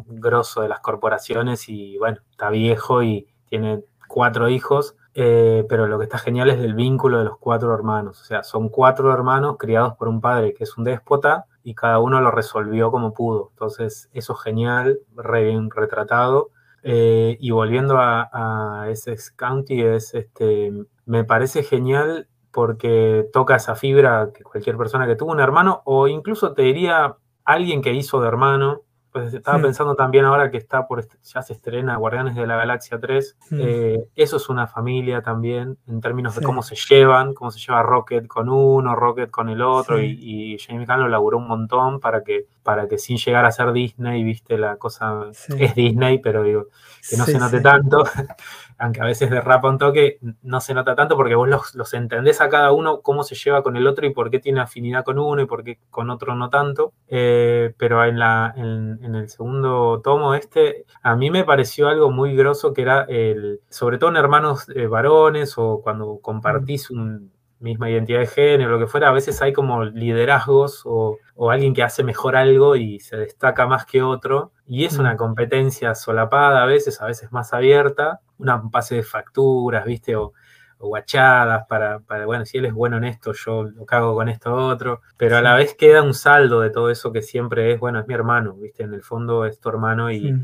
grosso 0.06 0.62
de 0.62 0.70
las 0.70 0.80
corporaciones 0.80 1.68
y 1.68 1.98
bueno, 1.98 2.20
está 2.30 2.48
viejo 2.48 3.02
y 3.02 3.28
tiene 3.44 3.84
cuatro 4.08 4.48
hijos, 4.48 4.96
eh, 5.12 5.66
pero 5.68 5.86
lo 5.86 5.98
que 5.98 6.04
está 6.04 6.16
genial 6.16 6.48
es 6.48 6.58
el 6.60 6.72
vínculo 6.74 7.18
de 7.18 7.24
los 7.24 7.36
cuatro 7.36 7.74
hermanos. 7.74 8.22
O 8.22 8.24
sea, 8.24 8.42
son 8.42 8.70
cuatro 8.70 9.12
hermanos 9.12 9.56
criados 9.58 9.96
por 9.96 10.08
un 10.08 10.22
padre 10.22 10.54
que 10.54 10.64
es 10.64 10.78
un 10.78 10.84
déspota 10.84 11.44
y 11.62 11.74
cada 11.74 11.98
uno 11.98 12.22
lo 12.22 12.30
resolvió 12.30 12.90
como 12.90 13.12
pudo. 13.12 13.50
Entonces, 13.50 14.08
eso 14.14 14.32
es 14.32 14.40
genial, 14.40 15.00
re 15.14 15.44
bien 15.44 15.70
retratado. 15.70 16.52
Eh, 16.82 17.36
y 17.38 17.50
volviendo 17.50 17.98
a, 17.98 18.30
a 18.32 18.88
Essex 18.88 19.30
County, 19.30 19.82
es, 19.82 20.14
este, 20.14 20.72
me 21.04 21.24
parece 21.24 21.62
genial 21.62 22.28
porque 22.54 23.26
toca 23.32 23.56
esa 23.56 23.74
fibra 23.74 24.30
que 24.32 24.44
cualquier 24.44 24.76
persona 24.76 25.08
que 25.08 25.16
tuvo 25.16 25.32
un 25.32 25.40
hermano, 25.40 25.82
o 25.84 26.06
incluso 26.06 26.54
te 26.54 26.62
diría 26.62 27.16
alguien 27.44 27.82
que 27.82 27.92
hizo 27.92 28.20
de 28.20 28.28
hermano, 28.28 28.82
pues 29.10 29.32
estaba 29.32 29.62
pensando 29.62 29.94
también 29.94 30.24
ahora 30.24 30.50
que 30.50 30.56
está 30.56 30.88
por 30.88 31.06
ya 31.22 31.40
se 31.40 31.52
estrena 31.52 31.96
Guardianes 31.96 32.34
de 32.34 32.48
la 32.48 32.56
Galaxia 32.56 32.98
3. 32.98 33.36
Mm. 33.50 33.60
Eh, 33.60 34.04
eso 34.16 34.38
es 34.38 34.48
una 34.48 34.66
familia 34.66 35.22
también, 35.22 35.78
en 35.86 36.00
términos 36.00 36.34
de 36.34 36.42
cómo 36.42 36.62
se 36.62 36.74
llevan, 36.74 37.32
cómo 37.32 37.52
se 37.52 37.60
lleva 37.60 37.82
Rocket 37.82 38.26
con 38.26 38.48
uno, 38.48 38.96
Rocket 38.96 39.30
con 39.30 39.48
el 39.48 39.62
otro, 39.62 40.00
y, 40.00 40.18
y, 40.20 40.58
Jamie 40.58 40.84
Khan 40.84 41.00
lo 41.00 41.08
laburó 41.08 41.38
un 41.38 41.46
montón 41.46 42.00
para 42.00 42.24
que, 42.24 42.46
para 42.64 42.88
que 42.88 42.98
sin 42.98 43.16
llegar 43.16 43.44
a 43.44 43.52
ser 43.52 43.72
Disney, 43.72 44.24
viste, 44.24 44.58
la 44.58 44.78
cosa 44.78 45.26
es 45.58 45.74
Disney, 45.76 46.18
pero 46.18 46.42
digo, 46.42 46.66
que 47.08 47.16
no 47.16 47.24
se 47.24 47.38
note 47.38 47.60
tanto. 47.60 48.04
aunque 48.78 49.00
a 49.00 49.04
veces 49.04 49.30
derrapa 49.30 49.68
un 49.68 49.78
toque, 49.78 50.18
no 50.42 50.60
se 50.60 50.74
nota 50.74 50.94
tanto 50.94 51.16
porque 51.16 51.34
vos 51.34 51.74
los, 51.74 51.94
entendés 51.94 52.40
a 52.40 52.48
cada 52.48 52.72
uno 52.72 53.00
cómo 53.00 53.22
se 53.22 53.34
lleva 53.34 53.62
con 53.62 53.76
el 53.76 53.86
otro 53.86 54.06
y 54.06 54.12
por 54.12 54.30
qué 54.30 54.38
tiene 54.38 54.60
afinidad 54.60 55.04
con 55.04 55.18
uno 55.18 55.42
y 55.42 55.46
por 55.46 55.64
qué 55.64 55.78
con 55.90 56.10
otro 56.10 56.34
no 56.34 56.50
tanto. 56.50 56.92
Eh, 57.08 57.74
pero 57.78 58.04
en, 58.04 58.18
la, 58.18 58.52
en, 58.56 59.14
el 59.14 59.28
segundo 59.28 60.00
tomo 60.02 60.34
este, 60.34 60.84
a 61.02 61.16
mí 61.16 61.30
me 61.30 61.44
pareció 61.44 61.88
algo 61.88 62.10
muy 62.10 62.34
grosso 62.34 62.72
que 62.72 62.82
era 62.82 63.02
el, 63.02 63.60
sobre 63.68 63.98
todo 63.98 64.10
en 64.10 64.16
hermanos 64.16 64.68
eh, 64.74 64.86
varones 64.86 65.54
o 65.56 65.80
cuando 65.82 66.18
compartís 66.20 66.90
un 66.90 67.33
misma 67.64 67.90
identidad 67.90 68.20
de 68.20 68.26
género, 68.26 68.70
lo 68.70 68.78
que 68.78 68.86
fuera, 68.86 69.08
a 69.08 69.12
veces 69.12 69.42
hay 69.42 69.52
como 69.52 69.84
liderazgos 69.84 70.82
o, 70.84 71.18
alguien 71.50 71.74
que 71.74 71.82
hace 71.82 72.04
mejor 72.04 72.36
algo 72.36 72.76
y 72.76 73.00
se 73.00 73.16
destaca 73.16 73.66
más 73.66 73.86
que 73.86 74.02
otro. 74.02 74.52
Y 74.66 74.84
es 74.84 74.98
una 74.98 75.14
mm. 75.14 75.16
competencia 75.16 75.94
solapada 75.94 76.62
a 76.62 76.66
veces, 76.66 77.00
a 77.00 77.06
veces 77.06 77.32
más 77.32 77.52
abierta, 77.52 78.20
una 78.38 78.62
pase 78.70 78.96
de 78.96 79.02
facturas, 79.02 79.84
¿viste? 79.84 80.14
O, 80.14 80.32
guachadas 80.78 81.64
para, 81.66 82.00
para, 82.00 82.26
bueno, 82.26 82.44
si 82.44 82.58
él 82.58 82.66
es 82.66 82.74
bueno 82.74 82.98
en 82.98 83.04
esto, 83.04 83.32
yo 83.32 83.62
lo 83.62 83.86
cago 83.86 84.14
con 84.14 84.28
esto 84.28 84.54
otro, 84.54 85.00
pero 85.16 85.38
a 85.38 85.40
la 85.40 85.54
vez 85.54 85.74
queda 85.74 86.02
un 86.02 86.12
saldo 86.12 86.60
de 86.60 86.68
todo 86.68 86.90
eso 86.90 87.10
que 87.10 87.22
siempre 87.22 87.72
es, 87.72 87.80
bueno, 87.80 88.00
es 88.00 88.06
mi 88.06 88.12
hermano, 88.12 88.52
¿viste? 88.54 88.82
En 88.82 88.92
el 88.92 89.02
fondo 89.02 89.46
es 89.46 89.58
tu 89.60 89.70
hermano 89.70 90.10
y, 90.12 90.34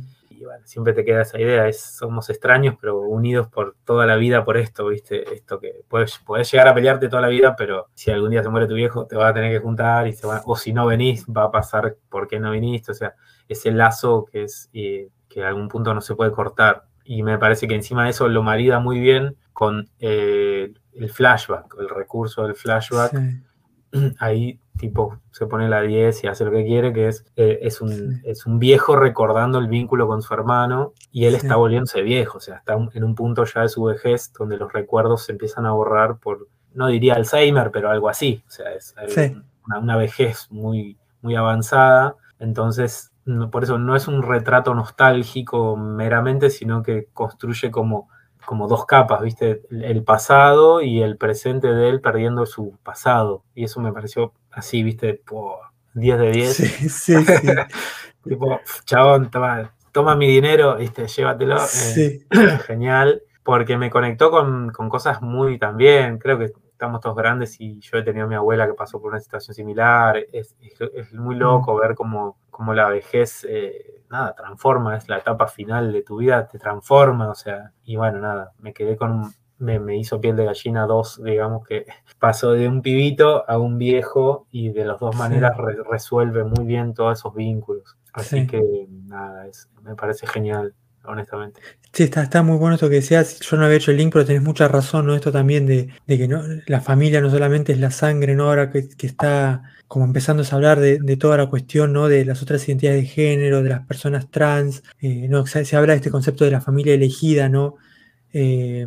siempre 0.65 0.93
te 0.93 1.05
queda 1.05 1.23
esa 1.23 1.41
idea, 1.41 1.69
es, 1.69 1.81
somos 1.81 2.31
extraños, 2.31 2.77
pero 2.81 3.01
unidos 3.01 3.49
por 3.49 3.77
toda 3.85 4.07
la 4.07 4.17
vida 4.17 4.45
por 4.45 4.57
esto, 4.57 4.87
¿viste? 4.89 5.35
Esto 5.35 5.59
que 5.59 5.83
puedes, 5.89 6.19
puedes 6.25 6.51
llegar 6.51 6.69
a 6.69 6.75
pelearte 6.75 7.09
toda 7.09 7.23
la 7.23 7.29
vida, 7.29 7.57
pero 7.57 7.89
si 7.95 8.11
algún 8.11 8.31
día 8.31 8.43
se 8.43 8.49
muere 8.49 8.67
tu 8.67 8.75
viejo, 8.75 9.07
te 9.07 9.17
va 9.17 9.29
a 9.29 9.35
tener 9.35 9.53
que 9.53 9.59
juntar, 9.59 10.07
y 10.07 10.13
se 10.13 10.27
va, 10.27 10.43
o 10.45 10.57
si 10.57 10.73
no 10.73 10.87
venís, 10.87 11.27
va 11.27 11.45
a 11.45 11.51
pasar 11.51 11.97
por 12.09 12.29
qué 12.29 12.39
no 12.39 12.51
viniste, 12.51 12.93
o 12.93 12.95
sea, 12.95 13.15
ese 13.49 13.71
lazo 13.73 14.27
que 14.31 14.45
es 14.45 14.71
eh, 14.73 15.09
que 15.29 15.45
a 15.45 15.49
algún 15.49 15.69
punto 15.69 15.95
no 15.95 16.01
se 16.01 16.15
puede 16.15 16.33
cortar. 16.33 16.85
Y 17.05 17.23
me 17.23 17.39
parece 17.39 17.67
que 17.67 17.75
encima 17.75 18.05
de 18.05 18.11
eso 18.11 18.29
lo 18.29 18.43
marida 18.43 18.79
muy 18.79 19.01
bien 19.01 19.37
con 19.53 19.89
eh, 19.99 20.73
el 20.93 21.11
flashback, 21.11 21.75
el 21.79 21.89
recurso 21.89 22.45
del 22.45 22.55
flashback. 22.55 23.13
Ahí 24.19 24.61
tipo 24.81 25.21
se 25.31 25.47
pone 25.47 25.69
la 25.69 25.83
10 25.83 26.25
y 26.25 26.27
hace 26.27 26.45
lo 26.45 26.51
que 26.51 26.65
quiere, 26.65 26.93
que 26.93 27.09
es, 27.09 27.25
eh, 27.37 27.59
es, 27.63 27.81
un, 27.81 28.21
es 28.25 28.47
un 28.47 28.59
viejo 28.59 28.97
recordando 28.97 29.59
el 29.59 29.69
vínculo 29.69 30.09
con 30.09 30.23
su 30.23 30.33
hermano 30.33 30.95
y 31.13 31.27
él 31.27 31.35
está 31.35 31.57
volviéndose 31.57 32.03
viejo, 32.03 32.39
o 32.39 32.41
sea, 32.41 32.57
está 32.57 32.77
en 32.95 33.05
un 33.05 33.15
punto 33.15 33.45
ya 33.45 33.61
de 33.63 33.69
su 33.69 33.85
vejez 33.85 34.33
donde 34.33 34.57
los 34.57 34.73
recuerdos 34.73 35.25
se 35.27 35.33
empiezan 35.33 35.67
a 35.67 35.73
borrar 35.73 36.19
por, 36.19 36.49
no 36.73 36.87
diría 36.89 37.15
Alzheimer, 37.15 37.71
pero 37.71 37.91
algo 37.91 38.09
así, 38.09 38.43
o 38.47 38.51
sea, 38.51 38.73
es 38.73 38.95
una, 39.67 39.97
vejez 39.97 40.49
muy, 40.51 40.99
muy 41.21 41.37
avanzada, 41.37 42.17
entonces 42.39 43.13
por 43.53 43.63
eso 43.63 43.79
no 43.79 43.95
es 43.95 44.09
un 44.09 44.23
retrato 44.23 44.75
nostálgico 44.75 45.77
meramente, 45.77 46.49
sino 46.51 46.83
que 46.83 47.09
construye 47.13 47.71
como 47.71 48.09
como 48.51 48.67
dos 48.67 48.85
capas, 48.85 49.23
¿viste? 49.23 49.63
El 49.71 50.03
pasado 50.03 50.81
y 50.81 51.03
el 51.03 51.17
presente 51.17 51.69
de 51.69 51.89
él 51.89 52.01
perdiendo 52.01 52.47
su 52.47 52.77
pasado. 52.83 53.45
Y 53.55 53.63
eso 53.63 53.79
me 53.79 53.93
pareció 53.93 54.33
así, 54.51 54.83
¿viste? 54.83 55.23
10 55.95 56.19
de 56.19 56.31
10. 56.33 56.57
Sí, 56.57 56.89
sí, 56.89 57.15
tipo, 58.25 58.59
chabón, 58.85 59.31
toma, 59.93 60.17
mi 60.17 60.27
dinero, 60.27 60.79
¿viste? 60.79 61.07
Llévatelo. 61.07 61.59
Eh, 61.97 62.27
genial. 62.67 63.23
Porque 63.45 63.77
me 63.77 63.89
conectó 63.89 64.33
con, 64.33 64.73
cosas 64.73 65.23
muy 65.23 65.57
también. 65.57 66.19
Creo 66.19 66.37
que 66.37 66.47
estamos 66.73 67.01
todos 67.01 67.15
grandes 67.15 67.55
y 67.61 67.79
yo 67.79 67.99
he 67.99 68.03
tenido 68.03 68.27
a 68.27 68.29
mi 68.29 68.35
abuela 68.35 68.67
que 68.67 68.75
pasó 68.75 69.01
por 69.01 69.13
una 69.13 69.21
situación 69.21 69.55
similar. 69.55 70.27
Es, 70.33 70.57
muy 71.13 71.37
loco 71.37 71.77
ver 71.77 71.95
cómo, 71.95 72.37
cómo 72.51 72.75
la 72.75 72.89
vejez. 72.89 73.47
Eh, 73.49 74.03
nada, 74.11 74.35
transforma, 74.35 74.97
es 74.97 75.09
la 75.09 75.19
etapa 75.19 75.47
final 75.47 75.93
de 75.93 76.03
tu 76.03 76.19
vida, 76.19 76.49
te 76.49 76.59
transforma, 76.59 77.31
o 77.31 77.35
sea, 77.35 77.73
y 77.85 77.97
bueno, 77.97 78.19
nada, 78.19 78.53
me 78.59 78.73
quedé 78.73 78.97
con, 78.97 79.33
me, 79.59 79.79
me 79.79 79.97
hizo 79.97 80.21
piel 80.21 80.37
de 80.37 80.47
gallina 80.47 80.87
dos, 80.87 81.23
digamos 81.23 81.67
que 81.67 81.87
pasó 82.19 82.53
de 82.53 82.67
un 82.69 82.83
pibito 82.83 83.49
a 83.49 83.59
un 83.59 83.79
viejo 83.79 84.47
y 84.51 84.71
de 84.71 84.85
las 84.85 84.99
dos 84.99 85.15
maneras 85.17 85.57
resuelve 85.89 86.45
muy 86.45 86.67
bien 86.67 86.95
todos 86.95 87.19
esos 87.19 87.35
vínculos. 87.35 87.97
Así 88.13 88.47
que 88.47 88.61
nada, 88.89 89.47
es, 89.47 89.71
me 89.83 89.95
parece 89.95 90.27
genial, 90.27 90.75
honestamente. 91.05 91.61
Sí, 91.93 92.05
está, 92.05 92.23
está 92.23 92.43
muy 92.43 92.57
bueno 92.57 92.75
esto 92.75 92.89
que 92.89 92.97
decías. 92.97 93.41
Yo 93.41 93.57
no 93.57 93.65
había 93.65 93.77
hecho 93.79 93.91
el 93.91 93.97
link, 93.97 94.13
pero 94.13 94.25
tenés 94.25 94.43
mucha 94.43 94.69
razón, 94.69 95.07
¿no? 95.07 95.15
Esto 95.15 95.33
también 95.33 95.67
de, 95.67 95.89
de 96.07 96.19
que 96.19 96.29
no, 96.29 96.43
la 96.67 96.81
familia 96.81 97.21
no 97.21 97.31
solamente 97.31 97.73
es 97.73 97.81
la 97.81 97.91
sangre, 97.91 98.35
¿no? 98.35 98.45
Ahora 98.45 98.71
que, 98.71 98.89
está 99.01 99.63
como 99.89 100.05
empezando 100.05 100.45
a 100.45 100.55
hablar 100.55 100.79
de, 100.79 101.17
toda 101.17 101.37
la 101.37 101.47
cuestión 101.47 101.93
¿no? 101.93 102.07
de 102.07 102.25
las 102.25 102.43
otras 102.43 102.67
identidades 102.69 103.03
de 103.03 103.09
género, 103.09 103.61
de 103.61 103.71
las 103.71 103.85
personas 103.87 104.31
trans, 104.31 104.85
eh, 105.01 105.27
¿no? 105.29 105.47
se, 105.47 105.77
habla 105.77 105.95
de 105.95 105.97
este 105.97 106.13
concepto 106.13 106.45
de 106.45 106.53
la 106.53 106.61
familia 106.61 106.95
elegida, 106.95 107.49
¿no? 107.49 107.75
Eh, 108.33 108.87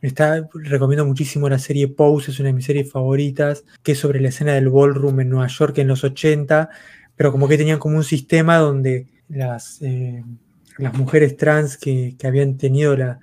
está, 0.00 0.48
recomiendo 0.54 1.04
muchísimo 1.04 1.46
la 1.50 1.58
serie 1.58 1.88
Pose, 1.88 2.30
es 2.30 2.40
una 2.40 2.48
de 2.48 2.54
mis 2.54 2.64
series 2.64 2.90
favoritas, 2.90 3.64
que 3.82 3.92
es 3.92 3.98
sobre 3.98 4.18
la 4.18 4.30
escena 4.30 4.54
del 4.54 4.70
ballroom 4.70 5.20
en 5.20 5.28
Nueva 5.28 5.48
York 5.48 5.76
en 5.76 5.88
los 5.88 6.04
80, 6.04 6.70
pero 7.16 7.32
como 7.32 7.46
que 7.46 7.58
tenían 7.58 7.78
como 7.78 7.98
un 7.98 8.04
sistema 8.04 8.56
donde 8.56 9.08
las, 9.28 9.82
eh, 9.82 10.24
las 10.80 10.94
mujeres 10.94 11.36
trans 11.36 11.76
que, 11.76 12.16
habían 12.24 12.56
tenido 12.56 12.96
la, 12.96 13.20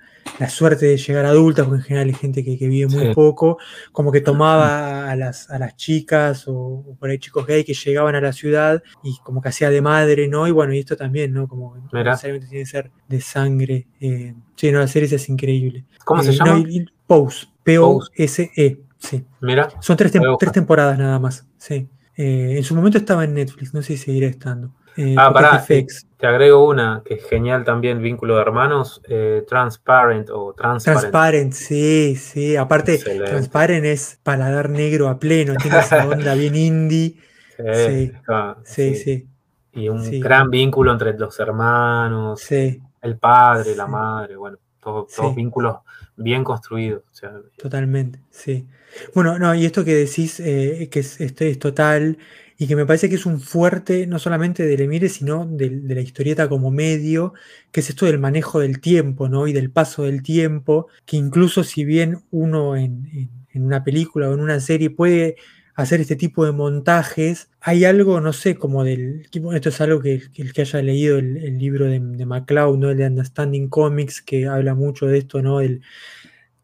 suerte 0.48 0.86
de 0.86 0.96
llegar 0.96 1.24
adultas, 1.24 1.66
porque 1.66 1.80
en 1.80 1.84
general 1.84 2.08
hay 2.08 2.14
gente 2.14 2.44
que, 2.44 2.68
vive 2.68 2.86
muy 2.86 3.14
poco, 3.14 3.58
como 3.92 4.12
que 4.12 4.20
tomaba 4.20 5.10
a 5.10 5.16
las, 5.16 5.50
a 5.50 5.58
las 5.58 5.76
chicas 5.76 6.44
o, 6.46 6.96
por 6.98 7.10
ahí 7.10 7.18
chicos 7.18 7.46
gay 7.46 7.64
que 7.64 7.74
llegaban 7.74 8.14
a 8.14 8.20
la 8.20 8.32
ciudad 8.32 8.82
y 9.02 9.16
como 9.24 9.40
que 9.40 9.48
hacía 9.48 9.70
de 9.70 9.80
madre, 9.80 10.28
¿no? 10.28 10.46
Y 10.46 10.50
bueno, 10.50 10.72
y 10.74 10.78
esto 10.78 10.96
también, 10.96 11.32
¿no? 11.32 11.48
Como 11.48 11.76
no 11.76 12.04
necesariamente 12.04 12.48
tiene 12.48 12.64
que 12.64 12.70
ser 12.70 12.90
de 13.08 13.20
sangre. 13.20 13.86
Eh, 14.00 14.34
sí, 14.54 14.70
no, 14.70 14.78
la 14.78 14.88
serie 14.88 15.14
es 15.14 15.28
increíble. 15.28 15.84
¿Cómo 16.04 16.22
se 16.22 16.30
eh, 16.30 16.34
llama? 16.34 16.64
Pose, 17.06 17.46
P-O-S-E, 17.62 18.80
sí. 18.98 19.24
Mira. 19.40 19.68
Son 19.80 19.96
tres, 19.96 20.12
tres 20.38 20.52
temporadas 20.52 20.98
nada 20.98 21.18
más, 21.18 21.46
sí. 21.56 21.88
Eh, 22.18 22.56
en 22.56 22.64
su 22.64 22.74
momento 22.74 22.98
estaba 22.98 23.24
en 23.24 23.34
Netflix, 23.34 23.72
no 23.72 23.80
sé 23.80 23.96
si 23.96 24.04
seguirá 24.04 24.26
estando. 24.26 24.74
Ah, 25.16 25.32
pará. 25.32 25.64
te 25.66 26.26
agrego 26.26 26.68
una 26.68 27.02
que 27.04 27.14
es 27.14 27.24
genial 27.28 27.64
también, 27.64 28.02
vínculo 28.02 28.36
de 28.36 28.42
hermanos, 28.42 29.00
eh, 29.08 29.44
Transparent 29.48 30.28
o 30.30 30.52
Transparent. 30.54 31.00
Transparent, 31.00 31.52
sí, 31.52 32.16
sí. 32.16 32.56
Aparte, 32.56 32.94
Excelente. 32.94 33.30
Transparent 33.30 33.84
es 33.86 34.18
paladar 34.22 34.70
negro 34.70 35.08
a 35.08 35.18
pleno, 35.18 35.54
tiene 35.56 35.78
esa 35.78 36.06
onda 36.08 36.34
bien 36.34 36.54
indie. 36.56 37.14
Sí, 37.56 38.12
ah, 38.28 38.56
Sí, 38.64 38.94
sí. 38.94 39.02
sí, 39.02 39.26
Y 39.72 39.88
un 39.88 40.04
Sí. 40.04 40.20
gran 40.20 40.50
vínculo 40.50 40.92
entre 40.92 41.16
los 41.18 41.38
hermanos, 41.40 42.40
sí, 42.40 42.80
el 43.02 43.16
padre, 43.18 43.74
la 43.76 43.86
madre, 43.86 44.36
bueno, 44.36 44.58
todos, 44.80 45.08
vínculos 45.34 45.78
bien 46.16 46.42
construidos. 46.44 47.02
o 47.10 47.14
sea, 47.14 47.32
totalmente, 47.56 48.20
sí. 48.30 48.66
Bueno, 49.14 49.38
no, 49.38 49.54
y 49.54 49.66
esto 49.66 49.84
que 49.84 49.94
decís, 49.94 50.40
eh, 50.40 50.88
que 50.90 51.00
es, 51.00 51.20
esto 51.20 51.44
es 51.44 51.58
total, 51.58 52.18
y 52.58 52.66
que 52.66 52.74
me 52.76 52.84
parece 52.84 53.08
que 53.08 53.14
es 53.14 53.24
un 53.24 53.40
fuerte, 53.40 54.06
no 54.08 54.18
solamente 54.18 54.64
del 54.66 54.80
Emire, 54.80 55.08
sino 55.08 55.46
del- 55.46 55.86
de, 55.86 55.94
la 55.94 56.00
historieta 56.00 56.48
como 56.48 56.72
medio, 56.72 57.32
que 57.70 57.80
es 57.80 57.88
esto 57.88 58.06
del 58.06 58.18
manejo 58.18 58.58
del 58.58 58.80
tiempo, 58.80 59.28
¿no? 59.28 59.46
Y 59.46 59.52
del 59.52 59.70
paso 59.70 60.02
del 60.02 60.22
tiempo, 60.24 60.88
que 61.06 61.16
incluso 61.16 61.62
si 61.62 61.84
bien 61.84 62.18
uno 62.32 62.76
en, 62.76 63.30
una 63.54 63.84
película 63.84 64.28
o 64.28 64.34
en 64.34 64.40
una 64.40 64.60
serie 64.60 64.90
puede 64.90 65.36
hacer 65.74 66.00
este 66.00 66.16
tipo 66.16 66.44
de 66.44 66.52
montajes, 66.52 67.48
hay 67.60 67.84
algo, 67.84 68.20
no 68.20 68.32
sé, 68.32 68.56
como 68.56 68.82
del... 68.84 69.28
Esto 69.54 69.68
es 69.68 69.80
algo 69.80 70.00
que, 70.00 70.22
el 70.34 70.52
que 70.52 70.62
haya 70.62 70.82
leído 70.82 71.18
el, 71.18 71.58
libro 71.58 71.86
de, 71.86 72.00
de 72.00 72.26
MacLeod, 72.26 72.76
¿no? 72.78 72.90
El 72.90 72.98
de 72.98 73.06
Understanding 73.06 73.68
Comics, 73.68 74.20
que 74.22 74.46
habla 74.48 74.74
mucho 74.74 75.06
de 75.06 75.18
esto, 75.18 75.42
¿no? 75.42 75.60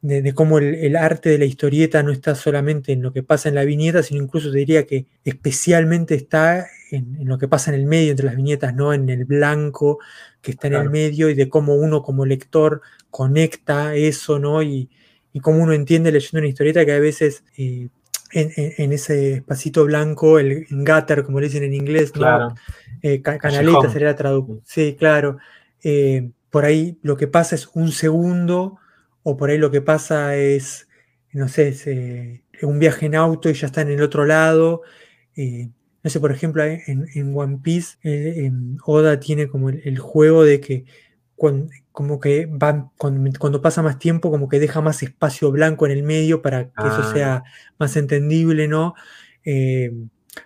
De, 0.05 0.21
de 0.21 0.35
cómo 0.35 0.59
el, 0.59 0.75
el 0.75 0.97
arte 0.97 1.31
de 1.31 1.39
la 1.39 1.47
historieta 1.47 2.03
no 2.03 2.13
está 2.13 2.35
solamente 2.35 2.93
en 2.93 3.01
lo 3.01 3.11
que 3.11 3.23
pasa 3.23 3.49
en 3.49 3.55
la 3.55 3.65
viñeta, 3.65 4.03
sino 4.03 4.23
incluso 4.23 4.51
te 4.51 4.59
diría 4.59 4.85
que 4.85 5.07
especialmente 5.25 6.15
está 6.15 6.67
en, 6.91 7.17
en 7.21 7.27
lo 7.27 7.39
que 7.39 7.49
pasa 7.49 7.73
en 7.73 7.81
el 7.81 7.87
medio 7.87 8.11
entre 8.11 8.27
las 8.27 8.37
viñetas, 8.37 8.75
¿no? 8.75 8.93
En 8.93 9.09
el 9.09 9.25
blanco 9.25 9.99
que 10.43 10.51
está 10.51 10.67
en 10.67 10.75
el 10.75 10.91
medio 10.91 11.31
y 11.31 11.35
de 11.35 11.49
cómo 11.49 11.75
uno 11.77 12.03
como 12.03 12.27
lector 12.27 12.83
conecta 13.11 13.95
eso, 13.95 14.39
¿no? 14.39 14.63
Y, 14.63 14.91
y 15.33 15.41
cómo 15.41 15.63
uno 15.63 15.73
entiende 15.73 16.13
leyendo 16.13 16.41
una 16.41 16.49
historieta 16.49 16.85
que 16.85 16.93
a 16.93 17.01
veces 17.01 17.43
eh, 17.57 17.89
en, 18.33 18.93
ese 18.93 19.35
espacito 19.37 19.87
blanco, 19.87 20.39
el 20.39 20.67
gutter, 20.71 21.25
como 21.25 21.41
le 21.41 21.47
dicen 21.47 21.65
en 21.65 21.73
inglés, 21.73 22.15
¿no? 22.15 22.21
claro, 22.21 22.55
eh, 23.01 23.23
ca- 23.23 23.39
canaleta 23.39 23.91
sería 23.91 24.09
la 24.09 24.17
traducción. 24.17 24.61
Sí, 24.67 24.97
claro. 24.99 25.39
Eh, 25.83 26.29
por 26.51 26.67
ahí 26.67 26.99
lo 27.03 27.17
que 27.17 27.27
pasa 27.27 27.55
es 27.55 27.69
un 27.73 27.91
segundo, 27.91 28.79
o 29.25 29.37
por 29.39 29.51
ahí 29.51 29.59
lo 29.59 29.73
que 29.73 29.83
pasa 29.83 30.37
es, 30.37 30.89
no 31.33 31.49
sé, 31.49 31.71
es, 31.71 31.87
eh, 31.89 32.45
un 32.63 32.79
viaje 32.81 33.07
en 33.07 33.17
auto 33.17 33.51
y 33.51 33.55
ya 33.55 33.67
está 33.69 33.83
en 33.83 33.91
el 33.91 34.03
otro 34.03 34.27
lado. 34.27 34.83
Eh, 35.37 35.71
no 36.05 36.11
sé, 36.11 36.21
por 36.21 36.33
ejemplo, 36.33 36.65
eh, 36.65 36.83
en, 36.89 37.07
en 37.15 37.37
One 37.37 37.59
Piece, 37.63 37.99
eh, 38.05 38.47
en 38.47 38.79
Oda 38.87 39.21
tiene 39.21 39.49
como 39.49 39.71
el, 39.71 39.83
el 39.85 39.99
juego 39.99 40.45
de 40.45 40.61
que 40.61 40.87
cuan- 41.37 41.71
como 41.93 42.21
que 42.21 42.47
va, 42.47 42.93
cuando, 42.99 43.31
cuando 43.41 43.63
pasa 43.63 43.83
más 43.83 43.99
tiempo, 44.01 44.31
como 44.31 44.49
que 44.49 44.61
deja 44.61 44.81
más 44.83 45.03
espacio 45.03 45.53
blanco 45.53 45.87
en 45.87 45.93
el 45.93 46.05
medio 46.05 46.43
para 46.43 46.71
que 46.73 46.89
eso 46.89 47.03
Ah. 47.03 47.05
sea 47.05 47.45
más 47.79 47.97
entendible, 47.97 48.69
¿no? 48.69 48.95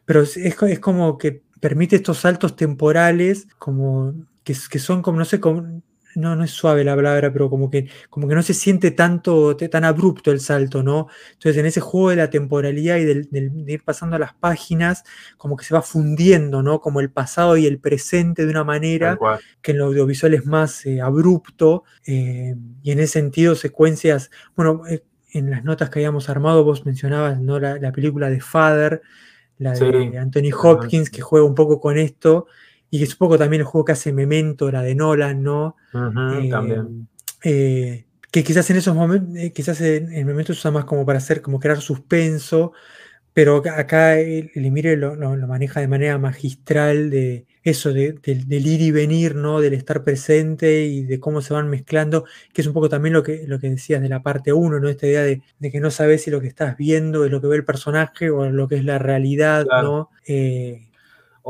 Pero 0.05 0.23
es, 0.23 0.37
es 0.37 0.55
co- 0.55 0.67
es 0.67 0.81
como 0.81 1.19
que 1.19 1.43
permite 1.61 1.97
estos 1.97 2.19
saltos 2.19 2.57
temporales, 2.57 3.47
como 3.59 4.15
que, 4.45 4.55
que 4.71 4.79
son 4.79 5.03
como, 5.03 5.19
no 5.19 5.25
sé, 5.25 5.41
como, 5.41 5.83
no, 6.15 6.35
no 6.37 6.45
es 6.45 6.51
suave 6.51 6.85
la 6.85 6.97
palabra, 6.97 7.33
pero 7.33 7.49
como 7.51 7.71
que, 7.71 7.89
como 8.11 8.27
que 8.29 8.35
no 8.35 8.43
se 8.43 8.55
siente 8.55 8.91
tanto, 8.91 9.57
tan 9.57 9.85
abrupto 9.85 10.31
el 10.33 10.41
salto, 10.41 10.83
¿no? 10.83 11.09
Entonces 11.35 11.57
en 11.59 11.67
ese 11.67 11.81
juego 11.81 12.11
de 12.11 12.17
la 12.17 12.31
temporalidad 12.31 12.97
y 12.97 13.05
del, 13.05 13.29
del- 13.31 13.65
de 13.65 13.73
ir 13.73 13.85
pasando 13.85 14.19
las 14.19 14.35
páginas, 14.35 15.05
como 15.37 15.57
que 15.57 15.65
se 15.65 15.75
va 15.75 15.83
fundiendo, 15.83 16.63
¿no? 16.63 16.81
Como 16.81 17.01
el 17.01 17.11
pasado 17.11 17.57
y 17.57 17.67
el 17.67 17.79
presente 17.79 18.45
de 18.47 18.51
una 18.51 18.65
manera 18.65 19.17
que 19.63 19.73
en 19.73 19.79
lo 19.79 19.87
audiovisual 19.87 20.35
es 20.35 20.47
más 20.47 20.85
eh, 20.87 21.01
abrupto 21.01 21.85
eh, 22.07 22.55
y 22.83 22.91
en 22.91 22.99
ese 23.01 23.13
sentido 23.15 23.55
secuencias, 23.55 24.31
bueno, 24.57 24.83
eh, 24.89 25.05
en 25.33 25.51
las 25.51 25.63
notas 25.65 25.91
que 25.91 25.99
habíamos 25.99 26.29
armado 26.31 26.65
vos 26.65 26.87
mencionabas 26.87 27.39
¿no? 27.41 27.61
la, 27.61 27.79
la 27.79 27.93
película 27.93 28.31
de 28.31 28.41
Father, 28.41 29.03
la 29.59 29.73
de 29.73 29.77
Sí. 29.79 30.17
Anthony. 30.17 30.51
Hopkins, 30.63 31.11
que 31.11 31.21
juega 31.21 31.47
un 31.47 31.55
poco 31.55 31.81
con 31.81 31.99
esto 31.99 32.47
y 32.91 32.99
que 32.99 33.05
es 33.05 33.13
un 33.13 33.19
poco 33.19 33.39
también 33.39 33.61
el 33.61 33.67
juego 33.67 33.85
que 33.85 33.93
hace 33.93 34.13
Memento, 34.13 34.71
la 34.71 34.83
de 34.83 34.95
Nolan, 34.95 35.43
¿no? 35.43 35.77
Eh, 35.93 36.49
también. 36.51 37.09
eh, 37.45 38.05
que 38.31 38.45
quizás 38.45 38.69
en 38.71 38.77
esos 38.77 38.95
momentos, 38.95 39.37
eh, 39.37 39.53
quizás 39.53 39.81
en, 39.81 40.13
en 40.13 40.27
momentos 40.27 40.57
se 40.57 40.61
usa 40.61 40.71
más 40.71 40.85
como 40.85 41.07
para 41.07 41.19
hacer, 41.19 41.41
como 41.43 41.59
crear 41.61 41.81
suspenso, 41.81 42.73
pero 43.33 43.57
acá- 43.71 44.19
el, 44.19 44.51
el 44.55 44.65
Emire 44.67 44.97
lo, 44.97 45.15
lo- 45.15 45.37
lo 45.37 45.47
maneja 45.47 45.81
de 45.81 45.89
manera 45.89 46.19
magistral 46.19 47.11
de 47.11 47.47
eso, 47.63 47.93
de- 47.93 48.13
del, 48.23 48.49
del 48.49 48.67
ir 48.67 48.81
y 48.83 48.91
venir, 48.91 49.35
¿no? 49.37 49.61
Del 49.61 49.75
estar 49.75 50.03
presente 50.05 50.87
y 50.87 51.05
de 51.05 51.21
cómo 51.21 51.41
se 51.43 51.55
van 51.55 51.69
mezclando, 51.71 52.25
que 52.53 52.63
es 52.63 52.67
un 52.67 52.73
poco 52.75 52.89
también 52.89 53.13
lo 53.13 53.23
que, 53.23 53.45
lo 53.47 53.59
que 53.61 53.71
decías 53.71 54.03
de 54.03 54.09
la 54.09 54.23
parte 54.23 54.53
1, 54.53 54.81
¿no? 54.81 54.89
Esta 54.89 55.07
idea 55.07 55.23
de, 55.23 55.43
de 55.59 55.71
que 55.71 55.81
no 55.81 55.91
sabes 55.91 56.23
si 56.23 56.31
lo 56.31 56.41
que 56.41 56.49
estás 56.49 56.77
viendo 56.77 57.25
es 57.25 57.31
lo 57.31 57.41
que 57.41 57.47
ve 57.49 57.57
el 57.57 57.65
personaje 57.65 58.31
o 58.31 58.51
lo 58.51 58.69
que 58.69 58.77
es 58.77 58.85
la 58.85 58.99
realidad, 58.99 59.65
Claro. 59.67 59.89
¿no? 59.89 60.11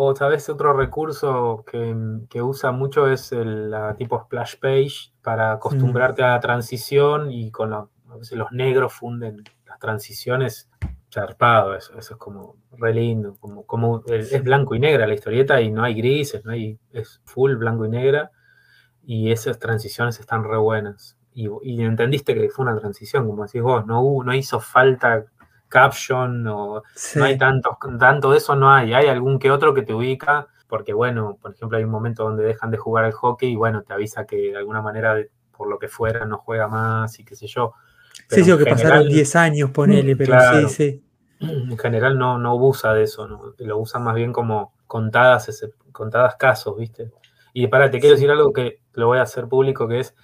O 0.00 0.14
tal 0.14 0.30
vez 0.30 0.48
otro 0.48 0.72
recurso 0.74 1.64
que, 1.68 1.92
que 2.30 2.40
usa 2.40 2.70
mucho 2.70 3.08
es 3.08 3.32
el 3.32 3.68
la 3.68 3.96
tipo 3.96 4.20
splash 4.22 4.54
page 4.60 5.12
para 5.22 5.50
acostumbrarte 5.52 6.22
a 6.22 6.28
la 6.34 6.40
transición 6.40 7.32
y 7.32 7.50
con 7.50 7.70
la- 7.70 7.88
a 8.08 8.16
veces 8.16 8.38
los 8.38 8.52
negros 8.52 8.92
funden 8.92 9.42
las 9.66 9.78
transiciones. 9.80 10.70
Zarpado, 11.12 11.74
eso, 11.74 11.98
eso 11.98 12.14
es 12.14 12.18
como 12.18 12.56
re 12.76 12.92
lindo, 12.94 13.36
como, 13.40 13.64
como 13.66 14.02
es 14.06 14.44
blanco 14.44 14.74
y 14.74 14.78
negra 14.78 15.06
la 15.06 15.14
historieta 15.14 15.60
y 15.60 15.70
no 15.70 15.82
hay 15.82 15.94
grises, 15.94 16.44
no 16.44 16.52
hay, 16.52 16.78
es 16.92 17.20
full 17.24 17.54
blanco 17.56 17.86
y 17.86 17.88
negra 17.88 18.30
y 19.02 19.32
esas 19.32 19.58
transiciones 19.58 20.20
están 20.20 20.44
re 20.44 20.58
buenas. 20.58 21.16
Y, 21.32 21.48
y 21.62 21.82
entendiste 21.82 22.34
que 22.34 22.50
fue 22.50 22.64
una 22.66 22.78
transición, 22.78 23.26
como 23.26 23.46
decís 23.46 23.62
vos, 23.62 23.86
no, 23.86 24.02
no 24.22 24.34
hizo 24.34 24.60
falta 24.60 25.24
caption 25.68 26.46
o 26.46 26.82
sí. 26.94 27.18
no 27.18 27.24
hay 27.26 27.38
tantos, 27.38 27.76
tanto 27.98 28.30
de 28.32 28.38
eso 28.38 28.56
no 28.56 28.70
hay. 28.72 28.92
Hay 28.94 29.06
algún 29.06 29.38
que 29.38 29.50
otro 29.50 29.74
que 29.74 29.82
te 29.82 29.94
ubica, 29.94 30.48
porque 30.66 30.92
bueno, 30.92 31.38
por 31.40 31.52
ejemplo, 31.54 31.78
hay 31.78 31.84
un 31.84 31.90
momento 31.90 32.24
donde 32.24 32.44
dejan 32.44 32.70
de 32.70 32.78
jugar 32.78 33.04
al 33.04 33.12
hockey 33.12 33.52
y 33.52 33.56
bueno, 33.56 33.82
te 33.82 33.92
avisa 33.92 34.26
que 34.26 34.36
de 34.36 34.56
alguna 34.56 34.82
manera, 34.82 35.16
por 35.56 35.68
lo 35.68 35.78
que 35.78 35.88
fuera, 35.88 36.24
no 36.26 36.38
juega 36.38 36.68
más 36.68 37.18
y 37.18 37.24
qué 37.24 37.34
sé 37.36 37.46
yo. 37.46 37.72
Sí, 38.12 38.24
Pero 38.30 38.44
sí, 38.44 38.50
en 38.50 38.56
o 38.56 38.58
que 38.58 38.64
pasaron 38.64 38.90
general- 38.98 39.08
10 39.08 39.36
años, 39.36 39.70
ponele, 39.70 40.16
pero 40.16 40.32
Claro. 40.32 40.68
sí, 40.68 40.74
sí. 40.74 41.04
En 41.40 41.78
general 41.78 42.18
no, 42.18 42.36
no 42.38 42.56
usa 42.56 42.92
de 42.94 43.04
eso, 43.04 43.28
¿no? 43.28 43.54
lo 43.58 43.78
usan 43.78 44.02
más 44.02 44.14
bien 44.16 44.32
como 44.32 44.74
contadas, 44.88 45.48
ese- 45.48 45.72
contadas 45.92 46.34
casos, 46.36 46.76
¿viste? 46.76 47.12
Y 47.52 47.68
para, 47.68 47.90
te 47.90 48.00
quiero 48.00 48.16
Sí. 48.16 48.22
decir 48.22 48.30
algo 48.32 48.52
que 48.52 48.80
lo 48.94 49.06
voy 49.06 49.18
a 49.18 49.22
hacer 49.22 49.46
público, 49.48 49.86
que 49.86 50.00
es, 50.00 50.14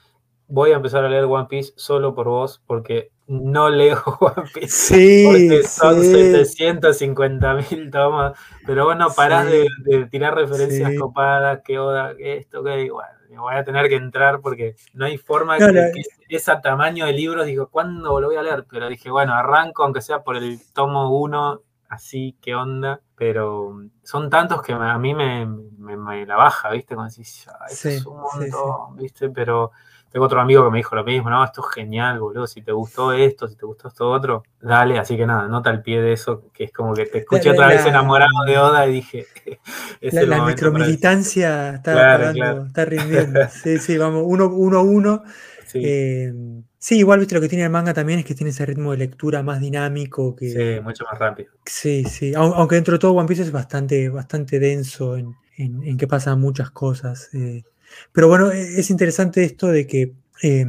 voy 0.48 0.72
a 0.72 0.76
empezar 0.76 1.04
a 1.04 1.08
leer 1.08 1.24
One 1.24 1.46
Piece 1.48 1.72
solo 1.76 2.14
por 2.14 2.26
vos, 2.28 2.62
porque 2.66 3.12
no 3.26 3.70
leo 3.70 4.02
One 4.20 4.44
Piece. 4.52 4.68
Sí, 4.68 5.24
Porque 5.26 5.62
son 5.66 6.00
sí. 6.02 6.10
750 6.44 7.54
mil 7.54 7.90
tomas, 7.90 8.38
pero 8.66 8.84
vos 8.84 8.96
no 8.96 9.10
parás 9.12 9.46
de, 9.46 9.62
Sí. 9.62 9.68
de 9.84 10.06
tirar 10.06 10.34
referencias 10.34 10.90
Sí. 10.92 10.96
copadas, 10.98 11.60
que 11.64 11.78
oda, 11.78 12.16
que 12.16 12.36
esto, 12.36 12.62
que 12.62 12.90
bueno, 12.90 13.08
me 13.30 13.38
voy 13.38 13.54
a 13.54 13.64
tener 13.64 13.88
que 13.88 13.96
entrar 13.96 14.40
porque 14.40 14.76
no 14.92 15.06
hay 15.06 15.18
forma 15.18 15.58
No, 15.58 15.66
que, 15.68 16.02
ese 16.28 16.52
tamaño 16.62 17.06
de 17.06 17.12
libros, 17.12 17.46
digo, 17.46 17.68
¿cuándo 17.68 18.20
lo 18.20 18.28
voy 18.28 18.36
a 18.36 18.42
leer? 18.42 18.64
Pero 18.70 18.88
dije, 18.88 19.10
bueno, 19.10 19.34
arranco 19.34 19.84
aunque 19.84 20.00
sea 20.02 20.22
por 20.22 20.36
el 20.36 20.58
tomo 20.72 21.10
1, 21.18 21.62
así, 21.88 22.36
¿qué 22.42 22.54
onda? 22.54 23.00
Pero 23.16 23.82
son 24.02 24.28
tantos 24.30 24.62
que 24.62 24.72
a 24.72 24.98
mí 24.98 25.14
me, 25.14 25.46
me- 25.46 25.96
me 25.96 26.26
la 26.26 26.36
baja, 26.36 26.70
¿viste? 26.70 26.94
Como 26.94 27.08
decís, 27.08 27.46
"Ah, 27.48 27.66
esto 27.68 27.88
Sí, 27.88 27.94
es 27.96 28.06
un 28.06 28.18
montón, 28.20 28.96
¿viste? 28.96 29.30
Pero 29.30 29.70
tengo 30.14 30.26
otro 30.26 30.40
amigo 30.40 30.64
que 30.64 30.70
me 30.70 30.78
dijo 30.78 30.94
lo 30.94 31.02
mismo, 31.04 31.28
no, 31.28 31.44
esto 31.44 31.60
es 31.68 31.74
genial, 31.74 32.20
boludo, 32.20 32.46
si 32.46 32.62
te 32.62 32.70
gustó 32.70 33.12
esto, 33.12 33.48
si 33.48 33.56
te 33.56 33.66
gustó 33.66 33.88
esto 33.88 34.08
otro, 34.08 34.44
dale, 34.60 34.96
así 34.98 35.16
que 35.16 35.26
nada, 35.26 35.48
nota 35.48 35.70
al 35.70 35.82
pie 35.82 36.00
de 36.00 36.12
eso, 36.12 36.44
que 36.54 36.64
es 36.64 36.72
como 36.72 36.94
que 36.94 37.06
te 37.06 37.18
escuché 37.18 37.48
La- 37.48 37.52
otra 37.54 37.66
la- 37.66 37.74
vez 37.74 37.84
enamorado 37.86 38.30
de 38.46 38.56
Oda 38.58 38.86
y 38.86 38.92
dije, 38.92 39.26
es 40.00 40.14
La, 40.14 40.20
el 40.22 40.30
la 40.30 40.44
micromilitancia 40.46 41.74
está, 41.74 41.92
Claro, 41.94 42.18
pagando, 42.18 42.38
claro. 42.40 42.66
está 42.66 42.84
rindiendo. 42.84 43.48
Sí, 43.50 43.78
sí, 43.78 43.98
vamos, 43.98 44.22
uno, 44.24 44.46
uno 44.46 44.78
a 44.78 44.82
uno. 44.82 45.22
Sí, 45.66 45.80
Eh, 45.84 46.32
sí, 46.78 46.98
igual 46.98 47.18
viste 47.18 47.34
lo 47.34 47.40
que 47.40 47.48
tiene 47.48 47.64
el 47.64 47.70
manga 47.70 47.92
también 47.92 48.20
es 48.20 48.24
que 48.24 48.34
tiene 48.36 48.50
ese 48.50 48.64
ritmo 48.66 48.92
de 48.92 48.98
lectura 48.98 49.42
más 49.42 49.60
dinámico 49.60 50.36
que. 50.36 50.48
sí, 50.48 50.80
mucho 50.82 51.04
más 51.10 51.18
rápido. 51.18 51.50
Sí, 51.66 52.04
sí. 52.04 52.32
Au- 52.34 52.54
Aunque 52.54 52.76
dentro 52.76 52.92
de 52.92 52.98
todo 53.00 53.12
One 53.14 53.26
Piece 53.26 53.42
es 53.42 53.50
bastante, 53.52 54.08
bastante 54.08 54.58
denso 54.60 55.16
en, 55.16 55.34
en- 55.56 55.82
en 55.82 55.96
que 55.96 56.06
pasan 56.06 56.40
muchas 56.40 56.70
cosas. 56.70 57.30
eh. 57.34 57.64
Pero 58.12 58.28
bueno, 58.28 58.52
e- 58.52 58.80
es 58.80 58.90
interesante 58.90 59.44
esto 59.44 59.68
de 59.68 59.86
que, 59.86 60.14
eh, 60.42 60.66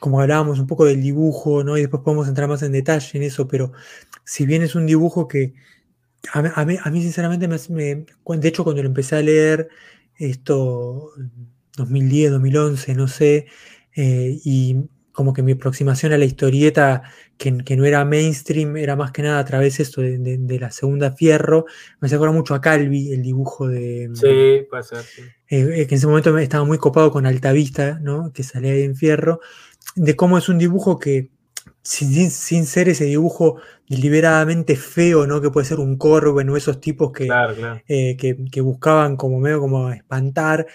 como 0.00 0.20
hablábamos 0.20 0.58
un 0.58 0.66
poco 0.66 0.84
del 0.84 1.02
dibujo, 1.02 1.64
¿no? 1.64 1.76
Y 1.78 1.82
después 1.82 2.02
podemos 2.02 2.28
entrar 2.28 2.48
más 2.48 2.62
en 2.62 2.72
detalle 2.72 3.18
en 3.18 3.24
eso, 3.24 3.48
pero 3.48 3.72
si 4.24 4.46
bien 4.46 4.62
es 4.62 4.74
un 4.74 4.86
dibujo 4.86 5.28
que 5.28 5.54
a 6.32 6.64
mí, 6.64 7.02
sinceramente, 7.02 7.48
me, 7.48 7.58
me- 7.70 8.36
de 8.38 8.48
hecho 8.48 8.64
cuando 8.64 8.82
lo 8.82 8.88
empecé 8.88 9.16
a 9.16 9.22
leer, 9.22 9.68
esto 10.16 11.10
2010, 11.76 12.30
2011, 12.30 12.94
no 12.94 13.08
sé, 13.08 13.46
eh, 13.96 14.38
y 14.44 14.76
como 15.12 15.32
que 15.32 15.42
mi 15.42 15.52
aproximación 15.52 16.12
a 16.12 16.18
la 16.18 16.24
historieta, 16.24 17.02
que, 17.38 17.56
que, 17.58 17.76
no 17.76 17.84
era 17.84 18.04
mainstream, 18.04 18.76
era 18.76 18.96
más 18.96 19.12
que 19.12 19.22
nada 19.22 19.38
a 19.38 19.44
través 19.44 19.76
de 19.78 19.84
esto 19.84 20.00
de, 20.00 20.58
la 20.58 20.70
segunda 20.72 21.12
Fierro. 21.12 21.66
Me 22.00 22.08
se 22.08 22.16
acuerda 22.16 22.34
mucho 22.34 22.54
a 22.54 22.60
Calvi, 22.60 23.12
el 23.12 23.22
dibujo 23.22 23.68
de. 23.68 24.10
Sí, 24.14 24.66
puede 24.68 24.82
ser. 24.82 25.04
Eh, 25.56 25.86
que 25.86 25.94
en 25.94 25.98
ese 25.98 26.06
momento 26.06 26.36
estaba 26.38 26.64
muy 26.64 26.78
copado 26.78 27.12
con 27.12 27.26
Altavista, 27.26 27.98
¿no? 28.00 28.32
Que 28.32 28.42
salía 28.42 28.72
ahí 28.72 28.82
en 28.82 28.96
Fierro. 28.96 29.40
De 29.94 30.16
cómo 30.16 30.36
es 30.36 30.48
un 30.48 30.58
dibujo 30.58 30.98
que, 30.98 31.30
sin, 31.82 32.30
sin, 32.30 32.66
ser 32.66 32.88
ese 32.88 33.04
dibujo 33.04 33.60
deliberadamente 33.88 34.74
feo, 34.74 35.26
¿no? 35.26 35.40
Que 35.40 35.50
puede 35.50 35.66
ser 35.66 35.78
un 35.78 35.96
Corben 35.96 36.48
o 36.50 36.56
esos 36.56 36.80
tipos 36.80 37.12
que, 37.12 37.28
eh, 37.86 38.16
que, 38.16 38.36
que, 38.50 38.60
buscaban 38.60 39.16
como 39.16 39.38
medio 39.38 39.60
como 39.60 39.90
espantar. 39.90 40.66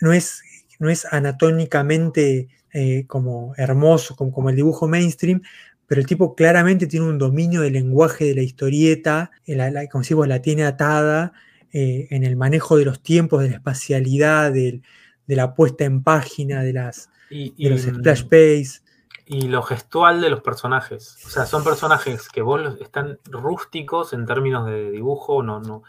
No 0.00 0.12
es, 0.14 0.42
no 0.78 0.88
es 0.88 1.06
anatómicamente 1.10 2.48
eh, 2.72 3.04
como 3.06 3.52
hermoso, 3.58 4.16
como, 4.16 4.32
como, 4.32 4.48
el 4.48 4.56
dibujo 4.56 4.88
mainstream, 4.88 5.42
pero 5.86 6.00
el 6.00 6.06
tipo 6.06 6.34
claramente 6.34 6.86
tiene 6.86 7.06
un 7.06 7.18
dominio 7.18 7.60
del 7.60 7.74
lenguaje 7.74 8.24
de 8.24 8.34
la 8.36 8.42
historieta, 8.42 9.30
la, 9.46 9.86
como 9.88 10.02
decimos, 10.02 10.26
la 10.28 10.40
tiene 10.40 10.64
atada 10.64 11.34
eh, 11.74 12.06
en 12.10 12.24
el 12.24 12.36
manejo 12.36 12.76
de 12.78 12.86
los 12.86 13.02
tiempos, 13.02 13.42
de 13.42 13.50
la 13.50 13.56
espacialidad, 13.56 14.52
de, 14.52 14.80
la 15.26 15.54
puesta 15.54 15.84
en 15.84 16.02
página, 16.02 16.62
de, 16.62 16.72
las, 16.72 17.10
de 17.28 17.52
los 17.58 17.82
splash 17.82 18.22
pages 18.24 18.84
y 19.26 19.48
lo 19.48 19.62
gestual 19.62 20.20
de 20.20 20.30
los 20.30 20.42
personajes. 20.42 21.18
O 21.26 21.30
sea, 21.30 21.46
son 21.46 21.64
personajes 21.64 22.28
que 22.28 22.42
vos 22.42 22.60
están 22.80 23.18
rústicos 23.24 24.12
en 24.12 24.26
términos 24.26 24.66
de 24.66 24.90
dibujo, 24.90 25.42
no, 25.42 25.60
no. 25.60 25.82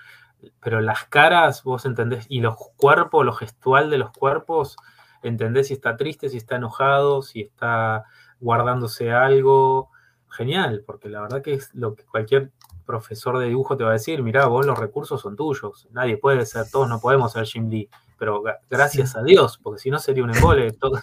Pero 0.62 0.80
las 0.80 1.06
caras, 1.06 1.64
vos 1.64 1.86
entendés, 1.86 2.26
y 2.30 2.40
los 2.40 2.56
cuerpos, 2.78 3.26
lo 3.26 3.34
gestual 3.34 3.90
de 3.90 3.98
los 3.98 4.12
cuerpos, 4.12 4.78
entendés 5.22 5.68
si 5.68 5.74
está 5.74 5.98
triste, 5.98 6.30
si 6.30 6.38
está 6.38 6.56
enojado, 6.56 7.22
si 7.22 7.42
está 7.42 8.06
guardándose 8.40 9.12
algo. 9.12 9.90
Genial, 10.30 10.84
porque 10.86 11.10
la 11.10 11.22
verdad 11.22 11.42
que 11.42 11.54
es 11.54 11.74
lo 11.74 11.96
que 11.96 12.04
cualquier 12.04 12.52
profesor 12.86 13.40
de 13.40 13.48
dibujo 13.48 13.78
te 13.78 13.84
va 13.84 13.92
a 13.92 13.94
decir, 13.94 14.22
mirá, 14.24 14.46
vos 14.48 14.66
los 14.66 14.78
recursos 14.78 15.22
son 15.22 15.36
tuyos, 15.36 15.88
nadie 15.92 16.18
puede 16.18 16.46
ser, 16.46 16.70
todos 16.72 16.88
no 16.88 17.00
podemos 17.00 17.32
ser 17.34 17.46
Jim 17.46 17.70
Lee 17.70 17.90
pero 18.18 18.44
gracias 18.70 19.16
a 19.16 19.24
Dios, 19.24 19.60
porque 19.62 19.80
si 19.80 19.90
no 19.90 20.00
sería 20.00 20.24
un 20.24 20.34
embole, 20.36 20.72
todo, 20.80 21.02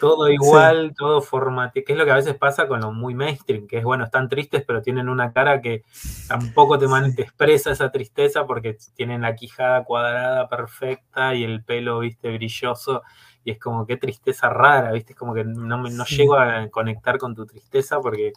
todo 0.00 0.28
igual, 0.28 0.94
todo 0.96 1.20
formate, 1.20 1.84
que 1.84 1.92
es 1.92 1.98
lo 1.98 2.04
que 2.04 2.10
a 2.10 2.16
veces 2.16 2.34
pasa 2.34 2.66
con 2.66 2.80
los 2.80 2.92
muy 2.92 3.14
mainstream, 3.14 3.66
que 3.66 3.78
es 3.78 3.84
bueno, 3.84 4.04
están 4.04 4.28
tristes, 4.28 4.64
pero 4.66 4.82
tienen 4.82 5.08
una 5.08 5.32
cara 5.32 5.60
que 5.60 5.84
tampoco 6.26 6.78
te, 6.78 6.86
expresa 7.22 7.70
esa 7.70 7.90
tristeza 7.90 8.44
porque 8.46 8.76
tienen 8.94 9.22
la 9.22 9.34
quijada 9.34 9.84
cuadrada 9.84 10.48
perfecta 10.48 11.34
y 11.34 11.44
el 11.44 11.62
pelo, 11.62 12.00
viste, 12.00 12.32
brilloso, 12.32 13.02
y 13.44 13.52
es 13.52 13.58
como 13.58 13.86
qué 13.86 13.96
tristeza 13.96 14.48
rara, 14.48 14.92
viste, 14.92 15.12
es 15.12 15.18
como 15.18 15.34
que 15.34 15.44
no, 15.44 15.78
no 15.78 16.04
llego 16.04 16.36
a 16.36 16.68
conectar 16.68 17.18
con 17.18 17.34
tu 17.34 17.46
tristeza 17.46 18.00
porque 18.00 18.32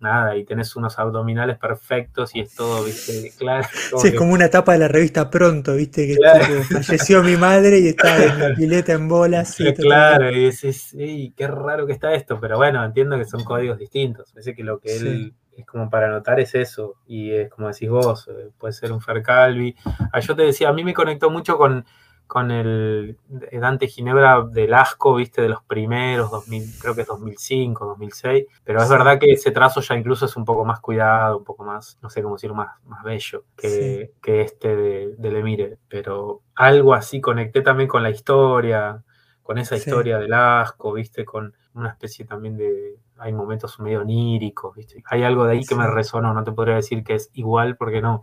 nada, 0.00 0.36
y 0.36 0.44
tenés 0.44 0.74
unos 0.76 0.98
abdominales 0.98 1.58
perfectos 1.58 2.34
y 2.34 2.40
es 2.40 2.54
todo, 2.54 2.84
viste, 2.84 3.32
claro. 3.38 3.66
Sí, 3.98 4.08
es 4.08 4.14
como 4.14 4.32
una 4.32 4.48
tapa 4.48 4.72
de 4.72 4.78
la 4.78 4.88
revista 4.88 5.30
Pronto, 5.30 5.74
viste, 5.74 6.06
que 6.06 6.62
falleció 6.62 7.22
mi 7.22 7.36
madre 7.36 7.78
y 7.78 7.88
está 7.88 8.24
en 8.24 8.38
la 8.38 8.54
pileta 8.54 8.92
en 8.92 9.08
bolas. 9.08 9.54
Sí, 9.54 9.72
claro, 9.74 10.30
y 10.30 10.46
dices, 10.46 10.94
qué 11.36 11.46
raro 11.46 11.86
que 11.86 11.92
está 11.92 12.14
esto, 12.14 12.38
pero 12.40 12.56
bueno, 12.56 12.84
entiendo 12.84 13.16
que 13.16 13.24
son 13.24 13.44
códigos 13.44 13.78
distintos. 13.78 14.32
Parece 14.32 14.54
que 14.54 14.64
lo 14.64 14.78
que 14.78 14.96
él 14.96 15.34
es 15.56 15.66
como 15.66 15.90
para 15.90 16.08
notar 16.08 16.40
es 16.40 16.54
eso, 16.54 16.96
y 17.06 17.32
es 17.32 17.50
como 17.50 17.68
decís 17.68 17.90
vos, 17.90 18.28
eh, 18.28 18.50
puede 18.58 18.72
ser 18.72 18.92
un 18.92 19.00
Fer 19.00 19.22
Calvi. 19.22 19.74
Ah, 20.12 20.20
yo 20.20 20.34
te 20.34 20.42
decía, 20.42 20.68
a 20.68 20.72
mí 20.72 20.84
me 20.84 20.94
conectó 20.94 21.30
mucho 21.30 21.56
con 21.56 21.84
con 22.30 22.52
el 22.52 23.18
Dante 23.28 23.88
Ginebra 23.88 24.44
del 24.44 24.72
Asco, 24.72 25.16
viste, 25.16 25.42
de 25.42 25.48
los 25.48 25.64
primeros, 25.64 26.30
2000, 26.30 26.78
creo 26.80 26.94
que 26.94 27.00
es 27.00 27.08
2005, 27.08 27.84
2006, 27.84 28.46
pero 28.62 28.80
es 28.80 28.88
verdad 28.88 29.18
que 29.18 29.32
ese 29.32 29.50
trazo 29.50 29.80
ya 29.80 29.96
incluso 29.96 30.26
es 30.26 30.36
un 30.36 30.44
poco 30.44 30.64
más 30.64 30.78
cuidado, 30.78 31.38
un 31.38 31.42
poco 31.42 31.64
más, 31.64 31.98
no 32.00 32.08
sé 32.08 32.22
cómo 32.22 32.36
decir, 32.36 32.52
más, 32.52 32.80
más 32.84 33.02
bello 33.02 33.46
que, 33.56 34.12
que 34.22 34.42
este 34.42 34.76
de, 34.76 35.14
de, 35.18 35.30
Lemire, 35.32 35.78
pero 35.88 36.42
algo 36.54 36.94
así 36.94 37.20
conecté 37.20 37.62
también 37.62 37.88
con 37.88 38.04
la 38.04 38.10
historia, 38.10 39.02
con 39.42 39.58
esa 39.58 39.74
historia 39.74 40.16
del 40.18 40.32
Asco, 40.32 40.92
viste, 40.92 41.24
con 41.24 41.52
una 41.74 41.88
especie 41.88 42.26
también 42.26 42.56
de, 42.56 42.94
hay 43.18 43.32
momentos 43.32 43.80
medio 43.80 44.02
oníricos, 44.02 44.76
viste, 44.76 45.02
hay 45.10 45.24
algo 45.24 45.46
de 45.46 45.54
ahí 45.54 45.64
que 45.64 45.74
me 45.74 45.88
resonó, 45.88 46.32
no 46.32 46.44
te 46.44 46.52
podría 46.52 46.76
decir 46.76 47.02
que 47.02 47.16
es 47.16 47.28
igual 47.32 47.76
porque 47.76 48.00
no, 48.00 48.22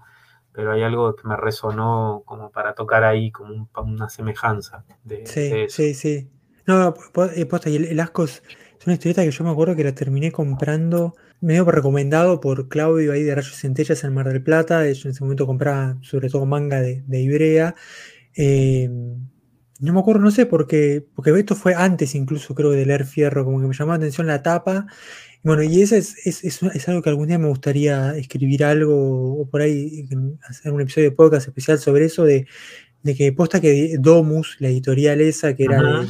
pero 0.58 0.72
hay 0.72 0.82
algo 0.82 1.16
que 1.16 1.28
me 1.28 1.38
resonó 1.38 2.24
como 2.26 2.50
para 2.50 2.74
tocar 2.74 3.04
ahí 3.04 3.30
como 3.30 3.70
una 3.76 4.10
semejanza 4.10 4.84
de, 5.04 5.24
sí, 5.28 5.68
Sí, 5.70 5.94
sí. 5.94 6.32
No, 6.66 6.96
eh, 7.36 7.46
posta, 7.46 7.70
y 7.70 7.76
el, 7.76 8.00
Asco 8.00 8.24
es, 8.24 8.42
una 8.84 8.96
historieta 8.96 9.24
que 9.24 9.30
yo 9.30 9.44
me 9.44 9.52
acuerdo 9.52 9.76
que 9.76 9.84
la 9.84 9.94
terminé 9.94 10.32
comprando 10.32 11.14
medio 11.42 11.64
recomendado 11.66 12.40
por 12.40 12.70
Claudio 12.70 13.12
ahí 13.12 13.22
de 13.22 13.36
Rayos 13.36 13.56
Centellas 13.56 14.04
en 14.04 14.16
Mar 14.16 14.30
del 14.30 14.42
Plata. 14.42 14.84
Yo 14.92 15.10
en 15.10 15.12
ese 15.12 15.24
momento 15.24 15.46
compraba 15.46 15.96
sobre 16.02 16.28
todo 16.28 16.48
manga 16.48 16.82
de, 16.82 17.04
Ibrea. 17.08 17.76
Eh, 18.36 18.90
no 19.80 19.94
me 19.94 20.00
acuerdo, 20.00 20.22
no 20.22 20.32
sé, 20.32 20.46
porque, 20.46 21.06
porque 21.16 21.32
esto 21.38 21.56
fue 21.56 21.76
antes 21.76 22.16
incluso 22.16 22.56
creo 22.56 22.72
de 22.72 22.86
leer 22.86 23.06
Fierro, 23.06 23.46
como 23.46 23.62
que 23.62 23.68
me 23.68 23.74
llamó 23.74 23.92
la 23.92 23.98
atención 23.98 24.28
la 24.28 24.42
tapa. 24.42 24.88
Bueno, 25.44 25.64
y 25.64 25.82
eso 25.82 25.96
es, 25.96 26.16
es, 26.26 26.90
algo 26.90 27.02
que 27.02 27.10
algún 27.10 27.28
día 27.28 27.38
me 27.38 27.48
gustaría 27.48 28.16
escribir 28.18 28.66
algo 28.66 29.40
o 29.40 29.48
por 29.50 29.62
ahí 29.62 30.08
hacer 30.50 30.74
un 30.74 30.82
episodio 30.82 31.10
de 31.10 31.16
podcast 31.16 31.48
especial 31.48 31.80
sobre 31.80 32.06
eso, 32.06 32.26
de, 32.26 32.48
que 33.16 33.32
posta 33.32 33.62
que 33.62 33.96
Domus, 34.00 34.58
la 34.60 34.68
editorial 34.68 35.22
esa, 35.22 35.56
que 35.56 35.64
era 35.64 36.06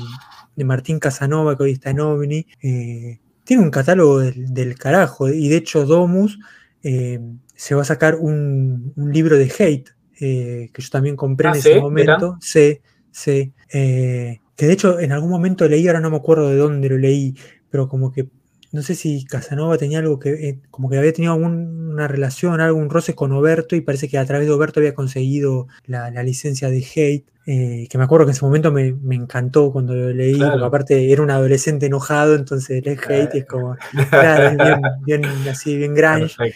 de, 0.56 0.64
Martín 0.64 1.00
Casanova, 1.00 1.56
que 1.56 1.64
hoy 1.64 1.72
está 1.74 1.92
en 1.92 2.00
OVNI, 2.00 2.48
eh, 2.64 3.20
tiene 3.44 3.62
un 3.62 3.70
catálogo 3.70 4.20
del, 4.20 4.76
carajo, 4.76 5.30
y 5.30 5.50
de 5.50 5.58
hecho 5.58 5.86
Domus 5.86 6.40
eh, 6.82 7.20
se 7.54 7.76
va 7.76 7.82
a 7.84 7.86
sacar 7.86 8.16
un, 8.16 8.94
libro 8.96 9.38
de 9.38 9.52
hate, 9.60 9.90
eh, 10.20 10.70
que 10.74 10.82
yo 10.82 10.90
también 10.90 11.16
compré 11.16 11.50
en 11.50 11.56
ah, 11.56 11.58
ese 11.58 11.80
momento. 11.80 12.38
Sí, 12.42 12.80
sí. 13.18 13.54
que 13.70 14.40
de 14.66 14.74
hecho 14.74 15.00
en 15.00 15.12
algún 15.12 15.30
momento 15.30 15.68
leí, 15.68 15.88
ahora 15.88 16.00
no 16.00 16.10
me 16.10 16.18
acuerdo 16.18 16.50
de 16.50 16.58
dónde 16.58 16.90
lo 16.90 16.98
leí, 16.98 17.36
pero 17.70 17.88
como 17.88 18.12
que 18.12 18.28
no 18.72 18.82
sé 18.82 18.96
si 18.96 19.26
Casanova 19.26 19.78
tenía 19.78 20.00
algo 20.00 20.20
que, 20.20 20.30
eh, 20.50 20.60
como 20.70 20.90
que 20.90 20.98
había 20.98 21.14
tenido 21.14 21.34
alguna 21.34 22.08
relación, 22.08 22.60
algún 22.60 22.90
roce 22.90 23.16
con 23.16 23.32
Oberto 23.32 23.76
y 23.76 23.82
parece 23.82 24.10
que 24.10 24.18
a 24.18 24.26
través 24.26 24.48
de 24.48 24.54
Oberto 24.54 24.80
había 24.80 24.94
conseguido 24.94 25.68
la, 25.86 26.10
licencia 26.24 26.70
de 26.70 26.86
Hate, 26.86 27.26
eh, 27.46 27.88
que 27.90 27.98
me 27.98 28.04
acuerdo 28.04 28.26
que 28.26 28.32
en 28.32 28.36
ese 28.36 28.46
momento 28.46 28.72
me, 28.72 29.16
encantó 29.16 29.72
cuando 29.72 29.96
lo 29.96 30.10
leí, 30.10 30.38
porque 30.38 30.66
aparte 30.66 31.12
era 31.12 31.22
un 31.22 31.32
adolescente 31.32 31.86
enojado, 31.86 32.36
entonces 32.36 32.86
leí 32.86 32.98
Hate 32.98 33.36
y 33.36 33.38
es 33.40 33.46
como, 33.46 33.78
claro, 34.10 34.58
bien, 35.06 35.22
bien, 35.22 35.50
así, 35.50 35.78
bien 35.78 35.96
grunge. 35.96 36.54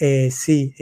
Eh, 0.00 0.30
sí, 0.30 0.74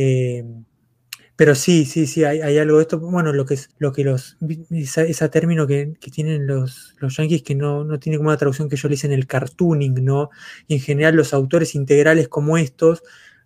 pero 1.36 1.54
sí, 1.54 1.86
sí, 1.86 2.06
sí, 2.06 2.24
hay, 2.24 2.58
algo 2.58 2.76
de 2.76 2.82
esto. 2.82 2.98
Bueno, 2.98 3.32
lo 3.32 3.46
que 3.46 3.54
es, 3.54 3.70
lo 3.78 3.92
que 3.92 4.04
los, 4.04 4.36
ese 4.70 5.28
término 5.30 5.66
que, 5.66 5.94
tienen 6.12 6.46
los, 6.46 6.94
los 6.98 7.16
yankees 7.16 7.42
que 7.42 7.54
no, 7.54 7.84
no 7.84 7.98
tiene 7.98 8.18
como 8.18 8.28
una 8.28 8.36
traducción 8.36 8.68
que 8.68 8.76
yo 8.76 8.88
le 8.88 8.94
dicen 8.94 9.12
el 9.12 9.26
cartooning, 9.26 10.04
¿no? 10.04 10.30
Y 10.68 10.74
en 10.74 10.80
general 10.80 11.16
los 11.16 11.32
autores 11.32 11.74
integrales 11.74 12.28
como 12.28 12.58
estos 12.58 13.02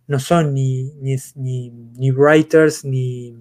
no 0.08 0.18
son 0.18 0.52
ni, 0.52 0.92
ni, 1.36 2.10
writers 2.10 2.84
ni 2.84 3.36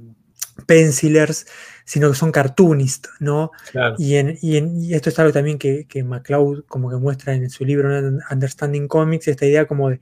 pencilers, 0.67 1.47
sino 1.83 2.11
que 2.11 2.15
son 2.15 2.31
cartoonists, 2.31 3.09
¿no? 3.19 3.51
Y, 3.97 4.15
en, 4.15 4.37
y, 4.41 4.93
esto 4.93 5.09
es 5.09 5.17
algo 5.19 5.33
también 5.33 5.57
que, 5.57 5.85
que 5.87 6.03
MacLeod 6.03 6.65
como 6.67 6.91
que 6.91 6.97
muestra 6.97 7.33
en 7.33 7.49
su 7.49 7.65
libro 7.65 7.89
Understanding 8.29 8.87
Comics, 8.87 9.27
esta 9.27 9.47
idea 9.47 9.65
como 9.65 9.89
de, 9.89 9.99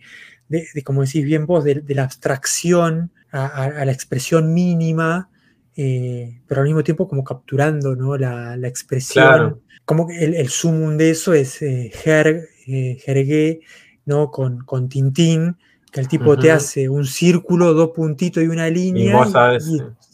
de, 0.50 0.84
como 0.84 1.04
decís 1.04 1.24
bien 1.24 1.46
vos, 1.46 1.64
de 1.64 1.82
la 1.88 2.04
abstracción 2.04 3.12
a, 3.34 3.86
la 3.86 3.92
expresión 3.92 4.54
mínima, 4.54 5.30
eh, 5.76 6.42
pero 6.48 6.62
al 6.62 6.68
mismo 6.68 6.84
tiempo 6.84 7.08
como 7.08 7.24
capturando 7.24 7.96
¿no? 7.96 8.16
la, 8.16 8.56
expresión. 8.68 9.62
Como 9.86 10.08
el, 10.10 10.36
el 10.36 10.50
sumum 10.50 10.96
de 10.96 11.10
eso 11.10 11.34
es 11.34 11.62
eh, 11.62 11.92
eh 12.06 13.60
¿no? 14.06 14.32
Con, 14.32 14.64
con 14.64 14.88
Tintín, 14.88 15.58
que 15.92 16.00
el 16.00 16.08
tipo 16.08 16.38
te 16.38 16.52
hace 16.52 16.90
un 16.90 17.06
círculo, 17.06 17.74
dos 17.74 17.90
puntitos 17.90 18.44
y 18.44 18.48
una 18.48 18.70
línea. 18.70 19.26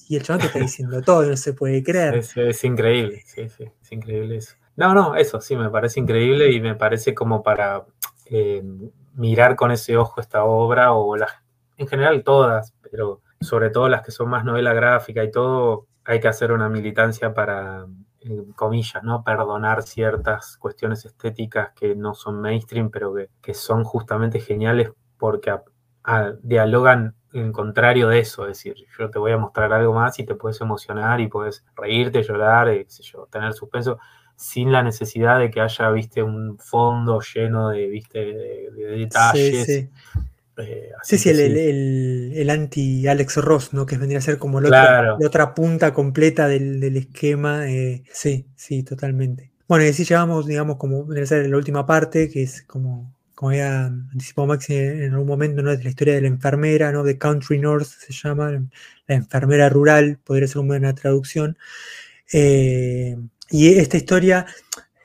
Y, 0.07 0.15
el 0.15 0.23
chaval 0.23 0.41
te 0.41 0.47
está 0.47 0.59
diciendo 0.59 1.01
todo, 1.03 1.23
no 1.23 1.37
se 1.37 1.53
puede 1.53 1.83
creer. 1.83 2.15
Es, 2.15 2.63
increíble, 2.63 3.21
sí, 3.27 3.47
sí, 3.49 3.65
es 3.79 3.91
increíble 3.91 4.37
eso. 4.37 4.55
No, 4.75 4.95
no, 4.95 5.15
eso 5.15 5.39
sí, 5.39 5.55
me 5.55 5.69
parece 5.69 5.99
increíble 5.99 6.51
y 6.51 6.61
me 6.61 6.73
parece 6.73 7.13
como 7.13 7.43
para 7.43 7.83
eh, 8.25 8.63
mirar 9.13 9.55
con 9.55 9.71
ese 9.71 9.97
ojo 9.97 10.19
esta 10.19 10.45
obra 10.45 10.93
o 10.93 11.15
las, 11.15 11.31
en 11.77 11.87
general 11.87 12.23
todas, 12.23 12.73
pero 12.89 13.21
sobre 13.41 13.69
todo 13.69 13.89
las 13.89 14.01
que 14.01 14.11
son 14.11 14.29
más 14.29 14.43
novela 14.43 14.73
gráfica 14.73 15.23
y 15.23 15.31
todo, 15.31 15.87
hay 16.05 16.19
que 16.19 16.27
hacer 16.27 16.51
una 16.51 16.69
militancia 16.69 17.33
para, 17.33 17.85
en 18.21 18.51
comillas, 18.53 19.03
¿no? 19.03 19.23
Perdonar 19.23 19.83
ciertas 19.83 20.57
cuestiones 20.57 21.05
estéticas 21.05 21.71
que 21.73 21.95
no 21.95 22.13
son 22.13 22.41
mainstream, 22.41 22.89
pero 22.89 23.13
que, 23.41 23.53
son 23.53 23.83
justamente 23.83 24.39
geniales 24.39 24.91
porque 25.17 25.55
dialogan 26.41 27.15
en 27.33 27.51
contrario 27.51 28.07
de 28.07 28.19
eso, 28.19 28.47
es 28.47 28.57
decir, 28.57 28.75
yo 28.97 29.11
te 29.11 29.19
voy 29.19 29.31
a 29.31 29.37
mostrar 29.37 29.71
algo 29.71 29.93
más 29.93 30.17
y 30.17 30.25
te 30.25 30.33
puedes 30.33 30.59
emocionar 30.61 31.21
y 31.21 31.27
puedes 31.27 31.63
reírte, 31.75 32.23
llorar, 32.23 32.69
eh, 32.69 32.87
yo, 33.01 33.27
tener 33.31 33.53
suspenso, 33.53 33.99
sin 34.35 34.71
la 34.71 34.81
necesidad 34.81 35.37
de 35.37 35.51
que 35.51 35.61
haya, 35.61 35.91
viste, 35.91 36.23
un 36.23 36.57
fondo 36.57 37.19
lleno 37.21 37.69
de, 37.69 37.87
viste, 37.87 38.19
de, 38.19 38.97
detalles. 38.97 39.65
Sí, 39.65 39.81
sí. 39.81 39.89
Eh, 40.59 40.91
sí, 41.03 41.17
sí, 41.17 41.29
el, 41.29 42.49
anti 42.49 43.07
Alex 43.07 43.37
Ross, 43.37 43.73
¿no? 43.73 43.85
Que 43.85 43.97
vendría 43.97 44.19
a 44.19 44.21
ser 44.21 44.37
como 44.37 44.59
la, 44.61 45.17
otra, 45.23 45.53
punta 45.53 45.93
completa 45.93 46.47
del, 46.47 46.95
esquema. 46.97 47.69
Eh, 47.69 48.03
sí, 48.11 48.47
sí, 48.55 48.83
totalmente. 48.83 49.51
Bueno, 49.67 49.85
y 49.85 49.89
así 49.89 50.03
llevamos, 50.03 50.47
digamos, 50.47 50.77
como 50.77 51.05
vendría 51.05 51.23
a 51.23 51.27
ser 51.27 51.49
la 51.49 51.57
última 51.57 51.85
parte, 51.85 52.29
que 52.29 52.43
es 52.43 52.63
como, 52.63 53.13
como 53.35 53.51
había 53.51 53.85
anticipado 53.85 54.47
Maxi 54.47 54.75
en 54.75 55.13
algún 55.13 55.27
momento, 55.27 55.61
¿no? 55.61 55.75
De 55.75 55.83
la 55.83 55.89
historia 55.89 56.15
de 56.15 56.21
la 56.21 56.27
enfermera, 56.27 56.91
¿no? 56.91 57.03
De 57.03 57.17
Country 57.17 57.59
North 57.59 57.87
se 57.87 58.11
llama, 58.11 58.51
la 58.51 59.15
enfermera 59.15 59.69
rural, 59.69 60.19
podría 60.23 60.47
ser 60.47 60.59
una 60.59 60.69
buena 60.69 60.95
traducción. 60.95 61.57
Eh, 62.33 63.17
y 63.49 63.77
esta 63.79 63.97
historia 63.97 64.45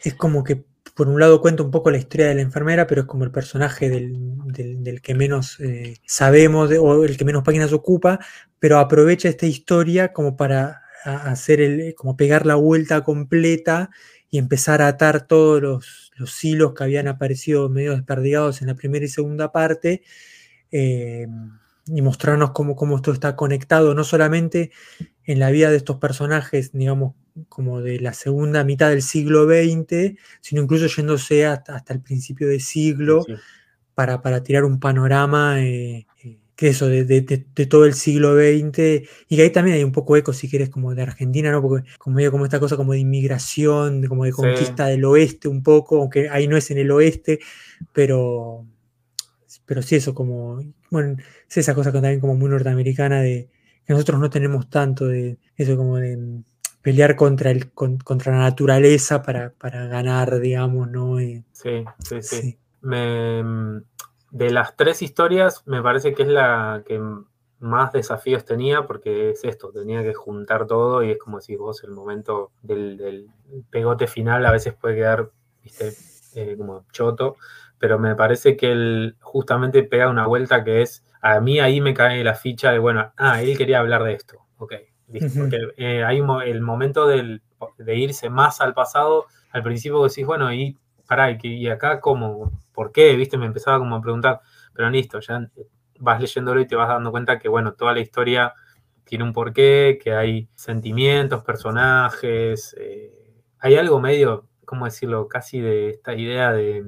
es 0.03 0.15
como 0.15 0.45
que 0.45 0.65
por 0.95 1.09
un 1.09 1.19
lado 1.19 1.41
cuenta 1.41 1.63
un 1.63 1.71
poco 1.71 1.91
la 1.91 1.99
historia 1.99 2.29
de 2.29 2.37
la 2.37 2.43
enfermera, 2.43 2.87
pero 2.87 3.03
es 3.03 3.07
como 3.07 3.25
el 3.25 3.33
personaje 3.33 3.91
del, 3.91 5.01
que 5.03 5.15
menos 5.15 5.59
eh, 5.61 5.97
sabemos 6.07 6.71
o 6.71 7.05
el 7.05 7.17
que 7.17 7.25
menos 7.25 7.43
páginas 7.43 7.73
ocupa, 7.73 8.21
pero 8.61 8.79
aprovecha 8.79 9.29
esta 9.29 9.47
historia 9.47 10.13
como 10.13 10.37
para 10.37 10.83
hacer 11.05 11.61
el, 11.61 11.95
como 11.95 12.17
pegar 12.17 12.47
la 12.47 12.55
vuelta 12.55 13.03
completa 13.03 13.91
y 14.31 14.39
empezar 14.39 14.83
a 14.83 14.89
atar 14.89 15.27
todos 15.27 15.61
los, 15.61 16.45
hilos 16.45 16.75
que 16.75 16.85
habían 16.85 17.09
aparecido 17.09 17.69
medio 17.69 17.93
desperdigados 17.93 18.63
en 18.63 18.69
la 18.69 18.75
primera 18.75 19.05
y 19.05 19.09
segunda 19.09 19.53
parte. 19.53 20.03
Eh, 20.71 21.27
y 21.87 22.01
mostrarnos 22.01 22.53
cómo, 22.53 22.77
cómo 22.77 22.97
esto 22.97 23.13
está 23.13 23.37
conectado, 23.37 23.95
no 23.95 24.05
solamente 24.05 24.71
en 25.25 25.39
la 25.39 25.51
vida 25.51 25.71
de 25.71 25.77
estos 25.77 25.97
personajes, 25.97 26.73
digamos, 26.73 27.15
como 27.49 27.81
de 27.81 27.99
la 28.01 28.13
segunda 28.13 28.65
mitad 28.65 28.91
del 28.91 29.03
siglo 29.03 29.47
XX, 29.47 30.17
sino 30.41 30.63
incluso 30.63 30.87
yéndose 30.87 31.47
hasta, 31.47 31.83
el 31.89 32.01
principio 32.01 32.49
del 32.49 32.61
siglo 32.61 33.25
para, 33.95 34.23
para, 34.23 34.43
tirar 34.43 34.65
un 34.65 34.79
panorama 34.79 35.61
eh, 35.61 36.07
eh, 36.23 36.39
que 36.57 36.69
eso, 36.69 36.87
de, 36.87 37.23
todo 37.69 37.85
el 37.85 37.95
siglo 37.95 38.35
XX, 38.37 39.03
y 39.29 39.37
que 39.37 39.43
ahí 39.43 39.51
también 39.51 39.77
hay 39.77 39.85
un 39.85 39.93
poco 39.93 40.17
eco, 40.17 40.33
si 40.33 40.49
quieres, 40.49 40.71
como 40.71 40.95
de 40.95 41.03
Argentina, 41.03 41.51
¿no? 41.51 41.61
Porque 41.61 41.89
como 41.99 42.19
digo, 42.19 42.31
como 42.31 42.45
esta 42.45 42.61
cosa 42.61 42.77
como 42.77 42.93
de 42.93 43.01
inmigración, 43.01 44.07
como 44.07 44.25
de 44.25 44.33
conquista 44.33 44.87
del 44.87 45.05
oeste 45.05 45.49
un 45.49 45.63
poco, 45.63 46.01
aunque 46.01 46.29
ahí 46.29 46.47
no 46.47 46.57
es 46.57 46.71
en 46.71 46.79
el 46.79 46.91
oeste, 46.93 47.41
pero, 47.93 48.67
pero 49.67 49.83
sí 49.83 49.97
eso 49.97 50.15
como, 50.15 50.63
bueno, 50.91 51.17
es 51.49 51.57
esa 51.57 51.75
cosa 51.75 51.91
también 51.93 52.21
como 52.21 52.37
muy 52.37 52.49
norteamericana 52.49 53.21
de 53.21 53.49
que 53.87 53.93
nosotros 53.93 54.21
no 54.21 54.31
tenemos 54.31 54.69
tanto 54.69 55.07
de 55.07 55.39
eso 55.57 55.77
como 55.77 55.97
de 55.97 56.43
pelear 56.83 57.17
contra, 57.17 57.51
el, 57.51 57.73
contra 57.73 58.33
la 58.33 58.39
naturaleza 58.39 59.23
para, 59.23 59.53
ganar, 59.89 60.39
digamos, 60.41 60.91
¿no? 60.91 61.19
sí, 61.19 61.43
sí, 61.99 62.23
sí. 62.23 62.59
de 62.83 64.51
las 64.51 64.77
tres 64.77 65.01
historias, 65.01 65.63
me 65.67 65.81
parece 65.81 66.13
que 66.13 66.25
es 66.25 66.29
la 66.29 66.83
que 66.87 67.01
más 67.65 67.93
desafíos 67.93 68.45
tenía, 68.45 68.87
porque 68.87 69.31
es 69.31 69.45
esto, 69.45 69.71
tenía 69.71 70.03
que 70.03 70.13
juntar 70.13 70.67
todo 70.67 71.03
y 71.03 71.13
es 71.13 71.19
como 71.19 71.41
si 71.41 71.57
vos, 71.57 71.83
el 71.85 71.93
momento 71.93 72.51
del, 72.63 73.31
pegote 73.71 74.07
final 74.07 74.45
a 74.45 74.53
veces 74.53 74.75
puede 74.75 74.97
quedar, 74.97 75.31
viste, 75.63 75.95
eh, 76.35 76.57
como 76.59 76.85
choto, 76.93 77.37
pero 77.79 77.99
me 77.99 78.15
parece 78.15 78.57
que 78.57 78.73
él 78.73 79.17
justamente 79.21 79.83
pega 79.83 80.11
una 80.11 80.27
vuelta 80.27 80.63
que 80.65 80.83
es, 80.83 81.05
a 81.25 81.41
mí 81.41 81.59
ahí 81.59 81.81
me 81.81 81.95
cae 81.95 82.23
la 82.23 82.35
ficha 82.35 82.71
de, 82.71 82.79
bueno, 82.79 83.11
ah, 83.17 83.41
él 83.41 83.57
quería 83.57 83.79
hablar 83.79 84.05
de 84.05 84.13
esto, 84.13 84.41
ok, 84.59 84.75
porque 85.39 85.59
eh, 85.79 86.05
hay 86.05 86.19
el 86.45 86.61
momento 86.61 87.07
de 87.07 87.41
irse 87.97 88.29
más 88.29 88.61
al 88.61 88.75
pasado, 88.75 89.25
al 89.51 89.63
principio 89.63 90.05
decís, 90.05 90.27
bueno, 90.27 90.53
y 90.53 90.77
pará, 91.09 91.31
y, 91.43 91.67
acá 91.69 91.99
cómo, 92.03 92.53
por 92.75 92.93
qué, 92.93 93.17
viste, 93.17 93.39
me 93.39 93.47
empezaba 93.47 93.79
como 93.79 93.97
a 93.97 94.03
preguntar, 94.03 94.43
pero 94.75 94.91
listo, 94.91 95.19
ya 95.21 95.49
vas 95.99 96.21
leyéndolo 96.21 96.61
y 96.61 96.67
te 96.67 96.77
vas 96.77 96.89
dando 96.89 97.11
cuenta 97.11 97.39
que, 97.39 97.49
bueno, 97.49 97.73
toda 97.73 97.95
la 97.95 98.01
historia 98.01 98.53
tiene 99.05 99.25
un 99.25 99.33
porqué, 99.33 99.99
que 100.03 100.13
hay 100.13 100.51
sentimientos, 100.55 101.43
personajes, 101.43 102.77
eh, 102.79 103.41
hay 103.61 103.77
algo 103.77 103.99
medio, 103.99 104.47
¿cómo 104.67 104.85
decirlo?, 104.85 105.27
casi 105.27 105.59
de 105.63 105.89
esta 105.89 106.15
idea 106.15 106.53
de, 106.53 106.85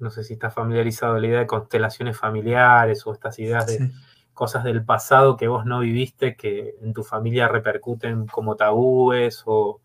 no 0.00 0.10
sé 0.10 0.24
si 0.24 0.34
estás 0.34 0.54
familiarizado, 0.54 1.18
la 1.18 1.26
idea 1.26 1.38
de 1.40 1.46
constelaciones 1.46 2.18
familiares 2.18 3.06
o 3.06 3.12
estas 3.12 3.38
ideas 3.38 3.66
de 3.66 3.90
cosas 4.34 4.64
del 4.64 4.84
pasado 4.84 5.36
que 5.36 5.48
vos 5.48 5.66
no 5.66 5.80
viviste 5.80 6.34
que 6.34 6.74
en 6.80 6.94
tu 6.94 7.02
familia 7.04 7.46
repercuten 7.46 8.26
como 8.26 8.56
tabúes 8.56 9.42
o, 9.44 9.80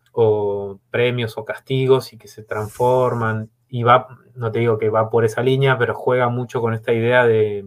premios 0.90 1.36
o 1.36 1.44
castigos 1.44 2.14
y 2.14 2.16
que 2.16 2.26
se 2.26 2.42
transforman. 2.42 3.50
Y 3.68 3.82
va, 3.82 4.06
no 4.34 4.50
te 4.50 4.60
digo 4.60 4.78
que 4.78 4.88
va 4.88 5.10
por 5.10 5.26
esa 5.26 5.42
línea, 5.42 5.76
pero 5.76 5.94
juega 5.94 6.30
mucho 6.30 6.62
con 6.62 6.72
esta 6.72 6.94
idea 6.94 7.26
de, 7.26 7.66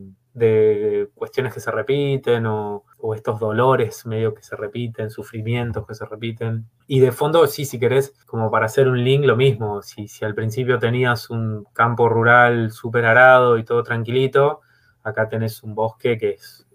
cuestiones 1.16 1.54
que 1.54 1.60
se 1.60 1.72
repiten 1.72 2.46
o, 2.46 2.86
estos 3.16 3.40
dolores 3.40 4.06
medio 4.06 4.34
que 4.34 4.44
se 4.44 4.56
repiten, 4.56 5.10
sufrimientos 5.10 5.86
que 5.88 5.96
se 5.96 6.06
repiten. 6.06 6.66
Y 6.88 7.00
de 7.00 7.12
fondo, 7.12 7.48
sí, 7.48 7.66
si 7.66 7.80
querés, 7.80 8.14
como 8.26 8.52
para 8.52 8.68
hacer 8.68 8.88
un 8.88 9.04
link, 9.04 9.26
lo 9.26 9.36
mismo. 9.36 9.82
Si, 9.82 10.08
si 10.08 10.26
al 10.26 10.36
principio 10.36 10.80
tenías 10.80 11.30
un 11.30 11.66
campo 11.74 12.10
rural 12.10 12.72
súper 12.72 13.06
arado 13.06 13.58
y 13.58 13.64
todo 13.64 13.84
tranquilito, 13.84 14.62
acá 15.04 15.28
tenés 15.30 15.64
un 15.64 15.76
bosque 15.76 16.18
que 16.18 16.32
es 16.32 16.68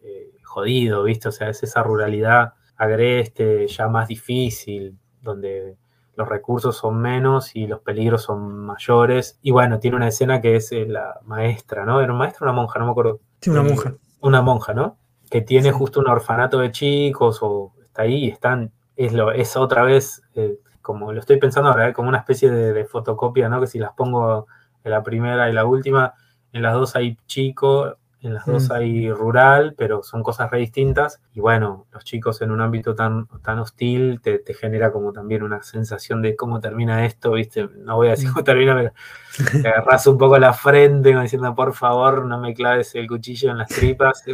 jodido, 0.54 1.02
¿viste? 1.02 1.28
O 1.28 1.32
sea, 1.32 1.48
es 1.48 1.62
esa 1.64 1.82
ruralidad 1.82 2.54
agreste, 2.76 3.66
ya 3.66 3.88
más 3.88 4.08
difícil, 4.08 4.96
donde 5.20 5.76
los 6.16 6.28
recursos 6.28 6.76
son 6.76 7.00
menos 7.00 7.56
y 7.56 7.66
los 7.66 7.80
peligros 7.80 8.22
son 8.22 8.64
mayores. 8.64 9.38
Y 9.42 9.50
bueno, 9.50 9.80
tiene 9.80 9.96
una 9.96 10.08
escena 10.08 10.40
que 10.40 10.56
es 10.56 10.70
eh, 10.72 10.86
la 10.86 11.20
maestra, 11.24 11.84
¿no? 11.84 12.00
¿Era 12.00 12.12
una 12.12 12.20
maestra 12.20 12.46
o 12.46 12.50
una 12.50 12.60
monja? 12.60 12.78
No 12.78 12.86
me 12.86 12.92
acuerdo. 12.92 13.20
Sí, 13.44 13.50
una 13.50 13.62
monja. 13.62 13.94
Una 14.22 14.40
monja, 14.40 14.72
¿no? 14.72 14.96
Que 15.28 15.42
tiene 15.42 15.70
justo 15.70 16.00
un 16.00 16.08
orfanato 16.08 16.60
de 16.60 16.70
chicos 16.70 17.40
o 17.42 17.74
está 17.84 18.02
ahí 18.02 18.24
y 18.24 18.28
están, 18.30 18.72
es, 18.96 19.12
lo, 19.12 19.32
es 19.32 19.54
otra 19.54 19.82
vez, 19.82 20.22
eh, 20.34 20.58
como 20.80 21.12
lo 21.12 21.20
estoy 21.20 21.36
pensando 21.36 21.68
ahora, 21.68 21.90
¿eh? 21.90 21.92
como 21.92 22.08
una 22.08 22.16
especie 22.16 22.50
de, 22.50 22.72
de, 22.72 22.86
fotocopia, 22.86 23.50
¿no? 23.50 23.60
Que 23.60 23.66
si 23.66 23.78
las 23.78 23.92
pongo 23.92 24.46
en 24.82 24.90
la 24.90 25.02
primera 25.02 25.50
y 25.50 25.52
la 25.52 25.66
última, 25.66 26.14
en 26.54 26.62
las 26.62 26.72
dos 26.72 26.96
hay 26.96 27.18
chicos 27.26 27.96
en 28.24 28.34
las 28.34 28.46
dos 28.46 28.68
mm. 28.68 28.72
hay 28.72 29.10
rural, 29.10 29.74
pero 29.76 30.02
son 30.02 30.22
cosas 30.22 30.50
re 30.50 30.58
distintas. 30.58 31.20
Y 31.32 31.40
bueno, 31.40 31.86
los 31.92 32.04
chicos 32.04 32.40
en 32.42 32.50
un 32.50 32.60
ámbito 32.60 32.94
tan, 32.94 33.26
tan 33.42 33.58
hostil 33.58 34.20
te, 34.22 34.42
genera 34.54 34.92
como 34.92 35.12
también 35.12 35.42
una 35.42 35.62
sensación 35.62 36.22
de 36.22 36.36
cómo 36.36 36.60
termina 36.60 37.04
esto, 37.04 37.32
¿viste? 37.32 37.68
No 37.78 37.96
voy 37.96 38.08
a 38.08 38.10
decir 38.12 38.28
mm. 38.28 38.32
cómo 38.32 38.44
termina, 38.44 38.74
pero 38.74 38.92
te 39.62 39.68
agarras 39.68 40.06
un 40.06 40.18
poco 40.18 40.38
la 40.38 40.52
frente 40.52 41.18
diciendo, 41.20 41.54
por 41.54 41.74
favor, 41.74 42.24
no 42.24 42.38
me 42.38 42.54
claves 42.54 42.94
el 42.94 43.06
cuchillo 43.06 43.50
en 43.50 43.58
las 43.58 43.68
tripas. 43.68 44.24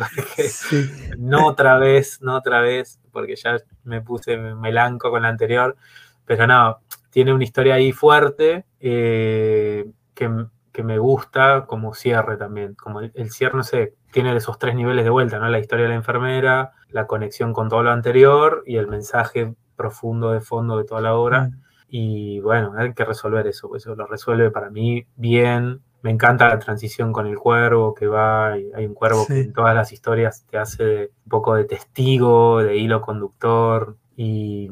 No 1.19 1.47
otra 1.47 1.79
vez, 1.79 2.21
no 2.23 2.37
otra 2.37 2.61
vez, 2.61 3.01
porque 3.13 3.37
ya 3.37 3.57
me 3.85 4.01
puse 4.01 4.37
melanco 4.37 5.11
con 5.11 5.23
la 5.23 5.29
anterior. 5.29 5.77
Pero 6.25 6.47
no, 6.47 6.81
tiene 7.11 7.33
una 7.33 7.45
historia 7.45 7.75
ahí 7.75 7.93
fuerte 7.93 8.65
eh, 8.81 9.85
que 10.15 10.31
que 10.81 10.85
me 10.87 10.99
gusta 10.99 11.67
como 11.67 11.93
cierre 11.93 12.39
también. 12.39 12.75
Como 12.75 13.01
el, 13.01 13.31
cierre, 13.31 13.57
no 13.57 13.63
sé, 13.63 13.95
tiene 14.13 14.35
esos 14.35 14.59
tres 14.59 14.75
niveles 14.75 15.05
de 15.05 15.11
vuelta, 15.11 15.39
¿no? 15.39 15.49
La 15.49 15.59
historia 15.59 15.85
de 15.85 15.91
la 15.91 15.97
enfermera, 15.97 16.73
la 16.89 17.07
conexión 17.07 17.53
con 17.53 17.69
todo 17.69 17.83
lo 17.83 17.91
anterior 17.91 18.63
y 18.67 18.77
el 18.77 18.89
mensaje 18.89 19.55
profundo 19.77 20.33
de 20.33 20.41
fondo 20.41 20.79
de 20.79 20.85
toda 20.85 21.03
la 21.03 21.15
obra. 21.15 21.49
Mm. 21.49 21.63
Y 21.89 22.41
bueno, 22.41 22.73
hay 22.79 22.95
que 22.95 23.05
resolver 23.05 23.47
eso, 23.47 23.69
pues 23.69 23.83
eso 23.83 23.95
lo 23.95 24.07
resuelve 24.07 24.51
para 24.51 24.71
mí 24.71 25.07
bien. 25.17 25.83
Me 26.01 26.11
encanta 26.11 26.49
la 26.49 26.59
transición 26.59 27.13
con 27.13 27.27
el 27.27 27.37
cuervo 27.37 27.93
que 27.93 28.07
va, 28.07 28.53
hay 28.53 28.87
un 28.87 28.95
cuervo 28.95 29.27
que 29.27 29.41
en 29.41 29.53
todas 29.53 29.75
las 29.75 29.93
historias 29.93 30.47
te 30.49 30.57
hace 30.57 31.11
un 31.25 31.29
poco 31.29 31.57
de 31.57 31.65
testigo, 31.65 32.63
de 32.63 32.77
hilo 32.77 33.03
conductor 33.03 33.99
y 34.17 34.71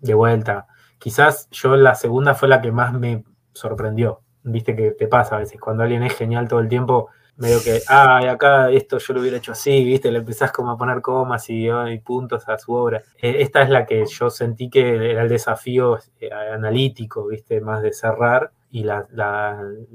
de 0.00 0.12
vuelta. 0.12 0.66
Quizás 0.98 1.48
yo 1.50 1.76
la 1.76 1.94
segunda 1.94 2.34
fue 2.34 2.48
la 2.48 2.60
que 2.60 2.72
más 2.72 2.92
me 2.92 3.24
sorprendió, 3.54 4.20
viste 4.46 4.74
que 4.74 4.92
te 4.92 5.08
pasa 5.08 5.36
a 5.36 5.38
veces, 5.40 5.60
cuando 5.60 5.82
alguien 5.82 6.02
es 6.02 6.14
genial 6.16 6.48
todo 6.48 6.60
el 6.60 6.68
tiempo, 6.68 7.08
medio 7.36 7.62
que, 7.62 7.80
ah, 7.88 8.18
acá 8.30 8.70
esto 8.70 8.98
yo 8.98 9.14
lo 9.14 9.20
hubiera 9.20 9.36
hecho 9.36 9.52
así, 9.52 9.84
viste, 9.84 10.10
le 10.10 10.18
empezás 10.18 10.52
como 10.52 10.70
a 10.70 10.78
poner 10.78 11.02
comas 11.02 11.46
y, 11.50 11.68
puntos 12.04 12.48
a 12.48 12.58
su 12.58 12.72
obra. 12.72 13.02
Eh, 13.20 13.36
esta 13.40 13.62
es 13.62 13.68
la 13.68 13.84
que 13.84 14.04
yo 14.06 14.30
sentí 14.30 14.70
que 14.70 15.10
era 15.10 15.22
el 15.22 15.28
desafío 15.28 15.98
eh, 16.20 16.30
analítico, 16.32 17.26
viste, 17.26 17.60
más 17.60 17.82
de 17.82 17.92
cerrar, 17.92 18.52
y 18.70 18.84
la, 18.84 19.06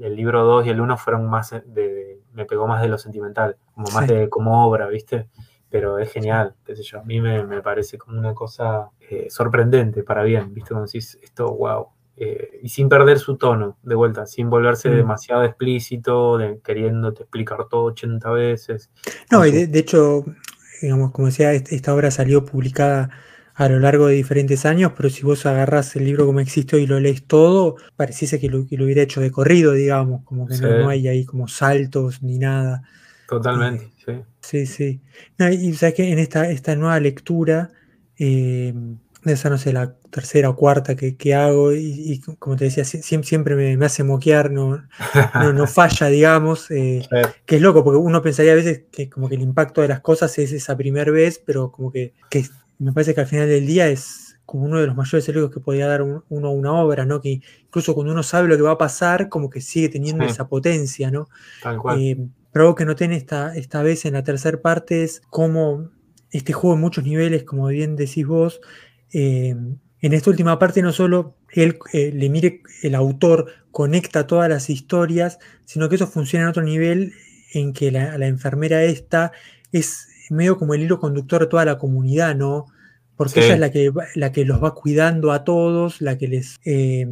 el 0.00 0.16
libro 0.16 0.44
2 0.44 0.66
y 0.66 0.70
el 0.70 0.80
1 0.80 0.96
fueron 0.96 1.28
más 1.28 1.50
de, 1.66 2.20
me 2.32 2.46
pegó 2.46 2.66
más 2.66 2.82
de 2.82 2.88
lo 2.88 2.98
sentimental, 2.98 3.56
como 3.74 3.88
más 3.90 4.06
de 4.06 4.28
como 4.28 4.66
obra, 4.66 4.86
viste 4.88 5.28
pero 5.72 5.98
es 5.98 6.12
genial, 6.12 6.54
qué 6.66 6.76
sé 6.76 6.82
yo, 6.82 7.00
a 7.00 7.02
mí 7.02 7.18
me, 7.22 7.62
parece 7.62 7.96
como 7.96 8.18
una 8.18 8.34
cosa 8.34 8.90
eh, 9.00 9.28
sorprendente 9.30 10.02
para 10.02 10.22
bien, 10.22 10.52
¿viste? 10.52 10.68
Cuando 10.68 10.84
decís 10.84 11.18
esto, 11.22 11.50
wow, 11.50 11.88
eh, 12.16 12.60
y 12.62 12.68
sin 12.68 12.88
perder 12.88 13.18
su 13.18 13.36
tono, 13.36 13.78
de 13.82 13.94
vuelta, 13.94 14.26
sin 14.26 14.50
volverse 14.50 14.90
mm. 14.90 14.96
demasiado 14.96 15.44
explícito, 15.44 16.38
de, 16.38 16.60
queriéndote 16.62 17.22
explicar 17.22 17.68
todo 17.70 17.84
80 17.84 18.30
veces. 18.30 18.90
No, 19.30 19.46
y 19.46 19.66
de, 19.66 19.78
hecho, 19.78 20.24
digamos, 20.80 21.12
como 21.12 21.28
decía, 21.28 21.52
esta 21.52 21.94
obra 21.94 22.10
salió 22.10 22.44
publicada 22.44 23.10
a 23.54 23.68
lo 23.68 23.78
largo 23.78 24.06
de 24.06 24.14
diferentes 24.14 24.64
años, 24.66 24.92
pero 24.96 25.10
si 25.10 25.22
vos 25.22 25.46
agarrás 25.46 25.94
el 25.96 26.04
libro 26.04 26.26
como 26.26 26.40
existe 26.40 26.78
y 26.78 26.86
lo 26.86 27.00
lees 27.00 27.24
todo, 27.24 27.76
pareciese 27.96 28.38
que 28.38 28.48
lo, 28.48 28.66
que 28.66 28.76
lo 28.76 28.84
hubiera 28.84 29.02
hecho 29.02 29.20
de 29.20 29.30
corrido, 29.30 29.72
digamos, 29.72 30.24
como 30.24 30.46
que 30.46 30.56
no, 30.58 30.88
hay 30.88 31.08
ahí 31.08 31.24
como 31.24 31.48
saltos 31.48 32.22
ni 32.22 32.38
nada. 32.38 32.82
Totalmente, 33.28 33.90
eh, 34.06 34.24
sí. 34.40 34.66
Sí, 34.66 35.00
sí. 35.38 35.50
y 35.50 35.72
sabes 35.74 35.94
que 35.94 36.12
en 36.12 36.18
esta, 36.18 36.50
esta 36.50 36.76
nueva 36.76 36.98
lectura, 37.00 37.70
eh, 38.18 38.74
esa 39.24 39.50
no 39.50 39.58
sé, 39.58 39.72
la 39.72 39.94
tercera 40.12 40.50
o 40.50 40.56
cuarta 40.56 40.94
que, 40.94 41.34
hago, 41.34 41.72
y, 41.72 42.20
como 42.38 42.54
te 42.54 42.66
decía, 42.66 42.84
siempre, 42.84 43.26
siempre 43.26 43.76
me, 43.76 43.84
hace 43.84 44.04
moquear, 44.04 44.50
no, 44.50 44.84
no, 45.54 45.66
falla, 45.66 46.08
digamos, 46.08 46.70
eh, 46.70 47.02
que 47.46 47.56
es 47.56 47.62
loco, 47.62 47.82
porque 47.82 47.96
uno 47.96 48.20
pensaría 48.20 48.52
a 48.52 48.56
veces 48.56 48.82
que 48.92 49.08
como 49.08 49.30
que 49.30 49.36
el 49.36 49.40
impacto 49.40 49.80
de 49.80 49.88
las 49.88 50.00
cosas 50.00 50.38
es 50.38 50.52
esa 50.52 50.76
primera 50.76 51.10
vez, 51.10 51.42
pero 51.44 51.72
como 51.72 51.90
que, 51.90 52.12
que 52.28 52.44
me 52.78 52.92
parece 52.92 53.14
que 53.14 53.22
al 53.22 53.26
final 53.26 53.48
del 53.48 53.66
día 53.66 53.88
es 53.88 54.38
como 54.44 54.64
uno 54.64 54.80
de 54.80 54.86
los 54.86 54.94
mayores 54.94 55.26
elogios 55.30 55.50
que 55.50 55.60
podía 55.60 55.86
dar 55.86 56.02
uno 56.02 56.24
a 56.28 56.50
una 56.50 56.72
obra, 56.74 57.06
¿no? 57.06 57.22
Que 57.22 57.40
incluso 57.64 57.94
cuando 57.94 58.12
uno 58.12 58.22
sabe 58.22 58.48
lo 58.48 58.56
que 58.56 58.62
va 58.62 58.72
a 58.72 58.78
pasar, 58.78 59.30
como 59.30 59.48
que 59.48 59.62
sigue 59.62 59.88
teniendo 59.88 60.24
esa 60.24 60.46
potencia, 60.46 61.10
¿no? 61.10 61.28
Tal 61.62 61.78
cual. 61.78 62.00
Eh, 62.02 62.18
pero 62.52 62.66
algo 62.66 62.74
que 62.74 62.84
noté 62.84 63.06
en 63.06 63.12
esta, 63.12 63.54
esta 63.54 63.82
vez 63.82 64.04
en 64.04 64.12
la 64.12 64.24
tercera 64.24 64.60
parte 64.60 65.04
es 65.04 65.22
cómo 65.30 65.88
este 66.30 66.52
juego 66.52 66.74
en 66.74 66.82
muchos 66.82 67.02
niveles, 67.02 67.44
como 67.44 67.68
bien 67.68 67.96
decís 67.96 68.26
vos, 68.26 68.60
eh, 69.14 69.56
en 70.02 70.12
esta 70.12 70.30
última 70.30 70.58
parte 70.58 70.82
no 70.82 70.92
solo 70.92 71.36
él, 71.52 71.78
eh, 71.92 72.10
le 72.12 72.28
mire, 72.28 72.62
el 72.82 72.94
autor 72.94 73.46
conecta 73.70 74.26
todas 74.26 74.48
las 74.48 74.68
historias, 74.68 75.38
sino 75.64 75.88
que 75.88 75.94
eso 75.94 76.08
funciona 76.08 76.44
en 76.44 76.50
otro 76.50 76.62
nivel 76.62 77.14
en 77.54 77.72
que 77.72 77.90
la, 77.92 78.18
la 78.18 78.26
enfermera 78.26 78.82
esta 78.82 79.32
es 79.70 80.08
medio 80.30 80.58
como 80.58 80.74
el 80.74 80.82
hilo 80.82 80.98
conductor 80.98 81.42
de 81.42 81.46
toda 81.46 81.64
la 81.64 81.78
comunidad, 81.78 82.34
¿no? 82.34 82.66
Porque 83.16 83.44
ella 83.44 83.54
es 83.54 83.60
la 83.60 83.70
que, 83.70 83.92
la 84.14 84.32
que 84.32 84.44
los 84.44 84.62
va 84.62 84.74
cuidando 84.74 85.30
a 85.30 85.44
todos, 85.44 86.00
la 86.00 86.18
que 86.18 86.26
les 86.28 86.58
eh, 86.64 87.06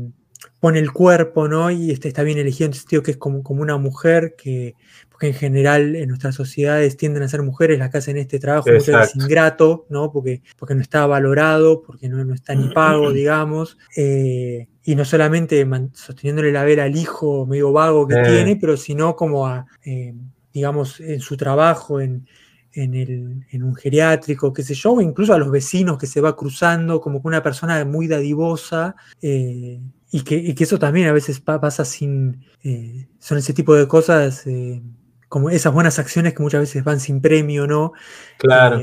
pone 0.58 0.78
el 0.80 0.92
cuerpo, 0.92 1.46
¿no? 1.46 1.70
Y 1.70 1.90
este 1.92 2.08
está 2.08 2.22
bien 2.22 2.38
elegido 2.38 2.66
en 2.66 2.74
sentido 2.74 3.02
que 3.02 3.12
es 3.12 3.16
como, 3.16 3.42
como 3.42 3.62
una 3.62 3.76
mujer 3.76 4.34
que, 4.36 4.74
porque 5.20 5.34
en 5.34 5.34
general 5.34 5.96
en 5.96 6.08
nuestras 6.08 6.34
sociedades 6.34 6.96
tienden 6.96 7.22
a 7.22 7.28
ser 7.28 7.42
mujeres 7.42 7.78
las 7.78 7.90
que 7.90 7.98
hacen 7.98 8.16
este 8.16 8.38
trabajo 8.38 8.70
muchas 8.72 9.00
veces 9.00 9.16
ingrato, 9.16 9.84
¿no? 9.90 10.10
Porque, 10.10 10.40
porque 10.56 10.74
no 10.74 10.80
está 10.80 11.06
valorado, 11.06 11.82
porque 11.82 12.08
no, 12.08 12.24
no 12.24 12.32
está 12.32 12.54
ni 12.54 12.68
pago, 12.68 13.12
digamos. 13.12 13.76
Eh, 13.94 14.68
y 14.82 14.94
no 14.94 15.04
solamente 15.04 15.68
sosteniéndole 15.92 16.52
la 16.52 16.64
vela 16.64 16.84
al 16.84 16.96
hijo 16.96 17.44
medio 17.44 17.70
vago 17.70 18.08
que 18.08 18.14
tiene, 18.14 18.56
pero 18.56 18.78
sino 18.78 19.14
como 19.14 19.46
a, 19.46 19.66
eh, 19.84 20.14
digamos, 20.54 21.00
en 21.00 21.20
su 21.20 21.36
trabajo, 21.36 22.00
en, 22.00 22.26
en, 22.72 22.94
el, 22.94 23.46
en, 23.50 23.62
un 23.62 23.74
geriátrico, 23.74 24.54
qué 24.54 24.62
sé 24.62 24.72
yo, 24.72 24.92
o 24.92 25.00
incluso 25.02 25.34
a 25.34 25.38
los 25.38 25.50
vecinos 25.50 25.98
que 25.98 26.06
se 26.06 26.22
va 26.22 26.34
cruzando 26.34 26.98
como 26.98 27.20
una 27.24 27.42
persona 27.42 27.84
muy 27.84 28.08
dadivosa. 28.08 28.96
Eh, 29.20 29.82
y, 30.12 30.22
que, 30.22 30.54
eso 30.58 30.78
también 30.78 31.08
a 31.08 31.12
veces 31.12 31.40
pasa 31.40 31.84
sin. 31.84 32.42
Eh, 32.64 33.06
son 33.18 33.36
ese 33.36 33.52
tipo 33.52 33.74
de 33.74 33.86
cosas, 33.86 34.46
eh, 34.46 34.82
como 35.30 35.48
esas 35.48 35.72
buenas 35.72 35.98
acciones 36.00 36.34
que 36.34 36.42
muchas 36.42 36.60
veces 36.60 36.82
van 36.82 36.98
sin 36.98 37.20
premio, 37.22 37.68
¿no? 37.68 37.92
Claro. 38.36 38.82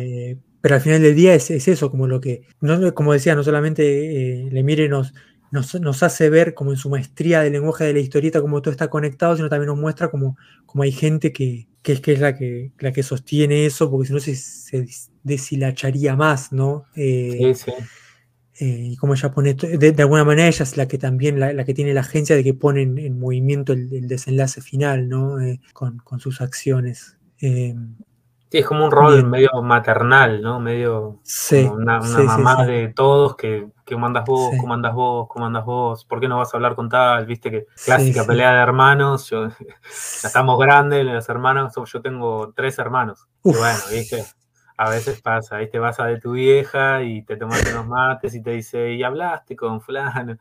pero 0.62 0.76
al 0.76 0.82
final 0.82 1.02
del 1.02 1.14
día 1.14 1.36
es, 1.36 1.52
eso, 1.52 1.92
como 1.92 2.08
lo 2.08 2.22
que. 2.22 2.48
No, 2.62 2.96
como 2.96 3.12
decía, 3.12 3.36
no 3.36 3.44
solamente 3.44 4.48
le 4.50 4.64
mire 4.64 4.88
nos, 4.88 5.14
nos, 5.52 6.04
hace 6.04 6.30
ver 6.30 6.54
como 6.54 6.72
en 6.72 6.78
su 6.78 6.90
maestría 6.90 7.42
del 7.42 7.52
lenguaje 7.52 7.84
de 7.84 7.94
la 7.94 8.00
historieta 8.00 8.42
como 8.42 8.62
todo 8.62 8.72
está 8.72 8.90
conectado, 8.90 9.36
sino 9.36 9.50
también 9.50 9.68
nos 9.68 9.78
muestra 9.78 10.10
como, 10.10 10.38
como 10.66 10.84
hay 10.84 10.94
gente 10.94 11.34
que, 11.34 11.68
que 11.82 11.92
es, 11.92 12.00
que 12.00 12.14
es 12.14 12.20
la, 12.22 12.38
que, 12.38 12.72
la 12.80 12.94
que 12.94 13.04
sostiene 13.04 13.66
eso, 13.66 13.92
porque 13.92 14.08
si 14.08 14.14
no 14.14 14.20
se, 14.22 14.36
se 14.36 14.88
deshilacharía 15.24 16.16
más, 16.16 16.54
¿no? 16.54 16.86
Eh, 16.96 17.54
sí, 17.56 17.66
sí. 17.66 17.72
Eh, 18.60 18.90
y 18.92 18.98
como 18.98 19.14
ella 19.14 19.32
pone, 19.32 19.54
de, 19.54 19.96
alguna 20.00 20.24
manera 20.24 20.48
ella 20.48 20.64
es 20.64 20.78
la 20.78 20.88
que 20.88 20.98
también, 20.98 21.40
la, 21.40 21.64
que 21.64 21.76
tiene 21.76 21.94
la 21.94 22.02
agencia 22.02 22.36
de 22.36 22.44
que 22.44 22.56
pone 22.56 22.82
en, 22.82 23.20
movimiento 23.20 23.74
el, 23.74 24.08
desenlace 24.08 24.62
final, 24.62 25.08
¿no? 25.08 25.40
Eh, 25.40 25.62
con, 25.74 26.02
sus 26.20 26.42
acciones. 26.42 27.18
sí, 27.38 27.76
es 28.52 28.66
como 28.66 28.86
un 28.86 28.92
rol 28.92 29.24
medio 29.26 29.52
maternal, 29.62 30.42
¿no? 30.42 30.60
Medio 30.60 31.20
como 31.50 31.74
una, 31.74 32.00
mamá 32.00 32.66
de 32.66 32.88
todos 32.96 33.36
que, 33.36 33.68
que 33.86 33.96
mandas 33.96 34.26
vos, 34.26 34.52
cómo 34.60 34.74
andas 34.74 34.94
vos, 34.94 35.28
cómo 35.30 35.46
andas 35.46 35.64
vos, 35.64 36.04
¿por 36.06 36.20
qué 36.20 36.28
no 36.28 36.38
vas 36.38 36.54
a 36.54 36.58
hablar 36.58 36.76
con 36.76 36.90
tal? 36.90 37.26
Viste 37.26 37.52
que 37.52 37.68
clásica 37.86 38.26
pelea 38.26 38.54
de 38.54 38.60
hermanos, 38.60 39.30
yo, 39.30 39.50
ya 39.60 40.28
estamos 40.28 40.60
grandes 40.60 41.06
los 41.06 41.30
hermanos, 41.30 41.74
yo 41.76 42.02
tengo 42.02 42.54
tres 42.56 42.80
hermanos. 42.80 43.28
Y 43.44 43.54
bueno, 43.54 43.80
viste, 43.92 44.26
a 44.78 44.90
veces 44.92 45.22
pasa, 45.22 45.58
ahí 45.58 45.70
te 45.70 45.80
vas 45.80 46.00
a 46.00 46.06
de 46.06 46.20
tu 46.20 46.34
vieja 46.34 47.02
y 47.02 47.24
te 47.24 47.36
tomas 47.36 47.64
unos 47.72 47.88
mates 47.88 48.36
y 48.36 48.42
te 48.42 48.52
dice, 48.52 48.94
¿y 48.94 49.04
hablaste 49.04 49.56
con 49.56 49.82
fulano? 49.82 50.38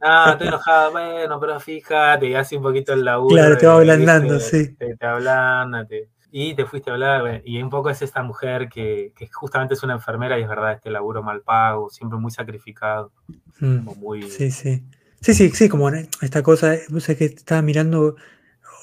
No, 0.00 0.30
estoy 0.30 0.48
enojada, 0.48 0.90
bueno, 0.90 1.40
pero 1.40 1.60
fíjate, 1.60 2.28
y 2.28 2.34
hace 2.34 2.56
un 2.56 2.62
poquito 2.62 2.92
el 2.92 3.04
laburo. 3.04 3.34
Claro, 3.34 3.58
te 3.58 3.66
va 3.66 3.74
ablandando, 3.74 4.40
sí. 4.40 4.74
Te, 4.76 4.96
te 4.96 5.06
ablanda, 5.06 5.84
te, 5.84 6.08
y 6.30 6.54
te 6.54 6.66
fuiste 6.66 6.90
a 6.90 6.94
hablar, 6.94 7.42
y 7.44 7.60
un 7.60 7.68
poco 7.68 7.90
es 7.90 8.00
esta 8.00 8.22
mujer 8.22 8.68
que, 8.68 9.12
justamente 9.32 9.74
es 9.74 9.82
una 9.82 9.94
enfermera 9.94 10.38
y 10.38 10.42
es 10.42 10.48
verdad, 10.48 10.72
este 10.72 10.90
laburo 10.90 11.22
mal 11.22 11.42
pago, 11.42 11.90
siempre 11.90 12.18
muy 12.18 12.30
sacrificado. 12.30 13.12
Mm, 13.60 13.88
muy... 13.98 14.22
Sí, 14.22 14.50
sí. 14.50 14.82
Sí, 15.20 15.34
sí, 15.34 15.50
sí, 15.50 15.68
como 15.68 15.90
esta 15.90 16.42
cosa, 16.42 16.76
sé 17.00 17.16
que 17.16 17.24
estaba 17.24 17.60
mirando 17.60 18.14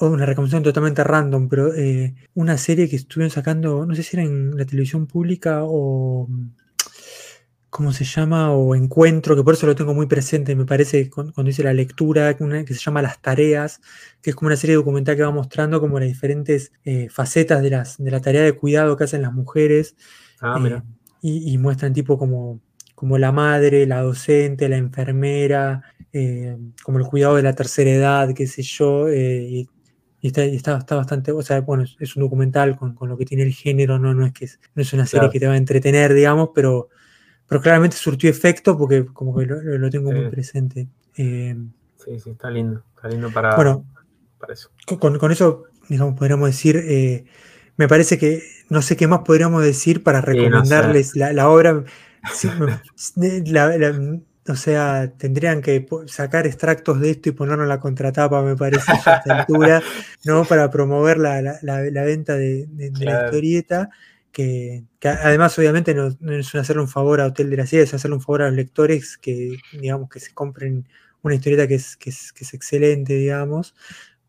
una 0.02 0.26
recomendación 0.26 0.64
totalmente 0.64 1.04
random, 1.04 1.48
pero 1.48 1.74
eh, 1.74 2.16
una 2.34 2.58
serie 2.58 2.90
que 2.90 2.98
estuvieron 2.98 3.32
sacando, 3.32 3.86
no 3.86 3.96
sé 3.96 4.04
si 4.04 4.18
era 4.18 4.24
en 4.24 4.58
la 4.58 4.66
televisión 4.66 5.08
pública 5.08 5.60
o 5.64 6.28
¿cómo 7.76 7.92
se 7.92 8.06
llama? 8.06 8.54
O 8.54 8.74
encuentro, 8.74 9.36
que 9.36 9.44
por 9.44 9.54
eso 9.54 9.66
lo 9.66 9.76
tengo 9.76 9.94
muy 9.94 10.06
presente, 10.06 10.56
me 10.56 10.64
parece, 10.64 11.10
cuando 11.10 11.50
hice 11.50 11.62
la 11.62 11.74
lectura, 11.74 12.34
que 12.38 12.74
se 12.74 12.80
llama 12.80 13.02
Las 13.02 13.20
Tareas, 13.20 13.82
que 14.22 14.30
es 14.30 14.36
como 14.38 14.48
una 14.48 14.56
serie 14.56 14.78
documental 14.78 15.18
que 15.18 15.24
va 15.24 15.32
mostrando 15.32 15.82
como 15.82 16.00
las 16.00 16.08
diferentes 16.08 16.72
eh, 16.86 17.10
facetas 17.10 17.62
de, 17.62 17.72
las, 17.72 17.98
de 17.98 18.12
la 18.12 18.22
tarea 18.22 18.44
de 18.44 18.54
cuidado 18.54 18.96
que 18.96 19.04
hacen 19.04 19.24
las 19.24 19.34
mujeres. 19.34 19.98
Ah, 20.40 20.58
eh, 20.66 20.82
y, 21.22 21.58
muestran 21.58 21.92
tipo 21.92 22.18
como, 22.18 22.62
como 22.96 23.18
la 23.18 23.34
madre, 23.34 23.86
la 23.86 24.02
docente, 24.04 24.70
la 24.70 24.78
enfermera, 24.78 25.84
eh, 26.14 26.58
como 26.82 27.00
el 27.00 27.06
cuidado 27.06 27.36
de 27.36 27.44
la 27.44 27.56
tercera 27.56 27.92
edad, 27.92 28.34
qué 28.34 28.48
sé 28.48 28.62
yo, 28.62 29.12
y, 29.14 29.68
está, 30.28 30.78
está, 30.78 30.96
bastante, 30.96 31.32
o 31.32 31.42
sea, 31.42 31.62
bueno, 31.62 31.86
es 32.00 32.16
un 32.16 32.24
documental 32.24 32.78
con, 32.78 32.96
lo 33.02 33.18
que 33.18 33.26
tiene 33.26 33.44
el 33.44 33.54
género, 33.54 34.00
no, 34.00 34.14
no 34.14 34.26
es 34.26 34.34
que 34.34 34.48
no 34.74 34.82
es 34.82 34.94
una 34.94 35.06
serie 35.06 35.30
que 35.30 35.40
te 35.40 35.48
va 35.48 35.54
a 35.54 35.58
entretener, 35.58 36.14
digamos, 36.14 36.50
pero 36.54 36.90
pero 37.48 37.62
claramente 37.62 37.96
surtió 37.96 38.30
efecto 38.30 38.78
porque 38.78 39.06
como 39.06 39.38
que 39.38 39.46
lo, 39.46 39.90
tengo 39.90 40.12
muy 40.12 40.30
presente. 40.30 40.88
Eh, 41.16 41.56
sí, 42.04 42.20
sí, 42.20 42.32
está 42.32 42.50
lindo, 42.50 42.84
está 42.96 43.08
lindo 43.08 43.32
para, 43.32 43.56
bueno, 43.56 43.86
para 44.40 44.54
eso. 44.54 44.72
Con, 45.00 45.32
eso, 45.32 45.66
digamos, 45.88 46.18
podríamos 46.18 46.50
decir, 46.50 46.78
eh, 46.78 47.26
me 47.78 47.88
parece 47.88 48.18
que 48.18 48.42
no 48.70 48.82
sé 48.82 48.98
qué 48.98 49.08
más 49.08 49.20
podríamos 49.20 49.64
decir 49.64 50.04
para 50.04 50.22
recomendarles 50.22 51.16
la, 51.16 51.50
obra. 51.50 51.84
o 54.48 54.56
sea, 54.56 55.12
tendrían 55.18 55.62
que 55.62 55.86
sacar 56.08 56.46
extractos 56.46 57.00
de 57.00 57.12
esto 57.12 57.30
y 57.30 57.32
ponerlo 57.32 57.64
en 57.64 57.70
la 57.70 57.80
contratapa, 57.80 58.44
me 58.44 58.56
parece, 58.56 58.92
a 58.92 58.96
esta 58.96 59.16
altura, 59.40 59.82
¿no? 60.24 60.46
Para 60.46 60.70
promover 60.70 61.18
la, 61.18 61.42
venta 62.04 62.36
de, 62.36 62.68
la 63.00 63.26
historieta 63.26 63.90
que, 64.36 64.84
además 65.02 65.58
obviamente 65.58 65.96
no, 65.96 66.08
es 66.34 66.54
hacerle 66.56 66.82
un 66.82 66.90
favor 66.90 67.22
a 67.22 67.28
Hotel 67.28 67.50
de 67.50 67.56
la 67.56 67.66
Ciudad, 67.66 67.86
es 67.86 67.94
hacerle 67.94 68.16
un 68.16 68.22
favor 68.22 68.42
a 68.42 68.48
los 68.48 68.56
lectores 68.56 69.18
que, 69.18 69.58
digamos, 69.72 70.10
que 70.10 70.20
se 70.20 70.34
compren 70.34 70.88
una 71.22 71.36
historieta 71.36 71.68
que 71.70 71.76
es, 71.76 71.96
que 71.96 72.10
es, 72.10 72.54
excelente, 72.54 73.14
digamos, 73.14 73.76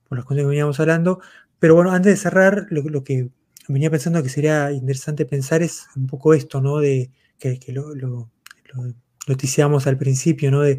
por 0.08 0.16
los 0.16 0.24
cosas 0.24 0.42
que 0.42 0.46
veníamos 0.46 0.78
hablando. 0.78 1.20
Pero 1.58 1.74
bueno, 1.74 1.90
antes 1.90 2.12
de 2.14 2.16
cerrar, 2.16 2.66
lo, 2.70 3.02
que 3.02 3.30
venía 3.66 3.90
pensando 3.90 4.22
que 4.22 4.28
sería 4.28 4.70
interesante 4.70 5.26
pensar 5.26 5.62
es 5.62 5.88
un 5.96 6.06
poco 6.06 6.34
esto, 6.34 6.60
¿no? 6.60 6.78
De 6.78 7.10
que, 7.38 7.58
lo, 7.72 7.92
lo, 7.94 8.30
noticiamos 9.26 9.86
al 9.86 9.98
principio, 9.98 10.50
¿no? 10.50 10.62
De, 10.62 10.76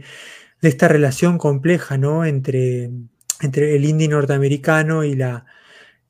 de, 0.62 0.70
esta 0.70 0.88
relación 0.88 1.38
compleja, 1.38 1.98
¿no? 1.98 2.26
Entre, 2.26 2.92
entre 3.42 3.76
el 3.76 3.86
indie 3.86 4.08
norteamericano 4.08 5.04
y 5.04 5.16
la, 5.16 5.46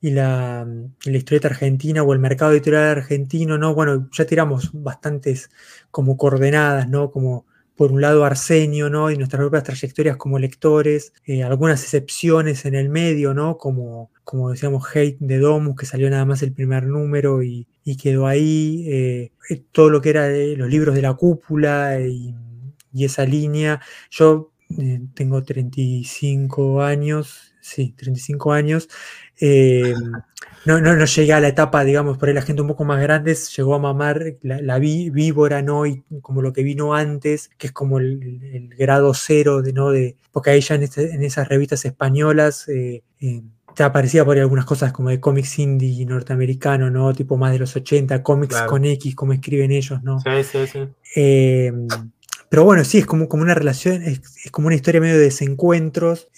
y 0.00 0.10
la, 0.10 0.66
la, 1.04 1.16
historieta 1.16 1.48
argentina 1.48 2.02
o 2.02 2.12
el 2.12 2.18
mercado 2.20 2.52
editorial 2.52 2.84
argentino, 2.84 3.58
¿no? 3.58 3.74
Bueno, 3.74 4.08
ya 4.12 4.26
tiramos 4.26 4.70
bastantes 4.72 5.50
como 5.90 6.16
coordenadas, 6.16 6.88
¿no? 6.88 7.10
Como 7.10 7.46
por 7.78 7.92
un 7.92 8.00
lado 8.00 8.24
Arsenio, 8.24 8.90
¿no? 8.90 9.08
Y 9.08 9.16
nuestras 9.16 9.38
propias 9.38 9.62
trayectorias 9.62 10.16
como 10.16 10.40
lectores, 10.40 11.12
eh, 11.24 11.44
algunas 11.44 11.80
excepciones 11.84 12.64
en 12.64 12.74
el 12.74 12.88
medio, 12.88 13.34
¿no? 13.34 13.56
Como, 13.56 14.10
como 14.24 14.50
decíamos, 14.50 14.84
Hate 14.92 15.16
de 15.20 15.38
Domus, 15.38 15.76
que 15.76 15.86
salió 15.86 16.10
nada 16.10 16.24
más 16.24 16.42
el 16.42 16.52
primer 16.52 16.86
número 16.86 17.40
y, 17.44 17.68
quedó 18.02 18.26
ahí, 18.26 18.84
eh, 18.88 19.32
eh, 19.48 19.62
todo 19.70 19.90
lo 19.90 20.00
que 20.00 20.10
era 20.10 20.24
de 20.24 20.56
los 20.56 20.68
libros 20.68 20.96
de 20.96 21.02
la 21.02 21.14
cúpula 21.14 22.00
y, 22.00 22.34
y 22.92 23.04
esa 23.04 23.24
línea. 23.24 23.80
Yo 24.10 24.52
tengo 25.14 25.44
35 25.44 26.82
años, 26.82 27.54
sí, 27.60 27.94
35 27.96 28.52
años. 28.52 28.88
Eh, 29.40 29.94
no, 30.64 30.80
no, 30.80 30.94
no 30.96 31.04
llegué 31.04 31.32
a 31.32 31.40
la 31.40 31.48
etapa, 31.48 31.84
digamos, 31.84 32.18
por 32.18 32.28
ahí 32.28 32.34
la 32.34 32.42
gente 32.42 32.62
un 32.62 32.68
poco 32.68 32.84
más 32.84 33.00
grande 33.00 33.34
llegó 33.34 33.74
a 33.74 33.78
mamar 33.78 34.36
la, 34.42 34.78
víbora, 34.78 35.62
¿no? 35.62 35.86
Y 35.86 36.02
como 36.20 36.42
lo 36.42 36.52
que 36.52 36.62
vino 36.62 36.94
antes, 36.94 37.50
que 37.56 37.68
es 37.68 37.72
como 37.72 37.98
el, 37.98 38.68
grado 38.76 39.14
cero, 39.14 39.62
de, 39.62 39.72
¿no? 39.72 39.90
De, 39.90 40.16
porque 40.32 40.50
ahí 40.50 40.60
ya 40.60 40.74
en, 40.74 40.82
este, 40.82 41.24
esas 41.24 41.48
revistas 41.48 41.84
españolas 41.84 42.68
eh, 42.68 43.02
eh, 43.20 43.42
te 43.74 43.82
aparecía 43.82 44.24
por 44.24 44.36
ahí 44.36 44.42
algunas 44.42 44.66
cosas 44.66 44.92
como 44.92 45.08
de 45.08 45.20
cómics 45.20 45.58
indie 45.58 46.04
norteamericano, 46.04 46.90
¿no? 46.90 47.14
Tipo 47.14 47.36
más 47.36 47.52
de 47.52 47.60
los 47.60 47.74
80, 47.74 48.22
cómics 48.22 48.60
con 48.68 48.84
X, 48.84 49.14
como 49.14 49.32
escriben 49.32 49.70
ellos, 49.70 50.02
¿no? 50.02 50.20
Sí, 50.20 50.44
sí, 50.44 50.66
sí. 50.66 51.72
pero 52.48 52.64
bueno, 52.64 52.84
sí, 52.84 52.98
es 52.98 53.06
como, 53.06 53.28
como 53.28 53.42
una 53.42 53.54
relación, 53.54 54.02
es, 54.02 54.20
como 54.50 54.66
una 54.66 54.76
historia 54.76 55.00
medio 55.00 55.16
de 55.16 55.24
desencuentros. 55.24 56.28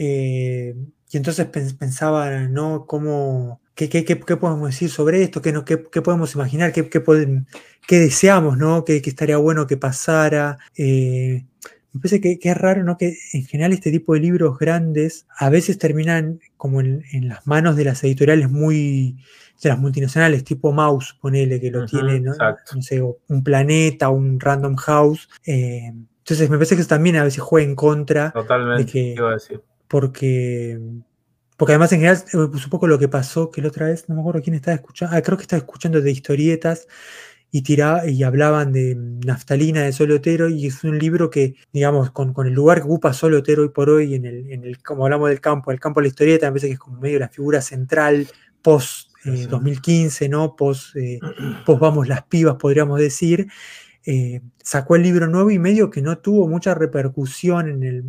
Y 1.13 1.17
entonces 1.17 1.47
pensaba, 1.47 2.31
¿no? 2.43 2.87
¿Cómo, 2.87 3.61
qué, 3.75 3.89
qué, 3.89 4.05
qué, 4.05 4.17
podemos 4.17 4.69
decir 4.69 4.91
sobre 4.91 5.23
esto? 5.25 5.43
¿Qué, 5.43 5.53
no, 5.53 5.65
qué, 5.65 5.79
podemos 5.79 6.35
imaginar? 6.37 6.73
¿Qué, 6.73 6.89
qué, 6.89 7.99
deseamos, 7.99 8.57
¿no? 8.57 8.85
¿Qué, 8.85 9.03
estaría 9.05 9.37
bueno 9.37 9.67
que 9.67 9.77
pasara? 9.77 10.59
Eh, 10.77 11.45
me 11.93 12.01
parece 12.01 12.21
que, 12.21 12.39
es 12.41 12.57
raro, 12.57 12.85
¿no? 12.85 12.97
Que 12.97 13.17
en 13.33 13.45
general 13.45 13.73
este 13.73 13.91
tipo 13.91 14.15
de 14.15 14.21
libros 14.21 14.57
grandes 14.57 15.27
a 15.37 15.51
veces 15.51 15.79
terminan 15.79 16.39
como 16.57 16.81
en, 16.81 17.03
las 17.23 17.45
manos 17.45 17.75
de 17.75 17.87
las 17.87 18.05
editoriales 18.05 18.49
muy, 18.49 19.17
de 19.61 19.69
las 19.69 19.81
multinacionales, 19.81 20.45
tipo 20.45 20.71
Mouse, 20.71 21.19
ponele, 21.21 21.61
que 21.61 21.73
lo 21.73 21.87
tiene, 21.87 22.21
¿no? 22.21 22.35
¿no? 22.35 22.83
sé, 22.83 23.03
un 23.03 23.43
planeta, 23.43 24.11
un 24.11 24.39
random 24.39 24.77
house. 24.77 25.29
Eh, 25.45 25.93
entonces 26.19 26.49
me 26.49 26.57
parece 26.57 26.77
que 26.77 26.83
eso 26.83 26.89
también 26.89 27.17
a 27.17 27.25
veces 27.25 27.41
juega 27.41 27.69
en 27.69 27.75
contra 27.75 28.31
Totalmente, 28.31 28.85
de 28.85 28.93
que, 28.93 29.15
iba 29.17 29.31
a 29.31 29.33
decir 29.33 29.61
porque, 29.91 30.79
porque 31.57 31.73
además 31.73 31.93
en 31.93 31.99
general, 31.99 32.25
eh, 32.33 32.49
pues 32.49 32.65
un 32.65 32.71
poco 32.71 32.87
lo 32.87 32.97
que 32.97 33.09
pasó, 33.09 33.51
que 33.51 33.61
la 33.61 33.69
otra 33.69 33.87
vez, 33.87 34.09
no 34.09 34.15
me 34.15 34.21
acuerdo 34.21 34.41
quién 34.41 34.55
estaba 34.55 34.77
escuchando, 34.77 35.17
ah, 35.17 35.21
creo 35.21 35.37
que 35.37 35.43
estaba 35.43 35.59
escuchando 35.59 36.01
de 36.01 36.13
historietas 36.13 36.87
y, 37.51 37.63
tiraba, 37.63 38.07
y 38.07 38.23
hablaban 38.23 38.73
de 38.73 38.95
Naftalina 38.95 39.83
de 39.83 39.93
Solotero 39.93 40.49
y 40.49 40.69
es 40.69 40.85
un 40.85 40.97
libro 40.97 41.29
que, 41.29 41.57
digamos, 41.73 42.13
con, 42.13 42.33
el 42.47 42.53
lugar 42.53 42.79
que 42.79 42.85
ocupa 42.85 43.13
Solotero 43.13 43.63
hoy 43.63 43.71
por 43.71 43.91
hoy, 43.91 44.15
en 44.15 44.27
el, 44.27 44.53
en 44.53 44.63
el, 44.63 44.81
como 44.81 45.07
hablamos 45.07 45.29
del 45.29 45.41
campo, 45.41 45.73
el 45.73 45.81
campo 45.81 45.99
de 45.99 46.05
la 46.05 46.09
historieta, 46.11 46.47
me 46.47 46.53
parece 46.53 46.69
que 46.69 46.75
es 46.75 46.79
como 46.79 47.01
medio 47.01 47.19
la 47.19 47.29
figura 47.29 47.61
central 47.61 48.29
post 48.63 49.11
2015, 49.25 50.25
eh, 50.25 50.29
¿no? 50.29 50.55
Post, 50.55 50.95
eh, 50.95 51.19
post 51.67 51.81
Vamos 51.81 52.07
las 52.07 52.23
Pibas, 52.23 52.55
podríamos 52.55 53.01
decir. 53.01 53.49
Eh, 54.07 54.41
sacó 54.63 54.97
el 54.97 55.03
libro 55.03 55.27
nuevo 55.27 55.51
y 55.51 55.59
medio 55.59 55.91
que 55.91 56.01
no 56.01 56.17
tuvo 56.19 56.49
mucha 56.49 56.75
repercusión 56.75 57.69
en 57.69 57.83
el, 57.83 58.05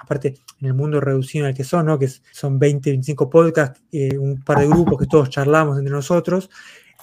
aparte 0.00 0.34
en 0.60 0.66
el 0.66 0.74
mundo 0.74 1.00
reducido 1.00 1.44
en 1.44 1.50
el 1.50 1.56
que 1.56 1.62
son, 1.62 1.86
¿no? 1.86 1.98
que 1.98 2.08
son 2.08 2.58
20, 2.58 2.90
25 2.90 3.30
podcasts, 3.30 3.80
eh, 3.92 4.18
un 4.18 4.42
par 4.42 4.58
de 4.58 4.66
grupos 4.66 4.98
que 4.98 5.06
todos 5.06 5.30
charlamos 5.30 5.78
entre 5.78 5.92
nosotros. 5.92 6.50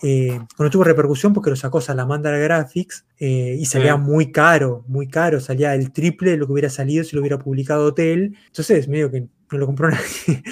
Eh, 0.02 0.38
no 0.60 0.70
tuvo 0.70 0.84
repercusión 0.84 1.32
porque 1.32 1.50
lo 1.50 1.56
sacó 1.56 1.80
Salamander 1.80 2.38
Graphics 2.42 3.06
y 3.18 3.66
salía 3.66 3.96
muy 3.96 4.34
caro, 4.34 4.84
muy 4.88 5.08
caro, 5.08 5.40
salía 5.40 5.74
el 5.76 5.94
triple 5.94 6.32
de 6.32 6.38
lo 6.38 6.46
que 6.46 6.52
hubiera 6.52 6.70
salido 6.70 7.06
si 7.06 7.16
lo 7.16 7.22
hubiera 7.22 7.40
publicado 7.40 7.86
Hotel. 7.86 8.36
Entonces, 8.48 8.90
medio 8.90 9.10
que 9.10 9.28
no 9.54 9.60
lo 9.60 9.66
compró 9.68 9.90
nadie. 9.92 10.44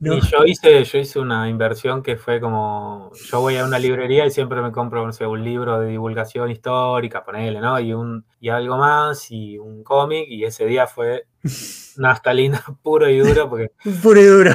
Y 0.00 0.20
yo 0.20 0.44
hice, 0.44 0.82
yo 0.84 0.98
hice 0.98 1.20
una 1.20 1.48
inversión 1.48 2.02
que 2.02 2.16
fue 2.16 2.40
como, 2.40 3.12
yo 3.30 3.40
voy 3.40 3.56
a 3.56 3.64
una 3.64 3.78
librería 3.78 4.26
y 4.26 4.30
siempre 4.30 4.60
me 4.62 4.72
compro, 4.72 5.04
no 5.06 5.12
sé, 5.12 5.26
un 5.26 5.44
libro 5.44 5.78
de 5.78 5.88
divulgación 5.90 6.50
histórica, 6.50 7.24
ponele, 7.24 7.60
¿no? 7.60 7.78
Y, 7.78 7.92
un, 7.92 8.24
y 8.40 8.48
algo 8.48 8.78
más, 8.78 9.30
y 9.30 9.58
un 9.58 9.84
cómic, 9.84 10.26
y 10.28 10.44
ese 10.44 10.66
día 10.66 10.86
fue 10.86 11.26
naftalina 11.98 12.64
puro 12.82 13.08
y 13.08 13.18
duro, 13.18 13.48
porque... 13.48 13.70
puro 14.02 14.20
y 14.20 14.24
duro. 14.24 14.52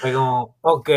fue 0.00 0.12
como, 0.12 0.56
ok, 0.62 0.90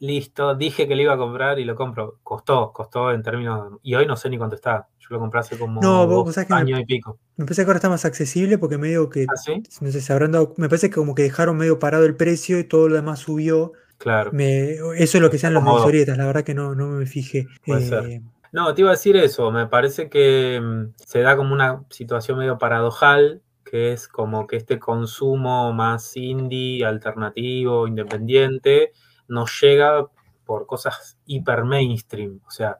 listo, 0.00 0.54
dije 0.54 0.86
que 0.86 0.96
lo 0.96 1.02
iba 1.02 1.14
a 1.14 1.18
comprar 1.18 1.58
y 1.58 1.64
lo 1.64 1.76
compro. 1.76 2.18
Costó, 2.22 2.72
costó 2.72 3.12
en 3.12 3.22
términos, 3.22 3.78
y 3.82 3.94
hoy 3.94 4.06
no 4.06 4.16
sé 4.16 4.28
ni 4.28 4.38
cuánto 4.38 4.56
está. 4.56 4.88
Yo 5.04 5.16
lo 5.16 5.20
compré 5.20 5.40
hace 5.40 5.58
como 5.58 5.82
no, 5.82 6.24
año 6.48 6.78
y 6.78 6.86
pico. 6.86 7.18
Me 7.36 7.44
parece 7.44 7.62
que 7.62 7.66
ahora 7.66 7.76
está 7.76 7.90
más 7.90 8.06
accesible 8.06 8.56
porque 8.56 8.78
medio 8.78 9.10
que. 9.10 9.26
¿Ah, 9.28 9.52
no 9.82 9.92
sé, 9.92 10.00
se 10.00 10.12
habrán 10.12 10.32
dado. 10.32 10.54
Me 10.56 10.70
parece 10.70 10.88
que 10.88 10.94
como 10.94 11.14
que 11.14 11.24
dejaron 11.24 11.58
medio 11.58 11.78
parado 11.78 12.06
el 12.06 12.16
precio 12.16 12.58
y 12.58 12.64
todo 12.64 12.88
lo 12.88 12.96
demás 12.96 13.18
subió. 13.18 13.72
Claro. 13.98 14.32
eso 14.38 15.18
es 15.18 15.20
lo 15.20 15.30
que 15.30 15.38
sean 15.38 15.54
las 15.54 15.64
historietas, 15.66 16.18
la 16.18 16.26
verdad 16.26 16.42
que 16.42 16.54
no, 16.54 16.74
no 16.74 16.88
me 16.88 17.06
fijé. 17.06 17.46
Eh, 17.66 18.20
no, 18.52 18.74
te 18.74 18.80
iba 18.82 18.90
a 18.90 18.94
decir 18.94 19.16
eso. 19.16 19.50
Me 19.50 19.66
parece 19.66 20.08
que 20.08 20.60
mm, 20.62 20.94
se 20.96 21.20
da 21.20 21.36
como 21.36 21.54
una 21.54 21.84
situación 21.90 22.38
medio 22.38 22.58
paradojal, 22.58 23.42
que 23.64 23.92
es 23.92 24.08
como 24.08 24.46
que 24.46 24.56
este 24.56 24.78
consumo 24.78 25.72
más 25.72 26.16
indie, 26.16 26.84
alternativo, 26.84 27.86
independiente, 27.86 28.92
nos 29.28 29.60
llega 29.60 30.06
por 30.44 30.66
cosas 30.66 31.18
hiper 31.26 31.64
mainstream. 31.64 32.40
O 32.46 32.50
sea, 32.50 32.78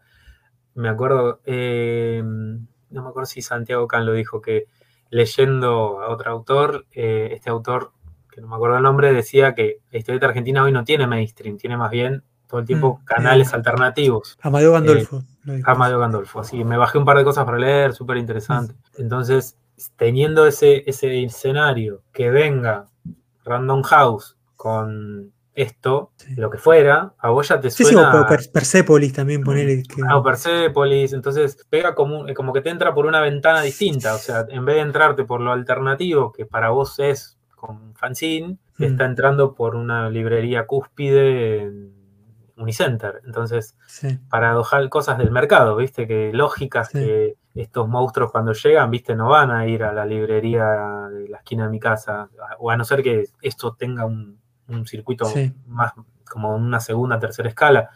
me 0.74 0.88
acuerdo, 0.88 1.40
eh, 1.44 2.22
no 2.24 3.02
me 3.02 3.08
acuerdo 3.08 3.26
si 3.26 3.42
Santiago 3.42 3.86
Can 3.86 4.06
lo 4.06 4.12
dijo, 4.12 4.40
que 4.40 4.66
leyendo 5.10 6.00
a 6.00 6.08
otro 6.08 6.30
autor, 6.30 6.86
eh, 6.92 7.30
este 7.32 7.50
autor, 7.50 7.92
que 8.30 8.40
no 8.40 8.48
me 8.48 8.56
acuerdo 8.56 8.76
el 8.76 8.82
nombre, 8.82 9.12
decía 9.12 9.54
que 9.54 9.78
la 9.90 9.98
historieta 9.98 10.26
argentina 10.26 10.62
hoy 10.62 10.72
no 10.72 10.84
tiene 10.84 11.06
mainstream, 11.06 11.56
tiene 11.56 11.76
más 11.76 11.90
bien 11.90 12.24
todo 12.48 12.60
el 12.60 12.66
tiempo 12.66 12.98
mm, 13.00 13.04
canales 13.04 13.54
alternativos. 13.54 14.36
Amadeo 14.42 14.72
Gandolfo. 14.72 15.22
Eh, 15.46 15.62
Amadeo 15.64 15.98
Gandolfo, 15.98 16.40
así 16.40 16.64
me 16.64 16.76
bajé 16.76 16.98
un 16.98 17.04
par 17.04 17.16
de 17.16 17.24
cosas 17.24 17.44
para 17.44 17.58
leer, 17.58 17.92
súper 17.92 18.16
interesante. 18.16 18.74
Mm. 18.74 19.02
Entonces, 19.02 19.56
teniendo 19.96 20.46
ese, 20.46 20.82
ese 20.86 21.22
escenario, 21.22 22.02
que 22.12 22.30
venga 22.30 22.88
Random 23.44 23.82
House 23.82 24.36
con 24.56 25.32
esto, 25.54 26.10
lo 26.36 26.50
que 26.50 26.58
fuera, 26.58 27.14
a 27.18 27.30
vos 27.30 27.48
ya 27.48 27.60
te 27.60 27.70
suena... 27.70 28.26
Sí, 28.38 28.48
Persepolis 28.52 29.12
también 29.12 29.42
ponerle... 29.42 29.82
Que... 29.82 30.02
Ah, 30.08 30.22
Persepolis, 30.22 31.12
entonces 31.12 31.64
pega 31.70 31.94
como, 31.94 32.26
como 32.34 32.52
que 32.52 32.60
te 32.60 32.70
entra 32.70 32.92
por 32.92 33.06
una 33.06 33.20
ventana 33.20 33.62
distinta, 33.62 34.14
o 34.14 34.18
sea, 34.18 34.46
en 34.48 34.64
vez 34.64 34.76
de 34.76 34.82
entrarte 34.82 35.24
por 35.24 35.40
lo 35.40 35.52
alternativo, 35.52 36.32
que 36.32 36.44
para 36.44 36.70
vos 36.70 36.98
es 36.98 37.38
con 37.54 37.94
fanzine, 37.94 38.58
mm. 38.78 38.84
está 38.84 39.04
entrando 39.04 39.54
por 39.54 39.76
una 39.76 40.10
librería 40.10 40.66
cúspide 40.66 41.62
en 41.62 41.94
Unicenter. 42.56 43.20
Entonces, 43.24 43.76
paradojal 44.28 44.88
cosas 44.90 45.18
del 45.18 45.30
mercado, 45.30 45.76
¿viste? 45.76 46.06
Que 46.06 46.32
lógicas 46.32 46.90
que 46.90 47.36
estos 47.54 47.88
monstruos 47.88 48.30
cuando 48.32 48.52
llegan, 48.52 48.90
¿viste? 48.90 49.14
No 49.14 49.28
van 49.28 49.50
a 49.50 49.66
ir 49.66 49.84
a 49.84 49.92
la 49.92 50.04
librería 50.04 51.08
de 51.10 51.28
la 51.28 51.38
esquina 51.38 51.64
de 51.64 51.70
mi 51.70 51.80
casa, 51.80 52.28
o 52.58 52.70
a 52.70 52.76
no 52.76 52.84
ser 52.84 53.02
que 53.02 53.24
esto 53.42 53.74
tenga 53.74 54.04
un 54.04 54.40
un 54.68 54.86
circuito 54.86 55.30
más 55.66 55.92
como 56.28 56.54
una 56.54 56.80
segunda, 56.80 57.18
tercera 57.18 57.48
escala. 57.48 57.90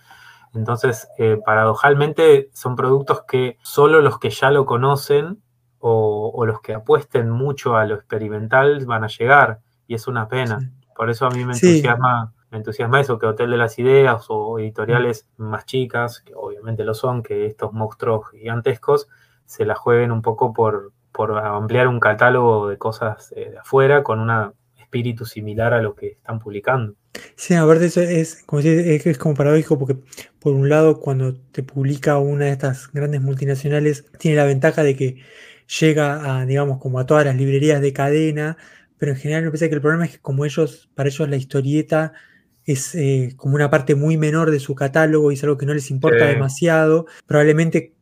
Entonces, 0.55 1.09
eh, 1.19 1.39
paradojalmente, 1.45 2.51
son 2.53 2.77
productos 2.77 3.23
que 3.23 3.59
solo 3.63 4.01
los 4.01 4.19
que 4.19 4.31
ya 4.31 4.51
lo 4.51 4.65
conocen 4.65 5.43
o, 5.81 6.45
los 6.47 6.61
que 6.61 6.75
apuesten 6.75 7.31
mucho 7.31 7.77
a 7.77 7.85
lo 7.85 7.95
experimental 7.95 8.85
van 8.87 9.05
a 9.05 9.09
llegar, 9.09 9.61
y 9.87 9.95
es 9.95 10.09
una 10.09 10.29
pena. 10.29 10.73
Por 10.97 11.11
eso 11.11 11.27
a 11.27 11.31
mí 11.31 11.45
me 11.45 11.53
entusiasma, 11.53 12.33
me 12.51 12.59
entusiasma 12.59 13.01
eso, 13.01 13.19
que 13.19 13.27
Hotel 13.27 13.51
de 13.51 13.57
las 13.57 13.79
Ideas 13.79 14.27
o 14.29 14.59
editoriales 14.59 15.29
más 15.37 15.67
chicas, 15.67 16.21
que 16.21 16.35
obviamente 16.35 16.85
lo 16.85 16.95
son, 16.95 17.23
que 17.23 17.47
estos 17.47 17.73
monstruos 17.73 18.31
gigantescos 18.31 19.09
se 19.45 19.65
la 19.65 19.77
jueguen 19.77 20.11
un 20.11 20.23
poco 20.23 20.53
por, 20.53 20.93
por 21.13 21.39
ampliar 21.39 21.89
un 21.89 22.01
catálogo 22.01 22.69
de 22.69 22.79
cosas 22.79 23.33
eh, 23.37 23.51
de 23.51 23.59
afuera 23.59 24.03
con 24.03 24.19
una 24.19 24.53
espíritu 24.89 25.27
similar 25.27 25.75
a 25.75 25.83
lo 25.83 25.95
que 25.95 26.09
están 26.09 26.39
publicando. 26.39 26.95
Sí, 27.37 27.55
aparte 27.55 27.87
eso 27.87 28.01
es 28.01 28.43
como, 28.47 28.61
es, 28.61 29.07
es 29.07 29.19
como 29.19 29.35
paradójico 29.35 29.79
porque 29.79 29.97
por 30.41 30.55
un 30.55 30.69
lado 30.69 31.01
cuando 31.01 31.35
te 31.53 31.63
publica 31.63 32.19
una 32.19 32.47
de 32.47 32.53
estas 32.53 32.91
grandes 32.93 33.21
multinacionales 33.21 34.07
tiene 34.19 34.39
la 34.39 34.45
ventaja 34.45 34.83
de 34.83 34.97
que 34.97 35.23
llega 35.81 36.41
a, 36.41 36.47
digamos, 36.47 36.79
como 36.79 36.99
a 36.99 37.07
todas 37.07 37.27
las 37.27 37.37
librerías 37.37 37.83
de 37.83 37.93
cadena, 37.93 38.57
pero 38.97 39.13
en 39.13 39.19
general 39.19 39.45
me 39.45 39.51
parece 39.51 39.69
que 39.69 39.75
el 39.75 39.83
problema 39.83 40.07
es 40.07 40.13
que 40.13 40.19
como 40.21 40.47
ellos, 40.47 40.89
para 40.95 41.11
ellos 41.11 41.29
la 41.29 41.37
historieta 41.37 42.13
es 42.65 42.95
eh, 42.95 43.35
como 43.37 43.57
una 43.57 43.71
parte 43.71 43.95
muy 43.95 44.17
menor 44.17 44.51
de 44.51 44.61
su 44.61 44.75
catálogo 44.75 45.31
y 45.31 45.35
es 45.35 45.45
algo 45.45 45.59
que 45.59 45.67
no 45.67 45.75
les 45.75 45.91
importa 45.91 46.27
demasiado, 46.27 47.07
probablemente 47.27 47.95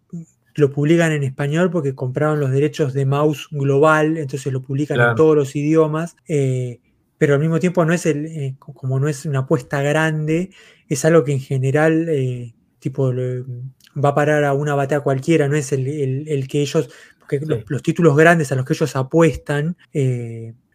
lo 0.56 0.70
publican 0.70 1.12
en 1.12 1.22
español 1.22 1.70
porque 1.70 1.94
compraron 1.94 2.40
los 2.40 2.50
derechos 2.50 2.92
de 2.92 3.04
Mouse 3.06 3.48
global, 3.50 4.16
entonces 4.16 4.52
lo 4.52 4.62
publican 4.62 4.98
en 5.00 5.14
todos 5.14 5.36
los 5.36 5.54
idiomas, 5.54 6.16
eh, 6.26 6.80
pero 7.18 7.34
al 7.34 7.40
mismo 7.40 7.60
tiempo 7.60 7.84
no 7.84 7.92
es 7.92 8.06
el, 8.06 8.26
eh, 8.26 8.56
como 8.58 8.98
no 8.98 9.08
es 9.08 9.26
una 9.26 9.40
apuesta 9.40 9.82
grande, 9.82 10.50
es 10.88 11.04
algo 11.04 11.24
que 11.24 11.32
en 11.32 11.40
general 11.40 12.08
eh, 12.08 12.54
tipo 12.78 13.12
va 13.12 14.08
a 14.08 14.14
parar 14.14 14.44
a 14.44 14.54
una 14.54 14.74
batea 14.74 15.00
cualquiera, 15.00 15.46
no 15.48 15.56
es 15.56 15.72
el, 15.72 16.48
que 16.48 16.62
ellos, 16.62 16.90
porque 17.18 17.40
los, 17.44 17.82
títulos 17.82 18.16
grandes 18.16 18.50
a 18.50 18.54
los 18.54 18.64
que 18.64 18.72
ellos 18.72 18.96
apuestan, 18.96 19.76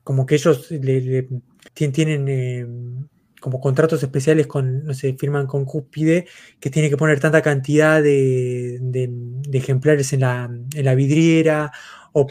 como 0.04 0.26
que 0.26 0.36
ellos 0.36 0.70
tienen 1.74 3.10
como 3.42 3.60
contratos 3.60 4.02
especiales 4.04 4.48
con, 4.48 4.86
no 4.86 4.94
sé, 4.94 5.16
firman 5.20 5.48
con 5.48 5.66
Cúspide, 5.66 6.28
que 6.60 6.70
tiene 6.70 6.90
que 6.90 6.96
poner 6.96 7.20
tanta 7.20 7.42
cantidad 7.42 8.02
de, 8.02 8.80
ejemplares 9.52 10.14
en 10.14 10.22
la, 10.22 10.46
en 10.46 10.86
la, 10.86 10.96
vidriera 10.96 11.72
o, 12.14 12.28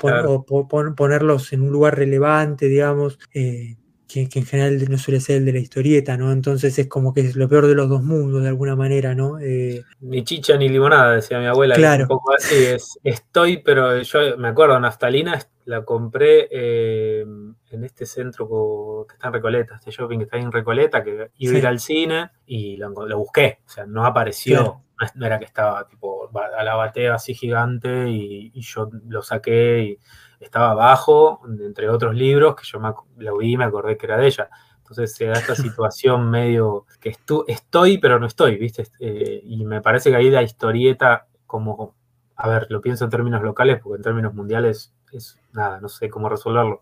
ponerlos 0.96 1.52
en 1.52 1.62
un 1.62 1.70
lugar 1.70 1.98
relevante, 1.98 2.66
digamos. 2.68 3.18
Eh, 3.34 3.76
que, 4.12 4.28
en 4.38 4.46
general 4.46 4.84
no 4.88 4.98
suele 4.98 5.20
ser 5.20 5.36
el 5.36 5.44
de 5.44 5.52
la 5.52 5.58
historieta, 5.58 6.16
¿no? 6.16 6.32
Entonces 6.32 6.78
es 6.78 6.88
como 6.88 7.14
que 7.14 7.20
es 7.20 7.36
lo 7.36 7.48
peor 7.48 7.66
de 7.66 7.74
los 7.74 7.88
dos 7.88 8.02
mundos, 8.02 8.42
de 8.42 8.48
alguna 8.48 8.74
manera, 8.74 9.14
¿no? 9.14 9.38
Eh, 9.38 9.84
ni 10.00 10.24
chicha 10.24 10.56
ni 10.56 10.68
limonada, 10.68 11.14
decía 11.14 11.38
mi 11.38 11.46
abuela. 11.46 11.76
Claro. 11.76 12.04
Un 12.04 12.08
poco 12.08 12.34
así, 12.34 12.56
es, 12.56 12.98
estoy, 13.04 13.58
pero 13.58 14.02
yo 14.02 14.36
me 14.38 14.48
acuerdo, 14.48 14.78
naftalina 14.80 15.38
la 15.66 15.84
compré 15.84 16.48
eh, 16.50 17.20
en 17.20 17.84
este 17.84 18.04
centro 18.04 19.06
que 19.08 19.14
está 19.14 19.28
en 19.28 19.34
Recoleta, 19.34 19.76
este 19.76 19.92
shopping 19.92 20.18
que 20.18 20.24
está 20.24 20.38
en 20.38 20.50
Recoleta, 20.50 21.04
que 21.04 21.30
iba 21.38 21.54
a 21.54 21.58
ir 21.58 21.66
al 21.66 21.78
cine 21.78 22.30
y 22.46 22.76
lo, 22.76 22.92
busqué, 23.16 23.60
o 23.64 23.68
sea, 23.68 23.86
no 23.86 24.04
apareció. 24.04 24.82
No 25.14 25.24
era 25.24 25.38
que 25.38 25.46
estaba 25.46 25.88
tipo 25.88 26.28
a 26.58 26.62
la 26.62 26.74
batea 26.74 27.14
así 27.14 27.32
gigante 27.32 28.10
y, 28.10 28.50
y 28.52 28.60
yo 28.60 28.90
lo 29.08 29.22
saqué 29.22 29.80
y 29.82 29.98
estaba 30.40 30.70
abajo, 30.70 31.42
entre 31.46 31.88
otros 31.88 32.14
libros, 32.14 32.56
que 32.56 32.64
yo 32.64 32.80
me, 32.80 32.92
lo 33.18 33.38
vi 33.38 33.52
y 33.52 33.56
me 33.56 33.64
acordé 33.64 33.96
que 33.96 34.06
era 34.06 34.16
de 34.16 34.26
ella. 34.26 34.48
Entonces 34.78 35.14
se 35.14 35.26
da 35.26 35.34
esta 35.34 35.54
situación 35.54 36.30
medio 36.30 36.86
que 37.00 37.14
estoy, 37.46 37.98
pero 37.98 38.18
no 38.18 38.26
estoy, 38.26 38.56
¿viste? 38.56 38.88
Eh, 38.98 39.42
y 39.44 39.64
me 39.64 39.80
parece 39.80 40.10
que 40.10 40.16
ahí 40.16 40.30
la 40.30 40.42
historieta, 40.42 41.26
como, 41.46 41.94
a 42.36 42.48
ver, 42.48 42.66
lo 42.70 42.80
pienso 42.80 43.04
en 43.04 43.10
términos 43.10 43.42
locales, 43.42 43.80
porque 43.82 43.98
en 43.98 44.02
términos 44.02 44.34
mundiales 44.34 44.94
es 45.12 45.38
nada, 45.52 45.80
no 45.80 45.88
sé 45.88 46.08
cómo 46.08 46.28
resolverlo, 46.28 46.80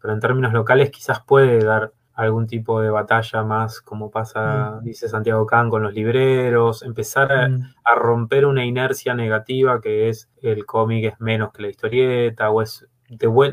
pero 0.00 0.12
en 0.12 0.20
términos 0.20 0.52
locales 0.52 0.90
quizás 0.90 1.22
puede 1.22 1.64
dar 1.64 1.92
algún 2.18 2.48
tipo 2.48 2.80
de 2.80 2.90
batalla 2.90 3.44
más, 3.44 3.80
como 3.80 4.10
pasa, 4.10 4.80
mm. 4.80 4.84
dice 4.84 5.08
Santiago 5.08 5.46
Can, 5.46 5.70
con 5.70 5.84
los 5.84 5.94
libreros, 5.94 6.82
empezar 6.82 7.30
a, 7.30 7.48
mm. 7.48 7.74
a, 7.84 7.94
romper 7.94 8.44
una 8.44 8.64
inercia 8.64 9.14
negativa 9.14 9.80
que 9.80 10.08
es 10.08 10.28
el 10.42 10.66
cómic 10.66 11.04
es 11.04 11.20
menos 11.20 11.52
que 11.52 11.62
la 11.62 11.68
historieta, 11.68 12.50
o 12.50 12.60
es 12.60 12.88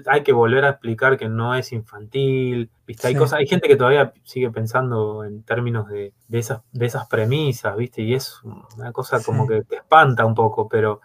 hay 0.08 0.24
que 0.24 0.34
volver 0.34 0.66
a 0.66 0.72
explicar 0.72 1.18
que 1.18 1.30
no 1.30 1.56
es 1.56 1.72
infantil, 1.72 2.70
¿viste? 2.86 3.08
Hay, 3.08 3.16
cosas, 3.16 3.40
hay 3.40 3.48
gente 3.48 3.70
que 3.70 3.78
todavía 3.78 4.12
sigue 4.24 4.52
pensando 4.52 5.24
en 5.24 5.44
términos 5.44 5.88
de, 5.88 6.14
esas, 6.30 6.62
de 6.74 6.86
esas 6.86 7.08
premisas, 7.08 7.76
¿viste? 7.78 8.02
Y 8.02 8.16
es 8.16 8.42
una 8.76 8.92
cosa 8.92 9.24
como 9.24 9.48
que 9.48 9.64
te 9.64 9.78
espanta 9.78 10.26
un 10.26 10.36
poco, 10.36 10.68
pero 10.68 11.00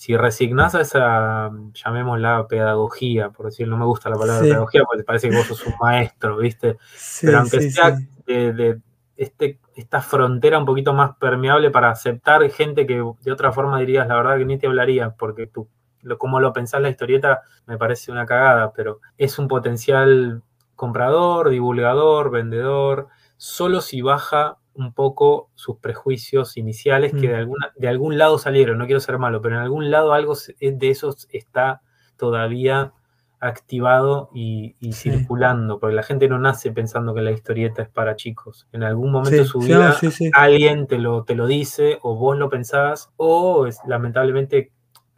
si 0.00 0.16
resignás 0.16 0.74
a 0.74 0.80
esa, 0.80 1.50
llamémosla 1.74 2.46
pedagogía, 2.48 3.28
por 3.28 3.44
decir, 3.44 3.68
no 3.68 3.76
me 3.76 3.84
gusta 3.84 4.08
la 4.08 4.16
palabra 4.16 4.40
pedagogía 4.40 4.82
porque 4.84 5.04
parece 5.04 5.28
que 5.28 5.36
vos 5.36 5.46
sos 5.46 5.66
un 5.66 5.74
maestro, 5.78 6.38
¿viste? 6.38 6.78
pero 7.20 7.40
aunque 7.40 7.70
sea 7.70 7.98
de, 8.24 8.80
este, 9.18 9.58
esta 9.74 10.00
frontera 10.00 10.58
un 10.58 10.64
poquito 10.64 10.94
más 10.94 11.16
permeable 11.18 11.70
para 11.70 11.90
aceptar 11.90 12.48
gente 12.50 12.86
que 12.86 13.04
de 13.20 13.30
otra 13.30 13.52
forma 13.52 13.78
dirías, 13.78 14.08
la 14.08 14.16
verdad 14.16 14.38
que 14.38 14.46
ni 14.46 14.56
te 14.56 14.68
hablaría, 14.68 15.10
porque 15.10 15.46
tú 15.46 15.68
lo, 16.00 16.16
como 16.16 16.40
lo 16.40 16.54
pensás 16.54 16.80
la 16.80 16.88
historieta 16.88 17.42
me 17.66 17.76
parece 17.76 18.10
una 18.10 18.24
cagada, 18.24 18.72
pero 18.72 19.00
es 19.18 19.38
un 19.38 19.48
potencial 19.48 20.42
comprador, 20.76 21.50
divulgador, 21.50 22.30
vendedor, 22.30 23.08
solo 23.36 23.82
si 23.82 24.00
baja 24.00 24.56
un 24.80 24.92
poco 24.92 25.50
sus 25.54 25.76
prejuicios 25.78 26.56
iniciales 26.56 27.12
que 27.12 27.28
de, 27.28 27.34
mm. 27.34 27.38
alguna, 27.38 27.72
de 27.76 27.88
algún 27.88 28.18
lado 28.18 28.38
salieron, 28.38 28.78
no 28.78 28.86
quiero 28.86 29.00
ser 29.00 29.18
malo, 29.18 29.40
pero 29.42 29.56
en 29.56 29.62
algún 29.62 29.90
lado 29.90 30.12
algo 30.12 30.34
de 30.60 30.90
esos 30.90 31.28
está 31.30 31.82
todavía 32.16 32.92
activado 33.40 34.28
y, 34.34 34.76
circulando, 34.92 35.80
porque 35.80 35.96
la 35.96 36.02
gente 36.02 36.28
no 36.28 36.38
nace 36.38 36.72
pensando 36.72 37.14
que 37.14 37.22
la 37.22 37.30
historieta 37.30 37.82
es 37.82 37.88
para 37.88 38.14
chicos. 38.14 38.68
En 38.72 38.82
algún 38.82 39.10
momento 39.10 39.38
de 39.38 39.46
su 39.46 39.60
vida 39.60 39.96
alguien 40.34 40.86
te 40.86 40.98
lo, 40.98 41.24
te 41.24 41.34
lo 41.34 41.46
dice 41.46 41.98
o 42.02 42.16
vos 42.16 42.36
lo 42.36 42.50
pensás 42.50 43.10
o 43.16 43.66
es, 43.66 43.78
lamentablemente 43.86 44.72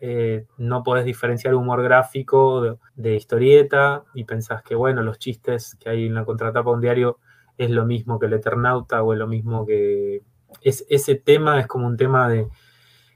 eh, 0.04 0.46
no 0.56 0.82
podés 0.82 1.04
diferenciar 1.04 1.54
humor 1.54 1.80
gráfico 1.82 2.78
de, 2.94 3.14
historieta 3.14 4.04
y 4.14 4.24
pensás 4.24 4.62
que, 4.62 4.74
bueno, 4.74 5.02
los 5.02 5.18
chistes 5.18 5.76
que 5.80 5.90
hay 5.90 6.06
en 6.06 6.14
la 6.14 6.24
contratapa 6.24 6.70
de 6.70 6.74
un 6.74 6.80
diario 6.80 7.18
es 7.58 7.70
lo 7.70 7.84
mismo 7.86 8.18
que 8.18 8.26
el 8.26 8.34
Eternauta 8.34 9.02
o 9.02 9.12
es 9.12 9.18
lo 9.18 9.26
mismo 9.26 9.66
que... 9.66 10.22
Es, 10.60 10.84
ese 10.88 11.14
tema 11.14 11.60
es 11.60 11.66
como 11.66 11.86
un 11.86 11.96
tema 11.96 12.28
de 12.28 12.46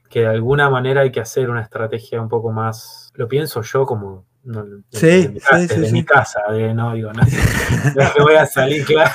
que 0.09 0.21
de 0.21 0.27
alguna 0.27 0.69
manera 0.69 1.01
hay 1.01 1.11
que 1.11 1.19
hacer 1.19 1.49
una 1.49 1.61
estrategia 1.61 2.21
un 2.21 2.29
poco 2.29 2.51
más, 2.51 3.11
lo 3.13 3.27
pienso 3.27 3.61
yo 3.61 3.85
como 3.85 4.25
no, 4.47 4.63
sí, 4.91 5.27
de, 5.27 5.91
mi, 5.91 6.05
casa, 6.05 6.39
de, 6.49 6.73
no 6.73 6.93
digo, 6.93 7.11
no, 7.11 7.21
es 7.21 8.13
que 8.13 8.21
voy 8.21 8.35
a 8.35 8.45
salir, 8.45 8.85
claro, 8.85 9.11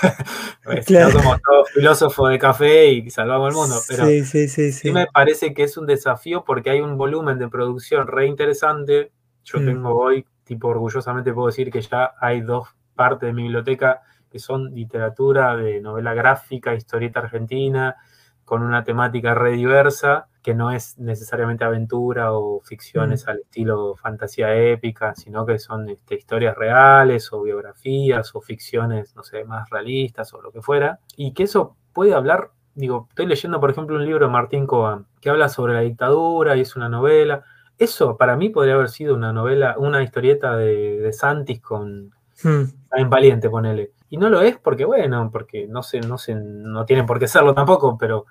pues, 0.63 0.91
no 0.91 1.11
somos 1.11 1.41
todos 1.41 1.71
filósofos 1.71 2.29
de 2.29 2.39
café 2.39 2.93
y 2.93 3.09
salvamos 3.09 3.49
el 3.49 3.55
mundo, 3.55 3.77
pero 3.89 4.05
sí, 4.05 4.49
sí, 4.49 4.91
me 4.91 5.07
parece 5.07 5.55
que 5.55 5.63
es 5.63 5.79
un 5.79 5.87
desafío 5.87 6.45
porque 6.45 6.69
hay 6.69 6.83
un 6.83 6.99
volumen 6.99 7.39
de 7.39 7.49
producción 7.49 8.09
re 8.09 8.27
interesante. 8.27 9.11
Yo 9.43 9.59
mm. 9.59 9.65
tengo 9.65 9.99
hoy, 9.99 10.27
tipo, 10.45 10.69
orgullosamente 10.69 11.33
puedo 11.33 11.47
decir 11.47 11.71
que 11.71 11.81
ya 11.81 12.13
hay 12.21 12.43
dos 12.43 12.69
partes 12.95 13.29
de 13.29 13.33
mi 13.33 13.45
biblioteca 13.45 14.03
que 14.33 14.39
son 14.39 14.75
literatura 14.75 15.55
de 15.57 15.81
novela 15.81 16.15
gráfica, 16.15 16.75
historieta 16.75 17.21
argentina, 17.21 17.97
con 18.45 18.63
una 18.63 18.83
temática 18.83 19.35
re 19.35 19.53
diversa 19.53 20.29
que 20.43 20.55
no 20.55 20.73
es 20.73 20.99
necesariamente 20.99 21.65
aventura 21.65 22.33
o 22.33 22.61
ficciones 22.61 23.27
mm. 23.27 23.31
al 23.31 23.39
estilo 23.41 23.97
fantasía 23.97 24.55
épica, 24.55 25.15
sino 25.15 25.47
que 25.47 25.59
son 25.59 25.89
este, 25.89 26.17
historias 26.17 26.57
reales 26.57 27.33
o 27.33 27.43
biografías 27.43 28.35
o 28.35 28.41
ficciones, 28.41 29.15
no 29.15 29.23
sé, 29.23 29.45
más 29.45 29.71
realistas 29.71 30.35
o 30.35 30.43
lo 30.43 30.51
que 30.51 30.61
fuera. 30.61 30.99
Y 31.17 31.33
que 31.33 31.45
eso 31.45 31.77
puede 31.93 32.15
hablar, 32.15 32.51
digo, 32.75 33.07
estoy 33.11 33.27
leyendo 33.27 33.61
por 33.61 33.71
ejemplo 33.71 33.97
un 33.97 34.05
libro 34.05 34.27
de 34.27 34.33
Martín 34.33 34.67
Coan 34.67 35.07
que 35.21 35.31
habla 35.31 35.49
sobre 35.49 35.75
la 35.75 35.81
dictadura 35.81 36.57
y 36.57 36.63
es 36.63 36.75
una 36.75 36.89
novela. 36.89 37.45
Eso 37.79 38.17
para 38.17 38.37
mí 38.37 38.49
podría 38.49 38.75
haber 38.75 38.89
sido 38.89 39.15
una 39.15 39.33
novela, 39.33 39.77
una 39.79 40.03
historieta 40.03 40.57
de, 40.57 41.11
Santis 41.13 41.61
con... 41.61 42.13
Hmm. 42.43 42.65
En 42.95 43.09
Valiente, 43.09 43.49
ponele. 43.49 43.93
Y 44.13 44.19
no 44.19 44.29
lo 44.29 44.43
es 44.43 44.59
porque, 44.59 44.85
bueno, 44.85 45.31
porque 45.33 45.67
no 45.67 45.83
sé, 45.83 46.03
no 46.03 46.19
sé, 46.19 46.35
no 46.35 46.85
tienen 46.85 47.07
por 47.07 47.19
qué 47.19 47.27
serlo 47.27 47.55
tampoco, 47.55 47.97
pero 47.97 48.27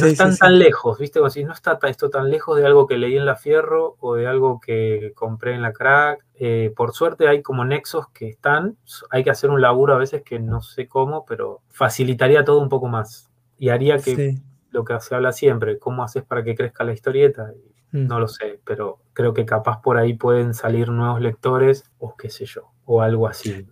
no 0.00 0.06
están 0.06 0.36
tan 0.36 0.58
lejos, 0.58 0.98
¿viste? 0.98 1.20
Como 1.20 1.30
si 1.30 1.44
no 1.44 1.52
está 1.52 1.78
esto 1.84 2.10
tan 2.10 2.28
lejos 2.28 2.56
de 2.56 2.66
algo 2.66 2.88
que 2.88 2.98
leí 2.98 3.16
en 3.16 3.24
la 3.24 3.36
Fierro 3.36 3.94
o 4.00 4.16
de 4.16 4.26
algo 4.26 4.58
que 4.58 5.12
compré 5.14 5.54
en 5.54 5.62
la 5.62 5.72
Crack. 5.72 6.24
Eh, 6.34 6.72
por 6.74 6.92
suerte 6.92 7.28
hay 7.28 7.40
como 7.40 7.64
nexos 7.64 8.08
que 8.08 8.30
están, 8.30 8.76
hay 9.10 9.22
que 9.22 9.30
hacer 9.30 9.50
un 9.50 9.60
laburo 9.60 9.94
a 9.94 9.98
veces 9.98 10.22
que 10.22 10.40
no 10.40 10.60
sé 10.60 10.88
cómo, 10.88 11.24
pero 11.24 11.60
facilitaría 11.68 12.44
todo 12.44 12.58
un 12.58 12.68
poco 12.68 12.88
más 12.88 13.30
y 13.60 13.68
haría 13.68 13.98
que 13.98 14.38
lo 14.72 14.84
que 14.84 14.98
se 14.98 15.14
habla 15.14 15.30
siempre, 15.30 15.78
cómo 15.78 16.02
haces 16.02 16.24
para 16.24 16.42
que 16.42 16.56
crezca 16.56 16.82
la 16.82 16.94
historieta. 16.94 17.52
No 17.92 18.18
lo 18.18 18.26
sé, 18.26 18.60
pero 18.64 19.00
creo 19.12 19.34
que 19.34 19.44
capaz 19.44 19.82
por 19.82 19.98
ahí 19.98 20.14
pueden 20.14 20.54
salir 20.54 20.88
nuevos 20.88 21.20
lectores 21.20 21.84
o 21.98 22.16
qué 22.16 22.30
sé 22.30 22.46
yo 22.46 22.72
o 22.84 23.00
algo 23.02 23.28
así. 23.28 23.66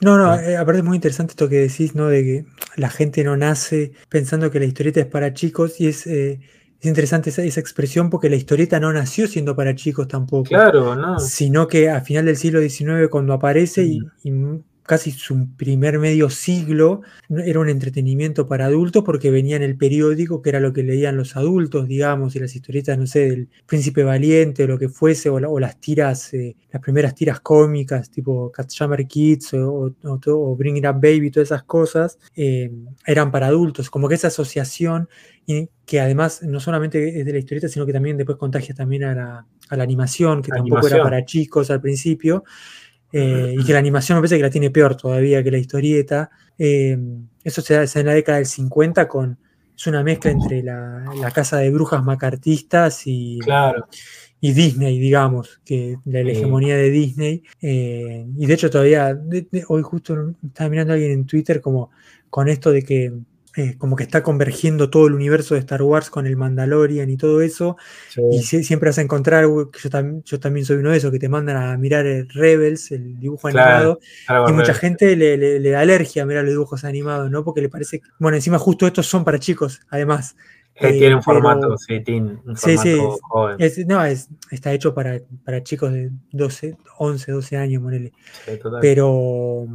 No, 0.00 0.16
no, 0.16 0.34
eh, 0.38 0.56
aparte 0.56 0.78
es 0.78 0.84
muy 0.84 0.96
interesante 0.96 1.32
esto 1.32 1.48
que 1.48 1.56
decís, 1.56 1.94
¿no? 1.94 2.08
De 2.08 2.22
que 2.22 2.46
la 2.76 2.88
gente 2.88 3.24
no 3.24 3.36
nace 3.36 3.92
pensando 4.08 4.50
que 4.50 4.60
la 4.60 4.66
historieta 4.66 5.00
es 5.00 5.06
para 5.06 5.34
chicos 5.34 5.80
y 5.80 5.88
es, 5.88 6.06
eh, 6.06 6.40
es 6.80 6.86
interesante 6.86 7.30
esa, 7.30 7.42
esa, 7.42 7.60
expresión 7.60 8.10
porque 8.10 8.30
la 8.30 8.36
historieta 8.36 8.80
no 8.80 8.92
nació 8.92 9.26
siendo 9.26 9.54
para 9.56 9.74
chicos 9.74 10.08
tampoco. 10.08 10.48
Claro, 10.48 10.94
no. 10.94 11.18
Sino 11.18 11.68
que 11.68 11.90
a 11.90 12.00
final 12.00 12.26
del 12.26 12.36
siglo 12.36 12.60
XIX 12.60 13.08
cuando 13.10 13.32
aparece 13.32 13.84
y 13.84 14.00
casi 14.84 15.10
su 15.10 15.48
primer 15.56 15.98
medio 15.98 16.30
siglo 16.30 17.02
era 17.28 17.58
un 17.58 17.68
entretenimiento 17.68 18.46
para 18.46 18.66
adultos 18.66 19.02
porque 19.04 19.30
venía 19.30 19.56
en 19.56 19.62
el 19.62 19.76
periódico, 19.76 20.42
que 20.42 20.50
era 20.50 20.60
lo 20.60 20.72
que 20.72 20.82
leían 20.82 21.16
los 21.16 21.36
adultos, 21.36 21.88
digamos, 21.88 22.36
y 22.36 22.40
las 22.40 22.54
historietas, 22.54 22.98
no 22.98 23.06
sé, 23.06 23.30
del 23.30 23.48
Príncipe 23.66 24.04
Valiente 24.04 24.64
o 24.64 24.66
lo 24.66 24.78
que 24.78 24.88
fuese, 24.88 25.30
o, 25.30 25.58
las 25.58 25.80
tiras, 25.80 26.32
eh, 26.34 26.56
las 26.70 26.82
primeras 26.82 27.14
tiras 27.14 27.40
cómicas, 27.40 28.10
tipo 28.10 28.52
Catchammer 28.52 29.06
Kids 29.06 29.54
o, 29.54 29.94
o, 30.02 30.56
Bring 30.56 30.76
It 30.76 30.86
Up 30.86 31.00
Baby, 31.00 31.30
todas 31.30 31.48
esas 31.48 31.64
cosas, 31.64 32.18
eh, 32.36 32.70
eran 33.06 33.30
para 33.30 33.46
adultos. 33.46 33.88
Como 33.90 34.08
que 34.08 34.16
esa 34.16 34.28
asociación, 34.28 35.08
y 35.46 35.68
que 35.86 36.00
además 36.00 36.42
no 36.42 36.60
solamente 36.60 37.20
es 37.20 37.26
de 37.26 37.32
la 37.32 37.38
historieta, 37.38 37.68
sino 37.68 37.84
que 37.84 37.92
también 37.92 38.16
después 38.16 38.38
contagia 38.38 38.74
también 38.74 39.04
a 39.04 39.14
la, 39.14 39.46
animación, 39.82 40.40
que 40.40 40.50
tampoco 40.50 40.86
era 40.86 41.02
para 41.02 41.24
chicos 41.24 41.70
al 41.70 41.80
principio. 41.80 42.44
Eh, 43.16 43.54
y 43.56 43.64
que 43.64 43.72
la 43.72 43.78
animación 43.78 44.16
me 44.16 44.22
parece 44.22 44.38
que 44.38 44.42
la 44.42 44.50
tiene 44.50 44.70
peor 44.70 44.96
todavía 44.96 45.40
que 45.44 45.52
la 45.52 45.58
historieta. 45.58 46.30
Eh, 46.58 46.98
eso 47.44 47.62
se 47.62 47.74
da 47.74 47.84
en 47.84 48.06
la 48.06 48.12
década 48.12 48.38
del 48.38 48.46
50 48.46 49.06
con. 49.06 49.38
Es 49.76 49.86
una 49.86 50.02
mezcla 50.02 50.32
entre 50.32 50.62
la, 50.62 51.30
casa 51.32 51.58
de 51.58 51.70
brujas 51.70 52.02
macartistas 52.02 53.06
y, 53.06 53.38
y 54.40 54.52
Disney, 54.52 54.98
digamos, 54.98 55.60
que 55.64 55.96
la, 56.04 56.20
hegemonía 56.20 56.76
de 56.76 56.90
Disney. 56.90 57.42
Eh, 57.60 58.26
y 58.36 58.46
de 58.46 58.54
hecho, 58.54 58.68
todavía, 58.68 59.16
hoy 59.68 59.82
justo 59.82 60.34
estaba 60.44 60.70
mirando 60.70 60.92
a 60.92 60.94
alguien 60.94 61.12
en 61.12 61.26
Twitter 61.26 61.60
como 61.60 61.90
con 62.30 62.48
esto 62.48 62.72
de 62.72 62.82
que 62.82 63.12
eh, 63.56 63.76
como 63.78 63.94
que 63.94 64.02
está 64.02 64.24
convergiendo 64.24 64.90
todo 64.90 65.06
el 65.06 65.14
universo 65.14 65.54
de 65.54 65.60
Star 65.60 65.82
Wars 65.82 66.10
con 66.10 66.26
el 66.26 66.36
Mandalorian 66.36 67.08
y 67.08 67.16
todo 67.16 67.40
eso. 67.40 67.76
Y 68.32 68.42
siempre 68.42 68.90
vas 68.90 68.98
a 68.98 69.02
encontrar, 69.02 69.44
yo, 69.44 69.70
yo, 70.24 70.40
también 70.40 70.66
soy 70.66 70.76
uno 70.78 70.90
de 70.90 70.96
esos, 70.96 71.12
que 71.12 71.20
te 71.20 71.28
mandan 71.28 71.56
a 71.56 71.76
mirar 71.76 72.04
el 72.04 72.28
Rebels, 72.28 72.90
el 72.90 73.18
dibujo 73.20 73.46
animado. 73.48 74.00
y 74.48 74.52
mucha 74.52 74.74
gente 74.74 75.14
le, 75.14 75.60
da 75.70 75.80
alergia 75.80 76.24
a 76.24 76.26
mirar 76.26 76.42
los 76.42 76.52
dibujos 76.52 76.84
animados, 76.84 77.30
¿no? 77.30 77.44
Porque 77.44 77.60
le 77.60 77.68
parece, 77.68 78.02
bueno, 78.18 78.36
encima 78.36 78.58
justo 78.58 78.86
estos 78.86 79.06
son 79.06 79.24
para 79.24 79.38
chicos, 79.38 79.80
además. 79.88 80.36
Eh, 80.76 80.98
tiene 80.98 81.14
un 81.14 81.22
formato, 81.22 81.76
sí, 81.78 82.00
tiene 82.00 82.36
un 82.44 82.56
sí, 82.56 82.76
joven. 83.22 83.58
no, 83.86 84.04
es, 84.04 84.28
está 84.50 84.72
hecho 84.72 84.92
para, 84.92 85.20
para 85.44 85.62
chicos 85.62 85.92
de 85.92 86.10
12, 86.32 86.76
11, 86.98 87.30
12 87.32 87.56
años, 87.56 87.82
ponele. 87.82 88.12
pero 88.80 89.66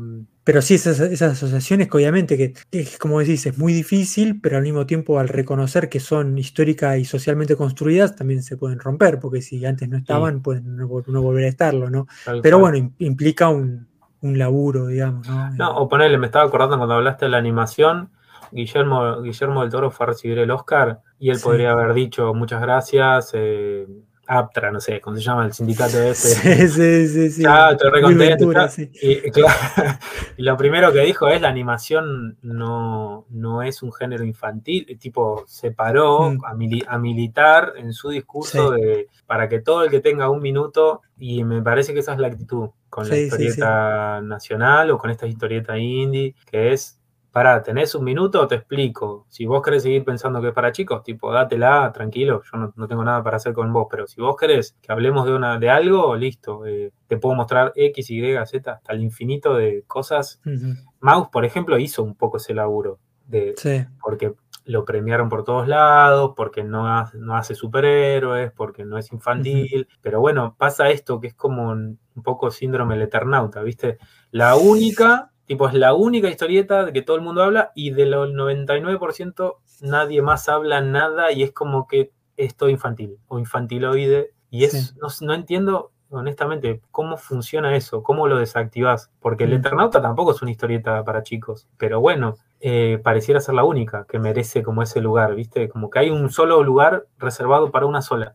pero 0.43 0.63
sí, 0.63 0.73
esas, 0.75 0.99
esas 0.99 1.33
asociaciones 1.33 1.89
que 1.89 1.97
obviamente, 1.97 2.35
que, 2.35 2.53
que, 2.71 2.87
como 2.99 3.19
decís, 3.19 3.45
es 3.45 3.57
muy 3.59 3.71
difícil, 3.71 4.41
pero 4.41 4.57
al 4.57 4.63
mismo 4.63 4.87
tiempo 4.87 5.19
al 5.19 5.27
reconocer 5.29 5.89
que 5.89 5.99
son 5.99 6.37
histórica 6.39 6.97
y 6.97 7.05
socialmente 7.05 7.55
construidas, 7.55 8.15
también 8.15 8.41
se 8.41 8.57
pueden 8.57 8.79
romper, 8.79 9.19
porque 9.19 9.43
si 9.43 9.63
antes 9.65 9.87
no 9.89 9.97
estaban, 9.97 10.35
Sí. 10.37 10.41
pueden 10.41 10.75
no, 10.75 10.87
vol- 10.89 11.05
no 11.05 11.21
volver 11.21 11.45
a 11.45 11.49
estarlo, 11.49 11.91
¿no? 11.91 12.07
Tal 12.25 12.41
Pero 12.41 12.59
cual. 12.59 12.71
bueno, 12.71 12.87
im- 12.87 12.93
implica 13.05 13.49
un, 13.49 13.87
un 14.21 14.39
laburo, 14.39 14.87
digamos, 14.87 15.27
¿no? 15.27 15.51
No, 15.51 15.77
o 15.77 15.87
ponerle, 15.87 16.17
me 16.17 16.25
estaba 16.25 16.45
acordando 16.45 16.77
cuando 16.77 16.95
hablaste 16.95 17.25
de 17.25 17.31
la 17.31 17.37
animación, 17.37 18.09
Guillermo, 18.51 19.21
Guillermo 19.21 19.61
del 19.61 19.69
Toro 19.71 19.91
fue 19.91 20.05
a 20.05 20.09
recibir 20.09 20.39
el 20.39 20.51
Oscar 20.51 20.99
y 21.19 21.29
él 21.29 21.37
Sí. 21.37 21.43
podría 21.43 21.71
haber 21.71 21.93
dicho 21.93 22.33
muchas 22.33 22.61
gracias, 22.61 23.31
eh, 23.33 23.87
Aptra, 24.31 24.71
no 24.71 24.79
sé, 24.79 25.01
¿cómo 25.01 25.15
se 25.17 25.23
llama 25.23 25.43
el 25.43 25.53
sindicato 25.53 25.99
ese? 26.03 26.35
Sí, 26.35 26.67
sí, 26.67 27.07
sí, 27.07 27.31
sí. 27.31 27.41
Chao, 27.41 27.75
Ventura, 28.15 28.61
chao. 28.61 28.69
sí. 28.69 28.91
Y, 29.01 29.31
claro, 29.31 29.47
y 30.37 30.43
lo 30.43 30.55
primero 30.55 30.93
que 30.93 30.99
dijo 30.99 31.27
es 31.29 31.41
la 31.41 31.49
animación 31.49 32.37
no, 32.43 33.25
no 33.31 33.63
es 33.63 33.81
un 33.81 33.91
género 33.91 34.23
infantil, 34.23 34.85
tipo 34.99 35.43
se 35.47 35.71
paró 35.71 36.29
Mm. 36.29 36.45
a, 36.45 36.53
mili- 36.53 36.85
a 36.87 36.99
militar 36.99 37.73
en 37.77 37.91
su 37.91 38.09
discurso 38.09 38.69
de 38.69 39.07
para 39.25 39.49
que 39.49 39.61
todo 39.61 39.83
el 39.83 39.89
que 39.89 39.99
tenga 39.99 40.29
un 40.29 40.43
minuto, 40.43 41.01
y 41.17 41.43
me 41.43 41.63
parece 41.63 41.93
que 41.95 42.01
esa 42.01 42.13
es 42.13 42.19
la 42.19 42.27
actitud 42.27 42.69
con 42.87 43.09
la 43.09 43.15
historieta 43.17 44.21
nacional 44.21 44.91
o 44.91 44.99
con 44.99 45.09
esta 45.09 45.25
historieta 45.25 45.75
indie, 45.75 46.35
que 46.51 46.71
es 46.73 46.98
para, 47.31 47.61
¿tenés 47.61 47.93
un 47.95 48.03
minuto? 48.03 48.47
Te 48.47 48.55
explico. 48.55 49.25
Si 49.29 49.45
vos 49.45 49.61
querés 49.61 49.83
seguir 49.83 50.03
pensando 50.03 50.41
que 50.41 50.49
es 50.49 50.53
para 50.53 50.71
chicos, 50.71 51.03
tipo, 51.03 51.31
dátela, 51.31 51.91
tranquilo, 51.93 52.41
yo 52.51 52.57
no, 52.57 52.73
no 52.75 52.87
tengo 52.87 53.03
nada 53.03 53.23
para 53.23 53.37
hacer 53.37 53.53
con 53.53 53.71
vos, 53.71 53.87
pero 53.89 54.07
si 54.07 54.21
vos 54.21 54.35
querés 54.35 54.75
que 54.81 54.91
hablemos 54.91 55.25
de, 55.25 55.33
una, 55.33 55.59
de 55.59 55.69
algo, 55.69 56.15
listo, 56.15 56.65
eh, 56.65 56.91
te 57.07 57.17
puedo 57.17 57.35
mostrar 57.35 57.71
X, 57.75 58.09
Y, 58.09 58.35
Z, 58.45 58.71
hasta 58.71 58.93
el 58.93 59.01
infinito 59.01 59.55
de 59.55 59.83
cosas. 59.87 60.41
Ujú. 60.45 60.73
Mouse, 61.01 61.29
por 61.31 61.45
ejemplo, 61.45 61.77
hizo 61.77 62.03
un 62.03 62.15
poco 62.15 62.37
ese 62.37 62.53
laburo, 62.53 62.99
de, 63.27 63.53
Sí, 63.57 63.85
porque 64.01 64.33
lo 64.65 64.85
premiaron 64.85 65.29
por 65.29 65.43
todos 65.43 65.67
lados, 65.67 66.33
porque 66.35 66.63
no 66.63 66.87
hace, 66.87 67.17
no 67.17 67.35
hace 67.35 67.55
superhéroes, 67.55 68.51
porque 68.51 68.85
no 68.85 68.97
es 68.97 69.11
infantil, 69.11 69.87
pero 70.01 70.19
bueno, 70.19 70.55
pasa 70.57 70.89
esto 70.89 71.19
que 71.19 71.27
es 71.27 71.33
como 71.33 71.69
un, 71.69 71.99
un 72.15 72.23
poco 72.23 72.51
síndrome 72.51 72.93
del 72.93 73.03
Eternauta, 73.03 73.63
¿viste? 73.63 73.97
La 74.29 74.55
única, 74.55 75.31
tipo, 75.49 75.67
es 75.67 75.73
la 75.73 75.95
única 75.95 76.29
historieta 76.29 76.85
de 76.85 76.93
que 76.93 77.01
todo 77.01 77.17
el 77.17 77.23
mundo 77.23 77.41
habla 77.43 77.71
y 77.75 77.89
del 77.89 78.13
99% 78.13 79.57
nadie 79.81 80.21
más 80.21 80.47
habla 80.47 80.79
nada 80.81 81.31
y 81.31 81.41
es 81.43 81.51
como 81.51 81.87
que 81.87 82.11
es 82.37 82.55
todo 82.55 82.69
infantil 82.69 83.17
o 83.27 83.39
infantiloide 83.39 84.31
y 84.51 84.63
es, 84.65 84.71
Sí. 84.71 84.93
no, 85.01 85.07
no 85.27 85.33
entiendo 85.33 85.91
honestamente 86.11 86.81
cómo 86.91 87.17
funciona 87.17 87.75
eso, 87.75 88.01
cómo 88.03 88.27
lo 88.27 88.37
desactivás, 88.37 89.11
porque 89.19 89.43
el 89.45 89.51
Mm. 89.51 89.53
Eternauta 89.55 90.01
tampoco 90.01 90.31
es 90.31 90.41
una 90.43 90.51
historieta 90.51 91.03
para 91.03 91.23
chicos, 91.23 91.67
pero 91.77 91.99
bueno, 91.99 92.35
eh, 92.61 92.99
pareciera 93.03 93.39
ser 93.39 93.55
la 93.55 93.63
única 93.63 94.05
que 94.07 94.19
merece 94.19 94.61
como 94.63 94.81
ese 94.83 95.01
lugar, 95.01 95.33
¿viste? 95.35 95.67
Como 95.69 95.89
que 95.89 95.99
hay 95.99 96.09
un 96.11 96.29
solo 96.29 96.61
lugar 96.63 97.05
reservado 97.17 97.71
para 97.71 97.85
una 97.87 98.01
sola. 98.01 98.33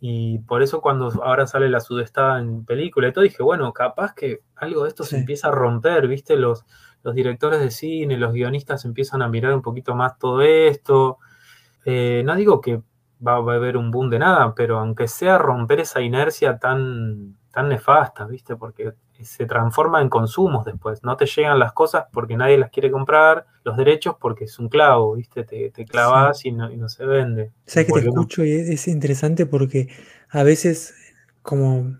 Y 0.00 0.38
por 0.40 0.62
eso 0.62 0.80
cuando 0.80 1.08
ahora 1.22 1.46
sale 1.46 1.68
la 1.68 1.80
sudestada 1.80 2.38
en 2.38 2.64
película 2.64 3.08
y 3.08 3.12
todo, 3.12 3.24
dije, 3.24 3.42
bueno, 3.42 3.72
capaz 3.72 4.14
que 4.14 4.40
algo 4.54 4.82
de 4.82 4.88
esto 4.88 5.04
se 5.04 5.16
empieza 5.16 5.48
a 5.48 5.52
romper, 5.52 6.06
¿viste? 6.06 6.36
Los, 6.36 6.64
los 7.02 7.14
directores 7.14 7.60
de 7.60 7.70
cine, 7.70 8.16
los 8.18 8.32
guionistas 8.32 8.84
empiezan 8.84 9.22
a 9.22 9.28
mirar 9.28 9.54
un 9.54 9.62
poquito 9.62 9.94
más 9.94 10.18
todo 10.18 10.42
esto. 10.42 11.18
Eh, 11.84 12.22
no 12.26 12.34
digo 12.36 12.60
que 12.60 12.82
va, 13.26 13.40
va 13.40 13.54
a 13.54 13.56
haber 13.56 13.76
un 13.76 13.90
boom 13.90 14.10
de 14.10 14.18
nada, 14.18 14.54
pero 14.54 14.78
aunque 14.78 15.08
sea 15.08 15.38
romper 15.38 15.80
esa 15.80 16.00
inercia 16.02 16.58
tan, 16.58 17.38
tan 17.50 17.68
nefasta, 17.68 18.26
¿viste? 18.26 18.56
Porque 18.56 18.92
se 19.24 19.46
transforma 19.46 20.00
en 20.00 20.08
consumos 20.08 20.64
después. 20.64 21.02
No 21.02 21.16
te 21.16 21.26
llegan 21.26 21.58
las 21.58 21.72
cosas 21.72 22.06
porque 22.12 22.36
nadie 22.36 22.58
las 22.58 22.70
quiere 22.70 22.90
comprar, 22.90 23.46
los 23.64 23.76
derechos 23.76 24.16
porque 24.20 24.44
es 24.44 24.58
un 24.58 24.68
clavo, 24.68 25.14
¿viste? 25.14 25.44
Te, 25.44 25.70
te 25.70 25.84
clavas 25.84 26.44
y, 26.44 26.52
no, 26.52 26.70
y 26.70 26.76
no 26.76 26.88
se 26.88 27.04
vende. 27.06 27.52
Sabes 27.66 27.92
que 27.92 28.00
te 28.00 28.08
escucho 28.08 28.44
y 28.44 28.52
es 28.52 28.68
es 28.68 28.88
interesante 28.88 29.46
porque 29.46 29.88
a 30.30 30.42
veces 30.42 30.94
como 31.42 31.96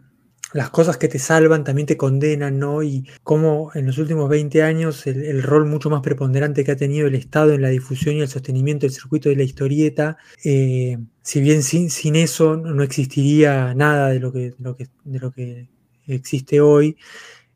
las 0.52 0.70
cosas 0.70 0.96
que 0.96 1.08
te 1.08 1.18
salvan 1.18 1.64
también 1.64 1.86
te 1.86 1.96
condenan, 1.96 2.58
¿no? 2.58 2.82
Y 2.82 3.08
como 3.22 3.70
en 3.74 3.86
los 3.86 3.98
últimos 3.98 4.28
20 4.28 4.62
años 4.62 5.06
el, 5.06 5.24
el 5.24 5.42
rol 5.42 5.66
mucho 5.66 5.90
más 5.90 6.02
preponderante 6.02 6.64
que 6.64 6.72
ha 6.72 6.76
tenido 6.76 7.06
el 7.06 7.14
Estado 7.14 7.52
en 7.52 7.62
la 7.62 7.68
difusión 7.68 8.16
y 8.16 8.20
el 8.20 8.28
sostenimiento 8.28 8.86
del 8.86 8.94
circuito 8.94 9.28
de 9.28 9.36
la 9.36 9.42
historieta, 9.42 10.16
eh, 10.44 10.98
si 11.22 11.40
bien 11.40 11.62
sin, 11.62 11.90
sin 11.90 12.16
eso 12.16 12.56
no 12.56 12.82
existiría 12.82 13.74
nada 13.74 14.08
de 14.08 14.20
lo 14.20 14.32
que, 14.32 14.50
de 14.50 14.54
lo 14.58 14.76
que, 14.76 14.86
de 15.04 15.18
lo 15.18 15.30
que 15.32 15.68
existe 16.08 16.60
hoy, 16.60 16.96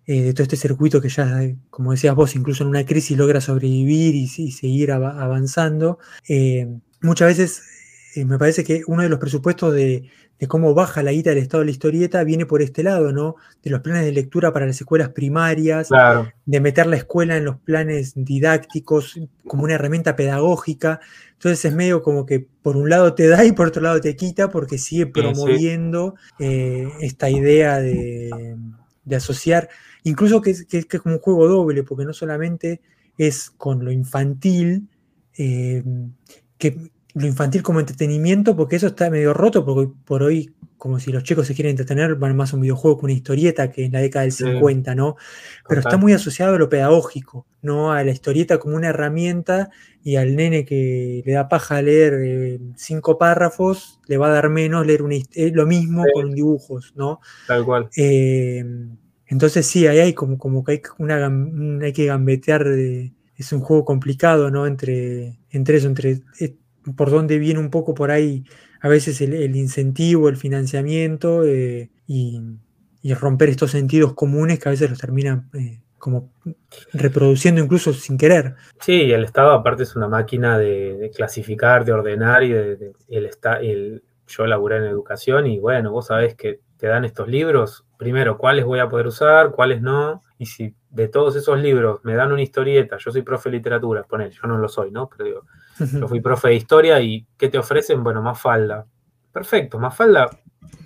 eh, 0.06 0.22
de 0.22 0.32
todo 0.34 0.42
este 0.44 0.56
circuito 0.56 1.00
que 1.00 1.08
ya, 1.08 1.42
como 1.70 1.92
decías 1.92 2.14
vos, 2.14 2.34
incluso 2.36 2.64
en 2.64 2.70
una 2.70 2.84
crisis 2.86 3.16
logra 3.18 3.40
sobrevivir 3.40 4.14
y, 4.16 4.28
seguir 4.28 4.92
av- 4.92 5.18
avanzando. 5.20 5.98
Eh, 6.28 6.68
muchas 7.02 7.28
veces 7.28 7.62
eh, 8.14 8.24
me 8.24 8.38
parece 8.38 8.64
que 8.64 8.82
uno 8.86 9.02
de 9.02 9.08
los 9.08 9.18
presupuestos 9.18 9.74
de, 9.74 10.10
de 10.38 10.48
cómo 10.48 10.74
baja 10.74 11.02
la 11.02 11.12
guita 11.12 11.30
del 11.30 11.38
estado 11.38 11.60
de 11.60 11.66
la 11.66 11.70
historieta 11.70 12.24
viene 12.24 12.46
por 12.46 12.62
este 12.62 12.82
lado, 12.82 13.12
¿no? 13.12 13.36
De 13.62 13.70
los 13.70 13.80
planes 13.82 14.04
de 14.04 14.12
lectura 14.12 14.52
para 14.52 14.66
las 14.66 14.80
escuelas 14.80 15.10
primarias, 15.10 15.88
Claro, 15.88 16.32
de 16.46 16.60
meter 16.60 16.86
la 16.86 16.96
escuela 16.96 17.36
en 17.36 17.44
los 17.44 17.58
planes 17.58 18.12
didácticos 18.16 19.20
como 19.46 19.64
una 19.64 19.74
herramienta 19.74 20.16
pedagógica. 20.16 21.00
Entonces 21.34 21.64
es 21.64 21.74
medio 21.74 22.02
como 22.02 22.24
que 22.24 22.46
por 22.62 22.76
un 22.76 22.88
lado 22.88 23.14
te 23.14 23.28
da 23.28 23.44
y 23.44 23.52
por 23.52 23.68
otro 23.68 23.82
lado 23.82 24.00
te 24.00 24.16
quita 24.16 24.48
porque 24.50 24.78
sigue 24.78 25.04
sí. 25.04 25.10
promoviendo 25.10 26.14
eh, 26.38 26.88
esta 27.00 27.28
idea 27.28 27.78
de, 27.78 28.56
de 29.04 29.16
asociar, 29.16 29.68
incluso 30.04 30.40
que 30.40 30.50
es, 30.50 30.64
que, 30.64 30.84
que 30.84 30.96
es 30.96 31.02
como 31.02 31.16
un 31.16 31.20
juego 31.20 31.46
doble, 31.48 31.82
porque 31.82 32.04
no 32.04 32.12
solamente 32.12 32.80
es 33.18 33.50
con 33.50 33.84
lo 33.84 33.92
infantil, 33.92 34.88
eh, 35.36 35.84
que 36.56 36.90
lo 37.14 37.26
infantil 37.26 37.62
como 37.62 37.80
entretenimiento, 37.80 38.56
porque 38.56 38.76
eso 38.76 38.86
está 38.88 39.10
medio 39.10 39.32
roto, 39.34 39.64
porque 39.64 39.80
hoy 39.80 39.92
por 40.04 40.22
hoy, 40.22 40.54
como 40.76 40.98
si 41.00 41.10
los 41.12 41.24
chicos 41.24 41.46
se 41.46 41.54
quieren 41.54 41.70
entretener, 41.70 42.14
van 42.14 42.36
más 42.36 42.52
a 42.52 42.56
un 42.56 42.62
videojuego 42.62 42.98
que 42.98 43.04
una 43.06 43.12
historieta 43.12 43.70
que 43.70 43.84
en 43.84 43.92
la 43.92 44.00
década 44.00 44.22
del 44.22 44.32
Sí. 44.32 44.44
50, 44.44 44.94
¿no? 44.94 45.16
Pero 45.68 45.80
está 45.80 45.96
muy 45.98 46.12
asociado 46.12 46.54
a 46.54 46.58
lo 46.58 46.68
pedagógico, 46.68 47.46
¿no? 47.62 47.92
A 47.92 48.02
la 48.04 48.10
historieta 48.12 48.58
como 48.58 48.76
una 48.76 48.88
herramienta 48.88 49.70
y 50.02 50.16
al 50.16 50.36
nene 50.36 50.64
que 50.64 51.22
le 51.26 51.32
da 51.32 51.48
paja 51.48 51.82
leer 51.82 52.14
eh, 52.22 52.60
cinco 52.76 53.18
párrafos, 53.18 54.00
le 54.06 54.16
va 54.16 54.28
a 54.28 54.30
dar 54.30 54.48
menos 54.48 54.86
leer 54.86 55.02
una 55.02 55.16
eh, 55.16 55.50
lo 55.52 55.66
mismo 55.66 56.04
Sí. 56.04 56.10
con 56.14 56.30
dibujos, 56.32 56.92
¿no? 56.96 57.20
Tal 57.46 57.64
cual. 57.64 57.88
Eh, 57.96 58.64
entonces 59.26 59.66
sí, 59.66 59.86
ahí 59.86 59.98
hay 59.98 60.12
como, 60.14 60.38
como 60.38 60.64
que 60.64 60.72
hay, 60.72 60.82
una, 60.98 61.26
hay 61.84 61.92
que 61.92 62.06
gambetear, 62.06 62.64
de- 62.68 63.12
es 63.36 63.52
un 63.52 63.60
juego 63.60 63.84
complicado, 63.84 64.50
¿no? 64.50 64.66
Entre, 64.66 65.38
entre 65.50 65.76
eso, 65.78 65.86
entre 65.88 66.20
por 66.96 67.10
dónde 67.10 67.38
viene 67.38 67.60
un 67.60 67.70
poco 67.70 67.94
por 67.94 68.10
ahí 68.10 68.44
a 68.80 68.88
veces 68.88 69.20
el, 69.20 69.56
incentivo, 69.56 70.28
el 70.28 70.36
financiamiento 70.36 71.44
eh, 71.44 71.90
y, 72.06 72.40
romper 73.14 73.48
estos 73.48 73.70
sentidos 73.70 74.14
comunes 74.14 74.58
que 74.58 74.68
a 74.68 74.72
veces 74.72 74.90
los 74.90 74.98
terminan 74.98 75.48
eh, 75.54 75.80
como 75.98 76.32
reproduciendo 76.92 77.62
incluso 77.62 77.92
sin 77.92 78.18
querer. 78.18 78.56
Sí, 78.80 79.12
el 79.12 79.24
Estado 79.24 79.52
aparte 79.52 79.84
es 79.84 79.96
una 79.96 80.08
máquina 80.08 80.58
de, 80.58 81.10
clasificar, 81.14 81.84
de 81.84 81.92
ordenar 81.92 82.42
y 82.42 82.52
de, 82.52 82.92
el- 83.08 84.02
yo 84.26 84.46
laburé 84.46 84.76
en 84.76 84.84
educación 84.84 85.46
y 85.46 85.58
bueno, 85.58 85.90
vos 85.90 86.06
sabés 86.06 86.34
que 86.36 86.60
te 86.76 86.86
dan 86.86 87.04
estos 87.04 87.28
libros, 87.28 87.84
primero, 87.98 88.38
cuáles 88.38 88.64
voy 88.64 88.78
a 88.78 88.88
poder 88.88 89.08
usar, 89.08 89.50
cuáles 89.50 89.82
no, 89.82 90.22
y 90.38 90.46
si 90.46 90.74
de 90.88 91.08
todos 91.08 91.36
esos 91.36 91.58
libros 91.60 92.00
me 92.04 92.14
dan 92.14 92.32
una 92.32 92.40
historieta, 92.40 92.96
yo 92.96 93.10
soy 93.10 93.22
profe 93.22 93.50
de 93.50 93.56
literatura, 93.56 94.04
poner, 94.04 94.30
yo 94.30 94.46
no 94.46 94.56
lo 94.56 94.68
soy, 94.68 94.90
¿no? 94.90 95.08
Pero 95.08 95.24
digo, 95.24 95.46
yo 95.80 96.08
fui 96.08 96.20
profe 96.20 96.48
de 96.48 96.54
historia 96.54 97.00
y 97.00 97.26
¿qué 97.36 97.48
te 97.48 97.58
ofrecen? 97.58 98.02
Bueno, 98.02 98.22
más 98.22 98.40
falda. 98.40 98.86
Perfecto, 99.32 99.78
más 99.78 99.96
falda, 99.96 100.28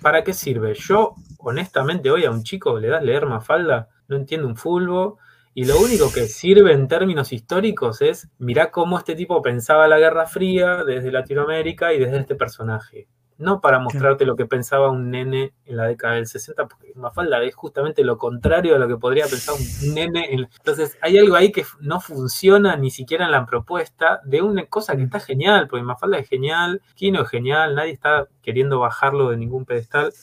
¿para 0.01 0.23
qué 0.23 0.33
sirve? 0.33 0.73
Yo, 0.75 1.15
honestamente, 1.39 2.11
hoy 2.11 2.25
a 2.25 2.31
un 2.31 2.43
chico 2.43 2.79
le 2.79 2.89
das 2.89 3.03
leer 3.03 3.25
más 3.25 3.45
falda, 3.45 3.89
no 4.07 4.15
entiendo 4.15 4.47
un 4.47 4.55
fulbo, 4.55 5.17
y 5.53 5.65
lo 5.65 5.79
único 5.79 6.11
que 6.11 6.27
sirve 6.27 6.73
en 6.73 6.87
términos 6.87 7.31
históricos 7.31 8.01
es 8.01 8.29
mirá 8.37 8.71
cómo 8.71 8.97
este 8.97 9.15
tipo 9.15 9.41
pensaba 9.41 9.87
la 9.87 9.97
Guerra 9.97 10.27
Fría 10.27 10.83
desde 10.83 11.11
Latinoamérica 11.11 11.93
y 11.93 11.99
desde 11.99 12.19
este 12.19 12.35
personaje. 12.35 13.07
No 13.37 13.59
para 13.59 13.79
mostrarte 13.79 14.25
lo 14.25 14.35
que 14.37 14.45
pensaba 14.45 14.89
un 14.89 15.11
nene 15.11 15.53
en 15.65 15.75
la 15.77 15.87
década 15.87 16.15
del 16.15 16.25
60, 16.25 16.67
porque 16.67 16.93
Mafalda 16.95 17.43
es 17.43 17.53
justamente 17.53 18.03
lo 18.05 18.17
contrario 18.17 18.73
de 18.73 18.79
lo 18.79 18.87
que 18.87 18.95
podría 18.97 19.25
pensar 19.25 19.55
un 19.55 19.93
nene. 19.93 20.33
en- 20.33 20.47
Entonces, 20.57 20.97
hay 21.01 21.17
algo 21.17 21.35
ahí 21.35 21.51
que 21.51 21.65
no 21.81 21.99
funciona 21.99 22.77
ni 22.77 22.91
siquiera 22.91 23.25
en 23.25 23.31
la 23.31 23.45
propuesta 23.45 24.21
de 24.23 24.41
una 24.41 24.65
cosa 24.67 24.95
que 24.95 25.03
está 25.03 25.19
genial, 25.19 25.67
porque 25.67 25.83
Mafalda 25.83 26.17
es 26.17 26.29
genial, 26.29 26.81
Kino 26.95 27.21
es 27.23 27.29
genial, 27.29 27.75
nadie 27.75 27.91
está 27.91 28.27
queriendo 28.41 28.79
bajarlo 28.79 29.29
de 29.29 29.37
ningún 29.37 29.65
pedestal, 29.65 30.13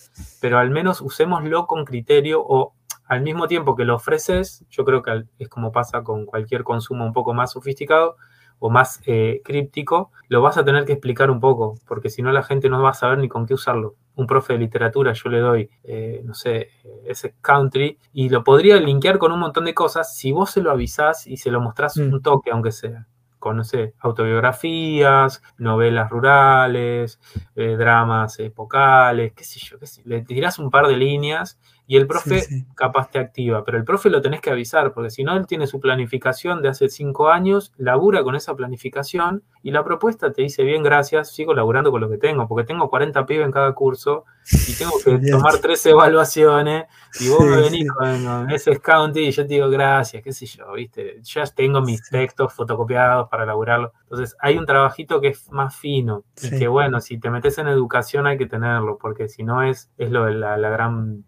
pero 0.40 0.58
al 0.58 0.70
menos 0.70 1.00
usémoslo 1.02 1.66
con 1.66 1.84
criterio 1.84 2.42
o 2.42 2.72
al 3.06 3.20
mismo 3.20 3.46
tiempo 3.46 3.76
que 3.76 3.84
lo 3.84 3.96
ofreces, 3.96 4.64
yo 4.70 4.86
creo 4.86 5.02
que 5.02 5.24
es 5.38 5.48
como 5.50 5.70
pasa 5.70 6.02
con 6.02 6.24
cualquier 6.24 6.64
consumo 6.64 7.04
un 7.04 7.12
poco 7.12 7.34
más 7.34 7.52
sofisticado 7.52 8.16
o 8.64 8.70
más 8.70 9.00
eh, 9.06 9.40
críptico, 9.44 10.12
lo 10.28 10.40
vas 10.40 10.56
a 10.56 10.64
tener 10.64 10.84
que 10.84 10.92
explicar 10.92 11.30
un 11.32 11.40
poco, 11.40 11.74
porque 11.88 12.08
si 12.10 12.22
no 12.22 12.30
la 12.30 12.44
gente 12.44 12.68
no 12.70 12.80
va 12.80 12.90
a 12.90 12.94
saber 12.94 13.18
ni 13.18 13.28
con 13.28 13.44
qué 13.44 13.54
usarlo. 13.54 13.96
un 14.14 14.26
profe 14.26 14.52
de 14.52 14.58
literatura, 14.58 15.14
yo 15.14 15.30
le 15.30 15.38
doy, 15.40 15.70
eh, 15.84 16.20
no 16.22 16.34
sé, 16.34 16.68
ese 17.06 17.34
country, 17.40 17.98
y 18.12 18.28
lo 18.28 18.44
podría 18.44 18.76
linkear 18.76 19.16
con 19.18 19.32
un 19.32 19.40
montón 19.40 19.64
de 19.64 19.72
cosas 19.74 20.14
si 20.14 20.32
vos 20.32 20.50
se 20.50 20.60
lo 20.60 20.70
avisás 20.70 21.26
y 21.26 21.38
se 21.38 21.50
lo 21.50 21.62
mostrás 21.62 21.96
Mm. 21.96 22.12
un 22.12 22.22
toque, 22.22 22.50
aunque 22.50 22.72
sea. 22.72 23.06
Con, 23.38 23.56
no 23.56 23.64
sé, 23.64 23.94
autobiografías, 24.00 25.42
novelas 25.58 26.10
rurales, 26.10 27.18
eh, 27.56 27.76
dramas 27.76 28.38
epocales, 28.38 29.32
qué 29.34 29.44
sé 29.44 29.58
yo, 29.60 29.78
qué 29.78 29.86
sé. 29.86 30.02
Le 30.04 30.22
tirás 30.22 30.58
un 30.58 30.70
par 30.70 30.86
de 30.86 30.96
líneas 30.96 31.58
y 31.92 31.96
el 31.96 32.06
profe 32.06 32.40
Sí, 32.40 32.60
sí. 32.60 32.66
capaz 32.74 33.10
te 33.10 33.18
activa, 33.18 33.64
pero 33.66 33.76
el 33.76 33.84
profe 33.84 34.08
lo 34.08 34.22
tenés 34.22 34.40
que 34.40 34.48
avisar, 34.48 34.94
porque 34.94 35.10
si 35.10 35.24
no, 35.24 35.36
él 35.36 35.46
tiene 35.46 35.66
su 35.66 35.78
planificación 35.78 36.62
de 36.62 36.70
hace 36.70 36.88
cinco 36.88 37.28
años, 37.28 37.74
labura 37.76 38.22
con 38.22 38.34
esa 38.34 38.56
planificación 38.56 39.42
y 39.62 39.72
la 39.72 39.84
propuesta 39.84 40.32
te 40.32 40.40
dice, 40.40 40.62
bien, 40.62 40.82
gracias, 40.82 41.34
sigo 41.34 41.52
laburando 41.52 41.90
con 41.90 42.00
lo 42.00 42.08
que 42.08 42.16
tengo, 42.16 42.48
porque 42.48 42.66
tengo 42.66 42.88
40 42.88 43.26
pibes 43.26 43.44
en 43.44 43.52
cada 43.52 43.74
curso 43.74 44.24
y 44.66 44.74
tengo 44.74 44.92
que 45.04 45.18
tomar 45.30 45.58
tres 45.58 45.84
evaluaciones 45.84 46.86
y 47.20 47.28
vos 47.28 47.44
me 47.44 47.60
venís 47.60 47.86
con, 47.92 48.50
ese 48.50 48.80
county 48.80 49.26
y 49.26 49.30
yo 49.30 49.42
te 49.46 49.52
digo, 49.52 49.68
gracias, 49.68 50.22
qué 50.22 50.32
sé 50.32 50.46
yo, 50.46 50.72
viste, 50.72 51.20
ya 51.22 51.44
tengo 51.44 51.82
mis 51.82 52.08
textos 52.08 52.54
fotocopiados 52.54 53.28
para 53.28 53.44
laburarlo. 53.44 53.92
Entonces, 54.04 54.34
hay 54.40 54.56
un 54.56 54.64
trabajito 54.64 55.20
que 55.20 55.28
es 55.28 55.52
más 55.52 55.76
fino 55.76 56.24
y 56.40 56.58
que, 56.58 56.68
bueno, 56.68 57.02
si 57.02 57.18
te 57.18 57.28
metes 57.28 57.58
en 57.58 57.68
educación 57.68 58.26
hay 58.26 58.38
que 58.38 58.46
tenerlo, 58.46 58.96
porque 58.96 59.28
si 59.28 59.42
no 59.42 59.62
es, 59.62 59.90
es 59.98 60.10
lo 60.10 60.24
de 60.24 60.32
la, 60.36 60.56
la 60.56 60.70
gran 60.70 61.24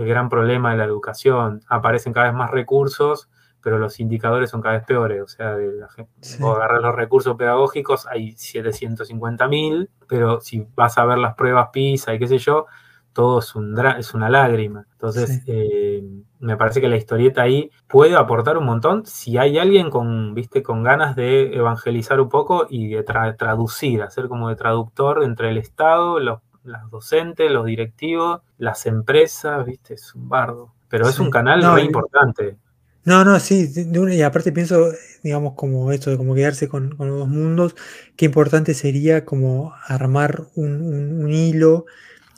el 0.00 0.06
gran 0.08 0.28
problema 0.28 0.70
de 0.72 0.78
la 0.78 0.84
educación. 0.84 1.60
Aparecen 1.68 2.12
cada 2.12 2.26
vez 2.26 2.34
más 2.34 2.50
recursos, 2.50 3.28
pero 3.60 3.78
los 3.78 3.98
indicadores 4.00 4.50
son 4.50 4.60
cada 4.62 4.76
vez 4.76 4.84
peores. 4.84 5.20
O 5.22 5.28
sea, 5.28 5.56
de 5.56 5.72
la 5.72 5.88
gente, 5.88 6.10
Sí. 6.20 6.42
agarrás 6.44 6.80
los 6.82 6.94
recursos 6.94 7.36
pedagógicos, 7.36 8.06
hay 8.06 8.32
750.000, 8.36 9.90
pero 10.08 10.40
si 10.40 10.66
vas 10.74 10.98
a 10.98 11.04
ver 11.04 11.18
las 11.18 11.34
pruebas 11.34 11.68
PISA 11.72 12.14
y 12.14 12.18
qué 12.18 12.28
sé 12.28 12.38
yo, 12.38 12.66
todo 13.12 13.40
es, 13.40 13.54
un 13.56 13.74
dra- 13.74 13.98
es 13.98 14.14
una 14.14 14.28
lágrima. 14.30 14.86
Entonces, 14.92 15.42
Sí. 15.44 15.44
eh, 15.48 16.04
me 16.38 16.56
parece 16.56 16.80
que 16.80 16.88
la 16.88 16.96
historieta 16.96 17.42
ahí 17.42 17.70
puede 17.88 18.14
aportar 18.14 18.58
un 18.58 18.64
montón 18.66 19.04
si 19.06 19.38
hay 19.38 19.58
alguien 19.58 19.90
con, 19.90 20.34
viste, 20.34 20.62
con 20.62 20.84
ganas 20.84 21.16
de 21.16 21.56
evangelizar 21.56 22.20
un 22.20 22.28
poco 22.28 22.66
y 22.70 22.88
de 22.90 23.04
tra- 23.04 23.36
traducir, 23.36 24.02
hacer 24.02 24.28
como 24.28 24.48
de 24.48 24.54
traductor 24.56 25.24
entre 25.24 25.50
el 25.50 25.58
Estado, 25.58 26.20
los, 26.20 26.38
las 26.68 26.90
docentes, 26.90 27.50
los 27.50 27.66
directivos, 27.66 28.40
las 28.58 28.86
empresas, 28.86 29.64
viste, 29.66 29.94
es 29.94 30.14
un 30.14 30.28
bardo. 30.28 30.72
Pero 30.88 31.08
es 31.08 31.18
un 31.20 31.30
canal 31.30 31.60
No, 31.60 31.74
re 31.74 31.82
y- 31.82 31.86
importante. 31.86 32.56
No, 33.04 33.24
no, 33.24 33.40
sí, 33.40 33.70
y 34.10 34.22
aparte 34.22 34.52
pienso, 34.52 34.92
digamos, 35.22 35.54
como 35.54 35.92
esto 35.92 36.10
de 36.10 36.18
como 36.18 36.34
quedarse 36.34 36.68
con, 36.68 36.94
con 36.94 37.08
los 37.08 37.20
dos 37.20 37.28
mundos, 37.28 37.74
qué 38.16 38.26
importante 38.26 38.74
sería 38.74 39.24
como 39.24 39.72
armar 39.86 40.46
un, 40.56 40.82
un- 40.82 41.24
un 41.24 41.30
hilo, 41.32 41.86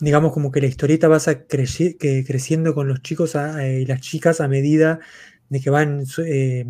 digamos, 0.01 0.33
como 0.33 0.53
que 0.53 0.61
la 0.61 0.69
historieta 0.69 1.09
va 1.09 1.17
creci- 1.49 1.99
que 1.99 2.25
creciendo 2.25 2.75
con 2.75 2.87
los 2.89 3.03
chicos 3.03 3.35
a- 3.37 3.67
eh, 3.67 3.81
y 3.81 3.87
las 3.87 4.01
chicas 4.01 4.41
a 4.41 4.47
medida 4.49 5.01
de 5.49 5.61
que 5.61 5.71
van, 5.71 6.05
eh, 6.25 6.67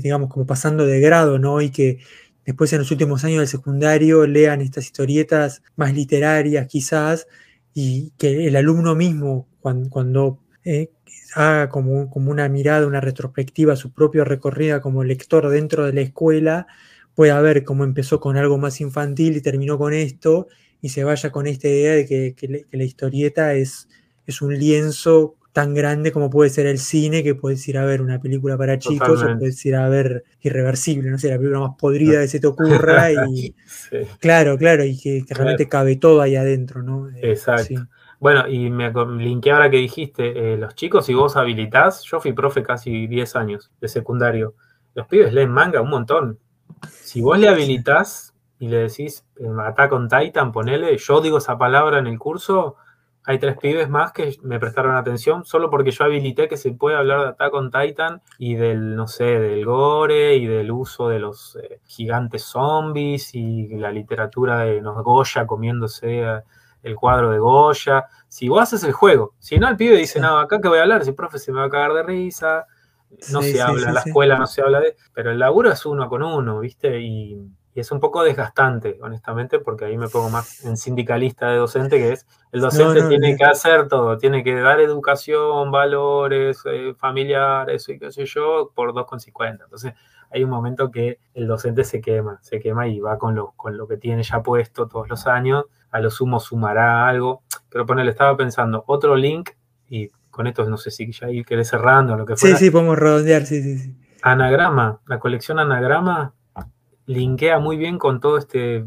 digamos, 0.00 0.30
como 0.30 0.46
pasando 0.46 0.86
de 0.86 1.00
grado, 1.00 1.38
¿no? 1.38 1.60
Y 1.60 1.70
que 1.70 1.98
después 2.44 2.72
en 2.72 2.80
los 2.80 2.90
últimos 2.90 3.24
años 3.24 3.38
del 3.38 3.48
secundario 3.48 4.26
lean 4.26 4.60
estas 4.60 4.84
historietas 4.84 5.62
más 5.76 5.94
literarias 5.94 6.66
quizás, 6.66 7.26
y 7.74 8.12
que 8.18 8.46
el 8.46 8.56
alumno 8.56 8.94
mismo, 8.94 9.48
cuando, 9.60 10.38
eh, 10.64 10.90
haga 11.34 11.68
como, 11.68 12.10
una 12.14 12.48
mirada, 12.48 12.86
una 12.86 13.00
retrospectiva, 13.00 13.76
su 13.76 13.92
propio 13.92 14.24
recorrido 14.24 14.80
como 14.80 15.04
lector 15.04 15.48
dentro 15.48 15.86
de 15.86 15.92
la 15.92 16.02
escuela, 16.02 16.66
pueda 17.14 17.40
ver 17.40 17.64
cómo 17.64 17.84
empezó 17.84 18.20
con 18.20 18.36
algo 18.36 18.58
más 18.58 18.80
infantil 18.80 19.36
y 19.36 19.40
terminó 19.40 19.78
con 19.78 19.94
esto, 19.94 20.48
y 20.80 20.90
se 20.90 21.04
vaya 21.04 21.30
con 21.30 21.46
esta 21.46 21.68
idea 21.68 21.94
de 21.94 22.06
que, 22.06 22.34
que 22.34 22.66
la 22.70 22.84
historieta 22.84 23.54
es, 23.54 23.88
es 24.26 24.42
un 24.42 24.58
lienzo 24.58 25.36
tan 25.52 25.74
grande 25.74 26.12
como 26.12 26.30
puede 26.30 26.50
ser 26.50 26.66
el 26.66 26.78
cine, 26.78 27.22
que 27.22 27.34
puedes 27.34 27.66
ir 27.68 27.76
a 27.76 27.84
ver 27.84 28.00
una 28.00 28.18
película 28.18 28.56
para 28.56 28.78
chicos 28.78 29.22
o 29.22 29.38
puedes 29.38 29.64
ir 29.66 29.76
a 29.76 29.88
ver 29.88 30.24
Irreversible, 30.40 31.10
no 31.10 31.18
sé, 31.18 31.28
la 31.28 31.36
película 31.36 31.60
más 31.60 31.76
podrida 31.78 32.20
que 32.22 32.28
se 32.28 32.40
te 32.40 32.46
ocurra 32.46 33.12
y 33.30 33.54
Sí. 33.66 33.98
claro, 34.18 34.56
claro, 34.56 34.84
y 34.84 34.98
que, 34.98 35.24
que 35.26 35.34
realmente 35.34 35.68
cabe 35.68 35.96
todo 35.96 36.22
ahí 36.22 36.36
adentro, 36.36 36.82
¿no? 36.82 37.08
Eh, 37.10 37.32
Exacto. 37.32 37.64
sí. 37.64 37.76
Bueno, 38.18 38.46
y 38.46 38.70
me 38.70 38.92
linké 39.18 39.50
ahora 39.50 39.68
que 39.68 39.78
dijiste, 39.78 40.54
eh, 40.54 40.56
los 40.56 40.76
chicos, 40.76 41.06
si 41.06 41.12
vos 41.12 41.36
habilitás, 41.36 42.04
yo 42.04 42.20
fui 42.20 42.32
profe 42.32 42.62
casi 42.62 43.08
10 43.08 43.34
años 43.34 43.72
de 43.80 43.88
secundario, 43.88 44.54
los 44.94 45.08
pibes 45.08 45.32
leen 45.32 45.50
manga 45.50 45.80
un 45.80 45.90
montón. 45.90 46.38
Si 46.88 47.20
vos 47.20 47.38
le 47.38 47.48
habilitás 47.48 48.32
y 48.60 48.68
le 48.68 48.76
decís, 48.76 49.24
eh, 49.40 49.48
Attack 49.66 49.92
on 49.92 50.08
Titan, 50.08 50.52
ponele, 50.52 50.96
yo 50.96 51.20
digo 51.20 51.38
esa 51.38 51.58
palabra 51.58 51.98
en 51.98 52.06
el 52.06 52.18
curso, 52.18 52.76
hay 53.24 53.38
tres 53.38 53.56
pibes 53.58 53.88
más 53.88 54.12
que 54.12 54.36
me 54.42 54.58
prestaron 54.58 54.96
atención 54.96 55.44
solo 55.44 55.70
porque 55.70 55.90
yo 55.92 56.04
habilité 56.04 56.48
que 56.48 56.56
se 56.56 56.72
puede 56.72 56.96
hablar 56.96 57.20
de 57.22 57.28
Attack 57.28 57.54
on 57.54 57.70
Titan 57.70 58.20
y 58.38 58.54
del, 58.56 58.96
no 58.96 59.06
sé, 59.06 59.24
del 59.24 59.64
gore 59.64 60.34
y 60.36 60.46
del 60.46 60.70
uso 60.72 61.08
de 61.08 61.18
los 61.20 61.56
eh, 61.62 61.80
gigantes 61.84 62.42
zombies 62.44 63.34
y 63.34 63.68
la 63.76 63.92
literatura 63.92 64.60
de 64.60 64.80
los 64.80 65.02
Goya 65.04 65.46
comiéndose 65.46 66.24
a- 66.24 66.42
el 66.82 66.96
cuadro 66.96 67.30
de 67.30 67.38
Goya. 67.38 68.06
Si 68.26 68.48
vos 68.48 68.60
haces 68.62 68.82
el 68.82 68.92
juego, 68.92 69.34
si 69.38 69.56
no, 69.58 69.68
el 69.68 69.76
pibe 69.76 69.96
dice, 69.96 70.18
no, 70.18 70.38
acá 70.38 70.60
que 70.60 70.66
voy 70.68 70.78
a 70.78 70.82
hablar, 70.82 71.04
si 71.04 71.12
profe 71.12 71.38
se 71.38 71.52
me 71.52 71.60
va 71.60 71.66
a 71.66 71.70
cagar 71.70 71.92
de 71.92 72.02
risa, 72.02 72.66
no 73.28 73.40
Sí, 73.40 73.52
se 73.52 73.52
sí, 73.52 73.58
habla, 73.60 73.88
sí, 73.88 73.92
la 73.92 74.00
escuela 74.00 74.36
no 74.38 74.46
se 74.46 74.62
habla 74.62 74.80
de. 74.80 74.96
Pero 75.12 75.30
el 75.30 75.38
laburo 75.38 75.70
es 75.70 75.86
uno 75.86 76.08
con 76.08 76.22
uno, 76.24 76.58
¿viste? 76.60 77.00
Y, 77.00 77.36
y 77.74 77.80
es 77.80 77.90
un 77.90 78.00
poco 78.00 78.22
desgastante, 78.22 78.98
honestamente, 79.00 79.58
porque 79.58 79.86
ahí 79.86 79.96
me 79.96 80.08
pongo 80.08 80.28
más 80.28 80.64
en 80.64 80.76
sindicalista 80.76 81.48
de 81.50 81.56
docente, 81.56 81.96
que 81.98 82.12
es 82.12 82.26
el 82.52 82.60
docente 82.60 83.00
no, 83.02 83.08
tiene 83.08 83.32
no. 83.32 83.38
que 83.38 83.44
hacer 83.44 83.88
todo, 83.88 84.18
tiene 84.18 84.44
que 84.44 84.54
dar 84.60 84.78
educación, 84.80 85.70
valores, 85.70 86.62
eh, 86.66 86.94
familiares 86.98 87.88
y 87.88 87.98
qué 87.98 88.12
sé 88.12 88.26
yo, 88.26 88.72
por 88.74 88.92
2,50. 88.92 89.64
Entonces, 89.64 89.94
hay 90.30 90.44
un 90.44 90.50
momento 90.50 90.90
que 90.90 91.18
el 91.34 91.46
docente 91.46 91.84
se 91.84 92.00
quema, 92.02 92.38
se 92.42 92.60
quema 92.60 92.88
y 92.88 93.00
va 93.00 93.16
con 93.18 93.34
lo, 93.34 93.52
con 93.52 93.76
lo 93.78 93.86
que 93.88 93.96
tiene 93.96 94.22
ya 94.22 94.42
puesto 94.42 94.86
todos 94.86 95.08
los 95.08 95.26
años, 95.26 95.64
a 95.90 96.00
lo 96.00 96.10
sumo 96.10 96.40
sumará 96.40 97.08
algo, 97.08 97.42
pero 97.70 97.86
ponele, 97.86 98.10
estaba 98.10 98.36
pensando, 98.36 98.84
otro 98.86 99.16
link, 99.16 99.50
y 99.88 100.08
con 100.30 100.46
esto 100.46 100.64
no 100.68 100.76
sé 100.76 100.90
si 100.90 101.10
ya 101.12 101.30
ir 101.30 101.44
querés 101.46 101.68
cerrando 101.68 102.16
lo 102.16 102.24
que 102.26 102.36
Sí, 102.36 102.40
fuera. 102.40 102.56
sí, 102.56 102.70
podemos 102.70 102.98
redondear, 102.98 103.44
sí, 103.46 103.62
sí, 103.62 103.78
sí. 103.78 103.96
Anagrama, 104.22 105.00
la 105.06 105.18
colección 105.18 105.58
Anagrama 105.58 106.34
linkea 107.06 107.58
muy 107.58 107.76
bien 107.76 107.98
con 107.98 108.20
todo 108.20 108.38
este, 108.38 108.84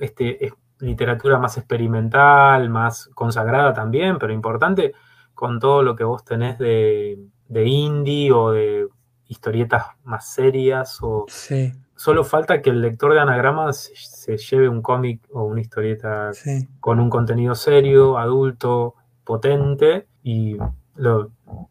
este 0.00 0.46
es- 0.46 0.54
literatura 0.80 1.38
más 1.38 1.56
experimental, 1.58 2.68
más 2.68 3.08
consagrada 3.14 3.72
también, 3.72 4.18
pero 4.18 4.32
importante, 4.32 4.94
con 5.32 5.60
todo 5.60 5.82
lo 5.84 5.94
que 5.94 6.02
vos 6.04 6.24
tenés 6.24 6.58
de, 6.58 7.18
de 7.48 7.64
indie 7.66 8.32
o 8.32 8.50
de 8.50 8.88
historietas 9.28 9.84
más 10.02 10.28
serias 10.28 10.98
o 11.00 11.24
Sí, 11.28 11.72
solo 11.94 12.24
falta 12.24 12.60
que 12.60 12.70
el 12.70 12.80
lector 12.82 13.14
de 13.14 13.20
anagrama 13.20 13.72
se, 13.72 13.94
se 13.94 14.36
lleve 14.36 14.68
un 14.68 14.82
cómic 14.82 15.20
o 15.32 15.44
una 15.44 15.60
historieta 15.60 16.32
sí. 16.32 16.68
con 16.80 16.98
un 16.98 17.08
contenido 17.08 17.54
serio, 17.54 18.18
adulto, 18.18 18.96
potente 19.24 20.08
y 20.24 20.56
lo, 20.96 21.30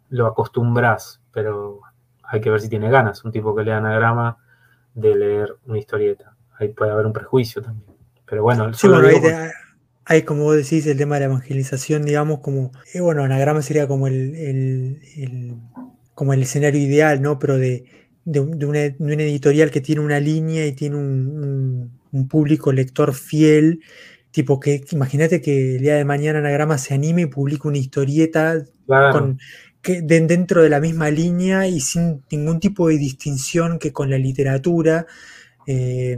lo 0.10 0.26
acostumbras, 0.28 1.22
pero 1.34 1.82
hay 2.24 2.40
que 2.40 2.50
ver 2.50 2.62
si 2.62 2.70
tiene 2.70 2.90
ganas. 2.90 3.26
Un 3.26 3.32
tipo 3.34 3.54
que 3.54 3.64
lea 3.64 3.78
anagrama 3.78 4.38
de 4.94 5.16
leer 5.16 5.56
una 5.66 5.80
historieta. 5.80 6.36
Ahí 6.60 6.70
puede 6.70 6.92
haber 6.92 7.06
un 7.06 7.14
prejuicio 7.14 7.62
también. 7.62 7.92
Pero 8.26 8.44
bueno, 8.44 8.74
Sí, 8.74 8.88
bueno, 8.88 9.08
digo 9.08 9.28
hay, 10.06 10.24
como 10.24 10.44
vos 10.44 10.58
decís, 10.58 10.86
el 10.88 10.98
tema 10.98 11.16
de 11.16 11.22
la 11.22 11.26
evangelización, 11.28 12.04
digamos, 12.04 12.40
como, 12.40 12.72
eh, 12.94 13.00
bueno, 13.02 13.24
anagrama 13.24 13.62
sería 13.62 13.88
como 13.88 14.08
el, 14.08 14.36
el- 14.36 15.00
el- 15.16 15.56
como 16.16 16.34
el 16.34 16.42
escenario 16.42 16.82
ideal, 16.82 17.22
¿no? 17.22 17.40
Pero 17.40 17.58
de, 17.58 17.86
de, 18.26 18.40
un- 18.40 18.58
de 18.60 18.66
una, 18.66 18.80
de 18.80 18.96
una 19.00 19.24
editorial 19.24 19.72
que 19.72 19.82
tiene 19.82 20.02
una 20.02 20.20
línea 20.20 20.66
y 20.66 20.74
tiene 20.74 20.98
un, 20.98 21.04
un- 21.44 22.02
un 22.12 22.28
público 22.28 22.72
lector 22.74 23.14
fiel, 23.14 23.80
tipo 24.32 24.60
que, 24.60 24.84
imagínate 24.92 25.42
que 25.42 25.76
el 25.76 25.82
día 25.82 25.96
de 25.96 26.06
mañana 26.06 26.40
anagrama 26.40 26.78
se 26.78 26.94
anime 26.94 27.24
y 27.24 27.26
publica 27.28 27.68
una 27.68 27.78
historieta 27.78 28.64
claro, 28.86 29.12
con, 29.14 29.40
que 29.82 30.02
de- 30.02 30.22
dentro 30.28 30.62
de 30.64 30.70
la 30.70 30.80
misma 30.80 31.10
línea 31.10 31.68
y 31.68 31.80
sin 31.80 32.24
ningún 32.32 32.60
tipo 32.60 32.88
de 32.88 32.98
distinción 32.98 33.80
que 33.80 33.92
con 33.94 34.10
la 34.10 34.18
literatura. 34.18 35.06
eh, 35.68 36.18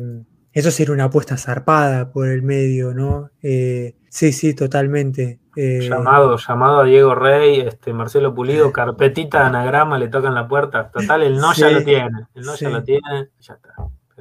eso 0.54 0.70
sería 0.72 0.94
una 0.94 1.06
apuesta 1.06 1.36
zarpada 1.36 2.12
por 2.12 2.28
el 2.28 2.44
medio, 2.44 2.94
¿no? 2.94 3.32
Eh, 3.42 3.96
sí, 4.10 4.32
sí, 4.32 4.54
totalmente. 4.54 5.40
eh, 5.56 5.88
llamado, 5.90 6.38
llamado 6.38 6.80
a 6.82 6.84
Diego 6.84 7.14
Rey, 7.16 7.60
este 7.62 7.92
Marcelo 7.94 8.34
Pulido, 8.34 8.72
carpetita 8.72 9.40
de 9.42 9.46
anagrama, 9.46 9.98
le 10.00 10.08
tocan 10.10 10.34
la 10.36 10.48
puerta. 10.48 10.90
Total, 10.92 11.24
el 11.24 11.38
no 11.38 11.54
ya 11.54 11.70
lo 11.70 11.84
tiene. 11.84 12.26
El 12.36 12.44
no 12.44 12.56
sí. 12.56 12.66
ya 12.66 12.70
lo 12.72 12.84
tiene, 12.84 13.30
ya 13.40 13.54
está. 13.56 13.74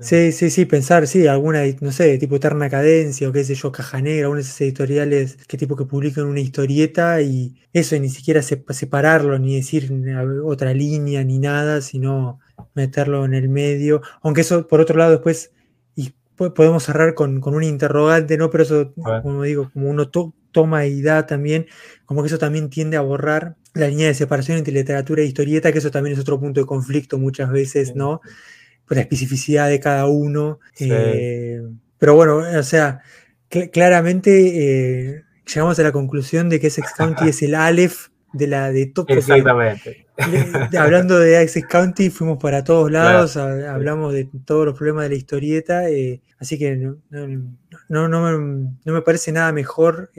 Sí, 0.05 0.33
sí, 0.33 0.51
sí, 0.51 0.65
pensar, 0.67 1.07
sí, 1.07 1.29
alguna, 1.29 1.63
no 1.81 1.93
sé, 1.93 2.19
tipo 2.19 2.35
Eterna 2.35 2.69
Cadencia 2.69 3.29
o 3.29 3.33
qué 3.33 3.45
sé 3.45 3.55
yo, 3.55 3.71
Caja 3.71 4.01
Negra, 4.03 4.25
algunas 4.25 4.45
de 4.47 4.49
esas 4.51 4.61
editoriales 4.63 5.37
que 5.47 5.57
tipo 5.57 5.77
que 5.77 5.85
publican 5.85 6.27
una 6.27 6.41
historieta 6.41 7.21
y 7.23 7.55
eso, 7.73 7.95
y 7.95 8.01
ni 8.01 8.09
siquiera 8.09 8.43
se- 8.43 8.65
separarlo, 8.71 9.39
ni 9.39 9.55
decir 9.55 9.93
otra 10.45 10.75
línea, 10.75 11.23
ni 11.23 11.39
nada, 11.39 11.81
sino 11.83 12.41
meterlo 12.75 13.25
en 13.25 13.35
el 13.35 13.49
medio. 13.49 14.03
Aunque 14.23 14.41
eso, 14.41 14.67
por 14.67 14.81
otro 14.81 14.97
lado, 14.99 15.13
después, 15.13 15.53
y 15.95 16.13
po- 16.35 16.53
podemos 16.53 16.83
cerrar 16.83 17.15
con, 17.15 17.41
con 17.41 17.55
un 17.55 17.63
interrogante, 17.63 18.37
¿no? 18.37 18.51
Pero 18.51 18.65
eso, 18.65 18.95
como 19.21 19.45
digo, 19.45 19.71
como 19.73 19.89
uno 19.89 20.09
to- 20.11 20.35
toma 20.51 20.85
y 20.87 21.01
da 21.01 21.27
también, 21.27 21.67
como 22.07 22.23
que 22.23 22.27
eso 22.27 22.39
también 22.39 22.71
tiende 22.71 22.97
a 22.97 23.03
borrar 23.03 23.57
la 23.73 23.87
línea 23.89 24.09
de 24.09 24.15
separación 24.15 24.59
entre 24.59 24.75
literatura 24.75 25.23
e 25.23 25.27
historieta, 25.27 25.71
que 25.73 25.79
eso 25.79 25.91
también 25.93 26.15
es 26.15 26.19
otro 26.21 26.41
punto 26.41 26.61
de 26.61 26.67
conflicto 26.67 27.19
muchas 27.19 27.51
veces, 27.53 27.95
¿no? 27.95 28.21
La 28.97 29.03
especificidad 29.03 29.69
de 29.69 29.81
cada 29.81 30.07
uno. 30.07 30.61
Eh, 30.79 31.63
pero 31.99 32.15
bueno, 32.15 32.39
o 32.39 32.63
sea, 32.63 33.01
claramente 33.73 35.13
eh, 35.13 35.23
llegamos 35.47 35.79
a 35.79 35.83
la 35.83 35.93
conclusión 35.93 36.49
de 36.49 36.61
que 36.61 36.69
Essex 36.69 36.93
County 36.97 37.29
es 37.29 37.43
el 37.43 37.55
Aleph 37.55 38.09
de 38.33 38.47
la 38.47 38.73
de 38.73 38.87
top. 38.87 39.11
Exactamente. 39.11 40.07
hablando 40.79 41.19
de 41.19 41.43
Essex 41.43 41.67
County, 41.67 42.11
fuimos 42.11 42.39
para 42.39 42.65
todos 42.65 42.91
lados, 42.91 43.37
hablamos 43.37 44.13
de 44.13 44.29
todos 44.45 44.67
los 44.67 44.77
problemas 44.77 45.05
de 45.05 45.11
la 45.11 45.15
historieta, 45.15 45.89
eh, 45.89 46.21
así 46.39 46.59
que 46.59 46.77
no, 46.77 46.99
no, 47.89 48.09
no, 48.09 48.73
me, 48.85 49.03
parece 49.03 49.33
nada 49.33 49.53
mejor, 49.53 50.11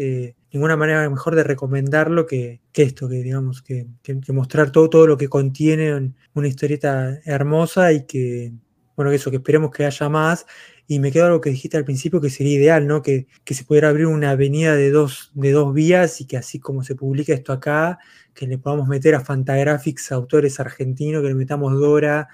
ninguna 0.54 0.78
manera 0.78 1.10
mejor 1.10 1.36
de 1.36 1.44
recomendarlo 1.44 2.28
que, 2.28 2.62
esto, 2.74 3.10
que 3.10 3.16
digamos, 3.16 3.62
que, 3.62 3.88
mostrar 4.30 4.72
todo, 4.72 4.90
todo 4.90 5.08
lo 5.08 5.18
que 5.18 5.28
contiene 5.28 6.14
una 6.34 6.48
historieta 6.48 7.20
hermosa 7.26 7.91
y 7.91 8.06
que, 8.06 8.54
bueno, 8.95 9.11
eso, 9.11 9.32
que 9.32 9.38
esperemos 9.38 9.72
que 9.72 9.86
haya 9.86 10.10
más 10.10 10.45
y 10.88 10.99
me 10.99 11.11
quedo 11.11 11.28
algo 11.28 11.41
que 11.41 11.49
dijiste 11.49 11.78
al 11.78 11.86
principio 11.86 12.20
que 12.20 12.30
sería 12.30 12.53
ideal, 12.53 12.88
¿no? 12.88 13.02
Que, 13.02 13.28
se 13.45 13.64
pudiera 13.64 13.90
abrir 13.90 14.07
una 14.07 14.32
avenida 14.32 14.76
de 14.76 14.91
dos, 14.91 15.32
de 15.34 15.52
dos 15.52 15.74
vías 15.74 16.20
y 16.22 16.26
que 16.26 16.38
así 16.38 16.60
como 16.60 16.84
se 16.84 16.95
publica 16.95 17.34
esto 17.34 17.53
acá, 17.53 17.99
que 18.34 18.48
le 18.48 18.57
podamos 18.57 18.88
meter 18.88 19.15
a 19.15 19.22
Fantagraphics, 19.22 20.11
autores 20.11 20.60
argentinos, 20.60 21.22
que 21.22 21.30
le 21.30 21.36
metamos 21.36 21.74
Dora, 21.80 22.28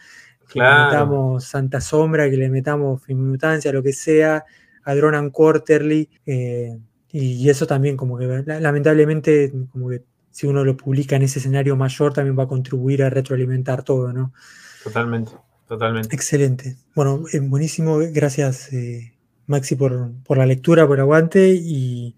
que 0.51 0.59
le 0.59 0.65
metamos 0.65 1.43
Santa 1.43 1.79
Sombra, 1.79 2.29
que 2.29 2.37
le 2.37 2.49
metamos 2.49 3.03
Filmutancia, 3.03 3.71
lo 3.71 3.83
que 3.83 3.93
sea, 3.93 4.45
a 4.83 4.95
Dronan 4.95 5.29
Quarterly. 5.29 6.09
Eh, 6.25 6.77
y, 7.11 7.49
eso 7.49 7.67
también 7.67 7.97
como 7.97 8.17
que 8.17 8.43
lamentablemente 8.59 9.51
como 9.71 9.89
que 9.89 10.03
si 10.31 10.47
uno 10.47 10.63
lo 10.63 10.77
publica 10.77 11.15
en 11.15 11.23
ese 11.23 11.39
escenario 11.39 11.75
mayor 11.75 12.13
también 12.13 12.37
va 12.37 12.43
a 12.43 12.47
contribuir 12.47 13.03
a 13.03 13.09
retroalimentar 13.09 13.83
todo, 13.83 14.13
¿no? 14.13 14.33
Totalmente. 14.83 15.31
Totalmente. 15.69 16.15
Excelente. 16.15 16.77
Bueno, 16.95 17.25
eh, 17.31 17.39
buenísimo. 17.39 17.99
Gracias, 18.11 18.73
eh, 18.73 19.13
Maxi, 19.45 19.75
por, 19.75 20.11
la 20.35 20.45
lectura, 20.47 20.87
por 20.87 20.97
el 20.97 21.01
aguante. 21.01 21.49
Y 21.53 22.15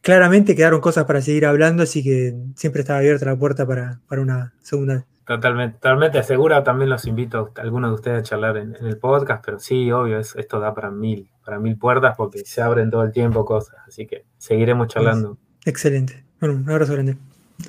claramente 0.00 0.56
quedaron 0.56 0.80
cosas 0.80 1.04
para 1.04 1.20
seguir 1.20 1.44
hablando, 1.44 1.82
así 1.82 2.02
que 2.02 2.34
siempre 2.56 2.80
estaba 2.80 3.00
abierta 3.00 3.26
la 3.26 3.36
puerta 3.36 3.66
para, 3.66 4.00
una 4.12 4.54
segunda. 4.62 5.04
Totalmente, 5.26 5.74
totalmente 5.74 6.22
segura. 6.22 6.64
También 6.64 6.88
los 6.88 7.04
invito 7.06 7.52
a 7.54 7.60
algunos 7.60 7.90
de 7.90 7.94
ustedes 7.96 8.18
a 8.20 8.22
charlar 8.22 8.56
en, 8.56 8.74
el 8.80 8.96
podcast, 8.96 9.44
pero 9.44 9.58
sí, 9.58 9.92
obvio, 9.92 10.18
esto 10.18 10.58
da 10.58 10.72
para 10.72 10.90
mil, 10.90 11.28
para 11.44 11.58
mil 11.58 11.76
puertas 11.76 12.14
porque 12.16 12.38
se 12.46 12.62
abren 12.62 12.90
todo 12.90 13.02
el 13.02 13.12
tiempo 13.12 13.44
cosas. 13.44 13.76
Así 13.86 14.06
que 14.06 14.24
seguiremos 14.38 14.88
charlando. 14.88 15.36
Excelente. 15.66 16.24
Bueno, 16.40 16.56
un 16.56 16.70
abrazo 16.70 16.94
grande. 16.94 17.18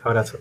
Abrazo. 0.04 0.38